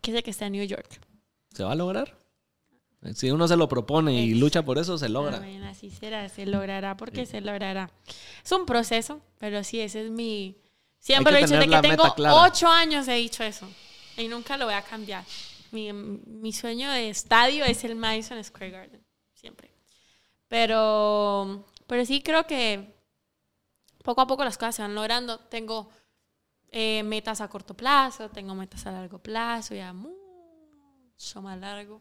que 0.00 0.10
es 0.10 0.16
el 0.16 0.22
que 0.22 0.30
está 0.30 0.46
en 0.46 0.52
New 0.52 0.64
York. 0.64 1.00
¿Se 1.54 1.62
va 1.62 1.72
a 1.72 1.76
lograr? 1.76 2.16
Si 3.14 3.30
uno 3.30 3.46
se 3.46 3.56
lo 3.56 3.68
propone 3.68 4.14
y 4.14 4.34
lucha 4.34 4.64
por 4.64 4.78
eso, 4.78 4.96
se 4.98 5.08
logra. 5.08 5.36
Amén, 5.36 5.62
así 5.64 5.90
será, 5.90 6.28
se 6.28 6.46
logrará 6.46 6.96
porque 6.96 7.26
se 7.26 7.40
logrará. 7.40 7.90
Es 8.42 8.50
un 8.52 8.64
proceso, 8.66 9.20
pero 9.38 9.62
sí, 9.62 9.80
ese 9.80 10.06
es 10.06 10.10
mi... 10.10 10.56
Siempre 11.04 11.32
lo 11.32 11.38
he 11.38 11.42
dicho, 11.42 11.54
desde 11.54 11.68
que 11.68 11.80
tengo 11.82 12.14
ocho 12.32 12.66
años 12.66 13.06
he 13.08 13.12
dicho 13.12 13.44
eso. 13.44 13.68
Y 14.16 14.26
nunca 14.26 14.56
lo 14.56 14.64
voy 14.64 14.72
a 14.74 14.80
cambiar. 14.80 15.22
Mi, 15.70 15.92
mi 15.92 16.50
sueño 16.50 16.90
de 16.90 17.10
estadio 17.10 17.62
es 17.66 17.84
el 17.84 17.94
Madison 17.94 18.42
Square 18.42 18.70
Garden, 18.70 19.04
siempre. 19.34 19.70
Pero, 20.48 21.66
pero 21.86 22.06
sí 22.06 22.22
creo 22.22 22.46
que 22.46 22.94
poco 24.02 24.22
a 24.22 24.26
poco 24.26 24.44
las 24.44 24.56
cosas 24.56 24.76
se 24.76 24.82
van 24.82 24.94
logrando. 24.94 25.38
Tengo 25.40 25.90
eh, 26.72 27.02
metas 27.02 27.42
a 27.42 27.48
corto 27.48 27.74
plazo, 27.74 28.30
tengo 28.30 28.54
metas 28.54 28.86
a 28.86 28.92
largo 28.92 29.18
plazo, 29.18 29.74
ya 29.74 29.92
mucho 29.92 31.42
más 31.42 31.58
largo. 31.60 32.00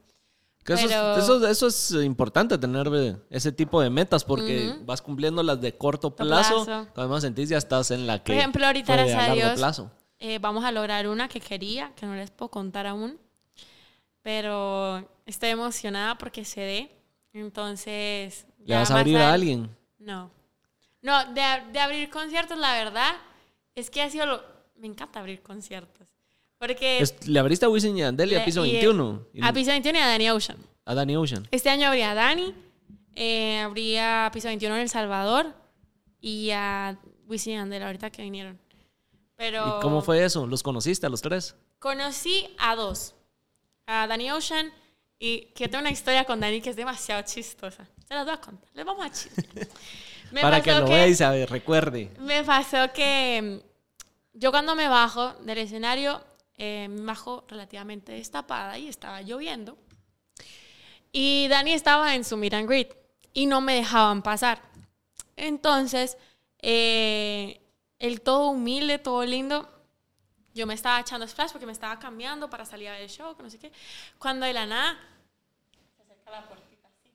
Que 0.64 0.74
eso, 0.74 0.88
Pero- 0.88 1.18
es, 1.18 1.24
eso, 1.24 1.48
eso 1.48 1.68
es 1.68 2.06
importante, 2.06 2.58
tener 2.58 2.88
eh, 2.94 3.18
ese 3.30 3.52
tipo 3.52 3.82
de 3.82 3.90
metas, 3.90 4.24
porque 4.24 4.76
vas 4.86 5.02
cumpliendo 5.02 5.44
las 5.44 5.60
de 5.60 5.76
corto 5.78 6.16
plazo. 6.16 6.64
plazo. 6.64 6.88
Cuando 6.94 7.14
más 7.14 7.22
sentís, 7.24 7.50
ya 7.50 7.58
estás 7.58 7.92
en 7.92 8.08
la 8.08 8.20
que. 8.24 8.32
Por 8.32 8.40
ejemplo, 8.40 8.66
ahorita, 8.66 8.86
fue 8.88 8.96
gracias 8.96 9.18
a 9.18 9.28
largo 9.28 9.36
Dios, 9.36 9.54
plazo. 9.56 9.92
eh, 10.20 10.40
vamos 10.40 10.64
a 10.64 10.72
lograr 10.72 11.08
una 11.08 11.28
que 11.28 11.42
quería, 11.42 11.92
que 11.96 12.06
no 12.06 12.16
les 12.16 12.32
puedo 12.32 12.50
contar 12.50 12.88
aún, 12.88 13.20
pero 14.22 15.08
estoy 15.26 15.50
emocionada 15.50 16.18
porque 16.18 16.46
se 16.46 16.62
dé. 16.62 16.92
Entonces... 17.34 18.46
¿Le 18.66 18.76
vas 18.76 18.92
a 18.92 19.00
abrir 19.00 19.18
a 19.18 19.34
alguien? 19.34 19.70
No. 20.00 20.32
No, 21.02 21.26
de, 21.34 21.42
de 21.74 21.80
abrir 21.80 22.10
conciertos, 22.10 22.58
la 22.58 22.74
verdad, 22.74 23.12
es 23.76 23.90
que 23.90 24.02
ha 24.02 24.10
sido 24.10 24.26
lo... 24.26 24.44
Me 24.76 24.88
encanta 24.88 25.20
abrir 25.20 25.42
conciertos. 25.42 26.08
Porque 26.66 27.00
Es- 27.00 27.28
le 27.28 27.40
abriste 27.40 27.66
a 27.66 27.70
Wisin 27.70 27.98
y 27.98 28.02
a 28.04 28.06
Yandel 28.06 28.32
y 28.32 28.36
a 28.36 28.46
Piso 28.46 28.66
y- 28.66 28.72
21. 28.72 29.28
Y 29.34 29.44
a 29.44 29.52
Piso 29.52 29.72
21 29.72 30.00
y 30.00 30.02
a 30.02 30.08
Danny 30.08 30.30
Ocean. 30.30 30.58
a 30.86 30.96
Danny 30.96 31.18
Ocean. 31.18 31.46
Este 31.52 31.70
año 31.70 31.88
habría 31.90 32.12
a 32.12 32.14
Dani, 32.14 32.56
eh, 33.16 33.60
habría 33.60 34.30
Piso 34.34 34.48
21 34.48 34.76
en 34.78 34.82
El 34.84 34.90
Salvador 34.90 35.54
y 36.22 36.52
a 36.52 36.98
Wisin 37.28 37.54
y 37.54 37.56
Yandel 37.58 37.84
ahorita 37.84 38.10
que 38.12 38.22
vinieron. 38.22 38.58
Pero 39.36 39.78
¿Y 39.80 39.82
cómo 39.82 40.02
fue 40.02 40.24
eso? 40.24 40.48
¿Los 40.48 40.64
conociste 40.64 41.06
a 41.06 41.10
los 41.10 41.22
tres? 41.22 41.56
conocí 41.80 42.48
a 42.60 42.78
dos. 42.78 43.14
A 43.88 44.08
Danny 44.08 44.32
Ocean 44.32 44.72
y 45.20 45.48
que 45.56 45.68
tengo 45.68 45.82
una 45.82 45.92
historia 45.92 46.24
con 46.24 46.40
Dani 46.40 46.62
que 46.62 46.70
es 46.70 46.78
demasiado 46.78 47.22
chistosa. 47.24 47.86
Se 48.08 48.14
las 48.14 48.24
voy 48.24 48.36
a 48.36 48.38
contar. 48.40 48.70
Les 48.74 48.86
vamos 48.86 49.06
a 49.06 49.12
chismear. 49.12 49.68
Me 50.32 50.42
Para 50.42 50.62
que 50.62 50.72
lo 50.72 50.86
vea 50.88 51.08
y 51.08 51.14
se 51.14 51.46
recuerde. 51.46 52.10
Me 52.20 52.42
pasó 52.46 52.92
que 52.94 53.62
yo 54.34 54.52
cuando 54.52 54.76
me 54.76 54.88
bajo 54.88 55.34
del 55.42 55.58
escenario, 55.60 56.24
eh, 56.66 56.88
me 56.88 57.02
bajo 57.02 57.44
relativamente 57.50 58.14
destapada 58.14 58.78
y 58.78 58.88
estaba 58.88 59.22
lloviendo. 59.22 59.78
Y 61.12 61.50
Dani 61.50 61.74
estaba 61.74 62.16
en 62.16 62.24
su 62.24 62.38
meet 62.38 62.54
and 62.54 62.70
greet 62.70 62.96
y 63.34 63.48
no 63.48 63.60
me 63.60 63.76
dejaban 63.76 64.22
pasar. 64.22 64.62
Entonces, 65.36 66.18
eh, 66.60 67.60
todo 68.24 68.48
humilde, 68.52 68.98
todo 68.98 69.26
lindo, 69.26 69.70
yo 70.54 70.66
me 70.66 70.74
estaba 70.74 71.02
echando 71.02 71.28
splash 71.28 71.52
porque 71.52 71.66
me 71.66 71.74
estaba 71.74 72.00
cambiando 72.00 72.50
para 72.50 72.64
salir 72.66 72.88
a 72.88 72.94
ver 72.94 73.02
el 73.02 73.10
show, 73.10 73.36
no 73.38 73.50
sé 73.50 73.60
qué. 73.60 73.74
Cuando 74.18 74.46
de 74.46 74.54
la 74.54 74.66
nada 74.66 74.98
se 75.98 76.02
acerca 76.02 76.32
la 76.32 76.48
puertita 76.48 76.88
así 76.88 77.12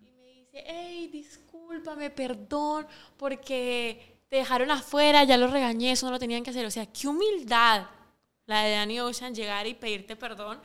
y 0.00 0.10
me 0.10 0.26
dice, 0.34 0.64
hey, 0.66 1.08
discúlpame, 1.10 2.10
perdón, 2.10 2.86
porque 3.16 4.20
te 4.28 4.36
dejaron 4.36 4.70
afuera, 4.70 5.24
ya 5.24 5.38
lo 5.38 5.46
regañé, 5.46 5.92
eso 5.92 6.04
no 6.04 6.12
lo 6.12 6.18
tenían 6.18 6.44
que 6.44 6.50
hacer. 6.50 6.66
O 6.66 6.70
sea, 6.70 6.84
qué 6.84 7.08
humildad 7.08 7.86
la 8.46 8.62
de 8.62 8.72
Danny 8.72 9.00
Ocean 9.00 9.34
llegar 9.34 9.66
y 9.66 9.74
pedirte 9.74 10.16
perdón 10.16 10.58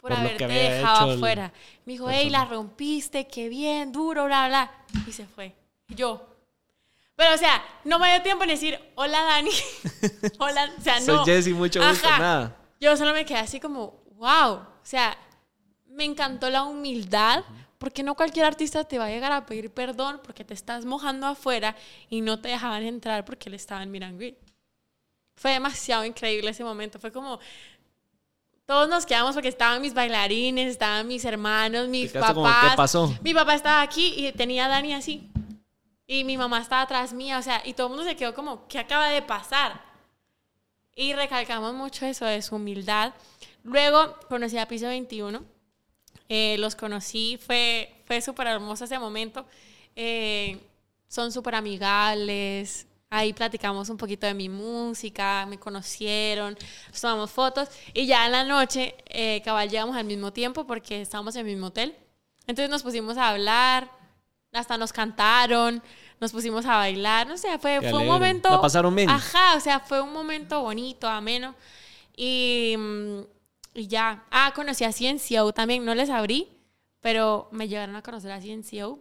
por, 0.00 0.10
Por 0.10 0.12
haberte 0.12 0.46
dejado 0.46 1.10
el 1.10 1.16
afuera. 1.16 1.52
Me 1.84 1.92
dijo, 1.92 2.08
hey, 2.10 2.30
la 2.30 2.44
rompiste, 2.44 3.26
qué 3.26 3.48
bien, 3.48 3.92
duro, 3.92 4.26
bla, 4.26 4.48
bla. 4.48 4.70
Y 5.06 5.12
se 5.12 5.26
fue. 5.26 5.54
Yo. 5.88 6.26
Pero, 7.14 7.34
o 7.34 7.38
sea, 7.38 7.64
no 7.84 7.98
me 7.98 8.12
dio 8.12 8.22
tiempo 8.22 8.44
en 8.44 8.50
decir, 8.50 8.78
hola, 8.94 9.22
Dani. 9.22 9.50
hola, 10.38 10.70
o 10.78 10.82
sea, 10.82 11.00
Soy 11.00 11.16
no. 11.16 11.24
Jessy, 11.24 11.54
mucho 11.54 11.80
gusto, 11.86 12.06
Ajá. 12.06 12.18
nada. 12.18 12.56
Yo 12.78 12.96
solo 12.96 13.12
me 13.14 13.24
quedé 13.24 13.38
así 13.38 13.58
como, 13.58 14.02
wow. 14.16 14.52
O 14.54 14.66
sea, 14.82 15.16
me 15.86 16.04
encantó 16.04 16.50
la 16.50 16.64
humildad, 16.64 17.42
porque 17.78 18.02
no 18.02 18.14
cualquier 18.14 18.44
artista 18.44 18.84
te 18.84 18.98
va 18.98 19.06
a 19.06 19.10
llegar 19.10 19.32
a 19.32 19.46
pedir 19.46 19.70
perdón 19.70 20.20
porque 20.22 20.44
te 20.44 20.54
estás 20.54 20.84
mojando 20.84 21.26
afuera 21.26 21.74
y 22.08 22.20
no 22.20 22.38
te 22.40 22.48
dejaban 22.48 22.82
entrar 22.82 23.24
porque 23.24 23.50
le 23.50 23.56
estaban 23.56 23.90
mirando. 23.90 24.24
Fue 25.36 25.52
demasiado 25.52 26.04
increíble 26.04 26.50
ese 26.50 26.64
momento. 26.64 26.98
Fue 26.98 27.12
como. 27.12 27.38
Todos 28.64 28.88
nos 28.88 29.06
quedamos 29.06 29.34
porque 29.34 29.48
estaban 29.48 29.80
mis 29.80 29.94
bailarines, 29.94 30.72
estaban 30.72 31.06
mis 31.06 31.24
hermanos, 31.24 31.86
mis 31.86 32.12
como, 32.12 32.42
papás. 32.42 32.70
¿qué 32.70 32.76
pasó? 32.76 33.16
Mi 33.22 33.32
papá 33.32 33.54
estaba 33.54 33.80
aquí 33.80 34.14
y 34.16 34.32
tenía 34.32 34.66
a 34.66 34.68
Dani 34.68 34.94
así. 34.94 35.30
Y 36.08 36.24
mi 36.24 36.36
mamá 36.36 36.60
estaba 36.60 36.82
atrás 36.82 37.12
mía, 37.12 37.38
o 37.38 37.42
sea, 37.42 37.62
y 37.64 37.74
todo 37.74 37.86
el 37.86 37.90
mundo 37.92 38.04
se 38.04 38.16
quedó 38.16 38.34
como, 38.34 38.66
¿qué 38.66 38.78
acaba 38.78 39.08
de 39.08 39.22
pasar? 39.22 39.80
Y 40.96 41.12
recalcamos 41.12 41.74
mucho 41.74 42.06
eso 42.06 42.24
de 42.24 42.42
su 42.42 42.56
humildad. 42.56 43.12
Luego 43.62 44.16
conocí 44.28 44.56
a 44.58 44.66
Piso 44.66 44.86
21. 44.86 45.44
Eh, 46.28 46.56
los 46.58 46.74
conocí, 46.74 47.38
fue, 47.44 47.94
fue 48.04 48.20
súper 48.20 48.46
hermoso 48.46 48.84
ese 48.84 48.98
momento. 48.98 49.46
Eh, 49.94 50.58
son 51.08 51.30
súper 51.32 51.56
amigables. 51.56 52.86
Ahí 53.16 53.32
platicamos 53.32 53.88
un 53.88 53.96
poquito 53.96 54.26
de 54.26 54.34
mi 54.34 54.50
música, 54.50 55.46
me 55.48 55.58
conocieron, 55.58 56.54
nos 56.90 57.00
tomamos 57.00 57.30
fotos. 57.30 57.70
Y 57.94 58.06
ya 58.06 58.26
en 58.26 58.32
la 58.32 58.44
noche, 58.44 58.94
eh, 59.06 59.40
cabal, 59.42 59.70
llegamos 59.70 59.96
al 59.96 60.04
mismo 60.04 60.34
tiempo 60.34 60.66
porque 60.66 61.00
estábamos 61.00 61.34
en 61.34 61.46
el 61.46 61.46
mismo 61.46 61.68
hotel. 61.68 61.96
Entonces 62.46 62.68
nos 62.68 62.82
pusimos 62.82 63.16
a 63.16 63.30
hablar, 63.30 63.90
hasta 64.52 64.76
nos 64.76 64.92
cantaron, 64.92 65.82
nos 66.20 66.30
pusimos 66.30 66.66
a 66.66 66.76
bailar. 66.76 67.26
No 67.26 67.38
sé, 67.38 67.58
fue, 67.58 67.78
Qué 67.80 67.88
fue 67.88 68.00
un 68.00 68.06
momento. 68.06 68.50
La 68.50 68.60
pasaron 68.60 68.94
bien. 68.94 69.08
Ajá, 69.08 69.56
o 69.56 69.60
sea, 69.60 69.80
fue 69.80 70.02
un 70.02 70.12
momento 70.12 70.60
bonito, 70.60 71.08
ameno. 71.08 71.54
Y, 72.14 72.74
mm, 72.76 73.20
y 73.76 73.88
ya. 73.88 74.24
Ah, 74.30 74.52
conocí 74.54 74.84
a 74.84 74.92
CNCO 74.92 75.54
también, 75.54 75.86
no 75.86 75.94
les 75.94 76.10
abrí, 76.10 76.48
pero 77.00 77.48
me 77.50 77.66
llegaron 77.66 77.96
a 77.96 78.02
conocer 78.02 78.30
a 78.30 78.42
CNCO. 78.42 78.98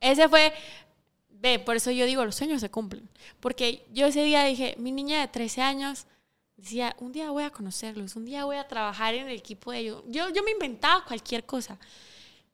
Ese 0.00 0.28
fue, 0.28 0.52
ve, 1.40 1.58
por 1.58 1.76
eso 1.76 1.90
yo 1.90 2.06
digo, 2.06 2.24
los 2.24 2.36
sueños 2.36 2.60
se 2.60 2.70
cumplen. 2.70 3.08
Porque 3.40 3.86
yo 3.92 4.06
ese 4.06 4.22
día 4.22 4.44
dije, 4.44 4.74
mi 4.78 4.92
niña 4.92 5.20
de 5.20 5.28
13 5.28 5.62
años 5.62 6.06
decía, 6.56 6.94
un 6.98 7.12
día 7.12 7.30
voy 7.30 7.44
a 7.44 7.50
conocerlos, 7.50 8.16
un 8.16 8.24
día 8.24 8.44
voy 8.44 8.56
a 8.56 8.66
trabajar 8.66 9.14
en 9.14 9.28
el 9.28 9.36
equipo 9.36 9.72
de 9.72 9.78
ellos. 9.78 10.02
Yo, 10.06 10.28
yo 10.30 10.42
me 10.42 10.50
inventaba 10.50 11.04
cualquier 11.04 11.44
cosa. 11.44 11.78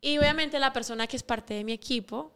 Y 0.01 0.19
obviamente 0.19 0.59
la 0.59 0.73
persona 0.73 1.07
que 1.07 1.17
es 1.17 1.23
parte 1.23 1.55
de 1.55 1.65
mi 1.65 1.73
equipo 1.73 2.33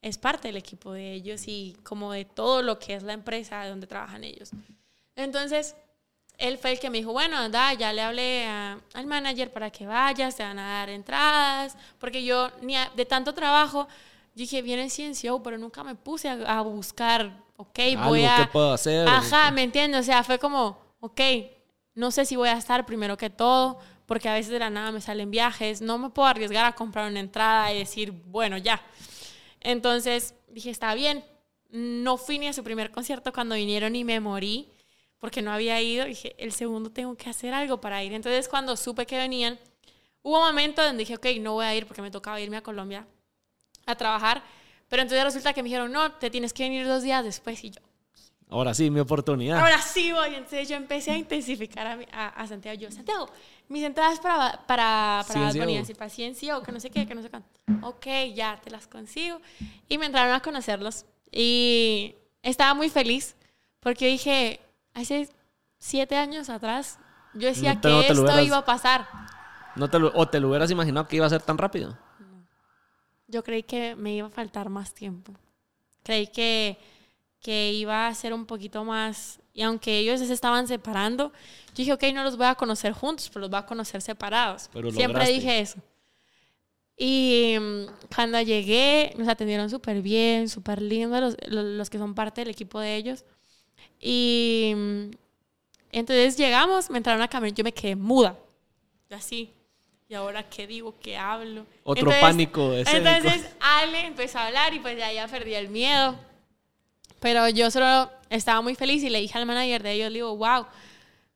es 0.00 0.16
parte 0.16 0.48
del 0.48 0.56
equipo 0.56 0.92
de 0.92 1.12
ellos 1.12 1.42
y 1.46 1.76
como 1.82 2.12
de 2.12 2.24
todo 2.24 2.62
lo 2.62 2.78
que 2.78 2.94
es 2.94 3.02
la 3.02 3.12
empresa 3.12 3.66
donde 3.66 3.86
trabajan 3.86 4.24
ellos. 4.24 4.50
Entonces, 5.14 5.76
él 6.38 6.56
fue 6.56 6.72
el 6.72 6.80
que 6.80 6.88
me 6.88 6.98
dijo, 6.98 7.12
bueno, 7.12 7.36
anda, 7.36 7.74
ya 7.74 7.92
le 7.92 8.00
hablé 8.00 8.46
al 8.46 9.06
manager 9.06 9.52
para 9.52 9.70
que 9.70 9.86
vayas, 9.86 10.36
te 10.36 10.42
van 10.42 10.58
a 10.58 10.78
dar 10.78 10.88
entradas, 10.88 11.76
porque 11.98 12.24
yo 12.24 12.50
ni 12.62 12.74
de 12.96 13.04
tanto 13.04 13.34
trabajo, 13.34 13.86
dije, 14.40 14.62
viene 14.62 14.90
Ciencio, 14.90 15.42
pero 15.42 15.58
nunca 15.58 15.84
me 15.84 15.94
puse 15.94 16.28
a, 16.28 16.58
a 16.58 16.62
buscar, 16.62 17.44
ok, 17.56 17.78
voy 18.04 18.24
Algo 18.24 18.28
a... 18.28 18.36
que 18.44 18.52
puedo 18.52 18.72
hacer. 18.72 19.06
Ajá, 19.08 19.50
¿me 19.50 19.62
entiendes? 19.62 20.00
O 20.00 20.04
sea, 20.04 20.24
fue 20.24 20.38
como, 20.38 20.78
ok, 21.00 21.20
no 21.94 22.10
sé 22.10 22.24
si 22.24 22.36
voy 22.36 22.48
a 22.48 22.54
estar 22.54 22.86
primero 22.86 23.16
que 23.16 23.30
todo, 23.30 23.78
porque 24.06 24.28
a 24.28 24.34
veces 24.34 24.50
de 24.50 24.58
la 24.58 24.70
nada 24.70 24.92
me 24.92 25.00
salen 25.00 25.30
viajes, 25.30 25.82
no 25.82 25.98
me 25.98 26.10
puedo 26.10 26.26
arriesgar 26.26 26.64
a 26.64 26.72
comprar 26.72 27.10
una 27.10 27.20
entrada 27.20 27.72
y 27.72 27.78
decir, 27.78 28.12
bueno, 28.12 28.56
ya. 28.56 28.82
Entonces 29.60 30.34
dije, 30.48 30.70
está 30.70 30.94
bien. 30.94 31.24
No 31.68 32.16
fui 32.16 32.38
ni 32.38 32.48
a 32.48 32.52
su 32.52 32.64
primer 32.64 32.90
concierto 32.90 33.32
cuando 33.32 33.54
vinieron 33.54 33.94
y 33.94 34.02
me 34.02 34.18
morí 34.18 34.72
porque 35.20 35.42
no 35.42 35.52
había 35.52 35.80
ido. 35.80 36.06
Dije, 36.06 36.34
el 36.38 36.50
segundo 36.50 36.90
tengo 36.90 37.14
que 37.16 37.30
hacer 37.30 37.54
algo 37.54 37.80
para 37.80 38.02
ir. 38.02 38.12
Entonces 38.12 38.48
cuando 38.48 38.76
supe 38.76 39.06
que 39.06 39.16
venían, 39.16 39.60
hubo 40.22 40.38
un 40.38 40.46
momento 40.46 40.82
donde 40.82 41.04
dije, 41.04 41.14
ok, 41.14 41.26
no 41.40 41.52
voy 41.52 41.66
a 41.66 41.74
ir 41.76 41.86
porque 41.86 42.02
me 42.02 42.10
tocaba 42.10 42.40
irme 42.40 42.56
a 42.56 42.62
Colombia 42.62 43.06
a 43.90 43.96
trabajar. 43.96 44.42
Pero 44.88 45.02
entonces 45.02 45.22
resulta 45.24 45.52
que 45.52 45.62
me 45.62 45.68
dijeron, 45.68 45.92
no, 45.92 46.12
te 46.12 46.30
tienes 46.30 46.52
que 46.52 46.64
venir 46.64 46.86
dos 46.86 47.02
días 47.02 47.24
después. 47.24 47.62
Y 47.64 47.70
yo, 47.70 47.80
Ahora 48.52 48.74
sí, 48.74 48.90
mi 48.90 48.98
oportunidad. 48.98 49.60
Ahora 49.60 49.80
sí 49.80 50.10
voy. 50.10 50.34
Entonces 50.34 50.68
yo 50.68 50.74
empecé 50.74 51.12
a 51.12 51.16
intensificar 51.16 51.86
a, 51.86 51.98
a, 52.12 52.28
a 52.28 52.46
Santiago. 52.48 52.76
Yo, 52.80 52.90
Santiago, 52.90 53.28
mis 53.68 53.84
entradas 53.84 54.18
para, 54.18 54.52
para, 54.66 55.24
para 55.28 55.40
Bad 55.52 55.96
para 55.96 56.10
CNCO, 56.10 56.62
que 56.64 56.72
no 56.72 56.80
sé 56.80 56.90
qué, 56.90 57.06
que 57.06 57.14
no 57.14 57.22
sé 57.22 57.30
cuánto. 57.30 57.48
Ok, 57.82 58.06
ya, 58.34 58.58
te 58.60 58.70
las 58.70 58.88
consigo. 58.88 59.40
Y 59.88 59.98
me 59.98 60.06
entraron 60.06 60.34
a 60.34 60.40
conocerlos. 60.40 61.06
Y 61.30 62.16
estaba 62.42 62.74
muy 62.74 62.88
feliz 62.90 63.36
porque 63.78 64.08
dije, 64.08 64.60
hace 64.94 65.28
siete 65.78 66.16
años 66.16 66.50
atrás, 66.50 66.98
yo 67.34 67.46
decía 67.46 67.74
No 67.74 67.80
te- 67.80 67.88
que 67.88 67.94
no 67.94 68.00
esto 68.00 68.22
hubieras- 68.22 68.44
iba 68.46 68.56
a 68.56 68.64
pasar. 68.64 69.06
No 69.76 69.88
te 69.88 69.98
o 69.98 70.28
te 70.28 70.40
lo 70.40 70.48
hubieras 70.48 70.72
imaginado 70.72 71.06
que 71.06 71.14
iba 71.14 71.26
a 71.26 71.30
ser 71.30 71.42
tan 71.42 71.56
rápido. 71.56 71.96
Yo 73.30 73.42
creí 73.42 73.62
que 73.62 73.94
me 73.96 74.14
iba 74.14 74.26
a 74.26 74.30
faltar 74.30 74.68
más 74.68 74.92
tiempo. 74.92 75.32
Creí 76.02 76.26
que, 76.26 76.78
que 77.40 77.72
iba 77.72 78.06
a 78.06 78.14
ser 78.14 78.32
un 78.32 78.46
poquito 78.46 78.84
más... 78.84 79.40
Y 79.52 79.62
aunque 79.62 79.98
ellos 79.98 80.20
se 80.20 80.32
estaban 80.32 80.68
separando, 80.68 81.32
yo 81.68 81.74
dije, 81.76 81.92
ok, 81.92 82.04
no 82.14 82.24
los 82.24 82.36
voy 82.36 82.46
a 82.46 82.54
conocer 82.54 82.92
juntos, 82.92 83.28
pero 83.28 83.40
los 83.40 83.50
voy 83.50 83.58
a 83.58 83.66
conocer 83.66 84.00
separados. 84.00 84.70
Pero 84.72 84.90
Siempre 84.90 85.24
lograste. 85.24 85.32
dije 85.32 85.60
eso. 85.60 85.78
Y 86.96 87.56
mm, 87.58 87.86
cuando 88.14 88.40
llegué, 88.42 89.14
nos 89.16 89.26
atendieron 89.26 89.70
súper 89.70 90.02
bien, 90.02 90.48
súper 90.48 90.82
lindo 90.82 91.18
los, 91.18 91.36
los, 91.48 91.88
que 91.88 91.96
son 91.96 92.14
parte 92.14 92.42
del 92.42 92.50
equipo 92.50 92.78
de 92.78 92.94
ellos. 92.94 93.24
Y 93.98 94.72
mm, 94.76 95.10
entonces 95.92 96.36
llegamos, 96.36 96.90
me 96.90 96.98
entraron 96.98 97.22
a 97.22 97.28
caminar, 97.28 97.56
yo 97.56 97.64
me 97.64 97.72
quedé 97.72 97.96
muda. 97.96 98.38
Así. 99.08 99.50
¿Y 100.10 100.14
ahora 100.16 100.42
qué 100.42 100.66
digo? 100.66 100.98
¿Qué 100.98 101.16
hablo? 101.16 101.64
Otro 101.84 102.00
Entonces- 102.10 102.20
pánico 102.20 102.72
escénico. 102.74 103.08
entonces 103.10 103.54
Ale 103.60 104.06
empezó 104.06 104.40
a 104.40 104.48
hablar 104.48 104.74
y 104.74 104.80
pues 104.80 104.98
ya, 104.98 105.12
ya 105.12 105.28
perdí 105.28 105.54
el 105.54 105.68
miedo. 105.68 106.18
Pero 107.20 107.48
yo 107.48 107.70
solo 107.70 108.10
estaba 108.28 108.60
muy 108.60 108.74
feliz 108.74 109.04
y 109.04 109.08
le 109.08 109.20
dije 109.20 109.38
al 109.38 109.46
manager 109.46 109.84
de 109.84 109.92
ellos, 109.92 110.10
le 110.10 110.16
digo, 110.16 110.36
wow, 110.36 110.66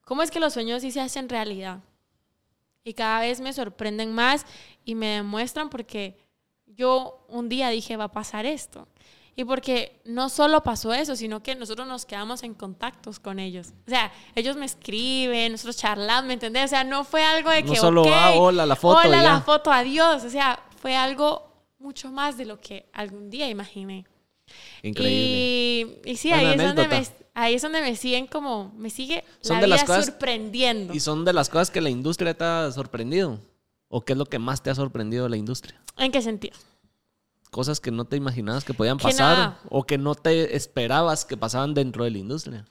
¿cómo 0.03 0.23
es 0.23 0.29
que 0.29 0.41
los 0.41 0.51
sueños 0.51 0.81
sí 0.81 0.91
se 0.91 0.99
hacen 0.99 1.29
realidad? 1.29 1.79
Y 2.83 2.93
cada 2.95 3.21
vez 3.21 3.39
me 3.39 3.53
sorprenden 3.53 4.11
más 4.11 4.45
y 4.83 4.93
me 4.95 5.07
demuestran 5.07 5.69
porque 5.69 6.17
yo 6.65 7.25
un 7.29 7.47
día 7.47 7.69
dije, 7.69 7.95
va 7.95 8.05
a 8.05 8.11
pasar 8.11 8.45
esto. 8.45 8.89
Y 9.37 9.43
porque 9.43 9.99
no 10.05 10.29
solo 10.29 10.63
pasó 10.63 10.93
eso, 10.93 11.15
sino 11.15 11.43
que 11.43 11.55
nosotros 11.55 11.85
nos 11.87 12.05
quedamos 12.05 12.43
en 12.43 12.53
contactos 12.53 13.19
con 13.19 13.37
ellos. 13.39 13.73
O 13.85 13.89
sea, 13.89 14.11
ellos 14.33 14.55
me 14.55 14.65
escriben, 14.65 15.51
nosotros 15.51 15.75
charlamos, 15.75 16.25
¿me 16.27 16.33
entendés? 16.35 16.65
O 16.65 16.67
sea, 16.69 16.83
no 16.85 17.03
fue 17.03 17.21
algo 17.23 17.49
de 17.49 17.63
No 17.63 17.73
que, 17.73 17.77
solo, 17.77 18.03
ok, 18.03 18.07
ah, 18.13 18.31
hola, 18.37 18.65
la 18.65 18.75
foto, 18.77 18.99
Hola, 19.05 19.17
ya. 19.17 19.33
la 19.33 19.41
foto, 19.41 19.71
adiós. 19.71 20.23
O 20.23 20.29
sea, 20.29 20.59
fue 20.81 20.95
algo 20.95 21.51
mucho 21.79 22.09
más 22.11 22.37
de 22.37 22.45
lo 22.45 22.61
que 22.61 22.85
algún 22.93 23.29
día 23.29 23.49
imaginé. 23.49 24.05
Increíble. 24.83 25.99
Y, 26.05 26.11
y 26.11 26.15
sí, 26.15 26.31
ahí 26.31 26.45
es 26.53 26.57
donde 26.57 26.87
me, 26.87 27.05
Ahí 27.37 27.55
es 27.55 27.61
donde 27.61 27.81
me 27.81 27.97
siguen 27.97 28.27
como, 28.27 28.71
me 28.77 28.89
sigue 28.89 29.25
Son 29.41 29.57
la 29.57 29.61
de 29.61 29.67
las 29.67 29.81
vida 29.81 29.87
cosas- 29.87 30.05
sorprendiendo. 30.05 30.93
¿Y 30.93 31.01
son 31.01 31.25
de 31.25 31.33
las 31.33 31.49
cosas 31.49 31.69
que 31.69 31.81
la 31.81 31.89
industria 31.89 32.33
te 32.33 32.45
ha 32.45 32.71
sorprendido? 32.71 33.39
¿O 33.89 33.99
qué 34.05 34.13
es 34.13 34.17
lo 34.17 34.25
que 34.25 34.39
más 34.39 34.63
te 34.63 34.69
ha 34.69 34.75
sorprendido 34.75 35.25
de 35.25 35.31
la 35.31 35.37
industria? 35.37 35.81
¿En 35.97 36.11
qué 36.13 36.21
sentido? 36.21 36.55
Cosas 37.55 37.79
que 37.79 37.89
no 37.89 38.03
te 38.03 38.17
imaginabas 38.17 38.65
que 38.65 38.73
podían 38.73 38.97
pasar 38.97 39.37
nada. 39.37 39.59
o 39.69 39.85
que 39.85 39.97
no 39.97 40.13
te 40.13 40.57
esperabas 40.57 41.23
que 41.23 41.37
pasaban 41.37 41.73
dentro 41.73 42.03
de 42.03 42.11
la 42.11 42.17
industria. 42.17 42.65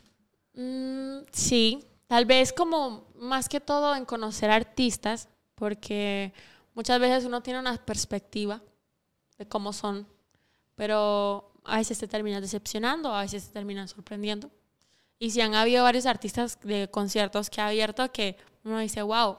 Mm, 0.53 1.21
sí, 1.33 1.83
tal 2.07 2.27
vez 2.27 2.53
como 2.53 3.07
más 3.17 3.49
que 3.49 3.61
todo 3.61 3.97
en 3.97 4.05
conocer 4.05 4.51
artistas, 4.51 5.31
porque 5.55 6.35
muchas 6.75 7.01
veces 7.01 7.25
uno 7.25 7.43
tiene 7.43 7.61
una 7.61 7.75
perspectiva 7.79 8.61
de 9.39 9.49
cómo 9.49 9.73
son, 9.73 10.07
pero 10.75 11.51
a 11.65 11.79
veces 11.79 11.99
te 11.99 12.07
terminas 12.07 12.43
decepcionando, 12.43 13.15
a 13.15 13.23
veces 13.23 13.47
te 13.47 13.55
terminan 13.55 13.89
sorprendiendo. 13.89 14.51
Y 15.19 15.31
si 15.31 15.41
han 15.41 15.55
habido 15.55 15.83
varios 15.83 16.05
artistas 16.05 16.59
de 16.63 16.91
conciertos 16.91 17.49
que 17.49 17.63
ha 17.63 17.69
abierto 17.69 18.13
que 18.13 18.37
uno 18.65 18.81
dice, 18.81 19.01
wow, 19.01 19.39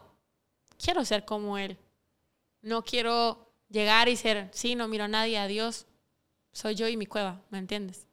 quiero 0.84 1.06
ser 1.06 1.24
como 1.24 1.60
él. 1.60 1.78
No 2.64 2.84
quiero 2.84 3.45
llegar 3.70 4.10
y 4.10 4.16
ser, 4.16 4.50
sí, 4.52 4.76
no 4.76 4.88
miro 4.88 5.06
a 5.06 5.08
nadie, 5.08 5.38
adiós, 5.38 5.86
soy 6.52 6.76
yo 6.76 6.88
y 6.88 6.98
mi 6.98 7.06
cueva, 7.06 7.42
¿me 7.50 7.58
entiendes? 7.58 8.08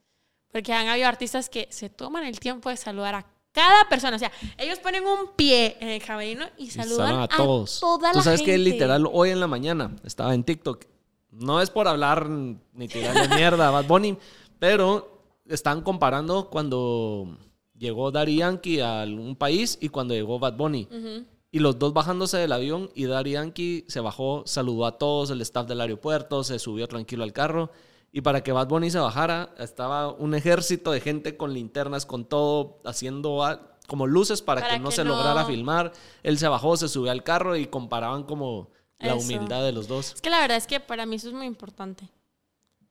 Porque 0.51 0.73
han 0.73 0.89
habido 0.89 1.09
artistas 1.09 1.49
que 1.49 1.69
se 1.70 1.89
toman 1.89 2.24
el 2.24 2.39
tiempo 2.39 2.69
de 2.69 2.77
saludar 2.77 3.15
a 3.15 3.27
cada 3.53 3.89
persona. 3.89 4.16
O 4.16 4.19
sea, 4.19 4.33
ellos 4.59 4.79
ponen 4.79 5.07
un 5.07 5.35
pie 5.37 5.77
en 5.81 5.89
el 5.89 6.03
camerino 6.03 6.47
y 6.59 6.70
saludan, 6.70 7.20
a 7.20 7.29
todos. 7.29 7.81
toda 7.81 8.12
Tú 8.12 8.19
la 8.19 8.24
sabes 8.24 8.43
que 8.43 8.59
literal 8.59 9.09
hoy 9.11 9.31
en 9.31 9.41
la 9.41 9.47
mañana 9.47 9.95
estaba 10.05 10.35
en 10.35 10.45
TikTok. 10.45 10.85
No 11.31 11.62
es 11.62 11.70
por 11.70 11.89
hablar 11.89 12.29
ni 12.29 12.89
tirarle 12.89 13.29
mierda 13.37 13.69
a 13.69 13.70
Bad 13.70 13.87
Bunny, 13.87 14.19
pero 14.59 15.23
están 15.47 15.83
comparando 15.83 16.51
cuando 16.51 17.39
llegó 17.77 18.11
Daddy 18.11 18.37
Yankee 18.37 18.81
a 18.81 19.05
un 19.05 19.37
país 19.37 19.79
y 19.81 19.89
cuando 19.89 20.15
llegó 20.15 20.39
Bad 20.39 20.57
Bunny. 20.57 20.89
Ujú. 20.91 21.24
Y 21.55 21.59
los 21.59 21.79
dos 21.79 21.93
bajándose 21.93 22.39
del 22.39 22.51
avión 22.51 22.91
y 22.95 23.05
Daddy 23.05 23.33
Yankee 23.33 23.85
se 23.87 24.01
bajó, 24.01 24.43
saludó 24.47 24.87
a 24.87 24.97
todos, 24.99 25.31
el 25.31 25.41
staff 25.43 25.66
del 25.69 25.83
aeropuerto, 25.83 26.43
se 26.45 26.59
subió 26.59 26.89
tranquilo 26.89 27.23
al 27.24 27.33
carro. 27.35 27.70
Y 28.11 28.23
para 28.23 28.43
que 28.43 28.53
Bad 28.53 28.69
Bunny 28.69 28.91
se 28.91 28.99
bajara, 28.99 29.55
estaba 29.59 30.09
un 30.12 30.35
ejército 30.35 30.93
de 30.93 31.01
gente 31.01 31.37
con 31.37 31.53
linternas, 31.53 32.07
con 32.07 32.24
todo, 32.24 32.81
haciendo 32.85 33.39
como 33.87 34.07
luces 34.07 34.41
para, 34.41 34.62
Para 34.62 34.74
que 34.74 34.81
no 34.81 34.89
que 34.89 34.97
se 34.97 35.05
no- 35.05 35.11
lograra 35.15 35.45
filmar. 35.45 35.93
Él 36.23 36.39
se 36.39 36.49
bajó, 36.49 36.77
se 36.79 36.89
subió 36.89 37.11
al 37.12 37.23
carro 37.23 37.55
y 37.57 37.66
comparaban 37.66 38.23
como 38.24 38.70
la 38.99 39.15
Eso. 39.15 39.16
humildad 39.19 39.62
de 39.62 39.73
los 39.73 39.89
dos. 39.89 40.15
Es 40.15 40.20
que 40.23 40.31
la 40.31 40.41
verdad 40.41 40.57
es 40.57 40.66
que 40.66 40.81
para 40.81 41.05
mí 41.05 41.16
eso 41.16 41.29
es 41.29 41.35
muy 41.35 41.47
importante. 41.47 42.09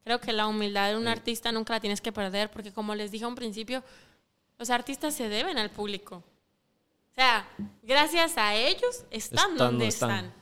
Creo 0.04 0.20
que 0.20 0.34
la 0.34 0.46
humildad 0.48 0.90
de 0.90 0.98
un 0.98 1.08
artista 1.08 1.52
nunca 1.52 1.74
la 1.74 1.80
tienes 1.80 2.02
que 2.02 2.12
perder 2.12 2.52
porque 2.52 2.72
como 2.74 2.94
les 2.94 3.10
dije 3.12 3.26
a 3.26 3.28
un 3.28 3.36
principio, 3.36 3.84
los 4.60 4.70
artistas 4.70 5.16
se 5.16 5.30
deben 5.30 5.58
al 5.58 5.70
público. 5.72 6.24
O 7.12 7.14
sea, 7.14 7.48
gracias 7.84 8.38
a 8.38 8.56
ellos 8.56 9.06
están, 9.12 9.38
Están 9.38 9.58
donde 9.58 9.64
donde 9.64 9.88
están. 9.88 10.26
están. 10.26 10.42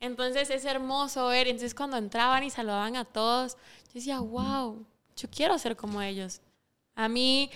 Entonces 0.00 0.50
es 0.50 0.64
hermoso 0.64 1.28
ver. 1.28 1.46
Entonces 1.46 1.74
cuando 1.74 1.96
entraban 1.96 2.42
y 2.42 2.50
saludaban 2.50 2.96
a 2.96 3.04
todos, 3.04 3.54
yo 3.86 3.92
decía, 3.94 4.18
wow, 4.18 4.84
yo 5.16 5.28
quiero 5.30 5.56
ser 5.58 5.76
como 5.76 6.02
ellos. 6.02 6.40
A 6.94 7.08
mí 7.08 7.50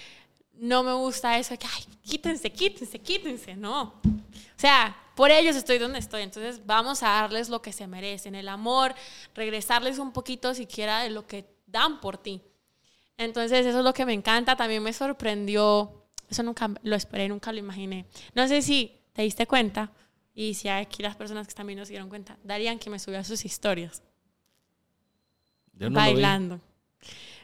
no 0.52 0.82
me 0.82 0.92
gusta 0.92 1.38
eso 1.38 1.50
de 1.50 1.58
que, 1.58 1.66
ay, 1.66 1.84
quítense, 2.02 2.50
quítense, 2.50 2.98
quítense. 3.00 3.56
No. 3.56 3.82
O 3.82 4.58
sea, 4.58 4.96
por 5.16 5.30
ellos 5.30 5.56
estoy 5.56 5.78
donde 5.78 5.98
estoy. 5.98 6.22
Entonces 6.22 6.64
vamos 6.64 7.02
a 7.02 7.08
darles 7.08 7.48
lo 7.48 7.60
que 7.60 7.72
se 7.72 7.86
merecen, 7.86 8.34
el 8.34 8.48
amor, 8.48 8.94
regresarles 9.34 9.98
un 9.98 10.12
poquito 10.12 10.54
siquiera 10.54 11.00
de 11.00 11.10
lo 11.10 11.26
que 11.26 11.46
dan 11.66 12.00
por 12.00 12.16
ti. 12.16 12.42
Entonces 13.18 13.66
eso 13.66 13.78
es 13.78 13.84
lo 13.84 13.92
que 13.92 14.06
me 14.06 14.12
encanta. 14.12 14.56
También 14.56 14.82
me 14.82 14.92
sorprendió. 14.92 16.05
Eso 16.28 16.42
nunca 16.42 16.70
lo 16.82 16.96
esperé, 16.96 17.28
nunca 17.28 17.52
lo 17.52 17.58
imaginé. 17.58 18.06
No 18.34 18.46
sé 18.48 18.62
si 18.62 18.92
te 19.12 19.22
diste 19.22 19.46
cuenta 19.46 19.92
y 20.34 20.54
si 20.54 20.68
aquí 20.68 21.02
las 21.02 21.16
personas 21.16 21.46
que 21.46 21.64
viendo 21.64 21.84
se 21.84 21.92
dieron 21.92 22.08
cuenta. 22.08 22.36
Darían 22.44 22.78
que 22.78 22.90
me 22.90 22.98
subió 22.98 23.18
a 23.18 23.24
sus 23.24 23.44
historias 23.44 24.02
Yo 25.72 25.88
no 25.88 25.96
bailando. 25.96 26.60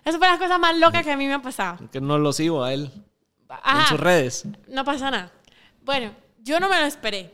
Eso 0.05 0.19
fue 0.19 0.27
la 0.29 0.39
cosa 0.39 0.59
más 0.59 0.77
loca 0.79 1.03
que 1.03 1.13
a 1.13 1.17
mí 1.17 1.27
me 1.27 1.35
ha 1.35 1.43
pasado. 1.43 1.89
que 1.91 2.01
no 2.01 2.19
lo 2.19 2.33
sigo 2.33 2.63
a 2.65 2.75
él 2.75 2.91
en 2.93 3.59
Ajá. 3.63 3.89
sus 3.89 4.01
redes. 4.01 4.45
No 4.69 4.85
pasa 4.85 5.11
nada. 5.11 5.33
Bueno, 5.85 6.15
yo 6.39 6.59
no 6.59 6.69
me 6.69 6.81
lo 6.81 6.87
esperé. 6.87 7.33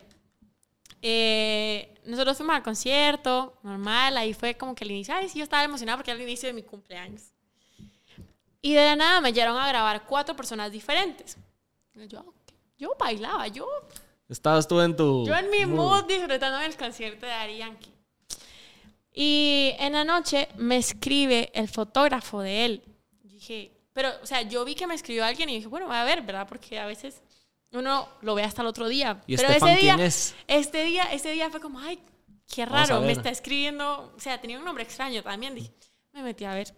Eh, 1.01 1.95
nosotros 2.05 2.37
fuimos 2.37 2.55
al 2.55 2.63
concierto, 2.63 3.57
normal, 3.63 4.17
ahí 4.17 4.33
fue 4.33 4.55
como 4.55 4.75
que 4.75 4.83
el 4.83 4.91
inicio, 4.91 5.13
ay, 5.15 5.29
sí, 5.29 5.39
yo 5.39 5.43
estaba 5.43 5.63
emocionada 5.63 5.97
porque 5.97 6.11
era 6.11 6.19
el 6.19 6.27
inicio 6.27 6.47
de 6.47 6.53
mi 6.53 6.63
cumpleaños. 6.63 7.31
Y 8.61 8.73
de 8.73 8.85
la 8.85 8.95
nada 8.95 9.21
me 9.21 9.31
llegaron 9.31 9.57
a 9.57 9.67
grabar 9.67 10.05
cuatro 10.05 10.35
personas 10.35 10.71
diferentes. 10.71 11.37
Y 11.95 12.07
Yo, 12.07 12.33
yo 12.77 12.95
bailaba, 12.99 13.47
yo, 13.47 13.67
Estabas 14.29 14.67
tú 14.67 14.79
en 14.79 14.95
tu... 14.95 15.25
yo 15.25 15.35
en 15.35 15.49
mi 15.49 15.65
mood 15.65 16.03
disfrutando 16.05 16.59
del 16.59 16.77
concierto 16.77 17.25
de 17.25 17.31
Daddy 17.31 17.57
Yankee. 17.57 17.91
Y 19.11 19.73
en 19.79 19.93
la 19.93 20.03
noche 20.03 20.47
me 20.55 20.77
escribe 20.77 21.51
el 21.55 21.67
fotógrafo 21.67 22.41
de 22.41 22.65
él. 22.65 22.83
Dije, 23.23 23.71
pero, 23.91 24.11
o 24.21 24.25
sea, 24.25 24.43
yo 24.43 24.63
vi 24.65 24.75
que 24.75 24.85
me 24.85 24.93
escribió 24.93 25.25
alguien 25.25 25.49
y 25.49 25.55
dije, 25.55 25.67
bueno, 25.67 25.87
voy 25.87 25.95
a 25.95 26.03
ver, 26.03 26.21
¿verdad? 26.21 26.47
Porque 26.47 26.79
a 26.79 26.85
veces 26.85 27.23
uno 27.71 28.07
lo 28.21 28.35
ve 28.35 28.43
hasta 28.43 28.61
el 28.61 28.67
otro 28.67 28.87
día. 28.87 29.21
¿Y 29.25 29.35
pero 29.35 29.49
Estefan 29.49 29.69
ese 29.69 29.81
día, 29.81 29.95
es? 29.99 30.35
este 30.47 30.83
día, 30.83 31.03
este 31.11 31.31
día 31.31 31.49
fue 31.49 31.59
como, 31.59 31.79
ay, 31.79 31.99
qué 32.47 32.65
raro, 32.65 33.01
me 33.01 33.11
está 33.11 33.29
escribiendo, 33.29 34.13
o 34.15 34.19
sea, 34.19 34.39
tenía 34.39 34.59
un 34.59 34.65
nombre 34.65 34.83
extraño 34.83 35.23
también. 35.23 35.55
Dije, 35.55 35.71
me 36.13 36.21
metí 36.21 36.45
a 36.45 36.53
ver. 36.53 36.71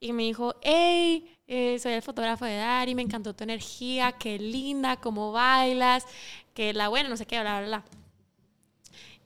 Y 0.00 0.12
me 0.14 0.22
dijo, 0.22 0.54
hey, 0.62 1.36
eh, 1.46 1.78
soy 1.78 1.92
el 1.92 2.00
fotógrafo 2.02 2.46
de 2.46 2.56
Dari, 2.56 2.94
me 2.94 3.02
encantó 3.02 3.34
tu 3.34 3.44
energía, 3.44 4.12
qué 4.12 4.38
linda, 4.38 4.96
cómo 4.96 5.30
bailas, 5.30 6.06
que 6.54 6.72
la 6.72 6.88
buena, 6.88 7.08
no 7.10 7.16
sé 7.18 7.26
qué, 7.26 7.38
bla, 7.40 7.58
bla, 7.60 7.66
bla. 7.68 7.84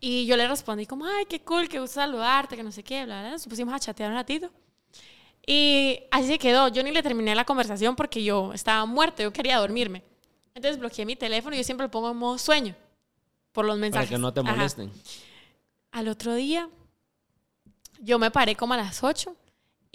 Y 0.01 0.27
yo 0.27 0.37
le 0.37 0.49
respondí 0.49 0.85
como, 0.85 1.07
ay, 1.07 1.27
qué 1.27 1.41
cool, 1.41 1.69
qué 1.69 1.79
gusto 1.79 1.95
saludarte, 1.95 2.57
que 2.57 2.63
no 2.65 2.73
sé 2.73 2.83
qué, 2.83 3.05
bla, 3.05 3.21
bla. 3.21 3.31
Nos 3.31 3.47
pusimos 3.47 3.73
a 3.73 3.79
chatear 3.79 4.11
un 4.11 4.17
ratito. 4.17 4.51
Y 5.47 6.01
así 6.11 6.27
se 6.27 6.39
quedó. 6.39 6.69
Yo 6.69 6.83
ni 6.83 6.91
le 6.91 7.03
terminé 7.03 7.35
la 7.35 7.45
conversación 7.45 7.95
porque 7.97 8.23
yo 8.25 8.53
estaba 8.53 8.85
muerta, 8.85 9.23
yo 9.23 9.33
quería 9.33 9.59
dormirme. 9.59 10.03
Entonces 10.55 10.79
bloqueé 10.79 11.07
mi 11.07 11.17
teléfono 11.17 11.55
y 11.55 11.59
yo 11.59 11.65
siempre 11.65 11.87
lo 11.87 11.91
pongo 11.91 12.11
en 12.11 12.17
modo 12.17 12.37
sueño 12.39 12.75
por 13.53 13.65
los 13.65 13.75
Para 13.75 13.81
mensajes. 13.81 14.11
que 14.11 14.19
no 14.19 14.33
te 14.33 14.41
Ajá. 14.41 14.55
molesten. 14.57 14.91
Al 15.93 16.09
otro 16.09 16.35
día, 16.35 16.69
yo 18.01 18.19
me 18.19 18.31
paré 18.31 18.57
como 18.57 18.75
a 18.75 18.79
las 18.79 19.03
8 19.05 19.37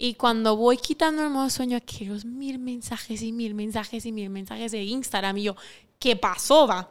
y 0.02 0.14
cuando 0.14 0.56
voy 0.56 0.78
quitando 0.78 1.22
el 1.22 1.28
modo 1.28 1.50
sueño, 1.50 1.78
quiero 1.84 2.14
mil 2.24 2.58
mensajes 2.58 3.20
y 3.20 3.32
mil 3.32 3.54
mensajes 3.54 4.06
y 4.06 4.12
mil 4.12 4.30
mensajes 4.30 4.72
de 4.72 4.82
Instagram. 4.82 5.36
Y 5.36 5.42
yo, 5.42 5.56
¿qué 5.98 6.16
pasó, 6.16 6.66
va? 6.66 6.88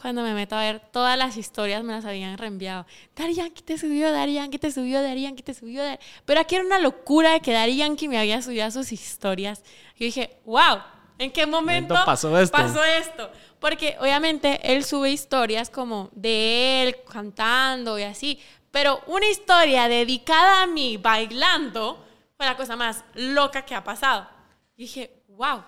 Cuando 0.00 0.22
me 0.22 0.32
meto 0.32 0.56
a 0.56 0.62
ver 0.62 0.80
todas 0.90 1.18
las 1.18 1.36
historias, 1.36 1.84
me 1.84 1.92
las 1.92 2.06
habían 2.06 2.38
reenviado. 2.38 2.86
Dari 3.14 3.34
Yankee 3.34 3.60
te 3.60 3.76
subió, 3.76 4.10
Dari 4.10 4.32
Yankee 4.32 4.58
te 4.58 4.72
subió, 4.72 5.02
Dari 5.02 5.24
Yankee 5.24 5.42
te 5.42 5.52
subió. 5.52 5.82
Dari-". 5.82 5.98
Pero 6.24 6.40
aquí 6.40 6.54
era 6.54 6.64
una 6.64 6.78
locura 6.78 7.32
de 7.32 7.40
que 7.40 7.52
Dari 7.52 7.76
Yankee 7.76 8.08
me 8.08 8.18
había 8.18 8.40
subido 8.40 8.64
a 8.64 8.70
sus 8.70 8.92
historias. 8.92 9.62
Yo 9.98 10.06
dije, 10.06 10.40
wow, 10.46 10.78
¿en 11.18 11.30
qué 11.30 11.44
Momento 11.44 11.94
pasó 12.06 12.38
esto. 12.40 12.56
pasó 12.56 12.82
esto? 12.82 13.30
Porque 13.60 13.98
obviamente 14.00 14.58
él 14.72 14.84
sube 14.84 15.10
historias 15.10 15.68
como 15.68 16.08
de 16.12 16.82
él 16.82 16.96
cantando 17.12 17.98
y 17.98 18.04
así. 18.04 18.40
Pero 18.70 19.02
una 19.06 19.28
historia 19.28 19.86
dedicada 19.86 20.62
a 20.62 20.66
mí 20.66 20.96
bailando 20.96 22.07
fue 22.38 22.46
la 22.46 22.56
cosa 22.56 22.76
más 22.76 23.04
loca 23.14 23.62
que 23.62 23.74
ha 23.74 23.82
pasado. 23.82 24.28
Y 24.76 24.82
dije, 24.82 25.10
wow, 25.26 25.64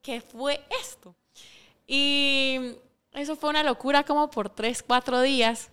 ¿qué 0.00 0.22
fue 0.22 0.64
esto? 0.80 1.14
Y 1.86 2.72
eso 3.12 3.36
fue 3.36 3.50
una 3.50 3.62
locura 3.62 4.04
como 4.04 4.30
por 4.30 4.48
tres, 4.48 4.82
cuatro 4.82 5.20
días. 5.20 5.70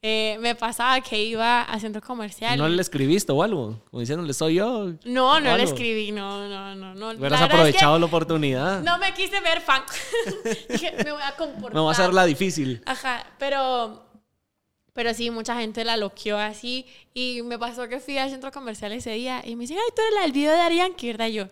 Eh, 0.00 0.38
me 0.40 0.54
pasaba 0.54 0.98
que 1.02 1.22
iba 1.22 1.60
a 1.60 1.78
centro 1.78 2.00
comercial. 2.00 2.56
¿No 2.56 2.66
le 2.66 2.80
escribiste 2.80 3.30
o 3.30 3.42
algo? 3.42 3.78
Como 3.90 4.00
diciéndole, 4.00 4.32
soy 4.32 4.54
yo. 4.54 4.94
no, 5.04 5.34
no 5.34 5.40
le 5.40 5.50
algo. 5.50 5.64
escribí, 5.64 6.12
no, 6.12 6.48
no, 6.48 6.74
no. 6.74 6.94
no. 6.94 7.08
Hubieras 7.08 7.20
verdad 7.20 7.42
es 7.42 7.48
que 7.48 7.54
aprovechado 7.54 7.98
la 7.98 8.06
oportunidad. 8.06 8.80
No 8.80 8.96
me 8.96 9.12
quise 9.12 9.38
ver 9.42 9.60
fan. 9.60 9.82
Dije, 10.70 10.94
me 11.04 11.12
voy 11.12 11.22
a 11.22 11.36
comportar. 11.36 11.74
Me 11.74 11.80
voy 11.80 11.90
a 11.90 11.92
hacer 11.92 12.14
la 12.14 12.24
difícil. 12.24 12.82
Ajá, 12.86 13.26
pero, 13.38 14.09
pero 14.92 15.12
sí, 15.14 15.30
mucha 15.30 15.56
gente 15.58 15.84
la 15.84 15.96
loqueó 15.96 16.38
así. 16.38 16.86
Y 17.14 17.42
me 17.42 17.58
pasó 17.58 17.88
que 17.88 18.00
fui 18.00 18.18
al 18.18 18.30
centro 18.30 18.50
comercial 18.52 18.92
ese 18.92 19.10
día 19.12 19.42
y 19.44 19.56
me 19.56 19.62
dicen, 19.62 19.78
ay, 19.78 19.92
tú 19.94 20.02
eres 20.02 20.14
la 20.14 20.20
del 20.22 20.32
video 20.32 20.52
de 20.52 20.60
Arián, 20.60 20.94
que 20.94 21.06
verdad 21.08 21.28
yo. 21.28 21.48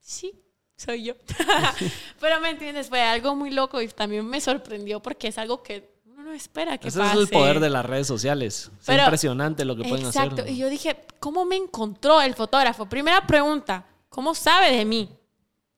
Sí, 0.00 0.32
soy 0.76 1.04
yo. 1.04 1.14
pero 2.20 2.40
me 2.40 2.50
entiendes, 2.50 2.88
fue 2.88 3.02
algo 3.02 3.34
muy 3.34 3.50
loco 3.50 3.80
y 3.82 3.88
también 3.88 4.26
me 4.26 4.40
sorprendió 4.40 5.00
porque 5.00 5.28
es 5.28 5.38
algo 5.38 5.62
que 5.62 5.90
uno 6.06 6.22
no 6.22 6.32
espera 6.32 6.78
que 6.78 6.88
Ese 6.88 6.98
pase. 6.98 7.14
es 7.14 7.20
el 7.20 7.28
poder 7.28 7.60
de 7.60 7.70
las 7.70 7.84
redes 7.84 8.06
sociales. 8.06 8.70
Es 8.80 8.86
Pero- 8.86 9.02
impresionante 9.04 9.64
lo 9.64 9.76
que 9.76 9.84
pueden 9.84 10.06
Exacto. 10.06 10.42
hacer. 10.42 10.50
Y 10.52 10.56
yo 10.58 10.68
dije, 10.68 10.96
¿cómo 11.20 11.44
me 11.44 11.56
encontró 11.56 12.20
el 12.20 12.34
fotógrafo? 12.34 12.86
Primera 12.86 13.26
pregunta, 13.26 13.84
¿cómo 14.08 14.34
sabe 14.34 14.72
de 14.76 14.84
mí? 14.84 15.08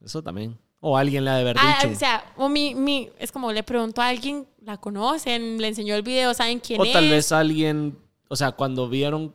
Eso 0.04 0.22
también. 0.22 0.58
O 0.82 0.96
alguien 0.96 1.24
le 1.26 1.30
ha 1.30 1.34
de 1.34 1.40
haber 1.42 1.56
Ah, 1.58 1.78
dicho. 1.82 1.92
o 1.94 1.98
sea, 1.98 2.24
o 2.38 2.48
mi, 2.48 2.74
mi, 2.74 3.10
es 3.18 3.30
como 3.30 3.52
le 3.52 3.62
preguntó 3.62 4.00
a 4.00 4.08
alguien, 4.08 4.46
¿la 4.70 4.76
conocen? 4.78 5.60
¿Le 5.60 5.68
enseñó 5.68 5.94
el 5.96 6.02
video? 6.02 6.32
¿Saben 6.34 6.60
quién 6.60 6.80
O 6.80 6.84
es? 6.84 6.92
tal 6.92 7.08
vez 7.08 7.32
alguien, 7.32 7.98
o 8.28 8.36
sea, 8.36 8.52
cuando 8.52 8.88
vieron 8.88 9.34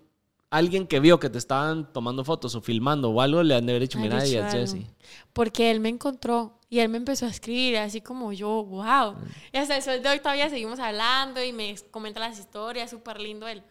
alguien 0.49 0.87
que 0.87 0.99
vio 1.01 1.19
que 1.19 1.29
te 1.29 1.37
estaban 1.37 1.91
tomando 1.91 2.23
fotos 2.23 2.55
o 2.55 2.61
filmando 2.61 3.09
o 3.09 3.19
algo, 3.21 3.43
le 3.43 3.55
han 3.55 3.65
de 3.65 3.73
haber 3.73 3.81
dicho, 3.81 3.99
mira, 3.99 4.23
ella. 4.23 4.49
Jessie. 4.49 4.87
Porque 5.33 5.69
él 5.71 5.81
me 5.81 5.89
encontró 5.89 6.59
y 6.69 6.79
él 6.79 6.87
me 6.87 6.97
empezó 6.97 7.25
a 7.25 7.29
escribir, 7.29 7.77
así 7.77 7.99
como 7.99 8.31
yo, 8.31 8.63
wow. 8.63 9.15
Y 9.51 9.57
hasta 9.57 9.75
el 9.75 9.83
sol 9.83 10.01
de 10.01 10.07
hoy 10.09 10.19
todavía 10.19 10.49
seguimos 10.49 10.79
hablando 10.79 11.43
y 11.43 11.51
me 11.51 11.75
comenta 11.91 12.21
las 12.21 12.39
historias, 12.39 12.89
súper 12.89 13.19
lindo 13.19 13.47
él. 13.47 13.61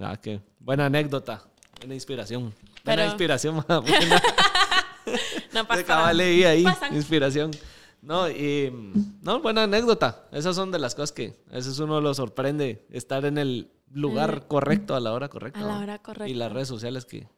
Ah, 0.00 0.16
qué 0.16 0.40
buena 0.58 0.86
anécdota, 0.86 1.42
buena 1.78 1.92
inspiración. 1.94 2.44
Buena 2.84 3.02
Pero- 3.02 3.04
inspiración, 3.04 3.54
buena. 3.68 3.82
No 5.52 5.60
De 5.60 5.64
pasa 5.66 5.82
nada. 5.88 6.08
ahí, 6.10 6.62
Pasan. 6.62 6.94
inspiración. 6.94 7.50
No, 8.02 8.28
y, 8.30 8.70
no, 9.22 9.40
buena 9.40 9.64
anécdota. 9.64 10.24
Esas 10.32 10.56
son 10.56 10.70
de 10.70 10.78
las 10.78 10.94
cosas 10.94 11.12
que 11.12 11.36
a 11.50 11.54
veces 11.56 11.78
uno 11.78 12.00
lo 12.00 12.14
sorprende, 12.14 12.86
estar 12.90 13.24
en 13.26 13.36
el 13.38 13.70
lugar 13.92 14.46
correcto 14.48 14.94
a 14.94 15.00
la 15.00 15.12
hora 15.12 15.28
correcta. 15.28 15.60
A 15.60 15.62
la 15.64 15.78
hora 15.78 15.98
correcta. 15.98 16.28
Y 16.28 16.34
las 16.34 16.50
redes 16.52 16.68
sociales 16.68 17.04
que 17.04 17.28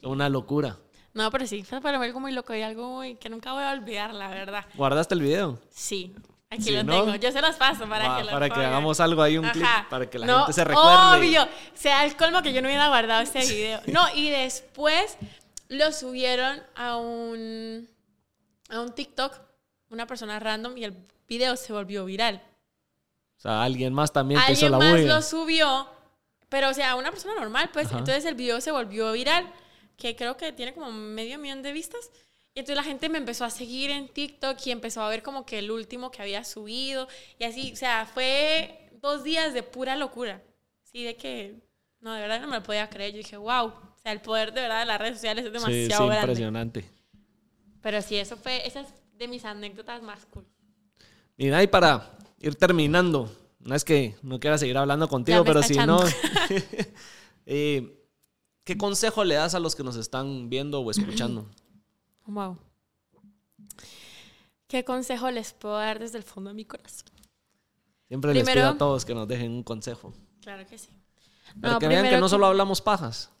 son 0.00 0.12
una 0.12 0.28
locura. 0.28 0.78
No, 1.14 1.30
pero 1.30 1.46
sí, 1.46 1.62
fue 1.62 1.80
para 1.80 1.98
mí 1.98 2.04
algo 2.06 2.20
muy 2.20 2.32
loco 2.32 2.54
y 2.54 2.62
algo 2.62 2.96
muy- 2.96 3.14
que 3.16 3.28
nunca 3.30 3.52
voy 3.52 3.62
a 3.62 3.72
olvidar, 3.72 4.12
la 4.12 4.28
verdad. 4.28 4.64
¿Guardaste 4.74 5.14
el 5.14 5.20
video? 5.22 5.58
Sí, 5.70 6.14
aquí 6.50 6.62
Sí, 6.64 6.72
lo 6.72 6.82
¿no? 6.82 6.92
tengo. 7.04 7.14
Yo 7.16 7.32
se 7.32 7.40
los 7.40 7.56
paso 7.56 7.88
para 7.88 8.08
Va, 8.08 8.18
que 8.18 8.24
lo 8.24 8.30
para 8.32 8.50
que 8.50 8.60
hagamos 8.64 9.00
algo 9.00 9.22
ahí, 9.22 9.38
un 9.38 9.48
clip, 9.48 9.64
para 9.88 10.10
que 10.10 10.18
la 10.18 10.26
No, 10.26 10.38
gente 10.40 10.52
se 10.52 10.64
recuerde. 10.64 11.18
Obvio. 11.18 11.48
Sea 11.74 12.04
el 12.04 12.16
colmo 12.16 12.42
que 12.42 12.52
yo 12.52 12.60
no 12.60 12.68
hubiera 12.68 12.88
guardado 12.88 13.22
este 13.22 13.38
video. 13.46 13.80
No, 13.86 14.02
y 14.14 14.28
después 14.30 15.16
lo 15.68 15.90
subieron 15.92 16.60
a 16.74 16.96
un, 16.96 17.88
a 18.68 18.80
un 18.80 18.92
TikTok, 18.92 19.32
una 19.90 20.06
persona 20.06 20.38
random, 20.38 20.76
y 20.78 20.84
el 20.84 20.94
video 21.28 21.56
se 21.56 21.72
volvió 21.72 22.04
viral. 22.04 22.42
O 23.36 23.40
sea, 23.40 23.62
alguien 23.62 23.92
más 23.92 24.12
también 24.12 24.40
te 24.46 24.52
hizo 24.52 24.66
Alguien 24.66 24.72
la 24.72 24.78
más 24.78 25.00
bulla. 25.02 25.14
lo 25.16 25.22
subió, 25.22 25.88
pero 26.48 26.70
o 26.70 26.74
sea, 26.74 26.94
una 26.96 27.10
persona 27.10 27.34
normal, 27.34 27.70
pues. 27.72 27.86
Ajá. 27.88 27.98
Entonces 27.98 28.24
el 28.24 28.34
video 28.34 28.60
se 28.60 28.70
volvió 28.72 29.12
viral, 29.12 29.52
que 29.96 30.16
creo 30.16 30.36
que 30.36 30.52
tiene 30.52 30.72
como 30.74 30.90
medio 30.92 31.38
millón 31.38 31.62
de 31.62 31.72
vistas. 31.72 32.10
Y 32.54 32.60
entonces 32.60 32.76
la 32.76 32.84
gente 32.90 33.10
me 33.10 33.18
empezó 33.18 33.44
a 33.44 33.50
seguir 33.50 33.90
en 33.90 34.08
TikTok 34.08 34.56
y 34.64 34.70
empezó 34.70 35.02
a 35.02 35.08
ver 35.10 35.22
como 35.22 35.44
que 35.44 35.58
el 35.58 35.70
último 35.70 36.10
que 36.10 36.22
había 36.22 36.42
subido. 36.44 37.06
Y 37.38 37.44
así, 37.44 37.72
o 37.72 37.76
sea, 37.76 38.06
fue 38.06 38.88
dos 39.02 39.22
días 39.24 39.52
de 39.52 39.62
pura 39.62 39.94
locura. 39.96 40.42
Sí, 40.82 41.04
de 41.04 41.16
que, 41.16 41.56
no, 42.00 42.14
de 42.14 42.20
verdad 42.22 42.40
no 42.40 42.46
me 42.48 42.56
lo 42.56 42.62
podía 42.62 42.88
creer. 42.88 43.12
Yo 43.12 43.18
dije, 43.18 43.36
wow, 43.36 43.66
o 43.66 43.98
sea, 44.02 44.12
el 44.12 44.22
poder 44.22 44.54
de 44.54 44.62
verdad 44.62 44.80
de 44.80 44.86
las 44.86 44.98
redes 44.98 45.16
sociales 45.16 45.44
es 45.44 45.50
Sí, 45.50 45.52
demasiado 45.52 46.04
sí, 46.04 46.08
grande. 46.08 46.20
impresionante. 46.20 46.90
Pero 47.82 48.00
sí, 48.00 48.16
eso 48.16 48.38
fue, 48.38 48.66
esa 48.66 48.80
es 48.80 48.88
de 49.18 49.28
mis 49.28 49.44
anécdotas 49.44 50.02
más 50.02 50.26
cool. 50.26 50.44
Mira, 51.36 51.62
y 51.62 51.66
para 51.66 52.18
ir 52.40 52.54
terminando, 52.56 53.30
no 53.60 53.74
es 53.74 53.84
que 53.84 54.16
no 54.22 54.40
quiera 54.40 54.58
seguir 54.58 54.78
hablando 54.78 55.08
contigo, 55.08 55.44
pero 55.44 55.62
si 55.62 55.74
no, 55.74 56.00
eh, 57.46 58.02
¿qué 58.64 58.76
consejo 58.76 59.24
le 59.24 59.34
das 59.34 59.54
a 59.54 59.60
los 59.60 59.74
que 59.74 59.82
nos 59.82 59.96
están 59.96 60.48
viendo 60.48 60.80
o 60.80 60.90
escuchando? 60.90 61.48
Wow. 62.28 62.58
¿Qué 64.66 64.84
consejo 64.84 65.30
les 65.30 65.52
puedo 65.52 65.76
dar 65.76 66.00
desde 66.00 66.18
el 66.18 66.24
fondo 66.24 66.50
de 66.50 66.54
mi 66.54 66.64
corazón? 66.64 67.08
Siempre 68.08 68.34
les 68.34 68.48
pido 68.48 68.66
a 68.66 68.76
todos 68.76 69.04
que 69.04 69.14
nos 69.14 69.28
dejen 69.28 69.52
un 69.52 69.62
consejo. 69.62 70.12
Claro 70.42 70.66
que 70.66 70.76
sí. 70.76 70.88
Para 71.60 71.74
No, 71.74 71.78
que 71.78 71.86
vean 71.86 72.08
que 72.08 72.18
no 72.18 72.28
solo 72.28 72.46
hablamos 72.46 72.80
pajas. 72.80 73.30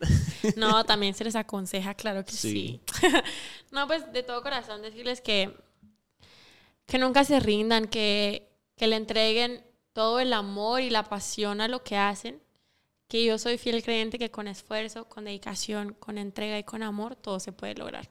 No, 0.56 0.84
también 0.84 1.14
se 1.14 1.24
les 1.24 1.36
aconseja, 1.36 1.94
claro 1.94 2.24
que 2.24 2.32
Sí. 2.32 2.80
sí. 3.00 3.10
no, 3.70 3.86
pues 3.86 4.10
de 4.12 4.22
todo 4.22 4.42
corazón 4.42 4.82
decirles 4.82 5.20
que, 5.20 5.54
que 6.86 6.98
nunca 6.98 7.24
se 7.24 7.40
rindan, 7.40 7.86
que, 7.86 8.50
que 8.76 8.86
le 8.86 8.96
entreguen 8.96 9.64
todo 9.92 10.20
el 10.20 10.32
amor 10.32 10.80
y 10.80 10.90
la 10.90 11.04
pasión 11.04 11.60
a 11.60 11.68
lo 11.68 11.82
que 11.84 11.96
hacen. 11.96 12.40
Que 13.08 13.24
yo 13.24 13.38
soy 13.38 13.58
fiel 13.58 13.82
creyente 13.82 14.18
que 14.18 14.30
con 14.30 14.46
esfuerzo, 14.46 15.08
con 15.08 15.24
dedicación, 15.24 15.94
con 15.94 16.16
entrega 16.16 16.58
y 16.58 16.64
con 16.64 16.82
amor, 16.82 17.16
todo 17.16 17.40
se 17.40 17.50
puede 17.52 17.74
lograr. 17.74 18.08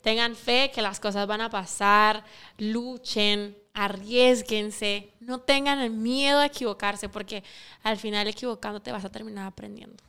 Tengan 0.00 0.34
fe 0.36 0.70
que 0.74 0.82
las 0.82 1.00
cosas 1.00 1.26
van 1.26 1.42
a 1.42 1.50
pasar, 1.50 2.24
luchen, 2.56 3.58
arriesguense, 3.74 5.12
no 5.20 5.40
tengan 5.40 5.80
el 5.80 5.90
miedo 5.90 6.38
a 6.38 6.46
equivocarse, 6.46 7.08
porque 7.10 7.44
al 7.82 7.98
final 7.98 8.26
equivocándote 8.26 8.90
vas 8.92 9.04
a 9.04 9.10
terminar 9.10 9.46
aprendiendo. 9.46 10.02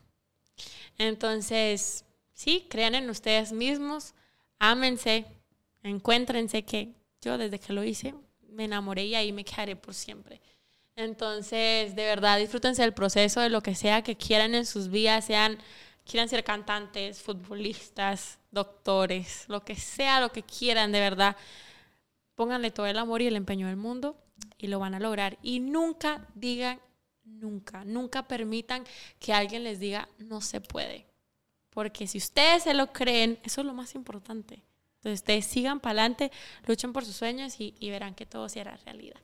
Entonces, 0.98 2.06
sí, 2.34 2.68
crean 2.70 2.96
en 2.96 3.10
ustedes 3.10 3.52
mismos, 3.52 4.14
ámense, 4.60 5.26
encuéntrense 5.84 6.64
que 6.64 6.94
yo 7.22 7.38
desde 7.38 7.60
que 7.60 7.74
lo 7.74 7.84
hice 7.84 8.14
me 8.50 8.66
enamoré 8.66 9.06
y 9.06 9.16
ahí 9.16 9.32
me 9.32 9.46
quedaré 9.46 9.76
por 9.76 9.94
siempre. 9.94 10.42
Entonces, 10.96 11.96
de 11.96 12.04
verdad, 12.06 12.40
disfrútense 12.40 12.82
del 12.82 12.94
proceso 12.94 13.40
de 13.40 13.50
lo 13.50 13.62
que 13.62 13.76
sea 13.76 14.02
que 14.02 14.18
quieran 14.18 14.56
en 14.56 14.66
sus 14.66 14.90
vidas, 14.90 15.26
sean, 15.26 15.60
quieran 16.06 16.28
ser 16.28 16.44
cantantes, 16.44 17.22
futbolistas, 17.22 18.40
doctores, 18.50 19.46
lo 19.48 19.64
que 19.64 19.76
sea, 19.76 20.20
lo 20.20 20.32
que 20.32 20.42
quieran, 20.42 20.92
de 20.92 21.00
verdad. 21.00 21.38
Pónganle 22.34 22.72
todo 22.72 22.88
el 22.88 22.98
amor 22.98 23.22
y 23.22 23.28
el 23.28 23.36
empeño 23.36 23.68
del 23.68 23.76
mundo 23.78 24.18
y 24.58 24.68
lo 24.68 24.80
van 24.80 24.96
a 24.96 25.00
lograr. 25.00 25.38
Y 25.44 25.60
nunca 25.60 26.28
digan 26.34 26.80
nunca, 27.28 27.84
nunca 27.86 28.28
permitan 28.28 28.84
que 29.20 29.34
alguien 29.34 29.64
les 29.64 29.80
diga 29.80 30.08
no 30.18 30.42
se 30.42 30.62
puede. 30.62 31.06
Porque 31.70 32.08
si 32.08 32.18
ustedes 32.18 32.64
se 32.64 32.74
lo 32.74 32.88
creen, 32.92 33.40
eso 33.44 33.62
es 33.62 33.68
lo 33.68 33.74
más 33.74 33.94
importante. 33.96 34.64
Entonces 34.96 35.20
ustedes 35.22 35.46
sigan 35.46 35.80
para 35.80 35.92
adelante, 36.02 36.32
luchen 36.66 36.92
por 36.92 37.06
sus 37.06 37.16
sueños 37.16 37.60
y, 37.60 37.76
y 37.80 37.90
verán 37.92 38.16
que 38.16 38.26
todo 38.26 38.50
se 38.50 38.62
hará 38.62 38.78
realidad. 38.86 39.20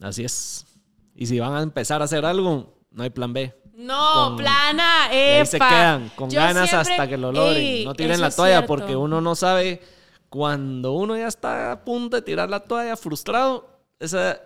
Así 0.00 0.24
es. 0.24 0.66
Y 1.14 1.26
si 1.26 1.38
van 1.38 1.54
a 1.54 1.62
empezar 1.62 2.00
a 2.02 2.04
hacer 2.06 2.24
algo, 2.24 2.76
no 2.90 3.02
hay 3.02 3.10
plan 3.10 3.32
B. 3.32 3.54
No, 3.74 4.30
Con- 4.30 4.36
plana, 4.38 5.08
Y 5.12 5.16
ahí 5.16 5.46
se 5.46 5.56
epa. 5.56 5.68
quedan 5.68 6.08
con 6.16 6.30
Yo 6.30 6.40
ganas 6.40 6.68
siempre- 6.68 6.92
hasta 6.94 7.08
que 7.08 7.16
lo 7.16 7.30
logren. 7.30 7.56
Ey, 7.56 7.84
no 7.84 7.94
tiren 7.94 8.20
la 8.20 8.30
toalla 8.30 8.66
porque 8.66 8.96
uno 8.96 9.20
no 9.20 9.36
sabe 9.36 9.80
cuando 10.28 10.92
uno 10.92 11.16
ya 11.16 11.28
está 11.28 11.70
a 11.72 11.84
punto 11.84 12.16
de 12.16 12.22
tirar 12.22 12.50
la 12.50 12.60
toalla 12.60 12.96
frustrado, 12.96 13.68
esa 14.00 14.40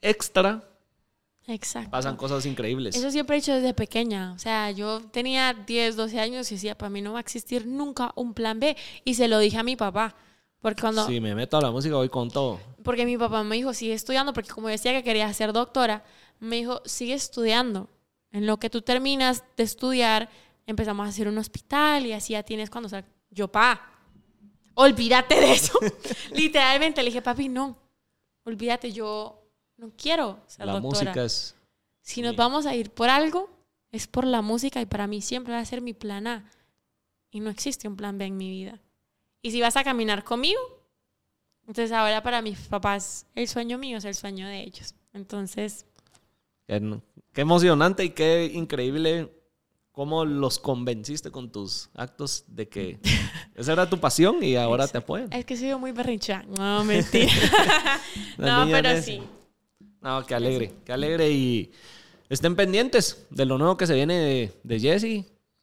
extra 0.00 0.62
Exacto. 1.46 1.90
pasan 1.90 2.16
cosas 2.16 2.46
increíbles. 2.46 2.94
Eso 2.94 3.10
siempre 3.10 3.36
he 3.36 3.40
dicho 3.40 3.52
desde 3.52 3.74
pequeña. 3.74 4.32
O 4.34 4.38
sea, 4.38 4.70
yo 4.70 5.00
tenía 5.10 5.52
10, 5.52 5.96
12 5.96 6.20
años 6.20 6.50
y 6.52 6.54
decía, 6.54 6.76
para 6.78 6.90
mí 6.90 7.02
no 7.02 7.12
va 7.12 7.18
a 7.18 7.22
existir 7.22 7.66
nunca 7.66 8.12
un 8.14 8.34
plan 8.34 8.60
B. 8.60 8.76
Y 9.04 9.14
se 9.14 9.26
lo 9.26 9.38
dije 9.38 9.58
a 9.58 9.62
mi 9.62 9.74
papá. 9.74 10.14
Porque 10.60 10.82
cuando, 10.82 11.06
Si 11.06 11.20
me 11.20 11.34
meto 11.34 11.56
a 11.56 11.62
la 11.62 11.70
música, 11.70 11.96
voy 11.96 12.08
con 12.10 12.30
todo. 12.30 12.60
porque 12.84 13.06
mi 13.06 13.16
papá 13.16 13.42
me 13.42 13.56
dijo, 13.56 13.72
sigue 13.72 13.94
estudiando, 13.94 14.32
porque 14.34 14.50
como 14.50 14.68
decía 14.68 14.92
que 14.92 15.02
quería 15.02 15.32
ser 15.32 15.52
doctora, 15.52 16.04
me 16.38 16.56
dijo, 16.56 16.82
sigue 16.84 17.14
estudiando. 17.14 17.88
En 18.30 18.46
lo 18.46 18.58
que 18.58 18.68
tú 18.70 18.82
terminas 18.82 19.42
de 19.56 19.64
estudiar, 19.64 20.28
empezamos 20.66 21.06
a 21.06 21.08
hacer 21.08 21.26
un 21.28 21.38
hospital 21.38 22.06
y 22.06 22.12
así 22.12 22.34
ya 22.34 22.42
tienes 22.42 22.68
cuando 22.70 22.88
sal-". 22.90 23.06
Yo, 23.30 23.48
pa, 23.48 23.90
olvídate 24.74 25.34
de 25.40 25.52
eso. 25.52 25.78
Literalmente 26.32 27.02
le 27.02 27.08
dije, 27.08 27.22
papi, 27.22 27.48
no, 27.48 27.76
olvídate, 28.44 28.92
yo 28.92 29.39
no 29.80 29.90
quiero 29.96 30.38
ser 30.46 30.66
la 30.66 30.74
doctora. 30.74 31.04
música 31.10 31.24
es... 31.24 31.56
Si 32.02 32.22
nos 32.22 32.36
vamos 32.36 32.66
a 32.66 32.74
ir 32.74 32.90
por 32.90 33.08
algo, 33.08 33.50
es 33.90 34.06
por 34.06 34.26
la 34.26 34.42
música 34.42 34.80
y 34.80 34.86
para 34.86 35.06
mí 35.06 35.22
siempre 35.22 35.54
va 35.54 35.60
a 35.60 35.64
ser 35.64 35.80
mi 35.80 35.94
plan 35.94 36.26
A. 36.26 36.50
Y 37.30 37.40
no 37.40 37.50
existe 37.50 37.88
un 37.88 37.96
plan 37.96 38.18
B 38.18 38.26
en 38.26 38.36
mi 38.36 38.50
vida. 38.50 38.80
Y 39.42 39.52
si 39.52 39.60
vas 39.60 39.76
a 39.76 39.84
caminar 39.84 40.24
conmigo, 40.24 40.60
entonces 41.66 41.92
ahora 41.92 42.22
para 42.22 42.42
mis 42.42 42.58
papás 42.58 43.26
el 43.34 43.48
sueño 43.48 43.78
mío 43.78 43.98
es 43.98 44.04
el 44.04 44.14
sueño 44.14 44.46
de 44.46 44.60
ellos. 44.62 44.94
Entonces, 45.12 45.86
Qué, 46.66 47.00
qué 47.32 47.40
emocionante 47.40 48.04
y 48.04 48.10
qué 48.10 48.50
increíble 48.52 49.30
cómo 49.92 50.24
los 50.24 50.58
convenciste 50.58 51.30
con 51.30 51.50
tus 51.50 51.90
actos 51.94 52.44
de 52.48 52.68
que 52.68 52.98
esa 53.54 53.72
era 53.72 53.88
tu 53.88 53.98
pasión 53.98 54.42
y 54.42 54.56
ahora 54.56 54.86
te 54.88 54.98
apoyan. 54.98 55.32
es 55.32 55.44
que 55.44 55.56
soy 55.56 55.74
muy 55.76 55.92
berrincha. 55.92 56.44
No, 56.58 56.84
mentira. 56.84 57.32
No, 58.38 58.66
pero 58.70 59.00
sí. 59.02 59.22
No, 60.00 60.24
qué 60.26 60.34
alegre, 60.34 60.72
qué 60.84 60.92
alegre 60.92 61.30
y 61.30 61.70
estén 62.28 62.56
pendientes 62.56 63.26
de 63.30 63.44
lo 63.44 63.58
nuevo 63.58 63.76
que 63.76 63.86
se 63.86 63.94
viene 63.94 64.14
de, 64.18 64.52
de 64.62 64.80
Jesse. 64.80 65.04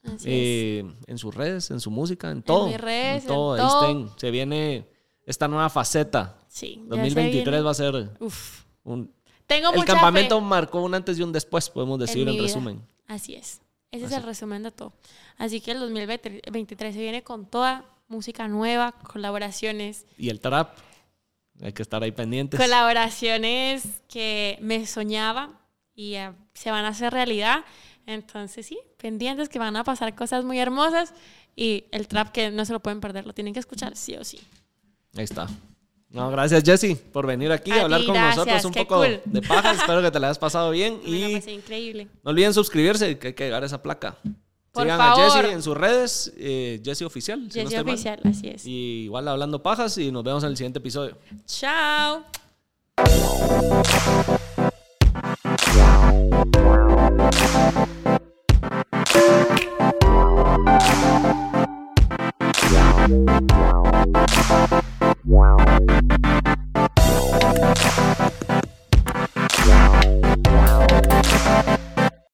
Es. 0.03 0.23
eh, 0.25 0.85
en 1.07 1.17
sus 1.17 1.35
redes, 1.35 1.69
en 1.71 1.79
su 1.81 1.91
música, 1.91 2.31
en 2.31 2.41
todo. 2.41 2.67
mis 2.67 2.79
redes, 2.79 3.23
en 3.23 3.27
todo. 3.27 3.53
Ahí 3.53 3.59
todo. 3.59 3.81
estén. 3.91 4.09
Se 4.19 4.31
viene 4.31 4.87
esta 5.25 5.47
nueva 5.49 5.69
faceta. 5.69 6.37
Sí. 6.47 6.75
ya 6.85 6.95
se 6.95 7.01
2023 7.01 7.43
viene. 7.45 7.61
va 7.61 7.71
a 7.71 7.73
ser 7.73 8.09
Uf. 8.19 8.63
un... 8.83 9.11
Tengo 9.45 9.69
El 9.71 9.75
mucha 9.79 9.93
campamento 9.93 10.39
fe. 10.39 10.45
marcó 10.45 10.81
un 10.81 10.93
antes 10.93 11.17
y 11.19 11.23
un 11.23 11.31
después, 11.33 11.69
podemos 11.69 11.99
decir 11.99 12.27
en, 12.27 12.37
resumen. 12.37 12.81
Así 13.07 13.35
es. 13.35 13.61
Ese 13.91 14.05
es 14.05 14.11
Así. 14.11 14.15
el 14.15 14.23
resumen 14.23 14.63
de 14.63 14.71
todo. 14.71 14.93
Así 15.37 15.61
que 15.61 15.71
el 15.71 15.79
2023 15.79 16.93
se 16.93 17.01
viene 17.01 17.23
con 17.23 17.45
toda 17.45 17.85
música 18.09 18.47
nueva, 18.47 18.91
colaboraciones, 18.91 20.05
Y 20.17 20.29
el 20.29 20.39
trap, 20.39 20.77
hay 21.61 21.73
que 21.73 21.81
estar 21.81 22.03
ahí 22.03 22.11
pendientes. 22.11 22.59
colaboraciones 22.59 23.83
que 24.07 24.57
me 24.61 24.85
soñaba 24.85 25.49
y 25.95 26.15
eh, 26.15 26.31
se 26.53 26.71
van 26.71 26.85
a 26.85 26.89
hacer 26.89 27.13
realidad. 27.13 27.63
Entonces 28.05 28.65
sí, 28.65 28.79
pendientes 28.97 29.49
que 29.49 29.59
van 29.59 29.75
a 29.75 29.83
pasar 29.83 30.15
cosas 30.15 30.43
muy 30.45 30.59
hermosas 30.59 31.13
y 31.55 31.85
el 31.91 32.07
trap 32.07 32.31
que 32.31 32.51
no 32.51 32.63
se 32.65 32.73
lo 32.73 32.79
pueden 32.79 33.01
perder, 33.01 33.25
lo 33.25 33.33
tienen 33.33 33.53
que 33.53 33.59
escuchar 33.59 33.95
sí 33.97 34.15
o 34.15 34.23
sí. 34.23 34.39
Ahí 35.15 35.23
está. 35.23 35.47
No, 36.09 36.31
gracias 36.31 36.63
Jessy 36.63 36.95
por 36.95 37.27
venir 37.27 37.51
aquí 37.51 37.71
a, 37.71 37.81
A 37.81 37.81
hablar 37.81 37.99
ti, 37.99 38.05
con 38.05 38.15
gracias, 38.15 38.37
nosotros 38.37 38.65
un 38.65 38.73
poco 38.73 38.95
cool. 38.97 39.21
de 39.25 39.41
paja. 39.41 39.71
Espero 39.73 40.01
que 40.01 40.09
te 40.09 40.19
la 40.19 40.27
hayas 40.27 40.39
pasado 40.39 40.71
bien 40.71 41.01
Me 41.05 41.09
y 41.09 41.49
increíble. 41.49 42.07
no 42.23 42.31
olviden 42.31 42.53
suscribirse, 42.53 43.17
que 43.19 43.27
hay 43.29 43.33
que 43.33 43.43
llegar 43.43 43.63
a 43.63 43.65
esa 43.65 43.81
placa. 43.81 44.15
Por 44.77 44.91
a 44.91 45.15
Jesse 45.15 45.51
en 45.51 45.63
sus 45.63 45.75
redes, 45.75 46.33
eh, 46.37 46.81
Jesse 46.83 47.01
Oficial. 47.03 47.47
Así 48.23 48.47
es. 48.47 48.65
Y 48.65 49.05
igual 49.05 49.27
hablando 49.27 49.61
pajas 49.61 49.97
y 49.97 50.11
nos 50.11 50.23
vemos 50.23 50.43
en 50.43 50.51
el 50.51 50.57
siguiente 50.57 50.79
episodio. 50.79 51.17
Chao. 51.45 52.23